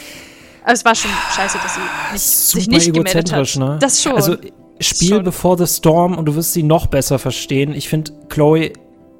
Aber 0.63 0.71
es 0.71 0.85
war 0.85 0.95
schon 0.95 1.11
scheiße, 1.35 1.57
dass 1.61 1.75
sie 1.75 1.81
nicht, 2.13 2.23
sich 2.23 2.67
nicht 2.69 2.93
gemeldet 2.93 3.33
hat. 3.33 3.55
Ne? 3.57 3.77
Das 3.81 4.01
schon. 4.01 4.15
Also 4.15 4.37
Spiel 4.79 5.09
schon. 5.09 5.23
Before 5.23 5.57
the 5.57 5.67
Storm 5.67 6.17
und 6.17 6.25
du 6.25 6.35
wirst 6.35 6.53
sie 6.53 6.63
noch 6.63 6.87
besser 6.87 7.19
verstehen. 7.19 7.73
Ich 7.73 7.89
finde, 7.89 8.11
Chloe 8.29 8.71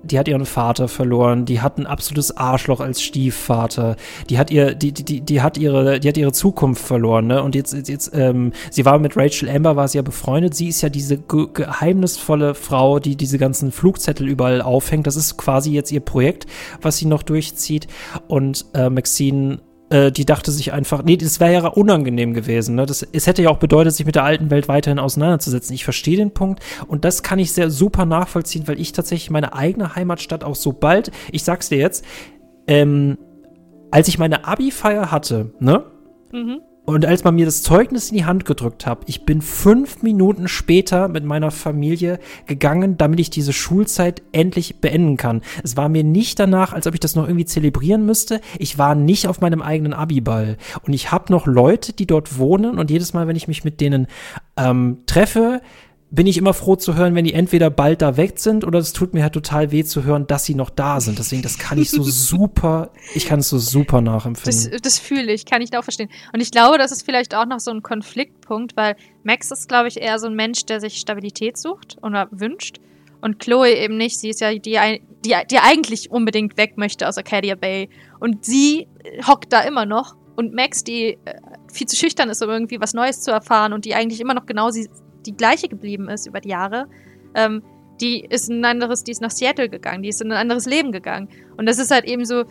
die 0.04 0.20
hat 0.20 0.28
ihren 0.28 0.45
Vater 0.45 0.88
verloren, 0.88 1.45
die 1.45 1.62
hat 1.62 1.78
ein 1.78 1.88
absolutes 1.88 2.36
Arschloch 2.36 2.80
als 2.80 3.01
Stiefvater, 3.01 3.95
die 4.30 4.38
hat 4.38 4.51
ihr, 4.51 4.76
die, 4.76 4.91
die, 4.91 5.22
die 5.22 5.41
hat 5.41 5.58
ihre, 5.58 5.99
die 5.99 6.08
hat 6.08 6.18
ihre 6.18 6.34
Zukunft 6.34 6.84
verloren, 6.86 7.28
ne? 7.28 7.41
Und 7.41 7.56
jetzt, 7.56 7.88
jetzt, 7.88 8.12
ähm, 8.14 8.51
sie 8.70 8.86
war 8.86 8.99
mit 8.99 9.18
Rachel 9.18 9.49
Amber, 9.49 9.76
war 9.76 9.88
sie 9.88 9.97
ja 9.97 10.01
befreundet, 10.01 10.56
sie 10.56 10.68
ist 10.68 10.82
ja 10.82 10.89
diese 10.89 11.18
ge 11.18 11.47
geheimnisvolle 11.54 12.56
Frau, 12.56 12.99
die 12.99 13.16
diese 13.16 13.38
ganzen 13.38 13.72
Flugzettel 13.72 14.28
überall 14.28 14.62
aufhängt. 14.62 15.08
Das 15.08 15.16
ist 15.16 15.38
quasi 15.38 15.72
jetzt 15.72 15.91
ihr 15.91 16.01
Projekt, 16.01 16.45
was 16.82 16.97
sie 16.97 17.06
noch 17.06 17.24
durchzieht. 17.24 17.88
Und 18.28 18.66
äh, 18.74 18.89
Maxine 18.89 19.60
äh, 19.94 20.12
die 20.12 20.26
dachte 20.26 20.52
sich 20.52 20.74
einfach, 20.74 21.04
nee, 21.04 21.18
das 21.18 21.39
wäre 21.39 21.54
ja 21.54 21.68
unangenehm 21.68 22.34
gewesen. 22.34 22.76
Ne? 22.76 22.88
Das, 22.88 23.04
es 23.04 23.28
hätte 23.28 23.44
ja 23.44 23.50
auch 23.52 23.60
bedeutet, 23.60 23.94
sich 23.94 24.06
mit 24.08 24.16
der 24.16 24.24
alten 24.24 24.50
Welt 24.50 24.68
weiterhin 24.68 24.98
auseinanderzusetzen. 24.98 25.76
Ich 25.76 25.84
verstehe 25.84 26.18
den 26.18 26.32
Punkt 26.32 26.64
und 26.88 27.06
das 27.06 27.22
kann 27.22 27.38
ich 27.38 27.54
sehr 27.54 27.70
super 27.70 28.06
nachvollziehen, 28.06 28.68
weil 28.68 28.80
ich 28.80 28.91
tatsächlich 28.91 29.30
meine 29.30 29.54
eigene 29.54 29.96
Heimatstadt 29.96 30.44
auch 30.44 30.56
so 30.56 30.74
bald, 30.74 31.12
ich 31.32 31.44
sag's 31.44 31.70
dir 31.70 31.78
jetzt, 31.78 32.04
ähm, 32.66 33.20
als 33.91 34.08
ich 34.08 34.18
meine 34.18 34.46
Abi-Feier 34.46 35.12
hatte, 35.12 35.54
ne? 35.60 35.86
Mhm. 36.32 36.62
Und 36.86 37.05
als 37.05 37.23
man 37.23 37.36
mir 37.36 37.45
das 37.45 37.63
Zeugnis 37.63 38.09
in 38.11 38.17
die 38.17 38.25
Hand 38.25 38.43
gedrückt 38.43 38.86
hat, 38.86 39.03
ich 39.05 39.25
bin 39.25 39.41
fünf 39.41 40.03
Minuten 40.03 40.49
später 40.49 41.07
mit 41.07 41.23
meiner 41.23 41.49
Familie 41.49 42.19
gegangen, 42.45 42.97
damit 42.97 43.21
ich 43.21 43.29
diese 43.29 43.53
Schulzeit 43.53 44.21
endlich 44.34 44.81
beenden 44.81 45.15
kann. 45.15 45.41
Es 45.63 45.77
war 45.77 45.88
mir 45.88 46.03
nicht 46.03 46.39
danach, 46.39 46.73
als 46.73 46.86
ob 46.86 46.93
ich 46.93 46.99
das 46.99 47.15
noch 47.15 47.25
irgendwie 47.25 47.45
zelebrieren 47.45 48.05
müsste. 48.05 48.41
Ich 48.59 48.77
war 48.77 48.95
nicht 48.95 49.27
auf 49.27 49.39
meinem 49.39 49.61
eigenen 49.61 49.93
Abiball. 49.93 50.57
Und 50.86 50.91
ich 50.91 51.09
habe 51.11 51.31
noch 51.31 51.47
Leute, 51.47 51.93
die 51.93 52.05
dort 52.05 52.38
wohnen 52.38 52.77
und 52.77 52.91
jedes 52.91 53.13
Mal, 53.13 53.27
wenn 53.27 53.38
ich 53.38 53.47
mich 53.47 53.63
mit 53.63 53.79
denen 53.79 54.07
ähm, 54.57 54.97
treffe, 55.05 55.61
bin 56.14 56.28
ich 56.28 56.38
immer 56.38 56.53
froh 56.53 56.76
zu 56.76 56.95
hören, 56.95 57.16
wenn 57.16 57.26
die 57.26 57.34
entweder 57.34 57.72
bald 57.72 58.03
da 58.03 58.18
weg 58.18 58.38
sind 58.38 58.64
oder 58.64 58.78
es 58.78 58.93
tut 58.93 59.16
mir 59.16 59.24
halt 59.24 59.34
total 59.34 59.72
weh 59.72 59.84
zu 59.84 60.03
hören, 60.03 60.28
dass 60.28 60.45
sie 60.45 60.53
noch 60.53 60.70
da 60.70 61.01
sind. 61.01 61.18
Deswegen, 61.18 61.41
das 61.41 61.57
kann 61.57 61.80
ich 61.80 61.89
so 61.89 62.03
super, 62.03 62.91
ich 63.16 63.26
kann 63.26 63.39
es 63.39 63.49
so 63.49 63.57
super 63.57 63.99
nachempfinden. 63.99 64.72
Das, 64.72 64.82
das 64.82 64.99
fühle 64.99 65.34
ich, 65.34 65.45
kann 65.45 65.64
ich 65.64 65.72
da 65.72 65.80
auch 65.80 65.84
verstehen. 65.84 66.09
Und 66.32 66.39
ich 66.39 66.51
glaube, 66.51 66.78
das 66.78 66.91
ist 66.91 67.03
vielleicht 67.03 67.34
auch 67.34 67.47
noch 67.47 67.59
so 67.59 67.72
ein 67.72 67.82
Konfliktpunkt, 67.82 68.78
weil 68.78 68.95
Max 69.24 69.49
ist, 69.49 69.68
glaube 69.68 69.88
ich, 69.88 69.99
eher 69.99 70.20
so 70.20 70.28
ein 70.28 70.36
Mensch, 70.36 70.68
der 70.68 70.80
sich 70.80 70.97
Stabilität 70.97 71.57
sucht 71.57 71.97
oder 72.03 72.28
wünscht. 72.30 72.80
Und 73.22 73.39
Chloe 73.39 73.74
eben 73.74 73.97
nicht. 73.97 74.20
Sie 74.20 74.30
ist 74.30 74.39
ja 74.39 74.51
die, 74.51 74.78
die, 75.26 75.36
die 75.49 75.57
eigentlich 75.57 76.11
unbedingt 76.11 76.57
weg 76.57 76.78
möchte 76.78 77.07
aus 77.07 77.18
Arcadia 77.18 77.55
Bay. 77.55 77.89
Und 78.20 78.45
sie 78.45 78.88
hockt 79.26 79.51
da 79.51 79.61
immer 79.61 79.88
noch. 79.88 80.16
Und 80.36 80.53
Max, 80.53 80.84
die 80.84 81.18
äh, 81.26 81.34
viel 81.72 81.88
zu 81.88 81.95
schüchtern 81.95 82.30
ist, 82.30 82.43
um 82.43 82.49
irgendwie 82.49 82.80
was 82.80 82.93
Neues 82.93 83.22
zu 83.22 83.32
erfahren 83.32 83.74
und 83.74 83.86
die 83.86 83.95
eigentlich 83.95 84.20
immer 84.20 84.34
noch 84.36 84.45
genau 84.45 84.70
sie, 84.70 84.89
die 85.26 85.36
gleiche 85.36 85.67
geblieben 85.67 86.09
ist 86.09 86.28
über 86.28 86.39
die 86.39 86.49
Jahre, 86.49 86.88
ähm, 87.36 87.63
die 88.01 88.21
ist 88.21 88.49
ein 88.49 88.63
anderes, 88.65 89.03
die 89.03 89.11
ist 89.11 89.21
nach 89.21 89.32
Seattle 89.32 89.69
gegangen, 89.69 90.03
die 90.03 90.09
ist 90.09 90.21
in 90.21 90.32
ein 90.32 90.38
anderes 90.38 90.65
Leben 90.65 90.91
gegangen. 90.91 91.30
Und 91.57 91.67
das 91.67 91.80
ist 91.80 91.91
halt 91.91 92.05
eben 92.05 92.26
so 92.26 92.43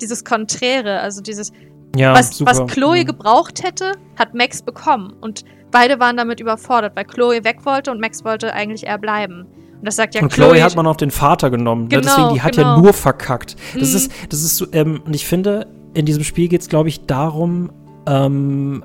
dieses 0.00 0.24
Konträre, 0.24 1.00
also 1.00 1.20
dieses, 1.20 1.52
ja, 1.96 2.14
was, 2.14 2.44
was 2.44 2.66
Chloe 2.66 3.02
mhm. 3.02 3.06
gebraucht 3.06 3.62
hätte, 3.62 3.92
hat 4.16 4.34
Max 4.34 4.62
bekommen. 4.62 5.14
Und 5.20 5.44
beide 5.70 6.00
waren 6.00 6.16
damit 6.16 6.40
überfordert, 6.40 6.96
weil 6.96 7.04
Chloe 7.04 7.44
weg 7.44 7.64
wollte 7.64 7.90
und 7.90 8.00
Max 8.00 8.24
wollte 8.24 8.52
eigentlich 8.52 8.86
eher 8.86 8.98
bleiben. 8.98 9.46
Und 9.78 9.86
das 9.86 9.96
sagt 9.96 10.14
ja 10.14 10.22
und 10.22 10.32
Chloe. 10.32 10.52
Chloe 10.52 10.62
hat 10.62 10.76
man 10.76 10.86
auch 10.86 10.96
den 10.96 11.10
Vater 11.10 11.50
genommen. 11.50 11.88
Genau, 11.88 12.02
ne? 12.02 12.06
Deswegen, 12.08 12.34
die 12.34 12.42
hat 12.42 12.56
genau. 12.56 12.76
ja 12.76 12.82
nur 12.82 12.92
verkackt. 12.92 13.56
Das 13.78 13.90
mhm. 13.90 13.96
ist, 13.96 14.12
das 14.30 14.42
ist 14.42 14.56
so, 14.56 14.66
ähm, 14.72 15.02
und 15.04 15.14
ich 15.14 15.26
finde, 15.26 15.66
in 15.94 16.06
diesem 16.06 16.24
Spiel 16.24 16.48
geht 16.48 16.62
es, 16.62 16.68
glaube 16.68 16.88
ich, 16.88 17.06
darum, 17.06 17.70
ähm, 18.06 18.84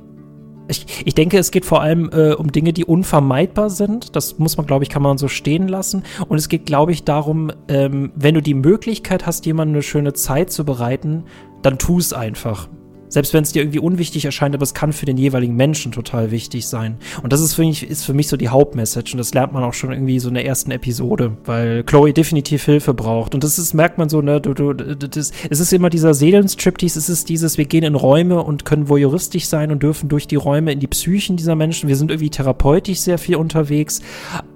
ich, 0.70 1.04
ich 1.06 1.16
denke, 1.16 1.38
es 1.38 1.52
geht 1.52 1.66
vor 1.66 1.82
allem 1.82 2.10
äh, 2.14 2.34
um 2.34 2.52
Dinge, 2.52 2.74
die 2.74 2.86
unvermeidbar 2.86 3.70
sind. 3.70 4.16
Das 4.16 4.38
muss 4.38 4.58
man, 4.58 4.66
glaube 4.66 4.84
ich, 4.84 4.90
kann 4.90 5.02
man 5.02 5.18
so 5.18 5.28
stehen 5.28 5.68
lassen. 5.68 6.04
Und 6.28 6.38
es 6.38 6.50
geht, 6.50 6.66
glaube 6.66 6.92
ich, 6.92 7.04
darum, 7.04 7.52
ähm, 7.68 8.12
wenn 8.16 8.36
du 8.36 8.42
die 8.42 8.54
Möglichkeit 8.54 9.26
hast, 9.26 9.46
jemandem 9.46 9.76
eine 9.76 9.84
schöne 9.84 10.14
Zeit 10.14 10.52
zu 10.52 10.64
bereiten, 10.66 11.24
dann 11.62 11.78
tu 11.78 11.98
es 11.98 12.14
einfach. 12.14 12.70
Selbst 13.10 13.34
wenn 13.34 13.44
es 13.44 13.52
dir 13.52 13.64
irgendwie 13.64 13.80
unwichtig 13.80 14.24
erscheint, 14.26 14.54
aber 14.54 14.64
es 14.64 14.76
kann 14.76 14.94
für 14.94 15.08
den 15.08 15.18
jeweiligen 15.18 15.56
Menschen 15.56 15.92
total 15.92 16.30
wichtig 16.30 16.68
sein. 16.68 16.98
Und 17.24 17.34
das 17.34 17.42
ist 17.42 17.56
für 17.56 17.64
mich, 17.64 17.90
ist 17.90 18.06
für 18.06 18.14
mich 18.14 18.28
so 18.28 18.38
die 18.38 18.50
Hauptmessage. 18.50 19.14
Und 19.14 19.18
das 19.18 19.34
lernt 19.34 19.52
man 19.52 19.64
auch 19.64 19.74
schon 19.74 19.92
irgendwie 19.92 20.20
so 20.20 20.30
in 20.30 20.36
der 20.36 20.46
ersten 20.46 20.70
Episode, 20.70 21.36
weil 21.46 21.84
Chloe 21.84 22.14
definitiv 22.14 22.64
Hilfe 22.66 22.94
braucht. 22.94 23.34
Und 23.34 23.44
das 23.44 23.58
ist, 23.58 23.74
merkt 23.74 23.98
man 23.98 24.10
so, 24.10 24.22
ne, 24.22 24.40
du, 24.40 24.54
du, 24.54 24.74
das, 24.74 25.32
es 25.50 25.60
ist 25.60 25.74
immer 25.74 25.90
dieser 25.90 26.14
Seelenstriptease, 26.14 27.00
es 27.00 27.10
ist 27.10 27.30
dieses, 27.30 27.58
wir 27.58 27.66
gehen 27.66 27.84
in 27.84 27.96
Räume 27.96 28.44
und 28.44 28.64
können 28.64 28.90
voyeuristisch 28.90 29.48
sein 29.48 29.72
und 29.72 29.82
dürfen 29.82 30.08
durch 30.08 30.28
die 30.28 30.36
Räume 30.36 30.72
in 30.72 30.80
die 30.80 30.88
Psychen 30.88 31.36
dieser 31.36 31.56
Menschen. 31.56 31.90
Wir 31.90 31.96
sind 31.96 32.12
irgendwie 32.12 32.30
therapeutisch 32.30 33.00
sehr 33.00 33.18
viel 33.18 33.38
unterwegs. 33.38 34.02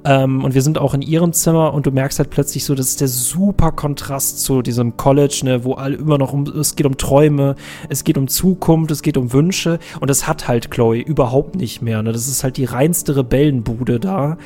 Ähm, 0.05 0.43
und 0.43 0.53
wir 0.53 0.61
sind 0.61 0.77
auch 0.77 0.93
in 0.93 1.01
ihrem 1.01 1.33
Zimmer 1.33 1.73
und 1.73 1.87
du 1.87 1.91
merkst 1.91 2.19
halt 2.19 2.29
plötzlich 2.29 2.65
so, 2.65 2.75
das 2.75 2.87
ist 2.89 3.01
der 3.01 3.07
super 3.07 3.71
Kontrast 3.71 4.43
zu 4.43 4.61
diesem 4.61 4.95
College, 4.95 5.41
ne, 5.43 5.63
wo 5.63 5.73
alle 5.73 5.95
immer 5.95 6.19
noch 6.19 6.33
um, 6.33 6.43
es 6.43 6.75
geht 6.75 6.85
um 6.85 6.97
Träume, 6.97 7.55
es 7.89 8.03
geht 8.03 8.17
um 8.17 8.27
Zukunft, 8.27 8.42
es 8.89 9.01
geht 9.01 9.17
um 9.17 9.33
Wünsche 9.33 9.79
und 9.99 10.09
das 10.09 10.27
hat 10.27 10.47
halt 10.47 10.71
Chloe 10.71 10.99
überhaupt 10.99 11.55
nicht 11.55 11.81
mehr. 11.81 12.01
Ne? 12.01 12.11
Das 12.11 12.27
ist 12.27 12.43
halt 12.43 12.57
die 12.57 12.65
reinste 12.65 13.15
Rebellenbude 13.15 13.99
da. 13.99 14.37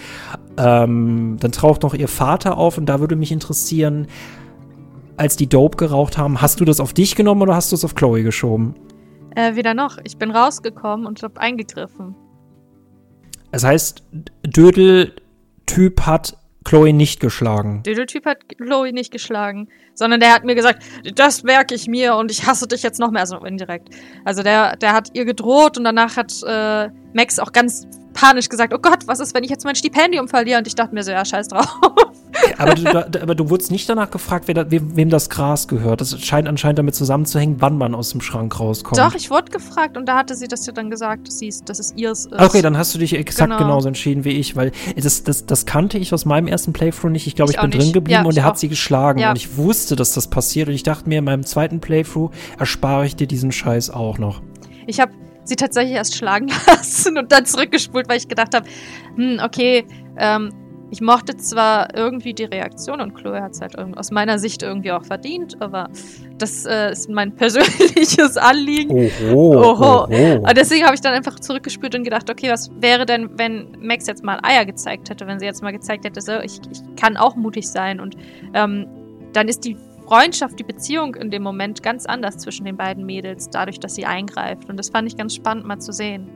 Ähm, 0.57 1.37
dann 1.39 1.51
taucht 1.51 1.83
noch 1.83 1.93
ihr 1.93 2.07
Vater 2.07 2.57
auf 2.57 2.77
und 2.77 2.87
da 2.87 2.99
würde 2.99 3.15
mich 3.15 3.31
interessieren, 3.31 4.07
als 5.17 5.35
die 5.35 5.47
Dope 5.47 5.77
geraucht 5.77 6.17
haben, 6.17 6.41
hast 6.41 6.59
du 6.59 6.65
das 6.65 6.79
auf 6.79 6.93
dich 6.93 7.15
genommen 7.15 7.41
oder 7.41 7.55
hast 7.55 7.71
du 7.71 7.75
es 7.75 7.83
auf 7.83 7.95
Chloe 7.95 8.23
geschoben? 8.23 8.75
Äh, 9.35 9.55
weder 9.55 9.73
noch. 9.73 9.97
Ich 10.03 10.17
bin 10.17 10.31
rausgekommen 10.31 11.05
und 11.05 11.21
hab 11.21 11.37
eingegriffen. 11.37 12.15
Das 13.51 13.63
heißt, 13.63 14.03
Dödel-Typ 14.43 16.01
hat 16.01 16.37
Chloe 16.67 16.91
nicht 16.91 17.21
geschlagen. 17.21 17.81
Dödel-Typ 17.83 18.25
hat 18.25 18.49
Chloe 18.49 18.91
nicht 18.91 19.09
geschlagen, 19.09 19.69
sondern 19.93 20.19
der 20.19 20.33
hat 20.33 20.43
mir 20.43 20.53
gesagt, 20.53 20.83
das 21.15 21.43
merke 21.43 21.73
ich 21.73 21.87
mir 21.87 22.15
und 22.15 22.29
ich 22.29 22.45
hasse 22.45 22.67
dich 22.67 22.83
jetzt 22.83 22.99
noch 22.99 23.09
mehr, 23.09 23.21
also 23.21 23.37
indirekt. 23.37 23.89
Also 24.25 24.43
der, 24.43 24.75
der 24.75 24.91
hat 24.91 25.11
ihr 25.13 25.23
gedroht 25.23 25.77
und 25.77 25.85
danach 25.85 26.17
hat 26.17 26.33
äh, 26.45 26.89
Max 27.13 27.39
auch 27.39 27.53
ganz 27.53 27.87
panisch 28.17 28.49
gesagt, 28.49 28.73
oh 28.73 28.79
Gott, 28.79 29.07
was 29.07 29.19
ist, 29.19 29.35
wenn 29.35 29.43
ich 29.43 29.49
jetzt 29.49 29.63
mein 29.63 29.75
Stipendium 29.75 30.27
verliere? 30.27 30.57
Und 30.57 30.67
ich 30.67 30.75
dachte 30.75 30.93
mir 30.93 31.03
so, 31.03 31.11
ja, 31.11 31.23
scheiß 31.23 31.49
drauf. 31.49 31.67
aber, 32.57 32.73
du, 32.73 33.21
aber 33.21 33.35
du 33.35 33.49
wurdest 33.49 33.71
nicht 33.71 33.87
danach 33.87 34.09
gefragt, 34.09 34.45
da, 34.49 34.69
wem, 34.71 34.95
wem, 34.95 35.09
das 35.09 35.29
Gras 35.29 35.67
gehört. 35.67 36.01
Das 36.01 36.19
scheint 36.21 36.47
anscheinend 36.47 36.79
damit 36.79 36.95
zusammenzuhängen, 36.95 37.57
wann 37.59 37.77
man 37.77 37.93
aus 37.93 38.09
dem 38.09 38.21
Schrank 38.21 38.59
rauskommt. 38.59 38.97
Doch, 38.97 39.13
ich 39.13 39.29
wurde 39.29 39.51
gefragt 39.51 39.97
und 39.97 40.07
da 40.07 40.17
hatte 40.17 40.35
sie 40.35 40.47
das 40.47 40.65
ja 40.65 40.73
dann 40.73 40.89
gesagt, 40.89 41.27
dass, 41.27 41.41
ist, 41.41 41.69
dass 41.69 41.79
es 41.79 41.93
ihrs 41.95 42.25
ist. 42.25 42.39
Okay, 42.39 42.61
dann 42.61 42.77
hast 42.77 42.95
du 42.95 42.99
dich 42.99 43.13
exakt 43.13 43.51
genau. 43.51 43.61
genauso 43.61 43.87
entschieden 43.87 44.23
wie 44.23 44.31
ich, 44.31 44.55
weil 44.55 44.71
das, 44.95 45.23
das, 45.23 45.45
das 45.45 45.65
kannte 45.65 45.99
ich 45.99 46.13
aus 46.13 46.25
meinem 46.25 46.47
ersten 46.47 46.73
Playthrough 46.73 47.11
nicht. 47.11 47.27
Ich 47.27 47.35
glaube, 47.35 47.51
ich, 47.51 47.57
ich 47.57 47.61
bin 47.61 47.69
nicht. 47.69 47.81
drin 47.81 47.93
geblieben 47.93 48.23
ja, 48.23 48.27
und 48.27 48.35
er 48.35 48.43
hat 48.43 48.57
sie 48.57 48.67
geschlagen 48.67 49.19
ja. 49.19 49.29
und 49.29 49.35
ich 49.37 49.57
wusste, 49.57 49.95
dass 49.95 50.13
das 50.13 50.27
passiert 50.27 50.69
und 50.69 50.73
ich 50.73 50.83
dachte 50.83 51.07
mir, 51.07 51.19
in 51.19 51.25
meinem 51.25 51.45
zweiten 51.45 51.79
Playthrough 51.79 52.31
erspare 52.57 53.05
ich 53.05 53.15
dir 53.15 53.27
diesen 53.27 53.51
Scheiß 53.51 53.91
auch 53.91 54.17
noch. 54.17 54.41
Ich 54.87 54.99
habe 54.99 55.11
sie 55.47 55.55
tatsächlich 55.55 55.95
erst 55.95 56.15
schlagen 56.15 56.47
lassen 56.67 57.17
und 57.17 57.31
dann 57.31 57.45
zurückgespult, 57.45 58.07
weil 58.09 58.17
ich 58.17 58.27
gedacht 58.27 58.53
habe, 58.53 58.67
hm, 59.15 59.39
okay, 59.43 59.85
ähm, 60.17 60.51
ich 60.89 61.01
mochte 61.01 61.35
zwar 61.35 61.95
irgendwie 61.95 62.33
die 62.33 62.45
Reaktion 62.45 63.01
und 63.01 63.13
Chloe 63.13 63.41
hat 63.41 63.51
es 63.51 63.61
halt 63.61 63.77
aus 63.77 64.11
meiner 64.11 64.39
Sicht 64.39 64.63
irgendwie 64.63 64.91
auch 64.91 65.03
verdient, 65.03 65.61
aber 65.61 65.89
das 66.37 66.65
äh, 66.65 66.91
ist 66.91 67.09
mein 67.09 67.35
persönliches 67.35 68.37
Anliegen. 68.37 69.09
Oho. 69.29 69.73
Oho. 69.73 70.05
oho. 70.05 70.47
Und 70.47 70.57
deswegen 70.57 70.85
habe 70.85 70.95
ich 70.95 71.01
dann 71.01 71.13
einfach 71.13 71.39
zurückgespürt 71.39 71.93
und 71.95 72.03
gedacht, 72.03 72.29
okay, 72.29 72.49
was 72.49 72.71
wäre 72.79 73.05
denn, 73.05 73.29
wenn 73.37 73.77
Max 73.81 74.07
jetzt 74.07 74.23
mal 74.23 74.39
Eier 74.43 74.65
gezeigt 74.65 75.09
hätte, 75.09 75.27
wenn 75.27 75.39
sie 75.39 75.45
jetzt 75.45 75.61
mal 75.61 75.71
gezeigt 75.71 76.05
hätte, 76.05 76.21
so, 76.21 76.39
ich, 76.39 76.61
ich 76.71 76.79
kann 76.95 77.17
auch 77.17 77.35
mutig 77.35 77.67
sein 77.67 77.99
und 77.99 78.15
ähm, 78.53 78.87
dann 79.33 79.49
ist 79.49 79.65
die 79.65 79.75
Freundschaft, 80.07 80.57
die 80.57 80.63
Beziehung 80.63 81.15
in 81.15 81.31
dem 81.31 81.43
Moment 81.43 81.83
ganz 81.83 82.05
anders 82.05 82.37
zwischen 82.37 82.65
den 82.65 82.77
beiden 82.77 83.05
Mädels, 83.05 83.49
dadurch, 83.49 83.79
dass 83.79 83.95
sie 83.95 84.05
eingreift. 84.05 84.69
Und 84.69 84.77
das 84.77 84.89
fand 84.89 85.07
ich 85.07 85.17
ganz 85.17 85.35
spannend 85.35 85.65
mal 85.65 85.79
zu 85.79 85.91
sehen. 85.91 86.29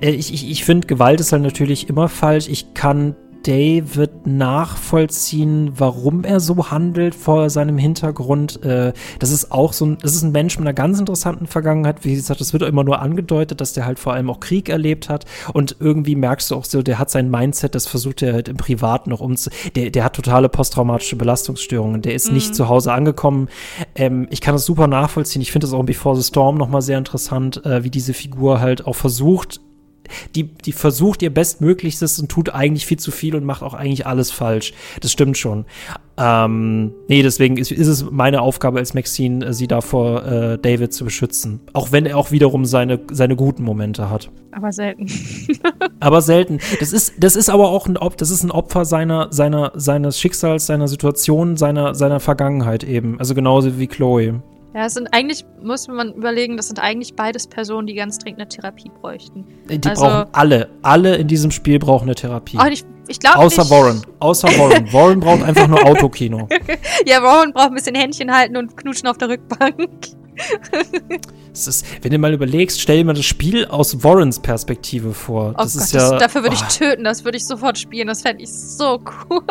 Äh, 0.00 0.10
ich, 0.10 0.32
ich, 0.32 0.50
ich 0.50 0.64
finde, 0.64 0.86
Gewalt 0.86 1.20
ist 1.20 1.32
halt 1.32 1.42
natürlich 1.42 1.88
immer 1.88 2.08
falsch. 2.08 2.48
Ich 2.48 2.72
kann 2.72 3.14
David 3.42 4.26
nachvollziehen, 4.26 5.72
warum 5.76 6.24
er 6.24 6.40
so 6.40 6.70
handelt 6.70 7.14
vor 7.14 7.50
seinem 7.50 7.78
Hintergrund. 7.78 8.62
Äh, 8.64 8.92
das 9.18 9.30
ist 9.30 9.52
auch 9.52 9.72
so 9.72 9.86
ein, 9.86 9.98
das 10.00 10.14
ist 10.14 10.22
ein 10.22 10.32
Mensch 10.32 10.58
mit 10.58 10.66
einer 10.66 10.74
ganz 10.74 10.98
interessanten 10.98 11.46
Vergangenheit. 11.46 12.04
Wie 12.04 12.14
gesagt, 12.14 12.40
das 12.40 12.52
wird 12.52 12.62
immer 12.62 12.84
nur 12.84 13.00
angedeutet, 13.00 13.60
dass 13.60 13.72
der 13.72 13.86
halt 13.86 13.98
vor 13.98 14.12
allem 14.12 14.30
auch 14.30 14.40
Krieg 14.40 14.68
erlebt 14.68 15.08
hat. 15.08 15.24
Und 15.52 15.76
irgendwie 15.80 16.16
merkst 16.16 16.50
du 16.50 16.56
auch 16.56 16.64
so, 16.64 16.82
der 16.82 16.98
hat 16.98 17.10
sein 17.10 17.30
Mindset, 17.30 17.74
das 17.74 17.86
versucht 17.86 18.22
er 18.22 18.32
halt 18.32 18.48
im 18.48 18.56
Privaten 18.56 19.10
noch 19.10 19.20
umzu. 19.20 19.50
Der, 19.74 19.90
der 19.90 20.04
hat 20.04 20.16
totale 20.16 20.48
posttraumatische 20.48 21.16
Belastungsstörungen. 21.16 22.02
Der 22.02 22.14
ist 22.14 22.28
mhm. 22.28 22.34
nicht 22.34 22.54
zu 22.54 22.68
Hause 22.68 22.92
angekommen. 22.92 23.48
Ähm, 23.94 24.26
ich 24.30 24.40
kann 24.40 24.54
das 24.54 24.64
super 24.64 24.86
nachvollziehen. 24.86 25.42
Ich 25.42 25.52
finde 25.52 25.66
das 25.66 25.74
auch 25.74 25.80
in 25.80 25.86
Before 25.86 26.16
the 26.16 26.22
Storm 26.22 26.56
nochmal 26.56 26.82
sehr 26.82 26.98
interessant, 26.98 27.64
äh, 27.64 27.84
wie 27.84 27.90
diese 27.90 28.14
Figur 28.14 28.60
halt 28.60 28.86
auch 28.86 28.96
versucht, 28.96 29.60
die, 30.34 30.44
die 30.44 30.72
versucht 30.72 31.22
ihr 31.22 31.32
Bestmöglichstes 31.32 32.18
und 32.18 32.30
tut 32.30 32.50
eigentlich 32.50 32.86
viel 32.86 32.98
zu 32.98 33.10
viel 33.10 33.34
und 33.34 33.44
macht 33.44 33.62
auch 33.62 33.74
eigentlich 33.74 34.06
alles 34.06 34.30
falsch. 34.30 34.72
Das 35.00 35.12
stimmt 35.12 35.38
schon. 35.38 35.64
Ähm, 36.18 36.92
nee, 37.08 37.22
deswegen 37.22 37.58
ist, 37.58 37.70
ist 37.70 37.88
es 37.88 38.10
meine 38.10 38.40
Aufgabe 38.40 38.78
als 38.78 38.94
Maxine, 38.94 39.52
sie 39.52 39.66
da 39.66 39.82
vor 39.82 40.24
äh, 40.24 40.58
David 40.58 40.94
zu 40.94 41.04
beschützen. 41.04 41.60
Auch 41.74 41.92
wenn 41.92 42.06
er 42.06 42.16
auch 42.16 42.30
wiederum 42.30 42.64
seine, 42.64 43.00
seine 43.10 43.36
guten 43.36 43.62
Momente 43.62 44.08
hat. 44.08 44.30
Aber 44.52 44.72
selten. 44.72 45.06
aber 46.00 46.22
selten. 46.22 46.58
Das 46.80 46.92
ist, 46.92 47.14
das 47.18 47.36
ist 47.36 47.50
aber 47.50 47.68
auch 47.68 47.86
ein, 47.86 47.98
das 48.16 48.30
ist 48.30 48.42
ein 48.42 48.50
Opfer 48.50 48.86
seiner, 48.86 49.28
seiner, 49.30 49.72
seines 49.74 50.18
Schicksals, 50.18 50.66
seiner 50.66 50.88
Situation, 50.88 51.58
seiner, 51.58 51.94
seiner 51.94 52.20
Vergangenheit 52.20 52.82
eben. 52.82 53.18
Also 53.18 53.34
genauso 53.34 53.78
wie 53.78 53.86
Chloe. 53.86 54.40
Ja, 54.76 54.84
es 54.84 54.92
sind 54.92 55.08
eigentlich, 55.12 55.46
muss 55.62 55.88
man 55.88 56.12
überlegen, 56.12 56.58
das 56.58 56.66
sind 56.66 56.78
eigentlich 56.78 57.16
beides 57.16 57.46
Personen, 57.46 57.86
die 57.86 57.94
ganz 57.94 58.18
dringend 58.18 58.42
eine 58.42 58.48
Therapie 58.50 58.90
bräuchten. 59.00 59.46
Die 59.70 59.80
also, 59.88 60.02
brauchen 60.02 60.26
alle, 60.32 60.68
alle 60.82 61.16
in 61.16 61.28
diesem 61.28 61.50
Spiel 61.50 61.78
brauchen 61.78 62.02
eine 62.02 62.14
Therapie. 62.14 62.58
ich, 62.70 62.84
ich 63.08 63.18
glaube 63.18 63.38
Außer 63.38 63.62
nicht. 63.62 63.70
Warren, 63.70 64.02
außer 64.18 64.48
Warren. 64.48 64.86
Warren 64.92 65.20
braucht 65.20 65.44
einfach 65.44 65.66
nur 65.66 65.82
Autokino. 65.82 66.46
ja, 67.06 67.22
Warren 67.22 67.54
braucht 67.54 67.68
ein 67.68 67.74
bisschen 67.74 67.94
Händchen 67.94 68.30
halten 68.30 68.58
und 68.58 68.76
knutschen 68.76 69.08
auf 69.08 69.16
der 69.16 69.30
Rückbank. 69.30 70.08
ist, 71.54 71.86
wenn 72.02 72.10
du 72.10 72.18
mal 72.18 72.34
überlegst, 72.34 72.78
stell 72.78 72.98
dir 72.98 73.06
mal 73.06 73.14
das 73.14 73.24
Spiel 73.24 73.64
aus 73.64 74.04
Warrens 74.04 74.38
Perspektive 74.40 75.14
vor. 75.14 75.54
Oh 75.54 75.62
das 75.62 75.72
Gott, 75.72 75.84
ist 75.84 75.94
ja, 75.94 76.10
das, 76.10 76.20
dafür 76.20 76.42
würde 76.42 76.56
oh. 76.60 76.64
ich 76.68 76.76
töten, 76.76 77.02
das 77.02 77.24
würde 77.24 77.38
ich 77.38 77.46
sofort 77.46 77.78
spielen, 77.78 78.08
das 78.08 78.20
fände 78.20 78.42
ich 78.42 78.52
so 78.52 79.00
cool. 79.30 79.42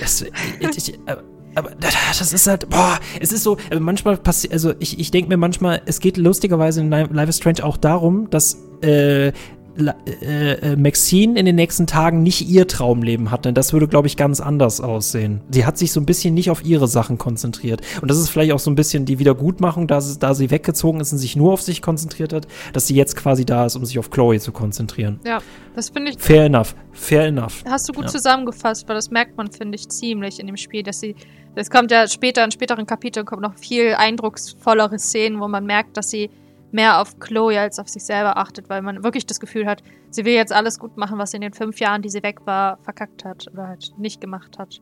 Das, 0.00 0.22
ich, 0.22 0.32
ich, 0.78 0.94
äh, 1.06 1.16
aber 1.54 1.70
das 1.80 2.32
ist 2.32 2.46
halt, 2.46 2.68
boah, 2.68 2.98
es 3.20 3.32
ist 3.32 3.42
so, 3.42 3.56
also 3.70 3.82
manchmal 3.82 4.16
passiert, 4.16 4.52
also 4.52 4.72
ich, 4.78 4.98
ich 4.98 5.10
denke 5.10 5.28
mir 5.28 5.36
manchmal, 5.36 5.82
es 5.86 6.00
geht 6.00 6.16
lustigerweise 6.16 6.80
in 6.80 6.90
Life 6.90 7.28
is 7.28 7.36
Strange 7.38 7.64
auch 7.64 7.76
darum, 7.76 8.30
dass 8.30 8.56
äh, 8.82 9.32
äh, 9.78 10.52
äh, 10.52 10.76
Maxine 10.76 11.38
in 11.38 11.46
den 11.46 11.54
nächsten 11.54 11.86
Tagen 11.86 12.22
nicht 12.22 12.48
ihr 12.48 12.66
Traumleben 12.66 13.30
hat, 13.30 13.44
denn 13.44 13.54
das 13.54 13.72
würde, 13.72 13.88
glaube 13.88 14.08
ich, 14.08 14.16
ganz 14.16 14.40
anders 14.40 14.80
aussehen. 14.80 15.40
Sie 15.50 15.64
hat 15.64 15.78
sich 15.78 15.92
so 15.92 16.00
ein 16.00 16.06
bisschen 16.06 16.34
nicht 16.34 16.50
auf 16.50 16.64
ihre 16.64 16.88
Sachen 16.88 17.18
konzentriert. 17.18 17.80
Und 18.02 18.10
das 18.10 18.18
ist 18.18 18.28
vielleicht 18.28 18.52
auch 18.52 18.58
so 18.58 18.70
ein 18.70 18.74
bisschen 18.74 19.06
die 19.06 19.18
Wiedergutmachung, 19.18 19.86
da 19.86 20.00
sie, 20.00 20.18
da 20.18 20.34
sie 20.34 20.50
weggezogen 20.50 21.00
ist 21.00 21.12
und 21.12 21.18
sich 21.18 21.36
nur 21.36 21.52
auf 21.52 21.62
sich 21.62 21.82
konzentriert 21.82 22.32
hat, 22.32 22.46
dass 22.72 22.88
sie 22.88 22.94
jetzt 22.94 23.16
quasi 23.16 23.46
da 23.46 23.64
ist, 23.64 23.76
um 23.76 23.84
sich 23.84 23.98
auf 23.98 24.10
Chloe 24.10 24.40
zu 24.40 24.52
konzentrieren. 24.52 25.20
Ja, 25.24 25.38
das 25.74 25.90
finde 25.90 26.10
ich. 26.10 26.18
Fair 26.18 26.44
enough. 26.44 26.74
Fair 26.92 27.26
enough. 27.26 27.62
Hast 27.66 27.88
du 27.88 27.92
gut 27.92 28.04
ja. 28.04 28.10
zusammengefasst, 28.10 28.88
weil 28.88 28.96
das 28.96 29.10
merkt 29.10 29.36
man, 29.36 29.50
finde 29.50 29.76
ich, 29.76 29.88
ziemlich 29.88 30.40
in 30.40 30.46
dem 30.46 30.56
Spiel, 30.56 30.82
dass 30.82 31.00
sie. 31.00 31.14
Es 31.54 31.70
kommt 31.70 31.90
ja 31.90 32.06
später, 32.06 32.44
in 32.44 32.50
späteren 32.50 32.86
Kapiteln 32.86 33.26
kommen 33.26 33.42
noch 33.42 33.58
viel 33.58 33.94
eindrucksvollere 33.94 34.98
Szenen, 34.98 35.40
wo 35.40 35.48
man 35.48 35.66
merkt, 35.66 35.96
dass 35.96 36.10
sie 36.10 36.30
mehr 36.72 37.00
auf 37.00 37.18
Chloe 37.18 37.58
als 37.58 37.78
auf 37.78 37.88
sich 37.88 38.04
selber 38.04 38.36
achtet, 38.36 38.68
weil 38.68 38.82
man 38.82 39.02
wirklich 39.02 39.26
das 39.26 39.40
Gefühl 39.40 39.66
hat, 39.66 39.82
sie 40.10 40.24
will 40.24 40.34
jetzt 40.34 40.52
alles 40.52 40.78
gut 40.78 40.96
machen, 40.96 41.18
was 41.18 41.32
sie 41.32 41.38
in 41.38 41.42
den 41.42 41.52
fünf 41.52 41.80
Jahren, 41.80 42.02
die 42.02 42.08
sie 42.08 42.22
weg 42.22 42.46
war, 42.46 42.78
verkackt 42.82 43.24
hat 43.24 43.48
oder 43.52 43.68
halt 43.68 43.92
nicht 43.98 44.20
gemacht 44.20 44.58
hat. 44.58 44.80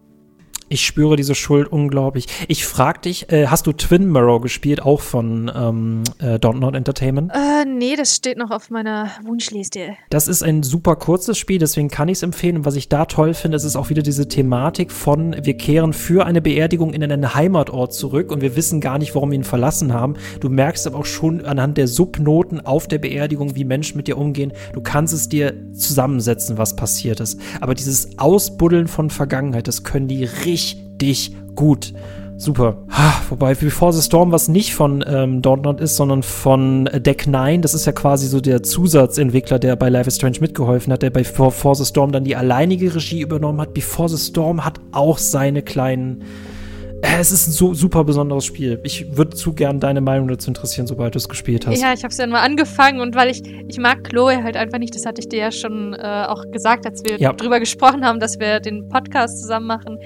Ich 0.71 0.85
spüre 0.85 1.17
diese 1.17 1.35
Schuld 1.35 1.73
unglaublich. 1.73 2.27
Ich 2.47 2.67
frag 2.67 3.01
dich, 3.03 3.33
äh, 3.33 3.47
hast 3.47 3.67
du 3.67 3.73
Twin 3.73 4.11
Mirror 4.13 4.43
gespielt, 4.43 4.83
auch 4.83 5.01
von 5.01 5.51
ähm, 5.55 6.03
äh, 6.19 6.35
Don't 6.35 6.59
Not 6.59 6.75
Entertainment? 6.75 7.33
Äh, 7.35 7.65
nee, 7.65 7.97
das 7.97 8.15
steht 8.15 8.37
noch 8.37 8.51
auf 8.51 8.69
meiner 8.69 9.11
Wunschliste. 9.25 9.97
Das 10.11 10.29
ist 10.29 10.43
ein 10.43 10.63
super 10.63 10.97
kurzes 10.97 11.39
Spiel, 11.39 11.59
deswegen 11.59 11.89
kann 11.89 12.09
ich 12.09 12.19
es 12.19 12.23
empfehlen. 12.23 12.59
Und 12.59 12.65
was 12.67 12.77
ich 12.77 12.91
da 12.91 13.07
toll 13.07 13.33
finde, 13.33 13.57
ist, 13.57 13.65
ist 13.65 13.77
auch 13.77 13.89
wieder 13.89 14.03
diese 14.03 14.29
Thematik 14.29 14.93
von, 14.93 15.35
wir 15.43 15.57
kehren 15.57 15.95
für 15.95 16.27
eine 16.27 16.43
Beerdigung 16.43 16.93
in 16.93 17.03
einen 17.03 17.35
Heimatort 17.35 17.95
zurück 17.95 18.31
und 18.31 18.43
wir 18.43 18.55
wissen 18.55 18.83
gar 18.83 18.99
nicht, 18.99 19.15
warum 19.15 19.31
wir 19.31 19.39
ihn 19.39 19.45
verlassen 19.45 19.95
haben. 19.95 20.15
Du 20.41 20.51
merkst 20.51 20.87
aber 20.87 20.99
auch 20.99 21.07
schon 21.07 21.47
anhand 21.47 21.79
der 21.79 21.89
Subnoten 21.89 22.61
auf 22.61 22.89
der 22.89 22.99
Beerdigung, 22.99 23.57
wie 23.57 23.65
Menschen 23.65 23.97
mit 23.97 24.07
dir 24.07 24.19
umgehen. 24.19 24.53
Du 24.75 24.83
kannst 24.83 25.15
es 25.15 25.31
dir 25.31 25.55
zusammensetzen, 25.73 26.59
was 26.59 26.77
passiert 26.77 27.21
ist. 27.21 27.41
Aber 27.63 27.75
dieses 27.75 28.19
Ausbuddeln 28.19 28.87
von 28.87 29.09
Vergangenheit, 29.09 29.67
das 29.67 29.83
können 29.83 30.09
die 30.09 30.25
richtig 30.25 30.58
richtig 30.59 31.33
gut. 31.55 31.93
Super. 32.37 32.77
Wobei 33.31 33.55
Before 33.55 33.93
the 33.93 34.01
Storm, 34.01 34.31
was 34.31 34.47
nicht 34.47 34.73
von 34.73 35.05
ähm, 35.09 35.43
Dontnod 35.43 35.81
ist, 35.81 35.97
sondern 35.97 36.23
von 36.23 36.87
äh, 36.87 37.01
Deck 37.01 37.27
9, 37.27 37.63
das 37.63 37.75
ist 37.75 37.85
ja 37.85 37.91
quasi 37.91 38.29
so 38.29 38.41
der 38.41 38.63
Zusatzentwickler, 38.63 39.59
der 39.59 39.75
bei 39.75 39.89
Life 39.89 40.07
is 40.07 40.17
Strange 40.17 40.39
mitgeholfen 40.41 40.93
hat, 40.93 41.03
der 41.03 41.11
bei 41.11 41.25
Before 41.25 41.75
the 41.75 41.85
Storm 41.85 42.13
dann 42.13 42.23
die 42.23 42.37
alleinige 42.37 42.95
Regie 42.95 43.23
übernommen 43.23 43.61
hat. 43.61 43.75
Before 43.75 44.09
the 44.09 44.17
Storm 44.17 44.65
hat 44.65 44.79
auch 44.93 45.19
seine 45.19 45.63
kleinen 45.63 46.23
äh, 47.03 47.21
es 47.21 47.31
ist 47.31 47.49
ein 47.49 47.53
so 47.53 47.75
super 47.75 48.05
besonderes 48.05 48.45
Spiel. 48.45 48.81
Ich 48.83 49.17
würde 49.17 49.37
zu 49.37 49.53
gern 49.53 49.81
deine 49.81 50.01
Meinung 50.01 50.29
dazu 50.29 50.51
interessieren, 50.51 50.87
sobald 50.87 51.15
du 51.15 51.19
es 51.19 51.29
gespielt 51.29 51.67
hast. 51.67 51.81
Ja, 51.81 51.93
ich 51.93 52.03
habe 52.03 52.13
es 52.13 52.19
ja 52.19 52.27
mal 52.27 52.43
angefangen 52.43 53.01
und 53.01 53.15
weil 53.15 53.31
ich, 53.31 53.43
ich 53.69 53.79
mag 53.79 54.05
Chloe 54.05 54.43
halt 54.43 54.57
einfach 54.57 54.79
nicht, 54.79 54.95
das 54.95 55.07
hatte 55.07 55.21
ich 55.21 55.29
dir 55.29 55.39
ja 55.39 55.53
schon 55.53 55.95
äh, 55.95 56.25
auch 56.29 56.45
gesagt, 56.51 56.87
als 56.87 57.03
wir 57.05 57.19
ja. 57.19 57.33
drüber 57.33 57.61
gesprochen 57.61 58.05
haben, 58.05 58.21
dass 58.21 58.39
wir 58.39 58.61
den 58.61 58.89
Podcast 58.89 59.41
zusammen 59.41 59.67
machen. 59.67 59.99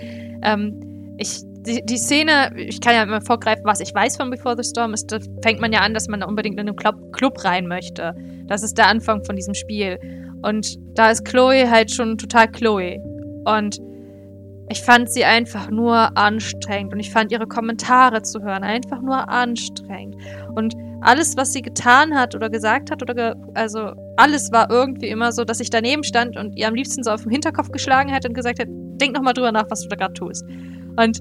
Ähm, 0.42 1.14
ich, 1.18 1.42
die, 1.66 1.84
die 1.84 1.98
Szene, 1.98 2.52
ich 2.56 2.80
kann 2.80 2.94
ja 2.94 3.02
immer 3.02 3.20
vorgreifen, 3.20 3.64
was 3.64 3.80
ich 3.80 3.94
weiß 3.94 4.16
von 4.16 4.30
Before 4.30 4.56
the 4.56 4.68
Storm, 4.68 4.94
ist, 4.94 5.12
da 5.12 5.18
fängt 5.42 5.60
man 5.60 5.72
ja 5.72 5.80
an, 5.80 5.94
dass 5.94 6.08
man 6.08 6.20
da 6.20 6.26
unbedingt 6.26 6.58
in 6.58 6.68
einen 6.68 6.76
Club, 6.76 7.12
Club 7.12 7.44
rein 7.44 7.66
möchte. 7.66 8.14
Das 8.46 8.62
ist 8.62 8.76
der 8.76 8.88
Anfang 8.88 9.24
von 9.24 9.36
diesem 9.36 9.54
Spiel. 9.54 9.98
Und 10.42 10.76
da 10.94 11.10
ist 11.10 11.24
Chloe 11.24 11.70
halt 11.70 11.90
schon 11.90 12.18
total 12.18 12.50
Chloe. 12.50 12.98
Und 13.44 13.78
ich 14.68 14.82
fand 14.82 15.10
sie 15.10 15.24
einfach 15.24 15.70
nur 15.70 16.16
anstrengend 16.16 16.92
und 16.92 17.00
ich 17.00 17.10
fand 17.10 17.32
ihre 17.32 17.46
Kommentare 17.46 18.22
zu 18.22 18.42
hören 18.42 18.62
einfach 18.62 19.02
nur 19.02 19.28
anstrengend. 19.28 20.16
Und 20.54 20.74
alles, 21.02 21.36
was 21.36 21.52
sie 21.52 21.62
getan 21.62 22.14
hat 22.14 22.34
oder 22.34 22.48
gesagt 22.48 22.90
hat 22.90 23.02
oder 23.02 23.14
ge 23.14 23.34
also 23.54 23.92
alles 24.16 24.52
war 24.52 24.70
irgendwie 24.70 25.08
immer 25.08 25.32
so, 25.32 25.44
dass 25.44 25.60
ich 25.60 25.68
daneben 25.68 26.04
stand 26.04 26.36
und 26.36 26.56
ihr 26.56 26.68
am 26.68 26.74
liebsten 26.74 27.02
so 27.02 27.10
auf 27.10 27.22
den 27.22 27.32
Hinterkopf 27.32 27.70
geschlagen 27.70 28.08
hätte 28.08 28.28
und 28.28 28.34
gesagt 28.34 28.60
hätte, 28.60 28.70
denk 28.70 29.14
nochmal 29.14 29.34
drüber 29.34 29.52
nach, 29.52 29.66
was 29.68 29.82
du 29.82 29.88
da 29.88 29.96
gerade 29.96 30.14
tust. 30.14 30.44
Und 30.96 31.20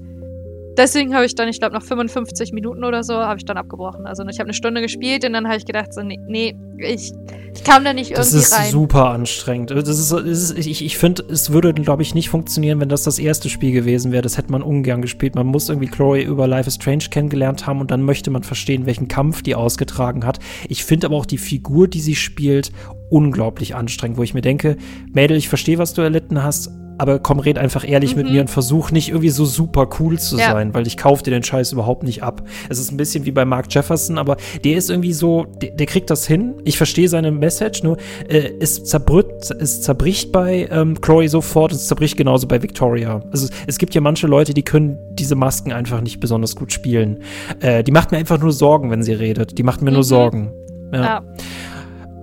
deswegen 0.76 1.14
habe 1.14 1.24
ich 1.24 1.34
dann, 1.34 1.48
ich 1.48 1.58
glaube, 1.58 1.74
nach 1.74 1.82
55 1.82 2.52
Minuten 2.52 2.84
oder 2.84 3.02
so, 3.02 3.14
habe 3.14 3.38
ich 3.38 3.44
dann 3.44 3.56
abgebrochen. 3.56 4.06
Also 4.06 4.24
ich 4.24 4.38
habe 4.38 4.48
eine 4.48 4.54
Stunde 4.54 4.80
gespielt 4.80 5.24
und 5.24 5.32
dann 5.32 5.46
habe 5.46 5.56
ich 5.56 5.64
gedacht, 5.64 5.92
so, 5.92 6.02
nee, 6.02 6.18
nee 6.26 6.56
ich, 6.78 7.12
ich 7.54 7.64
kam 7.64 7.84
da 7.84 7.92
nicht 7.92 8.10
irgendwie 8.10 8.36
rein. 8.36 8.42
Das 8.42 8.64
ist 8.64 8.70
super 8.70 9.10
anstrengend. 9.10 9.70
Das 9.70 9.88
ist, 9.88 10.10
das 10.12 10.22
ist, 10.22 10.58
ich 10.58 10.84
ich 10.84 10.98
finde, 10.98 11.24
es 11.28 11.52
würde, 11.52 11.72
glaube 11.74 12.02
ich, 12.02 12.14
nicht 12.14 12.28
funktionieren, 12.28 12.80
wenn 12.80 12.88
das 12.88 13.04
das 13.04 13.18
erste 13.18 13.48
Spiel 13.48 13.72
gewesen 13.72 14.12
wäre. 14.12 14.22
Das 14.22 14.38
hätte 14.38 14.50
man 14.50 14.62
ungern 14.62 15.02
gespielt. 15.02 15.34
Man 15.34 15.46
muss 15.46 15.68
irgendwie 15.68 15.88
Chloe 15.88 16.22
über 16.22 16.46
Life 16.46 16.68
is 16.68 16.74
Strange 16.74 17.04
kennengelernt 17.10 17.66
haben 17.66 17.80
und 17.80 17.90
dann 17.90 18.02
möchte 18.02 18.30
man 18.30 18.42
verstehen, 18.42 18.86
welchen 18.86 19.08
Kampf 19.08 19.42
die 19.42 19.54
ausgetragen 19.54 20.24
hat. 20.26 20.38
Ich 20.68 20.84
finde 20.84 21.06
aber 21.06 21.16
auch 21.16 21.26
die 21.26 21.38
Figur, 21.38 21.88
die 21.88 22.00
sie 22.00 22.16
spielt, 22.16 22.72
unglaublich 23.10 23.74
anstrengend, 23.74 24.16
wo 24.16 24.22
ich 24.22 24.34
mir 24.34 24.40
denke, 24.40 24.76
Mädel, 25.12 25.36
ich 25.36 25.48
verstehe, 25.48 25.78
was 25.78 25.92
du 25.92 26.02
erlitten 26.02 26.42
hast, 26.42 26.70
aber 27.02 27.18
komm, 27.18 27.40
red 27.40 27.58
einfach 27.58 27.86
ehrlich 27.86 28.14
mhm. 28.14 28.22
mit 28.22 28.30
mir 28.30 28.40
und 28.42 28.48
versuch 28.48 28.92
nicht 28.92 29.08
irgendwie 29.08 29.30
so 29.30 29.44
super 29.44 29.88
cool 29.98 30.20
zu 30.20 30.38
ja. 30.38 30.52
sein, 30.52 30.72
weil 30.72 30.86
ich 30.86 30.96
kauf 30.96 31.20
dir 31.20 31.32
den 31.32 31.42
Scheiß 31.42 31.72
überhaupt 31.72 32.04
nicht 32.04 32.22
ab. 32.22 32.44
Es 32.68 32.78
ist 32.78 32.92
ein 32.92 32.96
bisschen 32.96 33.26
wie 33.26 33.32
bei 33.32 33.44
Mark 33.44 33.66
Jefferson, 33.74 34.18
aber 34.18 34.36
der 34.62 34.76
ist 34.76 34.88
irgendwie 34.88 35.12
so, 35.12 35.46
der, 35.60 35.72
der 35.72 35.86
kriegt 35.86 36.10
das 36.10 36.28
hin. 36.28 36.54
Ich 36.64 36.76
verstehe 36.76 37.08
seine 37.08 37.32
Message, 37.32 37.82
nur 37.82 37.96
äh, 38.28 38.52
es, 38.60 38.84
zerbricht, 38.84 39.50
es 39.58 39.82
zerbricht 39.82 40.30
bei 40.30 40.68
ähm, 40.70 41.00
Chloe 41.00 41.28
sofort 41.28 41.72
und 41.72 41.78
es 41.78 41.88
zerbricht 41.88 42.16
genauso 42.16 42.46
bei 42.46 42.62
Victoria. 42.62 43.20
Also 43.32 43.48
es 43.66 43.78
gibt 43.78 43.96
ja 43.96 44.00
manche 44.00 44.28
Leute, 44.28 44.54
die 44.54 44.62
können 44.62 44.96
diese 45.10 45.34
Masken 45.34 45.72
einfach 45.72 46.02
nicht 46.02 46.20
besonders 46.20 46.54
gut 46.54 46.72
spielen. 46.72 47.24
Äh, 47.58 47.82
die 47.82 47.90
macht 47.90 48.12
mir 48.12 48.18
einfach 48.18 48.38
nur 48.38 48.52
Sorgen, 48.52 48.92
wenn 48.92 49.02
sie 49.02 49.14
redet. 49.14 49.58
Die 49.58 49.64
macht 49.64 49.82
mir 49.82 49.90
mhm. 49.90 49.94
nur 49.94 50.04
Sorgen. 50.04 50.52
ja. 50.92 51.02
ja. 51.02 51.22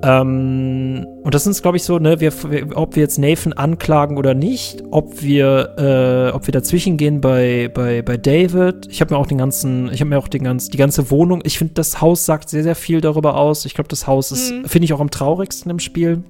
Ähm, 0.01 1.05
und 1.23 1.33
das 1.33 1.45
ist, 1.45 1.61
glaube 1.61 1.77
ich, 1.77 1.83
so, 1.83 1.99
ne, 1.99 2.19
wir, 2.19 2.31
ob 2.75 2.95
wir 2.95 3.03
jetzt 3.03 3.17
Nathan 3.17 3.53
anklagen 3.53 4.17
oder 4.17 4.33
nicht, 4.33 4.83
ob 4.91 5.21
wir, 5.21 5.75
äh, 5.77 6.35
ob 6.35 6.47
wir 6.47 6.51
dazwischen 6.51 6.97
gehen 6.97 7.21
bei, 7.21 7.69
bei, 7.73 8.01
bei 8.01 8.17
David. 8.17 8.87
Ich 8.89 9.01
habe 9.01 9.13
mir 9.13 9.19
auch 9.19 9.27
den 9.27 9.37
ganzen, 9.37 9.91
ich 9.91 9.99
habe 9.99 10.09
mir 10.09 10.17
auch 10.17 10.27
den 10.27 10.43
ganzen, 10.43 10.71
die 10.71 10.77
ganze 10.77 11.11
Wohnung, 11.11 11.41
ich 11.43 11.57
finde, 11.57 11.73
das 11.73 12.01
Haus 12.01 12.25
sagt 12.25 12.49
sehr, 12.49 12.63
sehr 12.63 12.75
viel 12.75 13.01
darüber 13.01 13.35
aus. 13.35 13.65
Ich 13.65 13.73
glaube, 13.73 13.89
das 13.89 14.07
Haus 14.07 14.31
ist, 14.31 14.51
mhm. 14.51 14.65
finde 14.65 14.85
ich 14.85 14.93
auch 14.93 15.01
am 15.01 15.11
traurigsten 15.11 15.69
im 15.69 15.79
Spiel. 15.79 16.23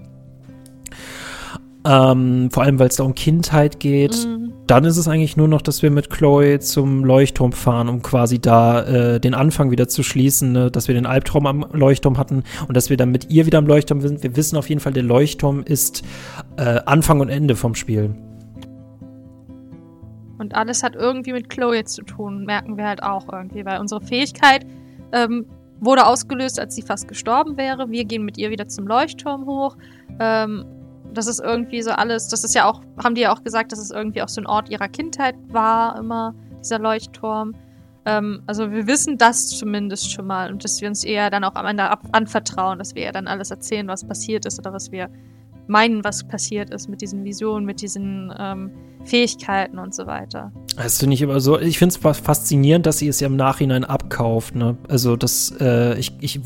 Ähm, 1.89 2.51
vor 2.51 2.61
allem, 2.61 2.77
weil 2.77 2.89
es 2.89 2.97
da 2.97 3.03
um 3.03 3.15
Kindheit 3.15 3.79
geht. 3.79 4.15
Mhm. 4.23 4.53
Dann 4.67 4.85
ist 4.85 4.97
es 4.97 5.07
eigentlich 5.07 5.37
nur 5.37 5.47
noch, 5.47 5.63
dass 5.63 5.81
wir 5.81 5.89
mit 5.89 6.11
Chloe 6.11 6.59
zum 6.59 7.03
Leuchtturm 7.03 7.51
fahren, 7.51 7.89
um 7.89 8.03
quasi 8.03 8.37
da 8.37 8.83
äh, 8.83 9.19
den 9.19 9.33
Anfang 9.33 9.71
wieder 9.71 9.87
zu 9.87 10.03
schließen, 10.03 10.51
ne? 10.51 10.69
dass 10.69 10.87
wir 10.87 10.93
den 10.93 11.07
Albtraum 11.07 11.47
am 11.47 11.65
Leuchtturm 11.71 12.19
hatten 12.19 12.43
und 12.67 12.77
dass 12.77 12.91
wir 12.91 12.97
dann 12.97 13.09
mit 13.09 13.31
ihr 13.31 13.47
wieder 13.47 13.57
am 13.57 13.65
Leuchtturm 13.65 14.01
sind. 14.01 14.21
Wir 14.21 14.35
wissen 14.35 14.55
auf 14.55 14.69
jeden 14.69 14.79
Fall, 14.81 14.93
der 14.93 15.01
Leuchtturm 15.01 15.63
ist 15.63 16.03
äh, 16.57 16.79
Anfang 16.85 17.21
und 17.21 17.29
Ende 17.29 17.55
vom 17.55 17.73
Spiel. 17.73 18.13
Und 20.37 20.53
alles 20.53 20.83
hat 20.83 20.95
irgendwie 20.95 21.33
mit 21.33 21.49
Chloe 21.49 21.85
zu 21.85 22.03
tun, 22.03 22.45
merken 22.45 22.77
wir 22.77 22.85
halt 22.85 23.01
auch 23.01 23.33
irgendwie, 23.33 23.65
weil 23.65 23.79
unsere 23.79 24.01
Fähigkeit 24.01 24.63
ähm, 25.11 25.47
wurde 25.79 26.05
ausgelöst, 26.05 26.59
als 26.59 26.75
sie 26.75 26.83
fast 26.83 27.07
gestorben 27.07 27.57
wäre. 27.57 27.89
Wir 27.89 28.05
gehen 28.05 28.25
mit 28.25 28.37
ihr 28.37 28.51
wieder 28.51 28.67
zum 28.67 28.85
Leuchtturm 28.85 29.47
hoch. 29.47 29.75
Ähm, 30.19 30.65
das 31.13 31.27
ist 31.27 31.39
irgendwie 31.39 31.81
so 31.81 31.91
alles, 31.91 32.27
das 32.27 32.43
ist 32.43 32.55
ja 32.55 32.65
auch, 32.65 32.81
haben 33.03 33.15
die 33.15 33.21
ja 33.21 33.33
auch 33.33 33.43
gesagt, 33.43 33.71
dass 33.71 33.79
es 33.79 33.91
irgendwie 33.91 34.21
auch 34.21 34.29
so 34.29 34.41
ein 34.41 34.47
Ort 34.47 34.69
ihrer 34.69 34.87
Kindheit 34.87 35.35
war, 35.49 35.97
immer, 35.97 36.33
dieser 36.59 36.79
Leuchtturm. 36.79 37.55
Ähm, 38.05 38.41
also 38.47 38.71
wir 38.71 38.87
wissen 38.87 39.17
das 39.17 39.47
zumindest 39.47 40.11
schon 40.11 40.27
mal 40.27 40.51
und 40.51 40.63
dass 40.63 40.81
wir 40.81 40.87
uns 40.87 41.03
eher 41.03 41.29
dann 41.29 41.43
auch 41.43 41.55
am 41.55 41.65
Ende 41.65 41.89
anvertrauen, 42.11 42.79
dass 42.79 42.95
wir 42.95 43.03
ihr 43.03 43.11
dann 43.11 43.27
alles 43.27 43.51
erzählen, 43.51 43.87
was 43.87 44.07
passiert 44.07 44.45
ist 44.45 44.59
oder 44.59 44.73
was 44.73 44.91
wir 44.91 45.09
meinen, 45.69 46.03
was 46.03 46.27
passiert 46.27 46.71
ist 46.71 46.89
mit 46.89 47.01
diesen 47.01 47.23
Visionen, 47.23 47.65
mit 47.65 47.81
diesen 47.81 48.33
ähm, 48.37 48.71
Fähigkeiten 49.05 49.79
und 49.79 49.93
so 49.93 50.07
weiter. 50.07 50.51
Das 50.75 50.99
finde 50.99 51.13
ich 51.13 51.21
immer 51.21 51.39
so, 51.39 51.59
ich 51.59 51.77
finde 51.77 51.95
es 51.95 52.17
faszinierend, 52.17 52.85
dass 52.85 52.99
sie 52.99 53.07
es 53.07 53.19
ja 53.19 53.27
im 53.27 53.35
Nachhinein 53.35 53.83
abkauft. 53.83 54.55
Ne? 54.55 54.77
Also 54.87 55.15
das, 55.15 55.53
äh, 55.59 55.97
ich, 55.97 56.13
ich, 56.19 56.39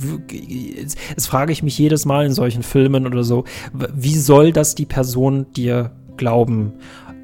es 1.16 1.26
frage 1.26 1.52
ich 1.52 1.64
mich 1.64 1.78
jedes 1.78 2.06
Mal 2.06 2.26
in 2.26 2.34
solchen 2.34 2.64
Filmen 2.64 3.08
oder 3.08 3.24
so, 3.24 3.46
wie 3.74 4.18
soll 4.18 4.52
das 4.52 4.76
die 4.76 4.86
Person 4.86 5.48
dir 5.54 5.92
glauben? 6.18 6.74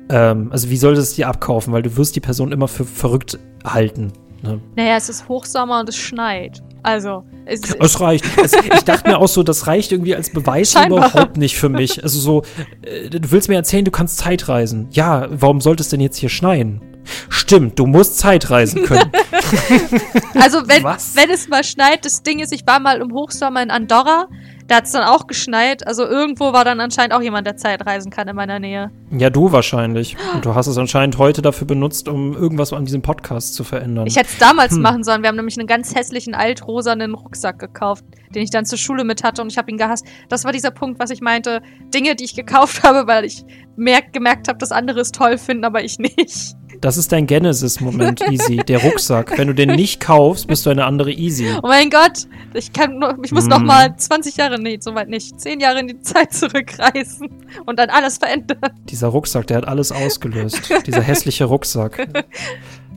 Ähm, 0.10 0.52
also 0.52 0.70
wie 0.70 0.78
soll 0.78 0.96
das 0.96 1.16
dir 1.16 1.28
abkaufen? 1.28 1.74
Weil 1.74 1.84
du 1.84 1.96
wirst 1.98 2.16
die 2.16 2.22
Person 2.22 2.52
immer 2.52 2.68
für 2.68 2.86
verrückt 2.86 3.40
halten. 3.64 4.14
Ne? 4.42 4.60
Naja, 4.76 4.96
es 4.96 5.10
ist 5.10 5.28
Hochsommer 5.28 5.82
und 5.82 5.90
es 5.90 5.98
schneit. 5.98 6.64
Also, 6.84 7.24
es, 7.46 7.62
es 7.62 8.00
reicht. 8.00 8.26
Es, 8.42 8.54
ich 8.54 8.84
dachte 8.84 9.10
mir 9.10 9.18
auch 9.18 9.28
so, 9.28 9.44
das 9.44 9.68
reicht 9.68 9.92
irgendwie 9.92 10.16
als 10.16 10.32
Beweis 10.32 10.72
Scheinbar. 10.72 11.10
überhaupt 11.10 11.38
nicht 11.38 11.58
für 11.58 11.70
mich. 11.70 12.04
Also 12.04 12.20
so, 12.20 12.44
äh, 12.82 13.10
du 13.10 13.32
willst 13.32 13.50
mir 13.50 13.56
erzählen, 13.56 13.86
du 13.86 13.92
kannst 13.92 14.18
Zeitreisen. 14.18 14.88
Ja, 14.92 15.28
warum 15.30 15.62
sollte 15.62 15.82
es 15.82 15.90
denn 15.90 16.02
jetzt 16.02 16.18
hier 16.18 16.30
schneien? 16.30 16.82
Stimmt, 17.30 17.80
du 17.80 17.86
musst 17.86 18.18
Zeitreisen 18.20 18.84
können. 18.84 19.12
also 20.36 20.68
wenn, 20.68 20.84
wenn 20.84 21.30
es 21.32 21.48
mal 21.48 21.64
schneit, 21.64 22.06
das 22.06 22.24
Ding 22.24 22.40
ist, 22.40 22.54
ich 22.54 22.66
war 22.68 22.80
mal 22.80 23.02
im 23.02 23.14
Hochsommer 23.14 23.64
in 23.64 23.72
Andorra 23.72 24.28
da 24.70 24.78
hat 24.78 24.86
es 24.86 24.92
dann 24.92 25.04
auch 25.04 25.26
geschneit. 25.28 25.86
Also 25.86 26.06
irgendwo 26.06 26.54
war 26.54 26.64
dann 26.64 26.80
anscheinend 26.80 27.14
auch 27.14 27.22
jemand, 27.22 27.48
der 27.48 27.58
Zeit 27.58 27.86
reisen 27.86 28.12
kann 28.12 28.28
in 28.28 28.36
meiner 28.36 28.60
Nähe. 28.60 28.92
Ja, 29.12 29.30
du 29.32 29.52
wahrscheinlich. 29.52 30.16
Und 30.36 30.46
du 30.46 30.54
hast 30.54 30.68
es 30.68 30.78
anscheinend 30.78 31.18
heute 31.18 31.42
dafür 31.42 31.66
benutzt, 31.66 32.08
um 32.08 32.36
irgendwas 32.36 32.72
an 32.72 32.86
diesem 32.86 33.02
Podcast 33.02 33.56
zu 33.56 33.64
verändern. 33.64 34.06
Ich 34.06 34.16
hätte 34.16 34.30
es 34.32 34.38
damals 34.38 34.74
hm. 34.74 34.82
machen 34.82 35.04
sollen. 35.04 35.24
Wir 35.24 35.30
haben 35.30 35.36
nämlich 35.36 35.58
einen 35.58 35.68
ganz 35.68 35.96
hässlichen 35.96 36.36
altrosanen 36.36 37.16
Rucksack 37.16 37.58
gekauft, 37.58 38.06
den 38.34 38.44
ich 38.44 38.52
dann 38.52 38.66
zur 38.66 38.78
Schule 38.78 39.04
mit 39.04 39.24
hatte 39.24 39.42
und 39.42 39.52
ich 39.52 39.58
habe 39.58 39.72
ihn 39.72 39.78
gehasst. 39.78 40.06
Das 40.30 40.46
war 40.46 40.52
dieser 40.52 40.72
Punkt, 40.72 41.00
was 41.00 41.10
ich 41.10 41.22
meinte. 41.22 41.62
Dinge, 41.94 42.16
die 42.16 42.26
ich 42.26 42.36
gekauft 42.36 42.84
habe, 42.84 43.08
weil 43.08 43.26
ich 43.26 43.44
merk, 43.76 44.14
gemerkt 44.14 44.48
habe, 44.48 44.60
dass 44.60 44.72
andere 44.72 45.00
es 45.00 45.12
toll 45.12 45.40
finden, 45.40 45.66
aber 45.66 45.84
ich 45.84 45.98
nicht. 45.98 46.56
Das 46.82 46.98
ist 46.98 47.12
dein 47.12 47.28
Genesis-Moment, 47.28 48.22
Easy. 48.32 48.58
Der 48.58 48.82
Rucksack. 48.82 49.38
Wenn 49.38 49.48
du 49.48 49.54
den 49.54 49.76
nicht 49.76 50.00
kaufst, 50.00 50.48
bist 50.48 50.66
du 50.66 50.70
eine 50.70 50.86
andere 50.86 51.12
Easy. 51.12 51.54
Oh 51.62 51.68
mein 51.68 51.90
Gott, 51.90 52.28
ich 52.54 52.72
kann 52.72 53.00
nur, 53.00 53.18
ich 53.24 53.32
muss 53.32 53.46
mm. 53.46 53.50
noch 53.50 53.60
mal 53.60 53.96
20 53.96 54.38
Jahre, 54.38 54.60
nee, 54.60 54.78
soweit 54.80 55.10
nicht, 55.10 55.40
10 55.40 55.60
Jahre 55.60 55.80
in 55.80 55.88
die 55.88 56.00
Zeit 56.00 56.34
zurückreisen 56.34 57.30
und 57.66 57.80
dann 57.80 57.90
alles 57.90 58.18
verändern. 58.18 58.60
Dieser 58.86 59.08
Rucksack, 59.08 59.48
der 59.48 59.58
hat 59.58 59.68
alles 59.68 59.92
ausgelöst. 59.92 60.70
Dieser 60.86 61.02
hässliche 61.02 61.46
Rucksack. 61.46 62.08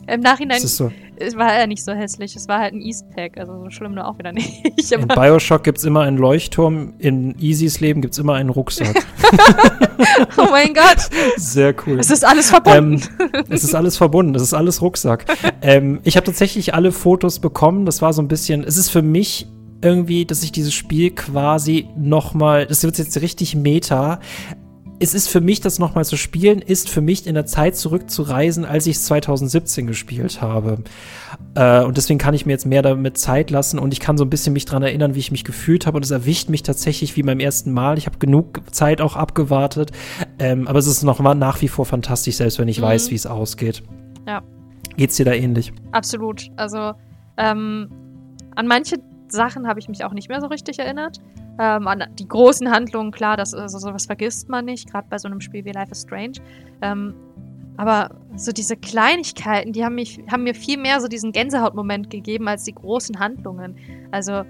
Im 0.06 0.20
Nachhinein 0.20 0.60
so. 0.60 0.90
war 1.36 1.52
er 1.52 1.66
nicht 1.66 1.84
so 1.84 1.92
hässlich. 1.92 2.34
Es 2.34 2.48
war 2.48 2.58
halt 2.58 2.74
ein 2.74 2.80
Eastpack, 2.80 3.38
also 3.38 3.64
so 3.64 3.70
schlimm 3.70 3.94
nur 3.94 4.06
auch 4.06 4.18
wieder 4.18 4.32
nicht. 4.32 4.64
in 4.90 5.06
Bioshock 5.06 5.62
gibt 5.62 5.78
es 5.78 5.84
immer 5.84 6.00
einen 6.00 6.18
Leuchtturm, 6.18 6.94
in 6.98 7.38
Easys 7.38 7.80
Leben 7.80 8.00
gibt 8.00 8.14
es 8.14 8.18
immer 8.18 8.34
einen 8.34 8.50
Rucksack. 8.50 8.94
oh 10.36 10.46
mein 10.50 10.74
Gott. 10.74 11.08
Sehr 11.36 11.74
cool. 11.86 11.98
Es 11.98 12.10
ist 12.10 12.24
alles 12.24 12.50
verbunden. 12.50 13.02
Ähm, 13.20 13.44
es 13.48 13.64
ist 13.64 13.74
alles 13.74 13.96
verbunden, 13.96 14.34
es 14.34 14.42
ist 14.42 14.54
alles 14.54 14.82
Rucksack. 14.82 15.24
ähm, 15.62 16.00
ich 16.02 16.16
habe 16.16 16.26
tatsächlich 16.26 16.74
alle 16.74 16.92
Fotos 16.92 17.38
bekommen. 17.38 17.86
Das 17.86 18.02
war 18.02 18.12
so 18.12 18.22
ein 18.22 18.28
bisschen, 18.28 18.64
es 18.64 18.76
ist 18.76 18.90
für 18.90 19.02
mich 19.02 19.46
irgendwie, 19.82 20.24
dass 20.24 20.42
ich 20.42 20.52
dieses 20.52 20.74
Spiel 20.74 21.10
quasi 21.10 21.88
nochmal, 21.96 22.66
das 22.66 22.84
wird 22.84 22.98
jetzt 22.98 23.20
richtig 23.20 23.56
meta, 23.56 24.20
es 25.02 25.14
ist 25.14 25.28
für 25.28 25.40
mich, 25.40 25.60
das 25.60 25.80
nochmal 25.80 26.04
zu 26.04 26.16
spielen, 26.16 26.60
ist 26.60 26.88
für 26.88 27.00
mich 27.00 27.26
in 27.26 27.34
der 27.34 27.44
Zeit 27.44 27.76
zurückzureisen, 27.76 28.64
als 28.64 28.86
ich 28.86 28.96
es 28.96 29.06
2017 29.06 29.88
gespielt 29.88 30.40
habe. 30.40 30.78
Äh, 31.56 31.82
und 31.82 31.96
deswegen 31.96 32.18
kann 32.18 32.34
ich 32.34 32.46
mir 32.46 32.52
jetzt 32.52 32.66
mehr 32.66 32.82
damit 32.82 33.18
Zeit 33.18 33.50
lassen 33.50 33.80
und 33.80 33.92
ich 33.92 33.98
kann 33.98 34.16
so 34.16 34.24
ein 34.24 34.30
bisschen 34.30 34.52
mich 34.52 34.64
daran 34.64 34.84
erinnern, 34.84 35.16
wie 35.16 35.18
ich 35.18 35.32
mich 35.32 35.42
gefühlt 35.42 35.86
habe. 35.86 35.96
Und 35.96 36.04
es 36.04 36.12
erwischt 36.12 36.48
mich 36.50 36.62
tatsächlich 36.62 37.16
wie 37.16 37.24
beim 37.24 37.40
ersten 37.40 37.72
Mal. 37.72 37.98
Ich 37.98 38.06
habe 38.06 38.18
genug 38.18 38.60
Zeit 38.70 39.00
auch 39.00 39.16
abgewartet. 39.16 39.90
Ähm, 40.38 40.68
aber 40.68 40.78
es 40.78 40.86
ist 40.86 41.02
noch 41.02 41.18
mal 41.18 41.34
nach 41.34 41.60
wie 41.62 41.68
vor 41.68 41.84
fantastisch, 41.84 42.36
selbst 42.36 42.60
wenn 42.60 42.68
ich 42.68 42.78
mhm. 42.78 42.84
weiß, 42.84 43.10
wie 43.10 43.16
es 43.16 43.26
ausgeht. 43.26 43.82
Ja. 44.28 44.42
Geht's 44.96 45.16
dir 45.16 45.24
da 45.24 45.32
ähnlich? 45.32 45.72
Absolut. 45.90 46.48
Also 46.56 46.92
ähm, 47.38 47.90
an 48.54 48.66
manche 48.68 48.98
Sachen 49.26 49.66
habe 49.66 49.80
ich 49.80 49.88
mich 49.88 50.04
auch 50.04 50.12
nicht 50.12 50.28
mehr 50.28 50.40
so 50.40 50.46
richtig 50.46 50.78
erinnert. 50.78 51.18
Ähm, 51.58 51.86
an 51.86 52.04
die 52.18 52.26
großen 52.26 52.70
Handlungen, 52.70 53.12
klar, 53.12 53.36
das, 53.36 53.52
also 53.54 53.78
sowas 53.78 54.06
vergisst 54.06 54.48
man 54.48 54.64
nicht, 54.64 54.90
gerade 54.90 55.06
bei 55.10 55.18
so 55.18 55.28
einem 55.28 55.40
Spiel 55.40 55.64
wie 55.64 55.72
Life 55.72 55.90
is 55.90 56.02
Strange. 56.02 56.38
Ähm, 56.80 57.14
aber 57.76 58.10
so 58.36 58.52
diese 58.52 58.76
Kleinigkeiten, 58.76 59.72
die 59.72 59.84
haben, 59.84 59.94
mich, 59.94 60.20
haben 60.30 60.44
mir 60.44 60.54
viel 60.54 60.78
mehr 60.78 61.00
so 61.00 61.08
diesen 61.08 61.32
Gänsehautmoment 61.32 62.10
gegeben 62.10 62.48
als 62.48 62.64
die 62.64 62.74
großen 62.74 63.18
Handlungen. 63.18 63.76
Also 64.10 64.42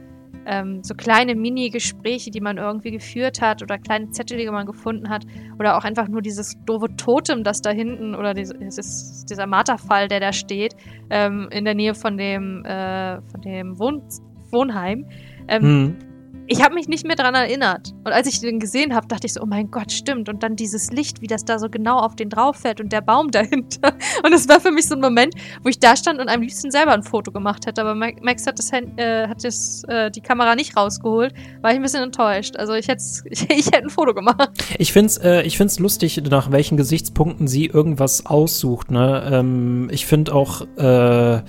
ähm, 0.45 0.83
so 0.83 0.95
kleine 0.95 1.35
Mini-Gespräche, 1.35 2.31
die 2.31 2.41
man 2.41 2.59
irgendwie 2.59 2.91
geführt 2.91 3.41
hat 3.41 3.63
oder 3.63 3.79
kleine 3.79 4.11
Zettel, 4.11 4.39
die 4.39 4.51
man 4.51 4.67
gefunden 4.67 5.09
hat 5.09 5.25
oder 5.59 5.77
auch 5.77 5.85
einfach 5.85 6.09
nur 6.09 6.21
dieses 6.21 6.57
doofe 6.67 6.95
Totem, 6.97 7.45
das 7.45 7.63
da 7.63 7.71
hinten 7.71 8.15
oder 8.15 8.35
dieses, 8.35 9.25
dieser 9.25 9.47
Marterfall, 9.47 10.09
der 10.09 10.21
da 10.21 10.33
steht, 10.33 10.75
ähm, 11.11 11.49
in 11.53 11.65
der 11.65 11.75
Nähe 11.75 11.95
von 11.95 12.17
dem, 12.17 12.65
äh, 12.65 13.21
von 13.23 13.41
dem 13.41 13.79
Wohn 13.79 14.03
Wohnheim. 14.51 15.07
Ähm, 15.49 15.63
hm 15.63 16.12
ich 16.47 16.63
habe 16.63 16.75
mich 16.75 16.89
nicht 16.89 17.07
mehr 17.07 17.17
daran 17.17 17.35
erinnert. 17.35 17.93
Und 18.05 18.13
als 18.13 18.27
ich 18.27 18.41
den 18.41 18.59
gesehen 18.59 18.95
habe, 18.95 19.07
dachte 19.07 19.27
ich 19.27 19.35
so, 19.35 19.43
oh 19.43 19.47
mein 19.47 19.71
Gott, 19.71 19.93
stimmt. 19.93 20.29
Und 20.29 20.43
dann 20.43 20.57
dieses 20.57 20.91
Licht, 20.91 21.21
wie 21.21 21.27
das 21.27 21.45
da 21.45 21.59
so 21.59 21.69
genau 21.69 21.99
auf 21.99 22.17
den 22.17 22.29
drauf 22.31 22.57
fällt 22.57 22.81
und 22.81 22.93
der 22.93 23.01
Baum 23.01 23.31
dahinter. 23.31 23.95
Und 24.25 24.33
es 24.33 24.49
war 24.49 24.61
für 24.61 24.71
mich 24.71 24.89
so 24.89 24.95
ein 24.95 25.01
Moment, 25.01 25.35
wo 25.63 25.69
ich 25.69 25.79
da 25.79 25.97
stand 25.97 26.21
und 26.21 26.29
am 26.29 26.41
liebsten 26.43 26.71
selber 26.71 26.93
ein 26.93 27.03
Foto 27.03 27.31
gemacht 27.31 27.67
hätte. 27.67 27.81
Aber 27.83 27.95
Max 27.95 28.47
hat, 28.47 28.59
das, 28.59 28.73
äh, 28.73 29.29
hat 29.29 29.45
das, 29.45 29.85
äh, 29.89 30.11
die 30.11 30.21
Kamera 30.21 30.55
nicht 30.55 30.77
rausgeholt. 30.77 31.33
War 31.61 31.71
ich 31.71 31.77
ein 31.77 31.83
bisschen 31.83 32.03
enttäuscht. 32.03 32.57
Also 32.57 32.75
ich 32.75 32.89
hätte 32.89 33.03
ich, 33.31 33.43
ich 33.51 33.67
hätte 33.67 33.85
ein 33.85 33.91
Foto 33.91 34.15
gemacht. 34.15 34.51
Ich 34.79 34.93
finde 34.93 35.07
es 35.07 35.19
äh, 35.19 35.43
ich 35.43 35.57
find's 35.57 35.79
lustig, 35.79 36.23
nach 36.29 36.51
welchen 36.51 36.77
Gesichtspunkten 36.77 37.47
sie 37.47 37.67
irgendwas 37.67 38.27
aussucht. 38.27 38.91
Ne? 38.91 39.31
Ähm, 39.33 39.89
ich 39.93 40.07
finde 40.07 40.35
auch 40.35 40.63
äh, 40.77 41.43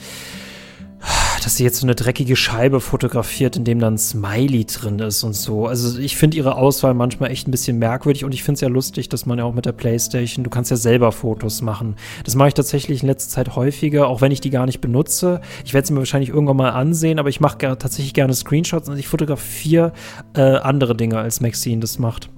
dass 1.43 1.57
sie 1.57 1.63
jetzt 1.63 1.79
so 1.79 1.85
eine 1.85 1.95
dreckige 1.95 2.35
Scheibe 2.35 2.79
fotografiert, 2.79 3.57
in 3.57 3.63
dem 3.63 3.79
dann 3.79 3.97
Smiley 3.97 4.65
drin 4.65 4.99
ist 4.99 5.23
und 5.23 5.33
so. 5.33 5.67
Also 5.67 5.99
ich 5.99 6.15
finde 6.15 6.37
ihre 6.37 6.55
Auswahl 6.55 6.93
manchmal 6.93 7.31
echt 7.31 7.47
ein 7.47 7.51
bisschen 7.51 7.79
merkwürdig 7.79 8.23
und 8.23 8.33
ich 8.33 8.43
finde 8.43 8.55
es 8.55 8.61
ja 8.61 8.69
lustig, 8.69 9.09
dass 9.09 9.25
man 9.25 9.37
ja 9.37 9.43
auch 9.43 9.53
mit 9.53 9.65
der 9.65 9.73
Playstation, 9.73 10.43
du 10.43 10.49
kannst 10.49 10.71
ja 10.71 10.77
selber 10.77 11.11
Fotos 11.11 11.61
machen. 11.61 11.95
Das 12.23 12.35
mache 12.35 12.49
ich 12.49 12.53
tatsächlich 12.53 13.01
in 13.01 13.07
letzter 13.07 13.29
Zeit 13.29 13.55
häufiger, 13.55 14.07
auch 14.07 14.21
wenn 14.21 14.31
ich 14.31 14.41
die 14.41 14.49
gar 14.49 14.65
nicht 14.65 14.79
benutze. 14.81 15.41
Ich 15.65 15.73
werde 15.73 15.87
sie 15.87 15.93
mir 15.93 15.99
wahrscheinlich 15.99 16.29
irgendwann 16.29 16.57
mal 16.57 16.69
ansehen, 16.69 17.19
aber 17.19 17.29
ich 17.29 17.39
mache 17.39 17.57
tatsächlich 17.57 18.13
gerne 18.13 18.33
Screenshots 18.33 18.89
und 18.89 18.97
ich 18.97 19.07
fotografiere 19.07 19.93
äh, 20.35 20.41
andere 20.41 20.95
Dinge, 20.95 21.17
als 21.17 21.41
Maxine 21.41 21.81
das 21.81 21.99
macht. 21.99 22.29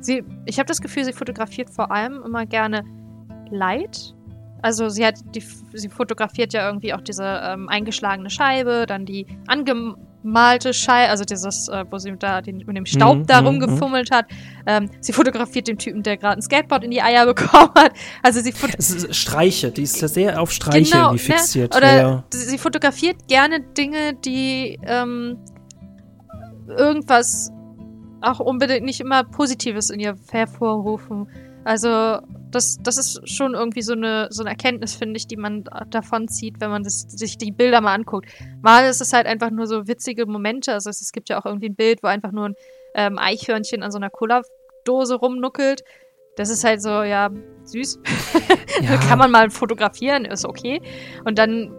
Sie, 0.00 0.22
ich 0.44 0.58
habe 0.58 0.66
das 0.66 0.80
Gefühl, 0.80 1.04
sie 1.04 1.12
fotografiert 1.12 1.70
vor 1.70 1.90
allem 1.90 2.22
immer 2.24 2.46
gerne 2.46 2.84
Light 3.50 4.15
also 4.62 4.88
sie 4.88 5.04
hat 5.04 5.16
die, 5.34 5.42
sie 5.72 5.88
fotografiert 5.88 6.52
ja 6.52 6.66
irgendwie 6.66 6.94
auch 6.94 7.00
diese 7.00 7.24
ähm, 7.24 7.68
eingeschlagene 7.68 8.30
Scheibe, 8.30 8.86
dann 8.86 9.04
die 9.04 9.26
angemalte 9.46 10.72
Scheibe, 10.72 11.10
also 11.10 11.24
dieses, 11.24 11.68
äh, 11.68 11.84
wo 11.90 11.98
sie 11.98 12.16
da 12.18 12.40
den, 12.40 12.58
mit 12.58 12.76
dem 12.76 12.86
Staub 12.86 13.18
mm, 13.18 13.26
da 13.26 13.40
mhm, 13.40 13.46
rumgefummelt 13.48 14.10
mm. 14.10 14.14
hat. 14.14 14.26
Ähm, 14.66 14.90
sie 15.00 15.12
fotografiert 15.12 15.68
den 15.68 15.78
Typen, 15.78 16.02
der 16.02 16.16
gerade 16.16 16.38
ein 16.38 16.42
Skateboard 16.42 16.84
in 16.84 16.90
die 16.90 17.02
Eier 17.02 17.26
bekommen 17.34 17.72
hat. 17.76 17.92
Also 18.22 18.40
sie 18.40 18.52
Streiche, 19.12 19.70
die 19.70 19.82
ist 19.82 20.00
ja 20.00 20.08
sehr 20.08 20.40
auf 20.40 20.50
Streiche 20.50 20.92
genau, 20.92 21.08
irgendwie 21.08 21.32
fixiert. 21.32 21.72
Ne? 21.72 21.78
Oder 21.78 21.96
ja. 21.96 22.24
sie 22.32 22.58
fotografiert 22.58 23.28
gerne 23.28 23.60
Dinge, 23.60 24.14
die 24.14 24.78
ähm, 24.84 25.38
irgendwas 26.68 27.50
auch 28.20 28.40
unbedingt 28.40 28.84
nicht 28.84 29.00
immer 29.00 29.24
Positives 29.24 29.90
in 29.90 30.00
ihr 30.00 30.16
hervorrufen. 30.30 31.28
Also 31.66 32.20
das, 32.52 32.78
das 32.80 32.96
ist 32.96 33.28
schon 33.28 33.54
irgendwie 33.54 33.82
so 33.82 33.94
eine, 33.94 34.28
so 34.30 34.44
eine 34.44 34.50
Erkenntnis, 34.50 34.94
finde 34.94 35.16
ich, 35.16 35.26
die 35.26 35.36
man 35.36 35.64
davon 35.90 36.28
zieht, 36.28 36.60
wenn 36.60 36.70
man 36.70 36.84
das, 36.84 37.00
sich 37.08 37.38
die 37.38 37.50
Bilder 37.50 37.80
mal 37.80 37.92
anguckt. 37.92 38.28
Mal 38.62 38.88
ist 38.88 39.00
es 39.00 39.12
halt 39.12 39.26
einfach 39.26 39.50
nur 39.50 39.66
so 39.66 39.88
witzige 39.88 40.26
Momente. 40.26 40.72
Also 40.72 40.90
es, 40.90 41.00
es 41.00 41.10
gibt 41.10 41.28
ja 41.28 41.40
auch 41.40 41.44
irgendwie 41.44 41.68
ein 41.68 41.74
Bild, 41.74 42.04
wo 42.04 42.06
einfach 42.06 42.30
nur 42.30 42.50
ein 42.50 42.54
ähm, 42.94 43.18
Eichhörnchen 43.18 43.82
an 43.82 43.90
so 43.90 43.98
einer 43.98 44.10
Cola-Dose 44.10 45.16
rumnuckelt. 45.16 45.82
Das 46.36 46.50
ist 46.50 46.62
halt 46.62 46.80
so, 46.82 47.02
ja, 47.02 47.30
süß. 47.64 47.98
Ja. 48.82 48.98
Kann 48.98 49.18
man 49.18 49.30
mal 49.30 49.48
fotografieren, 49.48 50.26
ist 50.26 50.44
okay. 50.44 50.82
Und 51.24 51.38
dann 51.38 51.72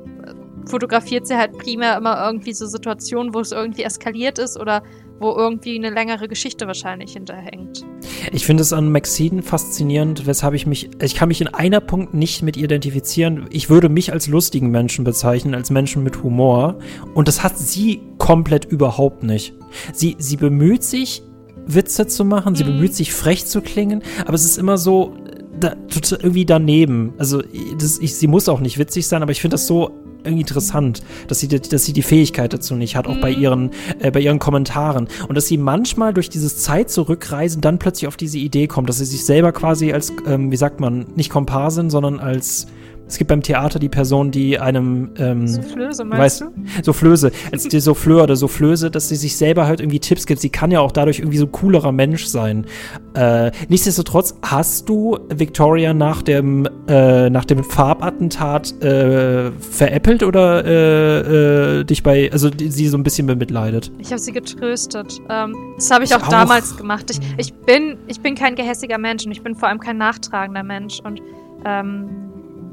fotografiert 0.66 1.28
sie 1.28 1.38
halt 1.38 1.56
primär 1.60 1.96
immer 1.96 2.26
irgendwie 2.26 2.54
so 2.54 2.66
Situationen, 2.66 3.36
wo 3.36 3.40
es 3.40 3.52
irgendwie 3.52 3.84
eskaliert 3.84 4.40
ist 4.40 4.60
oder 4.60 4.82
wo 5.20 5.36
irgendwie 5.36 5.76
eine 5.76 5.90
längere 5.90 6.28
Geschichte 6.28 6.68
wahrscheinlich 6.68 7.14
hinterhängt. 7.14 7.86
Ich 8.32 8.46
finde 8.46 8.62
es 8.62 8.74
an 8.74 8.92
Maxine 8.92 9.42
faszinierend, 9.42 10.28
weshalb 10.28 10.54
ich 10.54 10.66
mich, 10.66 10.90
ich 11.02 11.16
kann 11.16 11.30
mich 11.30 11.42
in 11.42 11.48
einer 11.48 11.80
Punkt 11.80 12.14
nicht 12.14 12.42
mit 12.42 12.58
identifizieren. 12.58 13.48
Ich 13.50 13.70
würde 13.70 13.90
mich 13.90 14.12
als 14.14 14.28
lustigen 14.28 14.70
Menschen 14.70 15.04
bezeichnen, 15.04 15.56
als 15.56 15.70
Menschen 15.70 16.04
mit 16.04 16.24
Humor. 16.24 16.80
Und 17.14 17.28
das 17.28 17.44
hat 17.44 17.58
sie 17.58 18.02
komplett 18.18 18.66
überhaupt 18.66 19.24
nicht. 19.24 19.54
Sie, 19.94 20.16
sie 20.20 20.38
bemüht 20.38 20.84
sich, 20.84 21.24
Witze 21.66 22.08
zu 22.08 22.24
machen, 22.24 22.56
sie 22.56 22.64
mhm. 22.64 22.74
bemüht 22.74 22.96
sich 22.96 23.14
frech 23.14 23.46
zu 23.46 23.62
klingen, 23.62 24.02
aber 24.26 24.36
es 24.36 24.46
ist 24.46 24.58
immer 24.58 24.78
so 24.78 25.14
da, 25.60 25.76
irgendwie 26.12 26.46
daneben. 26.46 27.14
Also 27.18 27.42
das, 27.80 28.00
ich, 28.00 28.16
sie 28.16 28.28
muss 28.28 28.48
auch 28.48 28.60
nicht 28.60 28.78
witzig 28.78 29.08
sein, 29.08 29.22
aber 29.22 29.32
ich 29.32 29.42
finde 29.42 29.56
das 29.56 29.68
so 29.68 29.92
irgendwie 30.28 30.42
interessant, 30.42 31.02
dass 31.28 31.40
sie, 31.40 31.48
dass 31.48 31.86
sie 31.86 31.94
die 31.94 32.02
Fähigkeit 32.02 32.54
dazu 32.54 32.76
nicht 32.76 32.96
hat, 32.96 33.08
auch 33.08 33.16
mhm. 33.16 33.22
bei 33.22 33.32
ihren, 33.32 33.72
äh, 34.00 34.12
bei 34.12 34.20
ihren 34.20 34.40
Kommentaren. 34.40 35.08
Und 35.28 35.36
dass 35.36 35.48
sie 35.48 35.58
manchmal 35.58 36.14
durch 36.14 36.30
dieses 36.30 36.62
Zeit 36.62 36.90
zurückreisen 36.90 37.62
dann 37.62 37.80
plötzlich 37.80 38.08
auf 38.08 38.18
diese 38.18 38.38
Idee 38.38 38.68
kommt, 38.68 38.90
dass 38.90 38.98
sie 38.98 39.06
sich 39.06 39.26
selber 39.26 39.52
quasi 39.52 39.94
als, 39.94 40.14
ähm, 40.28 40.52
wie 40.52 40.58
sagt 40.58 40.80
man, 40.80 41.08
nicht 41.16 41.30
Komparsin, 41.30 41.90
sondern 41.90 42.20
als 42.20 42.68
es 43.08 43.18
gibt 43.18 43.30
beim 43.30 43.42
Theater 43.42 43.80
die 43.80 43.90
Person, 43.90 44.32
die 44.32 44.60
einem 44.60 45.12
ähm, 45.18 45.48
Soufflöse, 45.48 46.04
meinst 46.04 46.42
weißt, 46.42 46.42
du? 46.42 46.84
Soufflöse, 46.84 47.32
als 47.52 47.64
die 47.64 47.80
Souffleur 47.80 48.24
oder 48.24 48.36
Soufflöse, 48.36 48.92
dass 48.92 49.10
sie 49.10 49.16
sich 49.16 49.38
selber 49.38 49.66
halt 49.66 49.80
irgendwie 49.80 50.00
Tipps 50.00 50.26
gibt. 50.26 50.42
Sie 50.42 50.50
kann 50.50 50.72
ja 50.72 50.82
auch 50.82 50.92
dadurch 50.92 51.20
irgendwie 51.20 51.38
so 51.38 51.48
coolerer 51.48 51.92
Mensch 51.92 52.26
sein. 52.26 52.66
Äh, 53.14 53.52
nichtsdestotrotz 53.70 54.36
hast 54.42 54.90
du 54.90 55.18
Victoria 55.34 55.94
nach 55.94 56.22
dem 56.22 56.68
äh, 56.88 57.30
nach 57.30 57.46
dem 57.46 57.64
Farbattentat 57.64 58.82
äh, 58.82 59.52
veräppelt 59.52 60.24
oder 60.24 60.66
äh, 60.66 61.80
äh, 61.80 61.84
dich 61.86 62.04
bei, 62.04 62.30
also 62.32 62.50
die, 62.50 62.70
sie 62.70 62.88
so 62.88 62.98
ein 62.98 63.04
bisschen 63.04 63.28
bemitleidet? 63.28 63.92
Ich 64.00 64.12
habe 64.12 64.20
sie 64.20 64.34
getröstet. 64.34 65.20
Ähm, 65.30 65.56
das 65.78 65.92
habe 65.92 66.04
ich, 66.04 66.12
ich 66.12 66.16
auch, 66.16 66.24
auch, 66.24 66.30
damals 66.30 66.76
gemacht. 66.76 67.10
Ich, 67.10 67.20
ich 67.38 67.54
bin 67.54 67.98
ich 68.08 68.20
bin 68.20 68.36
kein 68.36 68.56
gehässiger 68.56 68.98
Mensch 68.98 69.26
und 69.26 69.32
ich 69.32 69.42
bin 69.42 69.56
vor 69.56 69.70
allem 69.70 69.80
kein 69.80 69.98
nachtragender 69.98 70.64
Mensch 70.64 71.00
und 71.00 71.22
ähm, 71.66 72.28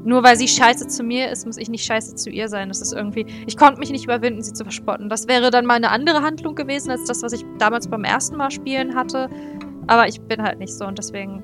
nur 0.05 0.23
weil 0.23 0.37
sie 0.37 0.47
scheiße 0.47 0.87
zu 0.87 1.03
mir 1.03 1.31
ist, 1.31 1.45
muss 1.45 1.57
ich 1.57 1.67
nicht 1.67 1.83
scheiße 1.83 2.15
zu 2.15 2.29
ihr 2.29 2.47
sein. 2.47 2.69
Das 2.69 2.79
ist 2.79 2.93
irgendwie. 2.93 3.25
Ich 3.47 3.57
konnte 3.57 3.79
mich 3.79 3.89
nicht 3.89 4.05
überwinden, 4.05 4.41
sie 4.41 4.53
zu 4.53 4.63
verspotten. 4.63 5.09
Das 5.09 5.27
wäre 5.27 5.49
dann 5.49 5.65
mal 5.65 5.73
eine 5.73 5.89
andere 5.89 6.21
Handlung 6.21 6.53
gewesen, 6.53 6.91
als 6.91 7.05
das, 7.05 7.23
was 7.23 7.33
ich 7.33 7.43
damals 7.57 7.87
beim 7.87 8.03
ersten 8.03 8.37
Mal 8.37 8.51
spielen 8.51 8.95
hatte. 8.95 9.29
Aber 9.87 10.07
ich 10.07 10.21
bin 10.21 10.41
halt 10.43 10.59
nicht 10.59 10.73
so 10.73 10.85
und 10.85 10.97
deswegen 10.97 11.41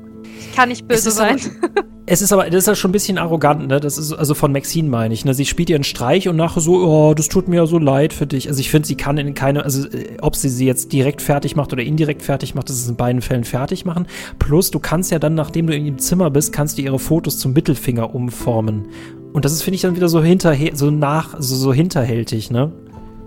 kann 0.55 0.71
ich 0.71 0.85
böse 0.85 1.11
sein. 1.11 1.39
Aber, 1.61 1.85
es 2.05 2.21
ist 2.21 2.33
aber, 2.33 2.49
das 2.49 2.63
ist 2.63 2.67
ja 2.67 2.75
schon 2.75 2.89
ein 2.89 2.91
bisschen 2.91 3.17
arrogant, 3.17 3.67
ne? 3.67 3.79
Das 3.79 3.97
ist, 3.97 4.13
also 4.13 4.33
von 4.33 4.51
Maxine 4.51 4.89
meine 4.89 5.13
ich, 5.13 5.25
ne? 5.25 5.33
Sie 5.33 5.45
spielt 5.45 5.69
ihren 5.69 5.83
Streich 5.83 6.27
und 6.27 6.35
nachher 6.35 6.61
so, 6.61 6.75
oh, 6.75 7.13
das 7.13 7.29
tut 7.29 7.47
mir 7.47 7.57
ja 7.57 7.65
so 7.65 7.77
leid 7.77 8.13
für 8.13 8.27
dich. 8.27 8.47
Also 8.47 8.59
ich 8.59 8.69
finde, 8.69 8.87
sie 8.87 8.95
kann 8.95 9.17
in 9.17 9.33
keine, 9.33 9.63
also 9.63 9.87
äh, 9.87 10.17
ob 10.21 10.35
sie 10.35 10.49
sie 10.49 10.65
jetzt 10.65 10.91
direkt 10.91 11.21
fertig 11.21 11.55
macht 11.55 11.71
oder 11.73 11.83
indirekt 11.83 12.21
fertig 12.21 12.55
macht, 12.55 12.69
das 12.69 12.77
ist 12.77 12.89
in 12.89 12.95
beiden 12.95 13.21
Fällen 13.21 13.43
fertig 13.43 13.85
machen. 13.85 14.07
Plus, 14.39 14.71
du 14.71 14.79
kannst 14.79 15.11
ja 15.11 15.19
dann, 15.19 15.35
nachdem 15.35 15.67
du 15.67 15.75
in 15.75 15.85
ihrem 15.85 15.99
Zimmer 15.99 16.29
bist, 16.29 16.53
kannst 16.53 16.77
du 16.77 16.81
ihre 16.81 16.99
Fotos 16.99 17.39
zum 17.39 17.53
Mittelfinger 17.53 18.13
umformen. 18.13 18.87
Und 19.33 19.45
das 19.45 19.53
ist, 19.53 19.63
finde 19.63 19.75
ich, 19.75 19.81
dann 19.81 19.95
wieder 19.95 20.09
so 20.09 20.21
hinterher, 20.21 20.75
so 20.75 20.91
nach, 20.91 21.35
so, 21.39 21.55
so 21.55 21.73
hinterhältig, 21.73 22.51
ne? 22.51 22.71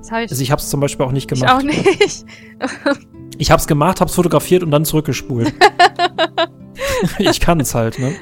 Ich 0.04 0.12
also 0.12 0.42
ich 0.42 0.50
habe 0.50 0.60
es 0.60 0.68
zum 0.68 0.80
Beispiel 0.80 1.06
auch 1.06 1.12
nicht 1.12 1.28
gemacht. 1.28 1.50
Ich 1.50 1.56
auch 1.56 1.62
nicht. 1.62 2.26
ich 3.38 3.50
habe 3.50 3.60
es 3.60 3.66
gemacht, 3.66 4.00
habe 4.00 4.10
es 4.10 4.14
fotografiert 4.14 4.62
und 4.62 4.70
dann 4.70 4.84
zurückgespult. 4.84 5.54
ich 7.18 7.40
kann 7.40 7.60
es 7.60 7.74
halt, 7.74 7.98
ne? 7.98 8.14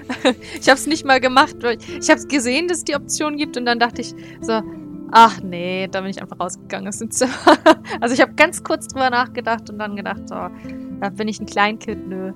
Ich 0.60 0.68
habe 0.68 0.78
es 0.78 0.86
nicht 0.86 1.04
mal 1.04 1.20
gemacht. 1.20 1.56
Ich 2.00 2.10
habe 2.10 2.26
gesehen, 2.26 2.68
dass 2.68 2.78
es 2.78 2.84
die 2.84 2.94
Option 2.94 3.36
gibt 3.36 3.56
und 3.56 3.66
dann 3.66 3.78
dachte 3.78 4.00
ich 4.00 4.14
so, 4.40 4.62
ach 5.10 5.40
nee, 5.42 5.88
da 5.88 6.00
bin 6.00 6.10
ich 6.10 6.20
einfach 6.20 6.38
rausgegangen 6.40 6.88
aus 6.88 6.98
dem 6.98 7.10
Zimmer. 7.10 7.32
Also 8.00 8.14
ich 8.14 8.20
habe 8.20 8.32
ganz 8.34 8.62
kurz 8.64 8.88
drüber 8.88 9.10
nachgedacht 9.10 9.68
und 9.70 9.78
dann 9.78 9.96
gedacht, 9.96 10.28
so, 10.28 10.34
da 10.34 11.08
bin 11.10 11.28
ich 11.28 11.40
ein 11.40 11.46
Kleinkind. 11.46 12.08
Nö, 12.08 12.32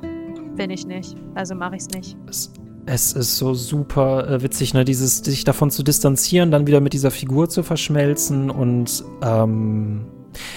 bin 0.55 0.70
ich 0.70 0.86
nicht. 0.86 1.16
Also 1.35 1.55
mache 1.55 1.77
ich 1.77 1.82
es 1.82 1.89
nicht. 1.89 2.16
Es 2.86 3.12
ist 3.14 3.36
so 3.39 3.55
super 3.55 4.28
äh, 4.28 4.43
witzig, 4.43 4.74
ne, 4.74 4.85
dieses 4.85 5.18
sich 5.18 5.43
davon 5.43 5.70
zu 5.70 5.82
distanzieren, 5.82 6.52
dann 6.52 6.68
wieder 6.68 6.81
mit 6.81 6.93
dieser 6.93 7.10
Figur 7.10 7.48
zu 7.48 7.64
verschmelzen 7.64 8.48
und 8.48 9.05
ähm, 9.23 10.06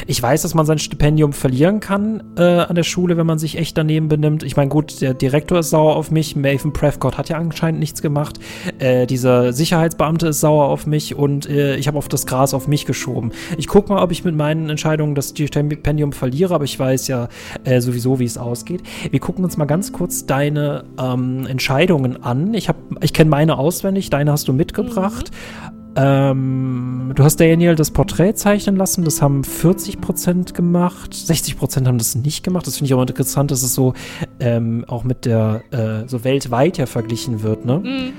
ich 0.08 0.22
weiß, 0.22 0.42
dass 0.42 0.54
man 0.54 0.66
sein 0.66 0.80
Stipendium 0.80 1.34
verlieren 1.34 1.80
kann 1.80 2.24
äh, 2.38 2.42
an 2.42 2.76
der 2.76 2.84
Schule, 2.84 3.18
wenn 3.18 3.26
man 3.26 3.40
sich 3.40 3.58
echt 3.58 3.78
daneben 3.78 4.08
benimmt. 4.08 4.44
Ich 4.44 4.58
meine, 4.58 4.70
gut, 4.70 5.02
der 5.02 5.14
Direktor 5.14 5.60
ist 5.60 5.70
sauer 5.70 5.96
auf 5.96 6.12
mich. 6.12 6.36
Maven 6.36 6.74
Prescott 6.74 7.18
hat 7.18 7.30
ja 7.30 7.38
anscheinend 7.38 7.80
nichts 7.80 8.02
gemacht. 8.02 8.40
Äh, 8.80 9.08
dieser 9.08 9.54
Sicherheitsbeamte 9.54 10.28
ist 10.28 10.40
sauer 10.40 10.66
auf 10.66 10.88
mich 10.88 11.16
und 11.16 11.50
äh, 11.50 11.76
ich 11.76 11.88
habe 11.88 11.98
auf 11.98 12.08
das 12.08 12.26
Gras 12.26 12.54
auf 12.54 12.68
mich 12.68 12.86
geschoben. 12.86 13.32
Ich 13.58 13.68
gucke 13.68 13.94
mal, 13.94 14.02
ob 14.02 14.12
ich 14.12 14.24
mit 14.24 14.36
meinen 14.36 14.70
Entscheidungen 14.70 15.16
das 15.16 15.30
Stipendium 15.30 16.14
verliere, 16.14 16.56
aber 16.56 16.64
ich 16.64 16.78
weiß 16.78 17.08
ja 17.08 17.30
äh, 17.64 17.82
sowieso, 17.82 18.20
wie 18.20 18.26
es 18.26 18.38
ausgeht. 18.38 18.84
Wir 19.10 19.20
gucken 19.20 19.44
uns 19.44 19.58
mal 19.58 19.66
ganz 19.66 19.92
kurz 19.92 20.26
deine 20.26 20.86
ähm, 21.00 21.46
Entscheidungen 21.48 22.24
an. 22.24 22.54
Ich, 22.54 22.70
ich 23.02 23.14
kenne 23.14 23.30
meine 23.30 23.58
auswendig, 23.58 24.10
deine 24.10 24.32
hast 24.32 24.48
du 24.48 24.54
mitgebracht. 24.54 25.32
Mhm. 25.32 25.79
Ähm, 25.96 27.12
du 27.16 27.24
hast 27.24 27.40
Daniel 27.40 27.76
das 27.76 27.92
Porträt 27.92 28.34
zeichnen 28.36 28.76
lassen, 28.76 29.04
das 29.04 29.22
haben 29.22 29.42
40% 29.42 30.54
gemacht, 30.54 31.14
60% 31.14 31.88
haben 31.88 31.98
das 31.98 32.16
nicht 32.16 32.44
gemacht. 32.44 32.68
Das 32.68 32.78
finde 32.78 32.88
ich 32.88 32.94
auch 32.94 33.02
interessant, 33.02 33.52
dass 33.52 33.64
es 33.64 33.74
so 33.74 33.94
ähm, 34.40 34.86
auch 34.88 35.04
mit 35.04 35.26
der, 35.26 35.64
äh, 35.72 36.08
so 36.08 36.24
weltweit 36.24 36.78
ja 36.78 36.86
verglichen 36.86 37.42
wird, 37.42 37.66
ne? 37.66 37.80
Mhm. 37.80 38.14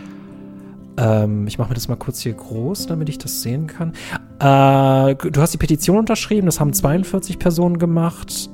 Ähm, 0.97 1.47
ich 1.47 1.59
mache 1.59 1.69
mir 1.71 1.75
das 1.75 1.89
mal 1.89 1.97
kurz 1.97 2.21
hier 2.21 2.35
groß, 2.35 2.87
damit 2.87 3.09
ich 3.09 3.19
das 3.19 3.43
sehen 3.43 3.67
kann. 3.67 3.93
Äh, 4.41 5.15
du 5.15 5.41
hast 5.41 5.55
die 5.55 5.59
Petition 5.59 5.99
unterschrieben, 5.99 6.47
das 6.47 6.61
haben 6.61 6.73
42 6.73 7.39
Personen 7.39 7.79
gemacht. 7.79 8.51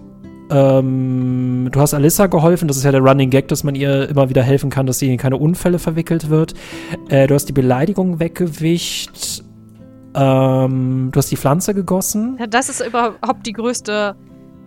Ähm, 0.51 1.69
du 1.73 1.81
hast 1.81 1.95
Alyssa 1.95 2.27
geholfen, 2.27 2.69
das 2.69 2.77
ist 2.77 2.85
ja 2.85 2.93
der 2.93 3.01
Running 3.01 3.31
Gag, 3.31 3.49
dass 3.49 3.65
man 3.65 3.75
ihr 3.75 4.09
immer 4.09 4.29
wieder 4.29 4.43
helfen 4.43 4.71
kann, 4.71 4.87
dass 4.87 4.99
sie 4.99 5.13
in 5.13 5.19
keine 5.19 5.37
Unfälle 5.37 5.79
verwickelt 5.79 6.31
wird. 6.31 6.55
Äh, 7.09 7.27
du 7.27 7.35
hast 7.35 7.47
die 7.47 7.53
Beleidigung 7.53 8.21
weggewischt. 8.21 9.43
Ähm, 10.15 11.11
du 11.13 11.19
hast 11.19 11.31
die 11.31 11.37
Pflanze 11.37 11.75
gegossen. 11.75 12.37
Ja, 12.39 12.47
das 12.47 12.69
ist 12.69 12.87
überhaupt 12.87 13.45
die 13.45 13.53
größte, 13.53 14.17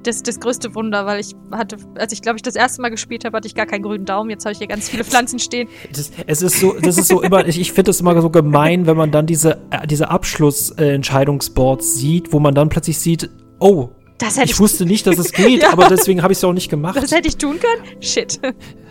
das, 0.04 0.22
das 0.22 0.40
größte 0.40 0.76
Wunder, 0.76 1.06
weil 1.06 1.20
ich 1.20 1.34
hatte, 1.52 1.78
als 1.96 2.14
ich 2.14 2.22
glaube 2.22 2.36
ich 2.36 2.42
das 2.42 2.56
erste 2.56 2.82
Mal 2.82 2.90
gespielt 2.90 3.26
habe, 3.26 3.38
hatte 3.38 3.48
ich 3.48 3.56
gar 3.56 3.66
keinen 3.66 3.84
grünen 3.84 4.06
Daumen. 4.06 4.30
Jetzt 4.30 4.46
habe 4.46 4.52
ich 4.52 4.60
hier 4.60 4.68
ganz 4.68 4.90
viele 4.90 5.04
Pflanzen 5.04 5.40
stehen. 5.40 5.68
Das, 5.92 6.12
es 6.28 6.42
ist 6.42 6.60
so, 6.60 6.76
das 6.82 6.98
ist 6.98 7.08
so 7.08 7.22
immer, 7.22 7.48
ich, 7.48 7.60
ich 7.60 7.72
finde 7.72 7.90
das 7.90 8.02
immer 8.02 8.22
so 8.22 8.30
gemein, 8.30 8.86
wenn 8.86 8.98
man 8.98 9.12
dann 9.12 9.26
diese, 9.26 9.54
äh, 9.72 9.88
diese 9.88 10.10
Abschlussentscheidungsboards 10.10 11.96
sieht, 11.96 12.34
wo 12.34 12.40
man 12.40 12.54
dann 12.54 12.70
plötzlich 12.70 13.00
sieht, 13.00 13.30
oh, 13.60 13.90
das 14.20 14.36
hätte 14.36 14.46
ich, 14.46 14.52
ich 14.52 14.60
wusste 14.60 14.86
nicht, 14.86 15.08
dass 15.08 15.18
es 15.18 15.32
geht, 15.34 15.64
ja. 15.64 15.72
aber 15.72 15.88
deswegen 15.90 16.22
habe 16.22 16.34
ich 16.34 16.38
es 16.38 16.44
auch 16.44 16.54
nicht 16.54 16.70
gemacht. 16.70 16.98
Das 17.02 17.12
hätte 17.12 17.28
ich 17.28 17.38
tun 17.38 17.58
können? 17.60 18.02
Shit. 18.02 18.40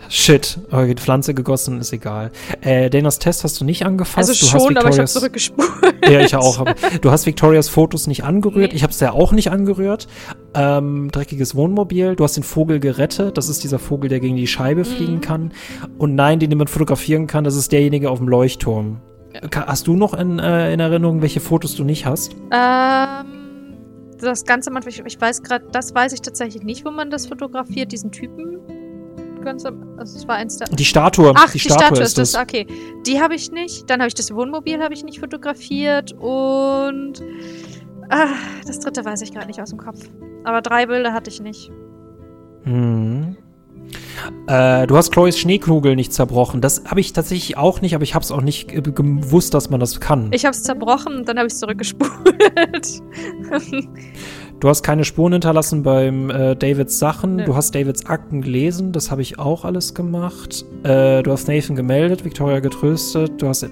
Shit. 0.09 0.59
Okay, 0.71 0.95
Pflanze 0.95 1.35
gegossen, 1.35 1.79
ist 1.79 1.93
egal. 1.93 2.31
Äh, 2.61 2.89
Danas 2.89 3.19
Test 3.19 3.43
hast 3.43 3.61
du 3.61 3.65
nicht 3.65 3.85
angefasst. 3.85 4.29
Also 4.29 4.33
schon, 4.33 4.75
aber 4.75 4.89
ich 4.89 4.97
habe 4.97 5.07
zurückgespult. 5.07 5.69
Ja, 6.09 6.21
ich 6.21 6.35
auch. 6.35 6.65
Du 7.01 7.11
hast 7.11 7.27
Victorias 7.27 7.69
Fotos 7.69 8.07
nicht 8.07 8.23
angerührt. 8.23 8.71
Nee. 8.71 8.77
Ich 8.77 8.83
habe 8.83 8.91
es 8.91 8.99
ja 8.99 9.11
auch 9.11 9.31
nicht 9.31 9.51
angerührt. 9.51 10.07
Ähm, 10.55 11.11
dreckiges 11.11 11.53
Wohnmobil. 11.53 12.15
Du 12.15 12.23
hast 12.23 12.35
den 12.35 12.43
Vogel 12.43 12.79
gerettet. 12.79 13.37
Das 13.37 13.49
ist 13.49 13.63
dieser 13.63 13.77
Vogel, 13.77 14.09
der 14.09 14.19
gegen 14.19 14.35
die 14.35 14.47
Scheibe 14.47 14.81
mhm. 14.81 14.85
fliegen 14.85 15.21
kann. 15.21 15.51
Und 15.99 16.15
nein, 16.15 16.39
den 16.39 16.49
jemand 16.49 16.71
fotografieren 16.71 17.27
kann, 17.27 17.43
das 17.43 17.55
ist 17.55 17.71
derjenige 17.71 18.09
auf 18.09 18.17
dem 18.17 18.27
Leuchtturm. 18.27 19.01
Hast 19.53 19.85
du 19.85 19.95
noch 19.95 20.15
in, 20.15 20.39
äh, 20.39 20.73
in 20.73 20.79
Erinnerung, 20.79 21.21
welche 21.21 21.39
Fotos 21.39 21.75
du 21.75 21.83
nicht 21.83 22.07
hast? 22.07 22.35
Ähm 22.51 23.38
das 24.21 24.45
Ganze 24.45 24.71
manchmal, 24.71 24.93
ich, 24.93 25.03
ich 25.05 25.19
weiß 25.19 25.43
gerade, 25.43 25.65
das 25.71 25.93
weiß 25.93 26.13
ich 26.13 26.21
tatsächlich 26.21 26.63
nicht, 26.63 26.85
wo 26.85 26.91
man 26.91 27.09
das 27.09 27.27
fotografiert, 27.27 27.91
diesen 27.91 28.11
Typen. 28.11 28.59
Ganz, 29.43 29.63
also 29.65 30.17
es 30.17 30.27
war 30.27 30.35
eins 30.35 30.57
der. 30.57 30.67
Die 30.67 30.85
Statue. 30.85 31.33
Ach, 31.35 31.47
die, 31.47 31.53
die 31.53 31.59
Statue, 31.59 31.85
Statue, 31.85 32.03
ist 32.03 32.17
das. 32.17 32.31
das. 32.33 32.41
Okay. 32.41 32.67
Die 33.05 33.21
habe 33.21 33.35
ich 33.35 33.51
nicht. 33.51 33.89
Dann 33.89 33.99
habe 33.99 34.09
ich 34.09 34.13
das 34.13 34.33
Wohnmobil 34.33 34.81
habe 34.83 34.93
ich 34.93 35.03
nicht 35.03 35.19
fotografiert 35.19 36.11
und 36.13 37.23
ah, 38.09 38.27
das 38.67 38.79
dritte 38.79 39.05
weiß 39.05 39.21
ich 39.21 39.33
gerade 39.33 39.47
nicht 39.47 39.61
aus 39.61 39.69
dem 39.69 39.79
Kopf. 39.79 40.01
Aber 40.43 40.61
drei 40.61 40.85
Bilder 40.85 41.13
hatte 41.13 41.29
ich 41.29 41.39
nicht. 41.41 41.71
Hm. 42.63 43.37
Äh, 44.47 44.87
du 44.87 44.97
hast 44.97 45.11
Chloes 45.11 45.37
Schneekugel 45.37 45.95
nicht 45.95 46.13
zerbrochen. 46.13 46.61
Das 46.61 46.83
habe 46.85 46.99
ich 46.99 47.13
tatsächlich 47.13 47.57
auch 47.57 47.81
nicht, 47.81 47.95
aber 47.95 48.03
ich 48.03 48.15
habe 48.15 48.23
es 48.23 48.31
auch 48.31 48.41
nicht 48.41 48.67
gewusst, 48.67 49.53
dass 49.53 49.69
man 49.69 49.79
das 49.79 49.99
kann. 49.99 50.29
Ich 50.31 50.45
habe 50.45 50.55
es 50.55 50.63
zerbrochen 50.63 51.17
und 51.17 51.27
dann 51.27 51.37
habe 51.37 51.47
ich 51.47 51.53
es 51.53 51.59
zurückgespult. 51.59 52.09
Du 54.59 54.67
hast 54.67 54.83
keine 54.83 55.05
Spuren 55.05 55.31
hinterlassen 55.31 55.83
beim 55.83 56.29
äh, 56.29 56.53
Davids 56.53 56.99
Sachen. 56.99 57.37
Nö. 57.37 57.45
Du 57.45 57.55
hast 57.55 57.73
Davids 57.73 58.05
Akten 58.07 58.41
gelesen. 58.41 58.91
Das 58.91 59.09
habe 59.09 59.21
ich 59.21 59.39
auch 59.39 59.63
alles 59.63 59.93
gemacht. 59.93 60.65
Äh, 60.83 61.23
du 61.23 61.31
hast 61.31 61.47
Nathan 61.47 61.77
gemeldet, 61.77 62.25
Victoria 62.25 62.59
getröstet. 62.59 63.41
Du 63.41 63.47
hast, 63.47 63.65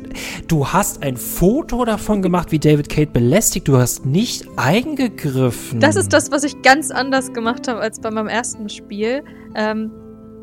du 0.47 0.67
hast 0.67 1.03
ein 1.03 1.17
Foto 1.17 1.83
davon 1.83 2.21
gemacht, 2.21 2.53
wie 2.53 2.59
David 2.59 2.87
Kate 2.87 3.11
belästigt. 3.11 3.67
Du 3.67 3.77
hast 3.77 4.05
nicht 4.05 4.47
eingegriffen. 4.55 5.81
Das 5.81 5.97
ist 5.97 6.13
das, 6.13 6.31
was 6.31 6.45
ich 6.45 6.61
ganz 6.61 6.89
anders 6.89 7.33
gemacht 7.33 7.67
habe 7.67 7.81
als 7.81 7.99
bei 7.99 8.09
meinem 8.09 8.29
ersten 8.29 8.69
Spiel. 8.69 9.23
Ähm, 9.55 9.91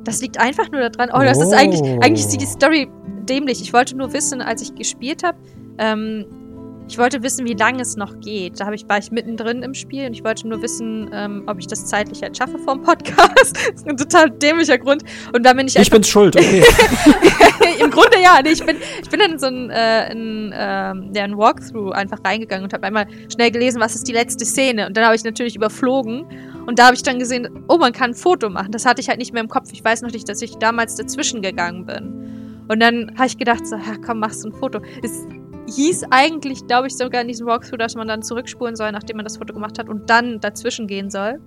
das 0.04 0.20
liegt 0.20 0.38
einfach 0.38 0.70
nur 0.70 0.88
daran. 0.88 1.10
Oh, 1.12 1.24
das 1.24 1.38
ist 1.38 1.48
Oh. 1.48 1.56
eigentlich, 1.56 1.82
eigentlich 2.02 2.26
ist 2.26 2.40
die 2.40 2.46
Story 2.46 2.88
dämlich. 3.28 3.60
Ich 3.62 3.72
wollte 3.72 3.96
nur 3.96 4.12
wissen, 4.12 4.40
als 4.42 4.62
ich 4.62 4.74
gespielt 4.74 5.22
habe, 5.22 5.38
ähm, 5.78 6.26
ich 6.86 6.98
wollte 6.98 7.22
wissen, 7.22 7.46
wie 7.46 7.54
lange 7.54 7.80
es 7.80 7.96
noch 7.96 8.20
geht. 8.20 8.60
Da 8.60 8.70
ich, 8.72 8.86
war 8.88 8.98
ich 8.98 9.10
mittendrin 9.10 9.62
im 9.62 9.72
Spiel 9.72 10.06
und 10.06 10.12
ich 10.12 10.22
wollte 10.22 10.46
nur 10.46 10.60
wissen, 10.60 11.08
ähm, 11.14 11.44
ob 11.46 11.58
ich 11.58 11.66
das 11.66 11.86
zeitlich 11.86 12.22
halt 12.22 12.36
schaffe 12.36 12.58
vom 12.58 12.82
Podcast. 12.82 13.56
das 13.72 13.74
ist 13.76 13.88
ein 13.88 13.96
total 13.96 14.30
dämlicher 14.30 14.76
Grund. 14.78 15.02
Und 15.32 15.44
da 15.46 15.54
bin 15.54 15.66
ich 15.66 15.76
Ich 15.76 15.90
bin's 15.90 16.08
schuld, 16.08 16.36
okay. 16.36 16.62
Im 17.80 17.90
Grunde 17.90 18.20
ja. 18.22 18.40
Nee, 18.42 18.50
ich 18.50 18.64
bin, 18.64 18.76
ich 19.02 19.08
bin 19.08 19.20
in 19.20 19.38
so 19.38 19.46
ein, 19.46 19.70
äh, 19.70 20.12
in, 20.12 20.52
ähm, 20.54 21.10
ja, 21.14 21.24
ein 21.24 21.36
Walkthrough 21.36 21.92
einfach 21.92 22.18
reingegangen 22.24 22.64
und 22.64 22.72
habe 22.72 22.86
einmal 22.86 23.06
schnell 23.32 23.50
gelesen, 23.50 23.80
was 23.80 23.94
ist 23.94 24.06
die 24.08 24.12
letzte 24.12 24.44
Szene. 24.44 24.86
Und 24.86 24.96
dann 24.96 25.04
habe 25.04 25.14
ich 25.14 25.24
natürlich 25.24 25.56
überflogen. 25.56 26.26
Und 26.66 26.78
da 26.78 26.86
habe 26.86 26.94
ich 26.94 27.02
dann 27.02 27.18
gesehen, 27.18 27.64
oh, 27.68 27.76
man 27.76 27.92
kann 27.92 28.10
ein 28.10 28.14
Foto 28.14 28.48
machen. 28.48 28.72
Das 28.72 28.86
hatte 28.86 29.00
ich 29.00 29.08
halt 29.08 29.18
nicht 29.18 29.32
mehr 29.32 29.42
im 29.42 29.48
Kopf. 29.48 29.70
Ich 29.72 29.84
weiß 29.84 30.02
noch 30.02 30.12
nicht, 30.12 30.28
dass 30.28 30.40
ich 30.42 30.56
damals 30.56 30.96
dazwischen 30.96 31.42
gegangen 31.42 31.84
bin. 31.86 32.64
Und 32.68 32.80
dann 32.80 33.12
habe 33.16 33.26
ich 33.26 33.36
gedacht, 33.36 33.66
so, 33.66 33.76
ja, 33.76 33.96
komm, 34.04 34.20
machst 34.20 34.44
du 34.44 34.48
ein 34.48 34.54
Foto. 34.54 34.80
Es 35.02 35.26
hieß 35.74 36.04
eigentlich, 36.10 36.66
glaube 36.66 36.86
ich, 36.86 36.96
sogar 36.96 37.22
in 37.22 37.28
diesem 37.28 37.46
Walkthrough, 37.46 37.78
dass 37.78 37.94
man 37.94 38.08
dann 38.08 38.22
zurückspulen 38.22 38.76
soll, 38.76 38.92
nachdem 38.92 39.16
man 39.16 39.24
das 39.24 39.36
Foto 39.36 39.52
gemacht 39.52 39.78
hat 39.78 39.88
und 39.88 40.08
dann 40.08 40.40
dazwischen 40.40 40.86
gehen 40.86 41.10
soll. 41.10 41.40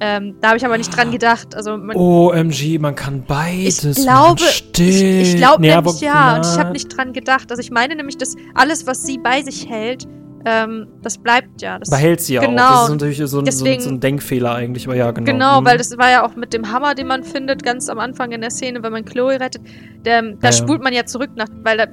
Ähm, 0.00 0.34
da 0.40 0.48
habe 0.48 0.56
ich 0.56 0.64
aber 0.64 0.76
nicht 0.76 0.94
dran 0.96 1.10
gedacht. 1.10 1.54
Also 1.54 1.76
man, 1.76 1.96
OMG, 1.96 2.78
man 2.80 2.94
kann 2.94 3.24
beides. 3.26 3.84
ich 3.84 4.04
glaube, 4.04 4.42
ich, 4.42 5.02
ich 5.02 5.36
glaube 5.36 5.62
Nee, 5.62 5.74
nämlich 5.74 6.00
ja. 6.00 6.36
Und 6.36 6.42
na, 6.42 6.52
ich 6.52 6.58
habe 6.58 6.72
nicht 6.72 6.88
dran 6.96 7.12
gedacht. 7.12 7.50
Also 7.50 7.60
ich 7.60 7.70
meine 7.70 7.94
nämlich, 7.94 8.18
dass 8.18 8.34
alles, 8.54 8.86
was 8.86 9.04
sie 9.04 9.18
bei 9.18 9.42
sich 9.42 9.68
hält, 9.68 10.06
ähm, 10.44 10.86
das 11.02 11.18
bleibt 11.18 11.62
ja. 11.62 11.78
Das, 11.78 11.90
Behält 11.90 12.20
sie 12.20 12.34
ja 12.34 12.40
Genau. 12.42 12.62
auch. 12.62 12.70
Das 12.72 12.82
ist 12.84 12.90
natürlich 12.90 13.18
so 13.30 13.38
ein, 13.38 13.44
Deswegen- 13.44 13.82
so, 13.82 13.90
ein, 13.90 14.00
Denkfehler 14.00 14.54
eigentlich, 14.54 14.86
aber 14.86 14.96
ja, 14.96 15.10
genau. 15.10 15.32
Genau, 15.32 15.60
Mhm. 15.60 15.64
weil 15.66 15.78
das 15.78 15.96
war 15.98 16.10
ja 16.10 16.24
auch 16.26 16.36
mit 16.36 16.52
dem 16.52 16.70
Hammer, 16.70 16.94
den 16.94 17.06
man 17.06 17.24
findet, 17.24 17.62
ganz 17.62 17.88
am 17.88 17.98
Anfang 17.98 18.32
in 18.32 18.40
der 18.40 18.50
Szene, 18.50 18.82
wenn 18.82 18.92
man 18.92 19.04
Chloe 19.04 19.40
rettet. 19.40 19.62
Der, 20.04 20.22
da 20.22 20.48
Ja, 20.48 20.52
spult 20.52 20.82
man 20.82 20.92
ja 20.92 21.04
zurück, 21.06 21.30
nach, 21.36 21.46
weil 21.62 21.78
da, 21.78 21.86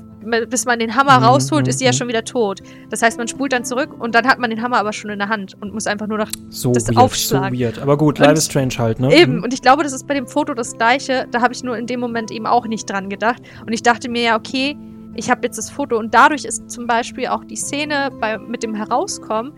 bis 0.45 0.65
man 0.65 0.77
den 0.79 0.95
Hammer 0.95 1.19
Mhm, 1.19 1.25
rausholt, 1.25 1.67
ist 1.67 1.79
sie 1.79 1.85
ja 1.85 1.91
mhm. 1.91 1.95
schon 1.95 2.07
wieder 2.09 2.23
tot. 2.23 2.59
Das 2.89 3.01
heißt, 3.01 3.17
man 3.17 3.27
spult 3.27 3.53
dann 3.53 3.63
zurück 3.63 3.89
und 3.97 4.13
dann 4.13 4.27
hat 4.27 4.37
man 4.37 4.49
den 4.49 4.61
Hammer 4.61 4.77
aber 4.77 4.91
schon 4.93 5.09
in 5.11 5.19
der 5.19 5.29
Hand 5.29 5.55
und 5.61 5.73
muss 5.73 5.87
einfach 5.87 6.07
nur 6.07 6.17
noch 6.17 6.29
so 6.49 6.73
das 6.73 6.87
weird, 6.89 6.97
Aufschlagen. 6.97 7.57
so 7.57 7.63
weird. 7.63 7.79
Aber 7.79 7.97
gut, 7.97 8.19
Life 8.19 8.33
is 8.33 8.45
Strange 8.45 8.73
halt, 8.77 8.99
ne? 8.99 9.15
Eben, 9.15 9.37
Mhm. 9.37 9.43
und 9.43 9.53
ich 9.53 9.61
glaube, 9.61 9.83
das 9.83 9.93
ist 9.93 10.05
bei 10.07 10.13
dem 10.13 10.27
Foto 10.27 10.53
das 10.53 10.77
gleiche. 10.77 11.25
Da 11.31 11.41
habe 11.41 11.53
ich 11.53 11.63
nur 11.63 11.77
in 11.77 11.87
dem 11.87 11.99
Moment 12.01 12.29
eben 12.31 12.45
auch 12.45 12.67
nicht 12.67 12.89
dran 12.89 13.09
gedacht. 13.09 13.41
Und 13.65 13.71
ich 13.73 13.81
dachte 13.81 14.09
mir 14.09 14.21
ja, 14.23 14.35
okay, 14.37 14.77
ich 15.15 15.29
habe 15.29 15.41
jetzt 15.43 15.57
das 15.57 15.69
Foto. 15.69 15.97
Und 15.97 16.13
dadurch 16.13 16.45
ist 16.45 16.69
zum 16.69 16.87
Beispiel 16.87 17.27
auch 17.27 17.43
die 17.43 17.55
Szene 17.55 18.09
bei, 18.19 18.37
mit 18.37 18.63
dem 18.63 18.75
Herauskommen 18.75 19.53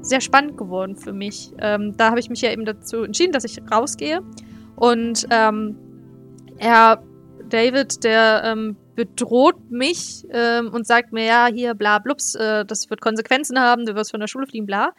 sehr 0.00 0.20
spannend 0.20 0.56
geworden 0.56 0.96
für 0.96 1.12
mich. 1.12 1.52
Ähm, 1.58 1.96
da 1.96 2.10
habe 2.10 2.20
ich 2.20 2.28
mich 2.28 2.42
ja 2.42 2.52
eben 2.52 2.64
dazu 2.64 3.02
entschieden, 3.02 3.32
dass 3.32 3.44
ich 3.44 3.60
rausgehe. 3.70 4.20
Und 4.76 5.26
ähm, 5.30 5.76
er, 6.58 7.02
David, 7.48 8.04
der 8.04 8.42
ähm, 8.44 8.76
bedroht 8.94 9.70
mich 9.70 10.24
ähm, 10.30 10.68
und 10.72 10.86
sagt 10.86 11.12
mir, 11.12 11.24
ja, 11.24 11.46
hier, 11.46 11.74
bla, 11.74 11.98
blups, 11.98 12.34
äh, 12.34 12.64
das 12.64 12.88
wird 12.90 13.00
Konsequenzen 13.00 13.58
haben, 13.58 13.86
du 13.86 13.94
wirst 13.94 14.10
von 14.10 14.20
der 14.20 14.26
Schule 14.26 14.46
fliegen, 14.46 14.66
bla. 14.66 14.92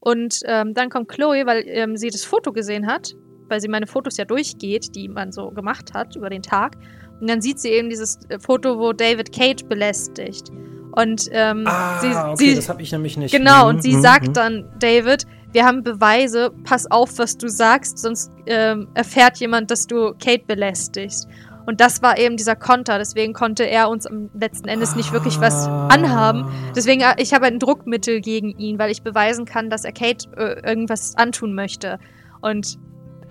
Und 0.00 0.40
ähm, 0.44 0.74
dann 0.74 0.90
kommt 0.90 1.08
Chloe, 1.08 1.44
weil 1.44 1.64
ähm, 1.66 1.96
sie 1.96 2.08
das 2.08 2.24
Foto 2.24 2.52
gesehen 2.52 2.86
hat, 2.86 3.14
weil 3.48 3.60
sie 3.60 3.68
meine 3.68 3.86
Fotos 3.86 4.16
ja 4.16 4.24
durchgeht, 4.24 4.94
die 4.94 5.08
man 5.08 5.32
so 5.32 5.50
gemacht 5.50 5.92
hat 5.94 6.16
über 6.16 6.30
den 6.30 6.42
Tag. 6.42 6.76
Und 7.20 7.28
dann 7.28 7.40
sieht 7.40 7.58
sie 7.58 7.70
eben 7.70 7.88
dieses 7.90 8.18
äh, 8.28 8.38
Foto, 8.38 8.78
wo 8.78 8.92
David 8.92 9.32
Kate 9.32 9.64
belästigt. 9.64 10.50
Und 10.92 11.28
ähm, 11.32 11.64
Ah, 11.66 12.00
sie, 12.00 12.08
okay, 12.08 12.36
sie, 12.50 12.54
das 12.56 12.68
habe 12.68 12.82
ich 12.82 12.92
nämlich 12.92 13.16
nicht. 13.16 13.32
Genau, 13.32 13.64
Mhm, 13.64 13.68
und 13.76 13.82
sie 13.82 13.94
mhm, 13.96 14.02
sagt 14.02 14.28
mhm. 14.28 14.32
dann, 14.32 14.64
David, 14.78 15.26
wir 15.52 15.64
haben 15.64 15.82
Beweise, 15.82 16.50
pass 16.64 16.90
auf, 16.90 17.18
was 17.18 17.38
du 17.38 17.48
sagst, 17.48 17.98
sonst 17.98 18.30
ähm, 18.46 18.88
erfährt 18.94 19.38
jemand, 19.38 19.70
dass 19.70 19.86
du 19.86 20.12
Kate 20.22 20.44
belästigst. 20.46 21.28
Und 21.66 21.80
das 21.82 22.00
war 22.00 22.18
eben 22.18 22.38
dieser 22.38 22.56
Konter, 22.56 22.96
deswegen 22.98 23.34
konnte 23.34 23.64
er 23.68 23.90
uns 23.90 24.06
am 24.06 24.30
letzten 24.32 24.68
Endes 24.68 24.96
nicht 24.96 25.12
wirklich 25.12 25.38
was 25.38 25.66
Ah. 25.66 25.88
anhaben. 25.88 26.46
Deswegen, 26.74 27.02
äh, 27.02 27.14
ich 27.18 27.34
habe 27.34 27.44
ein 27.46 27.58
Druckmittel 27.58 28.20
gegen 28.22 28.50
ihn, 28.58 28.78
weil 28.78 28.90
ich 28.90 29.02
beweisen 29.02 29.44
kann, 29.44 29.68
dass 29.68 29.84
er 29.84 29.92
Kate 29.92 30.28
äh, 30.36 30.66
irgendwas 30.66 31.14
antun 31.16 31.54
möchte. 31.54 31.98
Und 32.40 32.78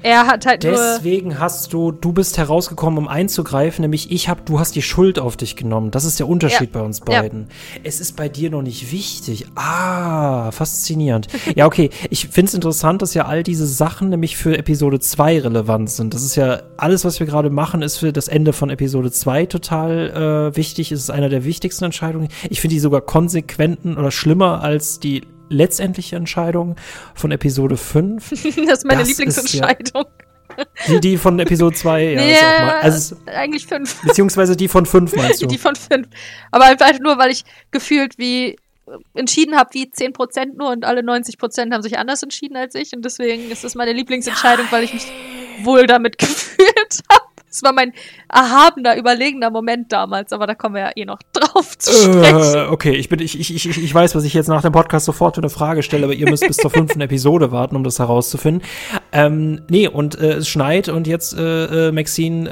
er 0.04 0.28
hat 0.28 0.46
halt. 0.46 0.64
Deswegen 0.64 1.40
hast 1.40 1.74
du, 1.74 1.92
du 1.92 2.14
bist 2.14 2.38
herausgekommen, 2.38 2.98
um 3.00 3.08
einzugreifen, 3.08 3.82
nämlich 3.82 4.12
ich 4.12 4.30
hab, 4.30 4.46
du 4.46 4.60
hast 4.60 4.76
die 4.76 4.82
Schuld 4.82 5.20
auf 5.20 5.38
dich 5.38 5.56
genommen. 5.56 5.92
Das 5.92 6.06
ist 6.06 6.20
der 6.20 6.28
Unterschied 6.28 6.72
bei 6.72 6.82
uns 6.82 7.00
Ja. 7.10 7.22
beiden. 7.22 7.48
Es 7.84 8.00
ist 8.00 8.16
bei 8.16 8.30
dir 8.30 8.50
noch 8.50 8.62
nicht 8.62 8.92
wichtig. 8.92 9.46
Ah, 9.56 10.52
faszinierend. 10.52 11.28
ja, 11.56 11.66
okay. 11.66 11.90
Ich 12.10 12.28
finde 12.28 12.50
es 12.50 12.54
interessant, 12.54 13.02
dass 13.02 13.14
ja 13.14 13.26
all 13.26 13.44
diese 13.44 13.66
Sachen 13.68 14.10
nämlich 14.10 14.38
für 14.38 14.58
Episode 14.58 15.00
2 15.00 15.40
relevant 15.42 15.90
sind. 15.90 16.14
Das 16.14 16.24
ist 16.24 16.36
ja, 16.36 16.62
alles, 16.78 17.04
was 17.06 17.20
wir 17.20 17.28
gerade 17.28 17.50
machen, 17.50 17.82
ist 17.82 17.98
für 17.98 18.14
das 18.14 18.28
Ende 18.28 18.54
von 18.54 18.70
Episode 18.70 19.12
2 19.12 19.46
total 19.48 20.52
äh, 20.54 20.56
wichtig. 20.56 20.92
Es 20.92 21.00
ist 21.02 21.10
einer 21.10 21.30
der 21.30 21.44
wichtigsten 21.44 21.86
Entscheidungen. 21.86 22.28
Ich 22.50 22.62
finde 22.62 22.76
die 22.76 22.80
sogar 22.80 23.02
konsequenten 23.02 23.98
oder 23.98 24.12
schlimmer 24.12 24.62
als 24.62 25.00
die 25.00 25.22
letztendliche 25.50 26.16
Entscheidung 26.16 26.76
von 27.14 27.32
Episode 27.32 27.78
5. 27.78 28.30
das 28.30 28.42
ist 28.42 28.86
meine 28.86 29.02
Das 29.02 29.10
Lieblingsentscheidung. 29.10 30.06
Die, 30.88 31.00
die 31.00 31.18
von 31.18 31.40
Episode 31.40 31.76
2, 31.76 32.14
ja, 32.14 32.22
auch 32.22 32.66
mal. 32.66 32.80
Also, 32.80 33.16
eigentlich 33.28 33.68
fünf. 33.68 34.02
beziehungsweise 34.02 34.56
die 34.56 34.68
von 34.68 34.86
5 34.86 35.16
meinst 35.16 35.42
du? 35.42 35.46
Die 35.46 35.58
von 35.58 35.76
fünf. 35.76 36.08
Aber 36.52 36.66
einfach 36.66 37.00
nur, 37.00 37.18
weil 37.18 37.32
ich 37.32 37.44
gefühlt 37.70 38.18
wie 38.18 38.56
entschieden 39.14 39.56
habe, 39.58 39.74
wie 39.74 39.86
10% 39.86 40.56
nur 40.58 40.70
und 40.72 40.86
alle 40.86 41.02
90% 41.02 41.74
haben 41.74 41.82
sich 41.82 41.98
anders 41.98 42.24
entschieden 42.24 42.56
als 42.56 42.76
ich. 42.76 42.94
Und 42.94 43.04
deswegen 43.04 43.52
ist 43.52 43.64
das 43.64 43.76
meine 43.76 43.94
Lieblingsentscheidung, 43.94 44.66
weil 44.70 44.84
ich 44.86 44.94
mich 44.94 45.08
wohl 45.64 45.86
damit 45.86 46.18
gefühlt 46.18 47.04
habe. 47.12 47.27
Es 47.58 47.64
war 47.64 47.74
mein 47.74 47.92
erhabener, 48.32 48.98
überlegener 48.98 49.50
Moment 49.50 49.92
damals, 49.92 50.32
aber 50.32 50.46
da 50.46 50.54
kommen 50.54 50.76
wir 50.76 50.82
ja 50.82 50.92
eh 50.96 51.06
noch 51.06 51.18
drauf 51.34 51.76
zu 51.76 51.92
sprechen. 51.92 52.56
Äh, 52.56 52.68
okay, 52.70 52.92
ich, 52.92 53.10
bin, 53.10 53.20
ich, 53.20 53.40
ich, 53.40 53.56
ich, 53.56 53.84
ich 53.84 53.94
weiß, 53.96 54.14
was 54.14 54.24
ich 54.26 54.34
jetzt 54.36 54.48
nach 54.48 54.62
dem 54.62 54.72
Podcast 54.72 55.06
sofort 55.06 55.36
für 55.36 55.42
eine 55.42 55.50
Frage 55.50 55.82
stelle, 55.82 56.04
aber 56.04 56.14
ihr 56.14 56.30
müsst 56.30 56.46
bis 56.46 56.58
zur 56.58 56.70
fünften 56.70 57.02
Episode 57.08 57.52
warten, 57.52 57.76
um 57.76 57.84
das 57.84 57.98
herauszufinden. 57.98 58.62
Ähm, 59.12 59.62
nee, 59.70 59.88
und 59.88 60.20
äh, 60.20 60.34
es 60.34 60.48
schneit 60.48 60.88
und 60.88 61.08
jetzt 61.08 61.36
äh, 61.36 61.88
äh, 61.88 61.92
Maxine 61.92 62.48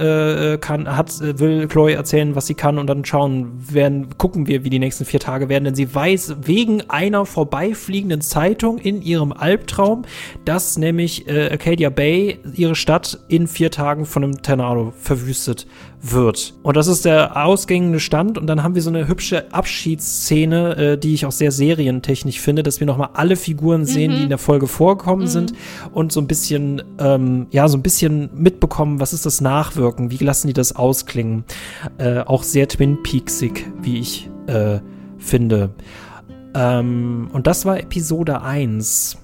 äh, 0.54 0.58
kann, 0.58 0.98
hat, 0.98 1.22
äh, 1.22 1.38
will 1.38 1.68
Chloe 1.68 1.94
erzählen, 1.94 2.36
was 2.36 2.48
sie 2.48 2.56
kann 2.56 2.80
und 2.80 2.88
dann 2.88 3.06
schauen, 3.06 3.52
werden, 3.72 4.18
gucken 4.18 4.48
wir, 4.48 4.64
wie 4.64 4.72
die 4.72 4.80
nächsten 4.80 5.06
vier 5.06 5.20
Tage 5.20 5.50
werden, 5.50 5.66
denn 5.66 5.76
sie 5.76 5.94
weiß 5.94 6.38
wegen 6.42 6.90
einer 6.90 7.28
vorbeifliegenden 7.28 8.22
Zeitung 8.22 8.80
in 8.80 9.04
ihrem 9.04 9.32
Albtraum, 9.32 10.04
dass 10.46 10.80
nämlich 10.80 11.28
äh, 11.28 11.52
Acadia 11.54 11.92
Bay, 11.92 12.40
ihre 12.56 12.76
Stadt, 12.76 13.20
in 13.28 13.48
vier 13.48 13.70
Tagen 13.70 14.06
von 14.06 14.24
einem 14.24 14.42
Tornado 14.42 14.95
verwüstet 14.96 15.68
wird. 16.02 16.54
Und 16.64 16.78
das 16.78 16.88
ist 16.88 17.06
der 17.06 17.46
ausgängige 17.46 18.00
Stand 18.00 18.38
und 18.38 18.48
dann 18.48 18.64
haben 18.64 18.76
wir 18.76 18.82
so 18.82 18.90
eine 18.90 19.08
hübsche 19.08 19.52
Abschiedsszene, 19.54 20.76
äh, 20.76 20.98
die 20.98 21.14
ich 21.14 21.26
auch 21.26 21.32
sehr 21.32 21.52
serientechnisch 21.52 22.40
finde, 22.40 22.64
dass 22.64 22.80
wir 22.80 22.88
nochmal 22.88 23.10
alle 23.14 23.36
Figuren 23.36 23.86
sehen, 23.86 24.12
die 24.12 24.24
in 24.24 24.30
der 24.30 24.38
Folge 24.38 24.68
vorgekommen 24.68 25.28
sind 25.28 25.54
und 25.92 26.12
so 26.12 26.22
ein 26.22 26.28
bisschen, 26.28 26.82
ähm, 27.00 27.48
ja, 27.52 27.68
so 27.68 27.78
ein 27.78 27.84
bisschen 27.84 28.30
mitbekommen, 28.34 29.00
was 29.00 29.14
ist 29.14 29.26
das 29.26 29.42
Nachwirken, 29.42 30.12
wie 30.12 30.24
lassen 30.24 30.48
die 30.48 30.54
das 30.54 30.76
ausklingen. 30.76 31.44
Äh, 31.98 32.20
auch 32.20 32.44
sehr 32.44 32.68
Twin 32.68 33.02
Peaksig, 33.04 33.66
wie 33.82 34.00
ich 34.00 34.30
äh, 34.48 34.80
finde. 35.18 35.72
Ähm, 36.54 37.30
und 37.34 37.48
das 37.48 37.66
war 37.66 37.80
Episode 37.80 38.42
1. 38.42 39.18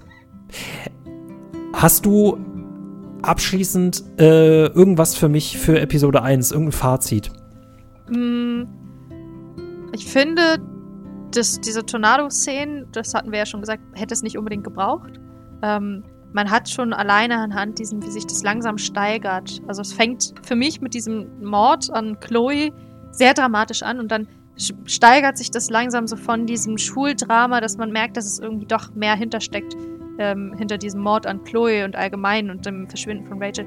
Hast 1.74 2.06
du 2.06 2.38
abschließend 3.24 4.04
äh, 4.20 4.68
irgendwas 4.68 5.16
für 5.16 5.30
mich 5.30 5.58
für 5.58 5.80
Episode 5.80 6.22
1, 6.24 6.52
irgendein 6.52 6.72
Fazit? 6.72 7.32
Mm, 8.10 8.64
Ich 9.94 10.06
finde, 10.06 10.58
dass 11.32 11.60
diese 11.60 11.86
Tornado-Szenen, 11.86 12.88
das 12.92 13.14
hatten 13.14 13.32
wir 13.32 13.40
ja 13.40 13.46
schon 13.46 13.62
gesagt, 13.62 13.84
hätte 13.94 14.14
es 14.14 14.24
nicht 14.24 14.38
unbedingt 14.38 14.64
gebraucht. 14.64 15.20
Ähm, 15.62 16.04
man 16.34 16.50
hat 16.50 16.70
schon 16.70 16.94
alleine 16.94 17.38
anhand 17.38 17.80
diesem, 17.80 18.02
wie 18.04 18.10
sich 18.10 18.26
das 18.26 18.44
langsam 18.44 18.78
steigert. 18.78 19.62
Also 19.68 19.82
es 19.82 19.92
fängt 19.92 20.34
für 20.44 20.56
mich 20.56 20.82
mit 20.82 20.94
diesem 20.94 21.28
Mord 21.44 21.92
an 21.92 22.20
Chloe 22.20 22.72
sehr 23.12 23.34
dramatisch 23.34 23.84
an 23.84 24.00
und 24.00 24.12
dann 24.12 24.28
steigert 24.86 25.38
sich 25.38 25.52
das 25.52 25.70
langsam 25.70 26.08
so 26.08 26.16
von 26.16 26.46
diesem 26.46 26.78
Schuldrama, 26.78 27.62
dass 27.62 27.78
man 27.78 27.92
merkt, 27.92 28.16
dass 28.18 28.26
es 28.26 28.40
irgendwie 28.40 28.66
doch 28.66 28.94
mehr 28.94 29.16
hintersteckt, 29.16 29.76
ähm, 30.20 30.54
hinter 30.58 30.78
diesem 30.78 31.02
Mord 31.02 31.26
an 31.26 31.44
Chloe 31.44 31.84
und 31.86 31.96
allgemein 31.96 32.50
und 32.50 32.66
dem 32.66 32.88
Verschwinden 32.88 33.26
von 33.28 33.42
Rachel. 33.42 33.66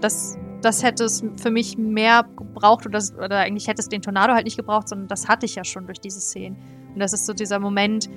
Das, 0.00 0.36
das 0.62 0.82
hätte 0.82 1.04
es 1.04 1.24
für 1.40 1.50
mich 1.50 1.78
mehr 1.78 2.24
gebraucht 2.36 2.86
oder, 2.86 3.00
oder 3.22 3.38
eigentlich 3.38 3.68
hätte 3.68 3.80
es 3.80 3.88
den 3.88 4.02
Tornado 4.02 4.34
halt 4.34 4.44
nicht 4.44 4.56
gebraucht, 4.56 4.88
sondern 4.88 5.08
das 5.08 5.28
hatte 5.28 5.46
ich 5.46 5.54
ja 5.54 5.64
schon 5.64 5.86
durch 5.86 6.00
diese 6.00 6.20
Szenen. 6.20 6.56
Und 6.92 7.00
das 7.00 7.12
ist 7.12 7.26
so 7.26 7.32
dieser 7.32 7.58
Moment, 7.58 8.08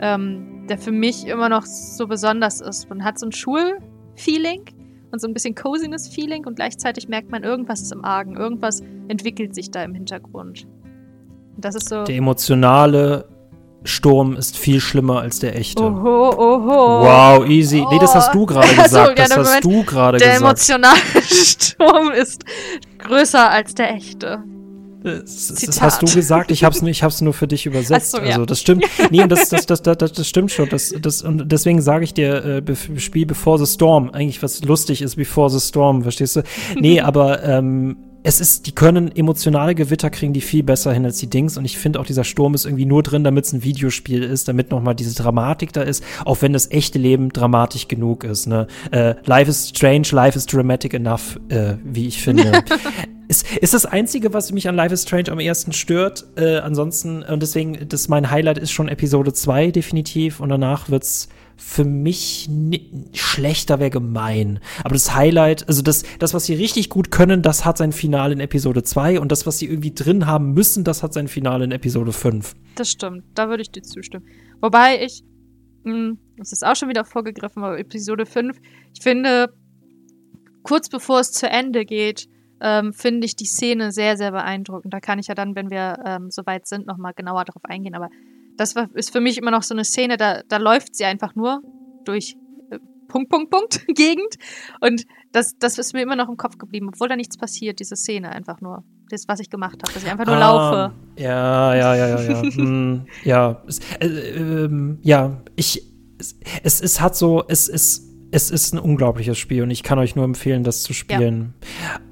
ähm, 0.00 0.66
der 0.68 0.78
für 0.78 0.92
mich 0.92 1.26
immer 1.26 1.48
noch 1.48 1.64
so 1.64 2.06
besonders 2.06 2.60
ist. 2.60 2.88
Man 2.88 3.04
hat 3.04 3.18
so 3.18 3.26
ein 3.26 3.32
Schulfeeling 3.32 4.64
und 5.12 5.20
so 5.20 5.28
ein 5.28 5.34
bisschen 5.34 5.54
Coziness-Feeling 5.54 6.46
und 6.46 6.56
gleichzeitig 6.56 7.08
merkt 7.08 7.30
man, 7.30 7.44
irgendwas 7.44 7.80
ist 7.80 7.92
im 7.92 8.04
Argen, 8.04 8.36
irgendwas 8.36 8.82
entwickelt 9.08 9.54
sich 9.54 9.70
da 9.70 9.84
im 9.84 9.94
Hintergrund. 9.94 10.66
Und 11.54 11.64
das 11.64 11.74
ist 11.74 11.88
so. 11.88 12.04
Der 12.04 12.16
emotionale 12.16 13.28
Sturm 13.86 14.36
ist 14.36 14.56
viel 14.56 14.80
schlimmer 14.80 15.20
als 15.20 15.38
der 15.38 15.56
echte. 15.56 15.82
Oho, 15.82 16.30
oho. 16.30 17.04
Wow, 17.04 17.46
easy. 17.48 17.82
Oh. 17.86 17.90
Nee, 17.90 17.98
das 17.98 18.14
hast 18.14 18.34
du 18.34 18.42
oh. 18.42 18.46
gerade 18.46 18.68
gesagt. 18.82 18.90
So, 18.90 18.98
ja, 18.98 19.14
das 19.14 19.36
hast 19.36 19.46
Moment, 19.46 19.64
du 19.64 19.84
gerade 19.84 20.18
gesagt. 20.18 20.32
Der 20.32 20.40
emotionale 20.40 20.96
Sturm 21.22 22.10
ist 22.12 22.44
größer 22.98 23.50
als 23.50 23.74
der 23.74 23.94
echte. 23.94 24.42
Das, 25.06 25.54
das, 25.64 25.80
hast 25.80 26.02
du 26.02 26.06
gesagt, 26.06 26.50
ich 26.50 26.64
hab's, 26.64 26.82
ich 26.82 27.02
hab's 27.04 27.20
nur 27.20 27.32
für 27.32 27.46
dich 27.46 27.64
übersetzt. 27.64 28.10
So, 28.10 28.18
ja. 28.18 28.24
Also 28.24 28.44
das 28.44 28.60
stimmt. 28.60 28.84
Nee, 29.10 29.24
das, 29.28 29.50
das, 29.50 29.64
das, 29.66 29.80
das, 29.80 30.12
das, 30.12 30.28
stimmt 30.28 30.50
schon. 30.50 30.68
Das, 30.68 30.92
das, 31.00 31.22
und 31.22 31.50
deswegen 31.50 31.80
sage 31.80 32.02
ich 32.02 32.12
dir, 32.12 32.62
äh, 32.66 32.98
Spiel 32.98 33.24
Before 33.24 33.64
the 33.64 33.72
Storm, 33.72 34.10
eigentlich 34.10 34.42
was 34.42 34.64
lustig 34.64 35.02
ist, 35.02 35.14
Before 35.14 35.48
the 35.48 35.60
Storm, 35.60 36.02
verstehst 36.02 36.36
du? 36.36 36.42
Nee, 36.74 37.00
aber 37.00 37.44
ähm, 37.44 37.96
es 38.26 38.40
ist, 38.40 38.66
die 38.66 38.72
können 38.72 39.14
emotionale 39.14 39.76
Gewitter 39.76 40.10
kriegen 40.10 40.32
die 40.32 40.40
viel 40.40 40.64
besser 40.64 40.92
hin 40.92 41.04
als 41.04 41.18
die 41.18 41.30
Dings. 41.30 41.56
Und 41.56 41.64
ich 41.64 41.78
finde 41.78 42.00
auch, 42.00 42.04
dieser 42.04 42.24
Sturm 42.24 42.54
ist 42.54 42.64
irgendwie 42.64 42.84
nur 42.84 43.04
drin, 43.04 43.22
damit 43.22 43.44
es 43.44 43.52
ein 43.52 43.62
Videospiel 43.62 44.24
ist, 44.24 44.48
damit 44.48 44.72
nochmal 44.72 44.96
diese 44.96 45.14
Dramatik 45.14 45.72
da 45.72 45.82
ist, 45.82 46.02
auch 46.24 46.42
wenn 46.42 46.52
das 46.52 46.68
echte 46.72 46.98
Leben 46.98 47.28
dramatisch 47.28 47.86
genug 47.86 48.24
ist. 48.24 48.46
Ne? 48.46 48.66
Äh, 48.90 49.14
life 49.26 49.48
is 49.48 49.68
strange, 49.68 50.08
life 50.10 50.36
is 50.36 50.44
dramatic 50.44 50.92
enough, 50.92 51.38
äh, 51.50 51.74
wie 51.84 52.08
ich 52.08 52.20
finde. 52.20 52.64
ist, 53.28 53.46
ist 53.58 53.74
das 53.74 53.86
Einzige, 53.86 54.32
was 54.32 54.50
mich 54.50 54.68
an 54.68 54.74
Life 54.74 54.92
is 54.92 55.02
Strange 55.02 55.30
am 55.30 55.38
ersten 55.38 55.72
stört. 55.72 56.26
Äh, 56.34 56.56
ansonsten, 56.56 57.22
und 57.22 57.40
deswegen, 57.40 57.88
das 57.88 58.08
mein 58.08 58.32
Highlight 58.32 58.58
ist 58.58 58.72
schon 58.72 58.88
Episode 58.88 59.34
2 59.34 59.70
definitiv. 59.70 60.40
Und 60.40 60.48
danach 60.48 60.90
wird's 60.90 61.28
für 61.56 61.84
mich 61.84 62.48
schlechter 63.14 63.80
wäre 63.80 63.90
gemein. 63.90 64.60
Aber 64.84 64.94
das 64.94 65.14
Highlight, 65.14 65.68
also 65.68 65.82
das, 65.82 66.04
das, 66.18 66.34
was 66.34 66.44
sie 66.44 66.54
richtig 66.54 66.90
gut 66.90 67.10
können, 67.10 67.42
das 67.42 67.64
hat 67.64 67.78
sein 67.78 67.92
Finale 67.92 68.34
in 68.34 68.40
Episode 68.40 68.82
2 68.82 69.20
und 69.20 69.32
das, 69.32 69.46
was 69.46 69.58
sie 69.58 69.66
irgendwie 69.66 69.92
drin 69.92 70.26
haben 70.26 70.52
müssen, 70.52 70.84
das 70.84 71.02
hat 71.02 71.12
sein 71.12 71.28
Finale 71.28 71.64
in 71.64 71.72
Episode 71.72 72.12
5. 72.12 72.54
Das 72.74 72.90
stimmt, 72.90 73.24
da 73.34 73.48
würde 73.48 73.62
ich 73.62 73.70
dir 73.70 73.82
zustimmen. 73.82 74.26
Wobei 74.60 75.02
ich, 75.02 75.22
mh, 75.84 75.92
hm, 75.92 76.18
das 76.36 76.52
ist 76.52 76.64
auch 76.64 76.76
schon 76.76 76.88
wieder 76.88 77.04
vorgegriffen, 77.04 77.62
aber 77.62 77.78
Episode 77.78 78.26
5, 78.26 78.58
ich 78.94 79.02
finde, 79.02 79.52
kurz 80.62 80.88
bevor 80.88 81.20
es 81.20 81.32
zu 81.32 81.48
Ende 81.48 81.84
geht, 81.84 82.28
ähm, 82.60 82.92
finde 82.92 83.26
ich 83.26 83.36
die 83.36 83.46
Szene 83.46 83.92
sehr, 83.92 84.16
sehr 84.16 84.32
beeindruckend. 84.32 84.92
Da 84.92 85.00
kann 85.00 85.18
ich 85.18 85.26
ja 85.26 85.34
dann, 85.34 85.54
wenn 85.54 85.70
wir 85.70 85.98
ähm, 86.04 86.30
soweit 86.30 86.66
sind, 86.66 86.86
nochmal 86.86 87.12
genauer 87.14 87.44
darauf 87.44 87.64
eingehen. 87.64 87.94
Aber 87.94 88.08
das 88.56 88.76
war, 88.76 88.88
ist 88.94 89.10
für 89.10 89.20
mich 89.20 89.38
immer 89.38 89.50
noch 89.50 89.62
so 89.62 89.74
eine 89.74 89.84
Szene, 89.84 90.16
da, 90.16 90.42
da 90.48 90.56
läuft 90.56 90.96
sie 90.96 91.04
einfach 91.04 91.34
nur 91.34 91.62
durch 92.04 92.36
äh, 92.70 92.78
Punkt, 93.08 93.30
Punkt, 93.30 93.50
Punkt 93.50 93.86
Gegend. 93.94 94.36
Und 94.80 95.04
das, 95.32 95.56
das 95.58 95.78
ist 95.78 95.92
mir 95.92 96.02
immer 96.02 96.16
noch 96.16 96.28
im 96.28 96.36
Kopf 96.36 96.58
geblieben, 96.58 96.88
obwohl 96.92 97.08
da 97.08 97.16
nichts 97.16 97.36
passiert, 97.36 97.80
diese 97.80 97.96
Szene 97.96 98.30
einfach 98.30 98.60
nur. 98.60 98.84
Das, 99.08 99.28
was 99.28 99.38
ich 99.38 99.50
gemacht 99.50 99.80
habe, 99.82 99.92
dass 99.92 100.02
ich 100.02 100.10
einfach 100.10 100.26
nur 100.26 100.34
ah, 100.34 100.40
laufe. 100.40 100.94
Ja, 101.16 101.76
ja, 101.76 101.94
ja, 101.94 102.08
ja, 102.08 102.22
ja. 102.22 102.42
hm, 102.56 103.06
ja, 103.22 103.62
es, 103.68 103.78
äh, 104.00 104.06
äh, 104.06 104.96
ja, 105.02 105.42
ich, 105.54 105.80
es, 106.18 106.36
es, 106.64 106.80
es 106.80 107.00
hat 107.00 107.14
so, 107.14 107.44
es 107.46 107.68
ist 107.68 108.06
es 108.32 108.50
ist 108.50 108.74
ein 108.74 108.78
unglaubliches 108.78 109.38
Spiel 109.38 109.62
und 109.62 109.70
ich 109.70 109.82
kann 109.82 109.98
euch 109.98 110.16
nur 110.16 110.24
empfehlen, 110.24 110.64
das 110.64 110.82
zu 110.82 110.92
spielen. 110.92 111.54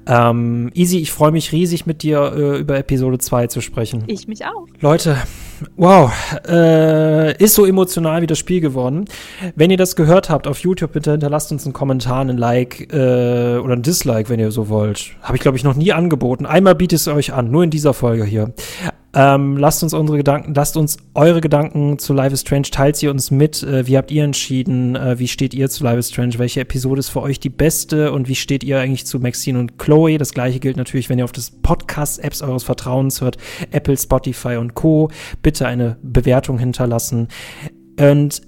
Ja. 0.07 0.29
Ähm, 0.29 0.71
Easy, 0.73 0.99
ich 0.99 1.11
freue 1.11 1.31
mich 1.31 1.51
riesig, 1.51 1.85
mit 1.85 2.03
dir 2.03 2.33
äh, 2.35 2.59
über 2.59 2.77
Episode 2.77 3.17
2 3.17 3.47
zu 3.47 3.61
sprechen. 3.61 4.03
Ich 4.07 4.27
mich 4.27 4.45
auch. 4.45 4.65
Leute, 4.79 5.17
wow, 5.75 6.11
äh, 6.47 7.35
ist 7.43 7.55
so 7.55 7.65
emotional 7.65 8.21
wie 8.21 8.27
das 8.27 8.39
Spiel 8.39 8.61
geworden. 8.61 9.05
Wenn 9.55 9.71
ihr 9.71 9.77
das 9.77 9.95
gehört 9.95 10.29
habt 10.29 10.47
auf 10.47 10.59
YouTube, 10.59 10.93
bitte 10.93 11.11
hinterlasst 11.11 11.51
uns 11.51 11.65
einen 11.65 11.73
Kommentar, 11.73 12.21
einen 12.21 12.37
Like 12.37 12.93
äh, 12.93 13.57
oder 13.57 13.73
ein 13.73 13.81
Dislike, 13.81 14.29
wenn 14.29 14.39
ihr 14.39 14.51
so 14.51 14.69
wollt. 14.69 15.11
Habe 15.21 15.37
ich, 15.37 15.41
glaube 15.41 15.57
ich, 15.57 15.63
noch 15.63 15.75
nie 15.75 15.93
angeboten. 15.93 16.45
Einmal 16.45 16.75
bietet 16.75 16.99
es 16.99 17.07
euch 17.07 17.33
an, 17.33 17.51
nur 17.51 17.63
in 17.63 17.69
dieser 17.69 17.93
Folge 17.93 18.25
hier. 18.25 18.53
Ähm, 19.15 19.55
lasst 19.55 19.81
uns 19.81 19.93
unsere 19.93 20.17
Gedanken, 20.17 20.53
lasst 20.53 20.75
uns 20.75 20.97
eure 21.13 21.39
Gedanken 21.39 21.97
zu 21.99 22.13
Life 22.13 22.33
is 22.33 22.41
Strange, 22.41 22.63
teilt 22.63 22.97
sie 22.97 23.07
uns 23.07 23.31
mit. 23.31 23.63
Äh, 23.63 23.87
wie 23.87 23.97
habt 23.97 24.11
ihr 24.11 24.25
entschieden? 24.25 24.97
Äh, 24.97 25.17
wie 25.19 25.29
steht 25.29 25.53
ihr 25.53 25.69
zu 25.69 25.85
Life 25.85 25.99
is 25.99 26.09
Strange? 26.09 26.37
Welche 26.37 26.59
Episode 26.59 26.99
ist 26.99 27.09
für 27.09 27.21
euch 27.21 27.39
die 27.39 27.49
beste? 27.49 28.11
Und 28.11 28.27
wie 28.27 28.35
steht 28.35 28.63
ihr 28.65 28.79
eigentlich 28.79 29.05
zu 29.05 29.19
Maxine 29.19 29.57
und 29.59 29.77
Chloe? 29.79 30.17
Das 30.17 30.33
gleiche 30.33 30.59
gilt 30.59 30.75
natürlich, 30.75 31.09
wenn 31.09 31.17
ihr 31.17 31.23
auf 31.23 31.31
das 31.31 31.49
Podcast-Apps 31.49 32.41
eures 32.41 32.63
Vertrauens 32.63 33.21
hört, 33.21 33.37
Apple, 33.71 33.97
Spotify 33.97 34.57
und 34.57 34.75
Co. 34.75 35.09
Bitte 35.41 35.65
eine 35.65 35.97
Bewertung 36.03 36.59
hinterlassen. 36.59 37.29
Und 37.97 38.41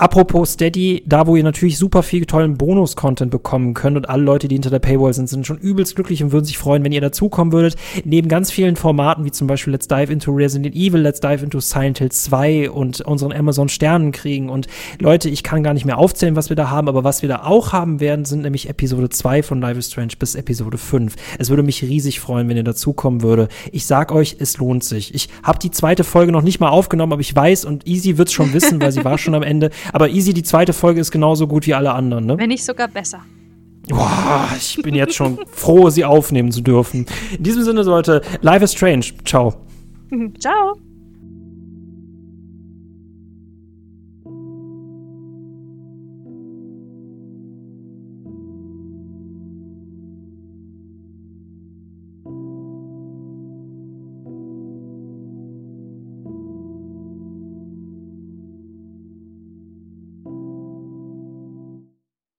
Apropos 0.00 0.52
Steady, 0.52 1.02
da 1.06 1.26
wo 1.26 1.34
ihr 1.34 1.42
natürlich 1.42 1.76
super 1.76 2.04
viel 2.04 2.24
tollen 2.24 2.56
Bonus-Content 2.56 3.32
bekommen 3.32 3.74
könnt 3.74 3.96
und 3.96 4.08
alle 4.08 4.22
Leute, 4.22 4.46
die 4.46 4.54
hinter 4.54 4.70
der 4.70 4.78
Paywall 4.78 5.12
sind, 5.12 5.28
sind 5.28 5.44
schon 5.44 5.58
übelst 5.58 5.96
glücklich 5.96 6.22
und 6.22 6.30
würden 6.30 6.44
sich 6.44 6.56
freuen, 6.56 6.84
wenn 6.84 6.92
ihr 6.92 7.00
dazukommen 7.00 7.52
würdet. 7.52 7.74
Neben 8.04 8.28
ganz 8.28 8.52
vielen 8.52 8.76
Formaten, 8.76 9.24
wie 9.24 9.32
zum 9.32 9.48
Beispiel 9.48 9.72
Let's 9.72 9.88
Dive 9.88 10.12
into 10.12 10.30
Resident 10.30 10.76
Evil, 10.76 11.00
Let's 11.00 11.18
Dive 11.18 11.42
into 11.42 11.58
Silent 11.58 11.98
Hill 11.98 12.12
2 12.12 12.70
und 12.70 13.00
unseren 13.00 13.32
Amazon 13.32 13.68
Sternen 13.68 14.12
kriegen. 14.12 14.50
Und 14.50 14.68
Leute, 15.00 15.30
ich 15.30 15.42
kann 15.42 15.64
gar 15.64 15.74
nicht 15.74 15.84
mehr 15.84 15.98
aufzählen, 15.98 16.36
was 16.36 16.48
wir 16.48 16.54
da 16.54 16.70
haben, 16.70 16.86
aber 16.86 17.02
was 17.02 17.22
wir 17.22 17.28
da 17.28 17.42
auch 17.42 17.72
haben 17.72 17.98
werden, 17.98 18.24
sind 18.24 18.42
nämlich 18.42 18.68
Episode 18.68 19.08
2 19.08 19.42
von 19.42 19.60
Life 19.60 19.80
is 19.80 19.90
Strange 19.90 20.12
bis 20.16 20.36
Episode 20.36 20.78
5. 20.78 21.16
Es 21.40 21.50
würde 21.50 21.64
mich 21.64 21.82
riesig 21.82 22.20
freuen, 22.20 22.48
wenn 22.48 22.56
ihr 22.56 22.62
dazukommen 22.62 23.22
würde. 23.22 23.48
Ich 23.72 23.84
sag 23.84 24.12
euch, 24.12 24.36
es 24.38 24.58
lohnt 24.58 24.84
sich. 24.84 25.12
Ich 25.12 25.28
habe 25.42 25.58
die 25.58 25.72
zweite 25.72 26.04
Folge 26.04 26.30
noch 26.30 26.42
nicht 26.42 26.60
mal 26.60 26.68
aufgenommen, 26.68 27.14
aber 27.14 27.20
ich 27.20 27.34
weiß 27.34 27.64
und 27.64 27.84
Easy 27.88 28.16
wird's 28.16 28.32
schon 28.32 28.52
wissen, 28.52 28.80
weil 28.80 28.92
sie 28.92 29.04
war 29.04 29.18
schon 29.18 29.34
am 29.34 29.42
Ende. 29.42 29.70
Aber 29.92 30.08
easy, 30.08 30.32
die 30.34 30.42
zweite 30.42 30.72
Folge 30.72 31.00
ist 31.00 31.10
genauso 31.10 31.46
gut 31.46 31.66
wie 31.66 31.74
alle 31.74 31.92
anderen, 31.92 32.26
ne? 32.26 32.38
Wenn 32.38 32.48
nicht 32.48 32.64
sogar 32.64 32.88
besser. 32.88 33.22
Boah, 33.88 34.48
ich 34.56 34.78
bin 34.82 34.94
jetzt 34.94 35.14
schon 35.14 35.38
froh, 35.52 35.88
sie 35.90 36.04
aufnehmen 36.04 36.52
zu 36.52 36.60
dürfen. 36.60 37.06
In 37.36 37.42
diesem 37.42 37.62
Sinne, 37.62 37.82
Leute, 37.82 38.20
Life 38.42 38.64
is 38.64 38.72
Strange. 38.72 39.06
Ciao. 39.24 39.54
Ciao. 40.38 40.76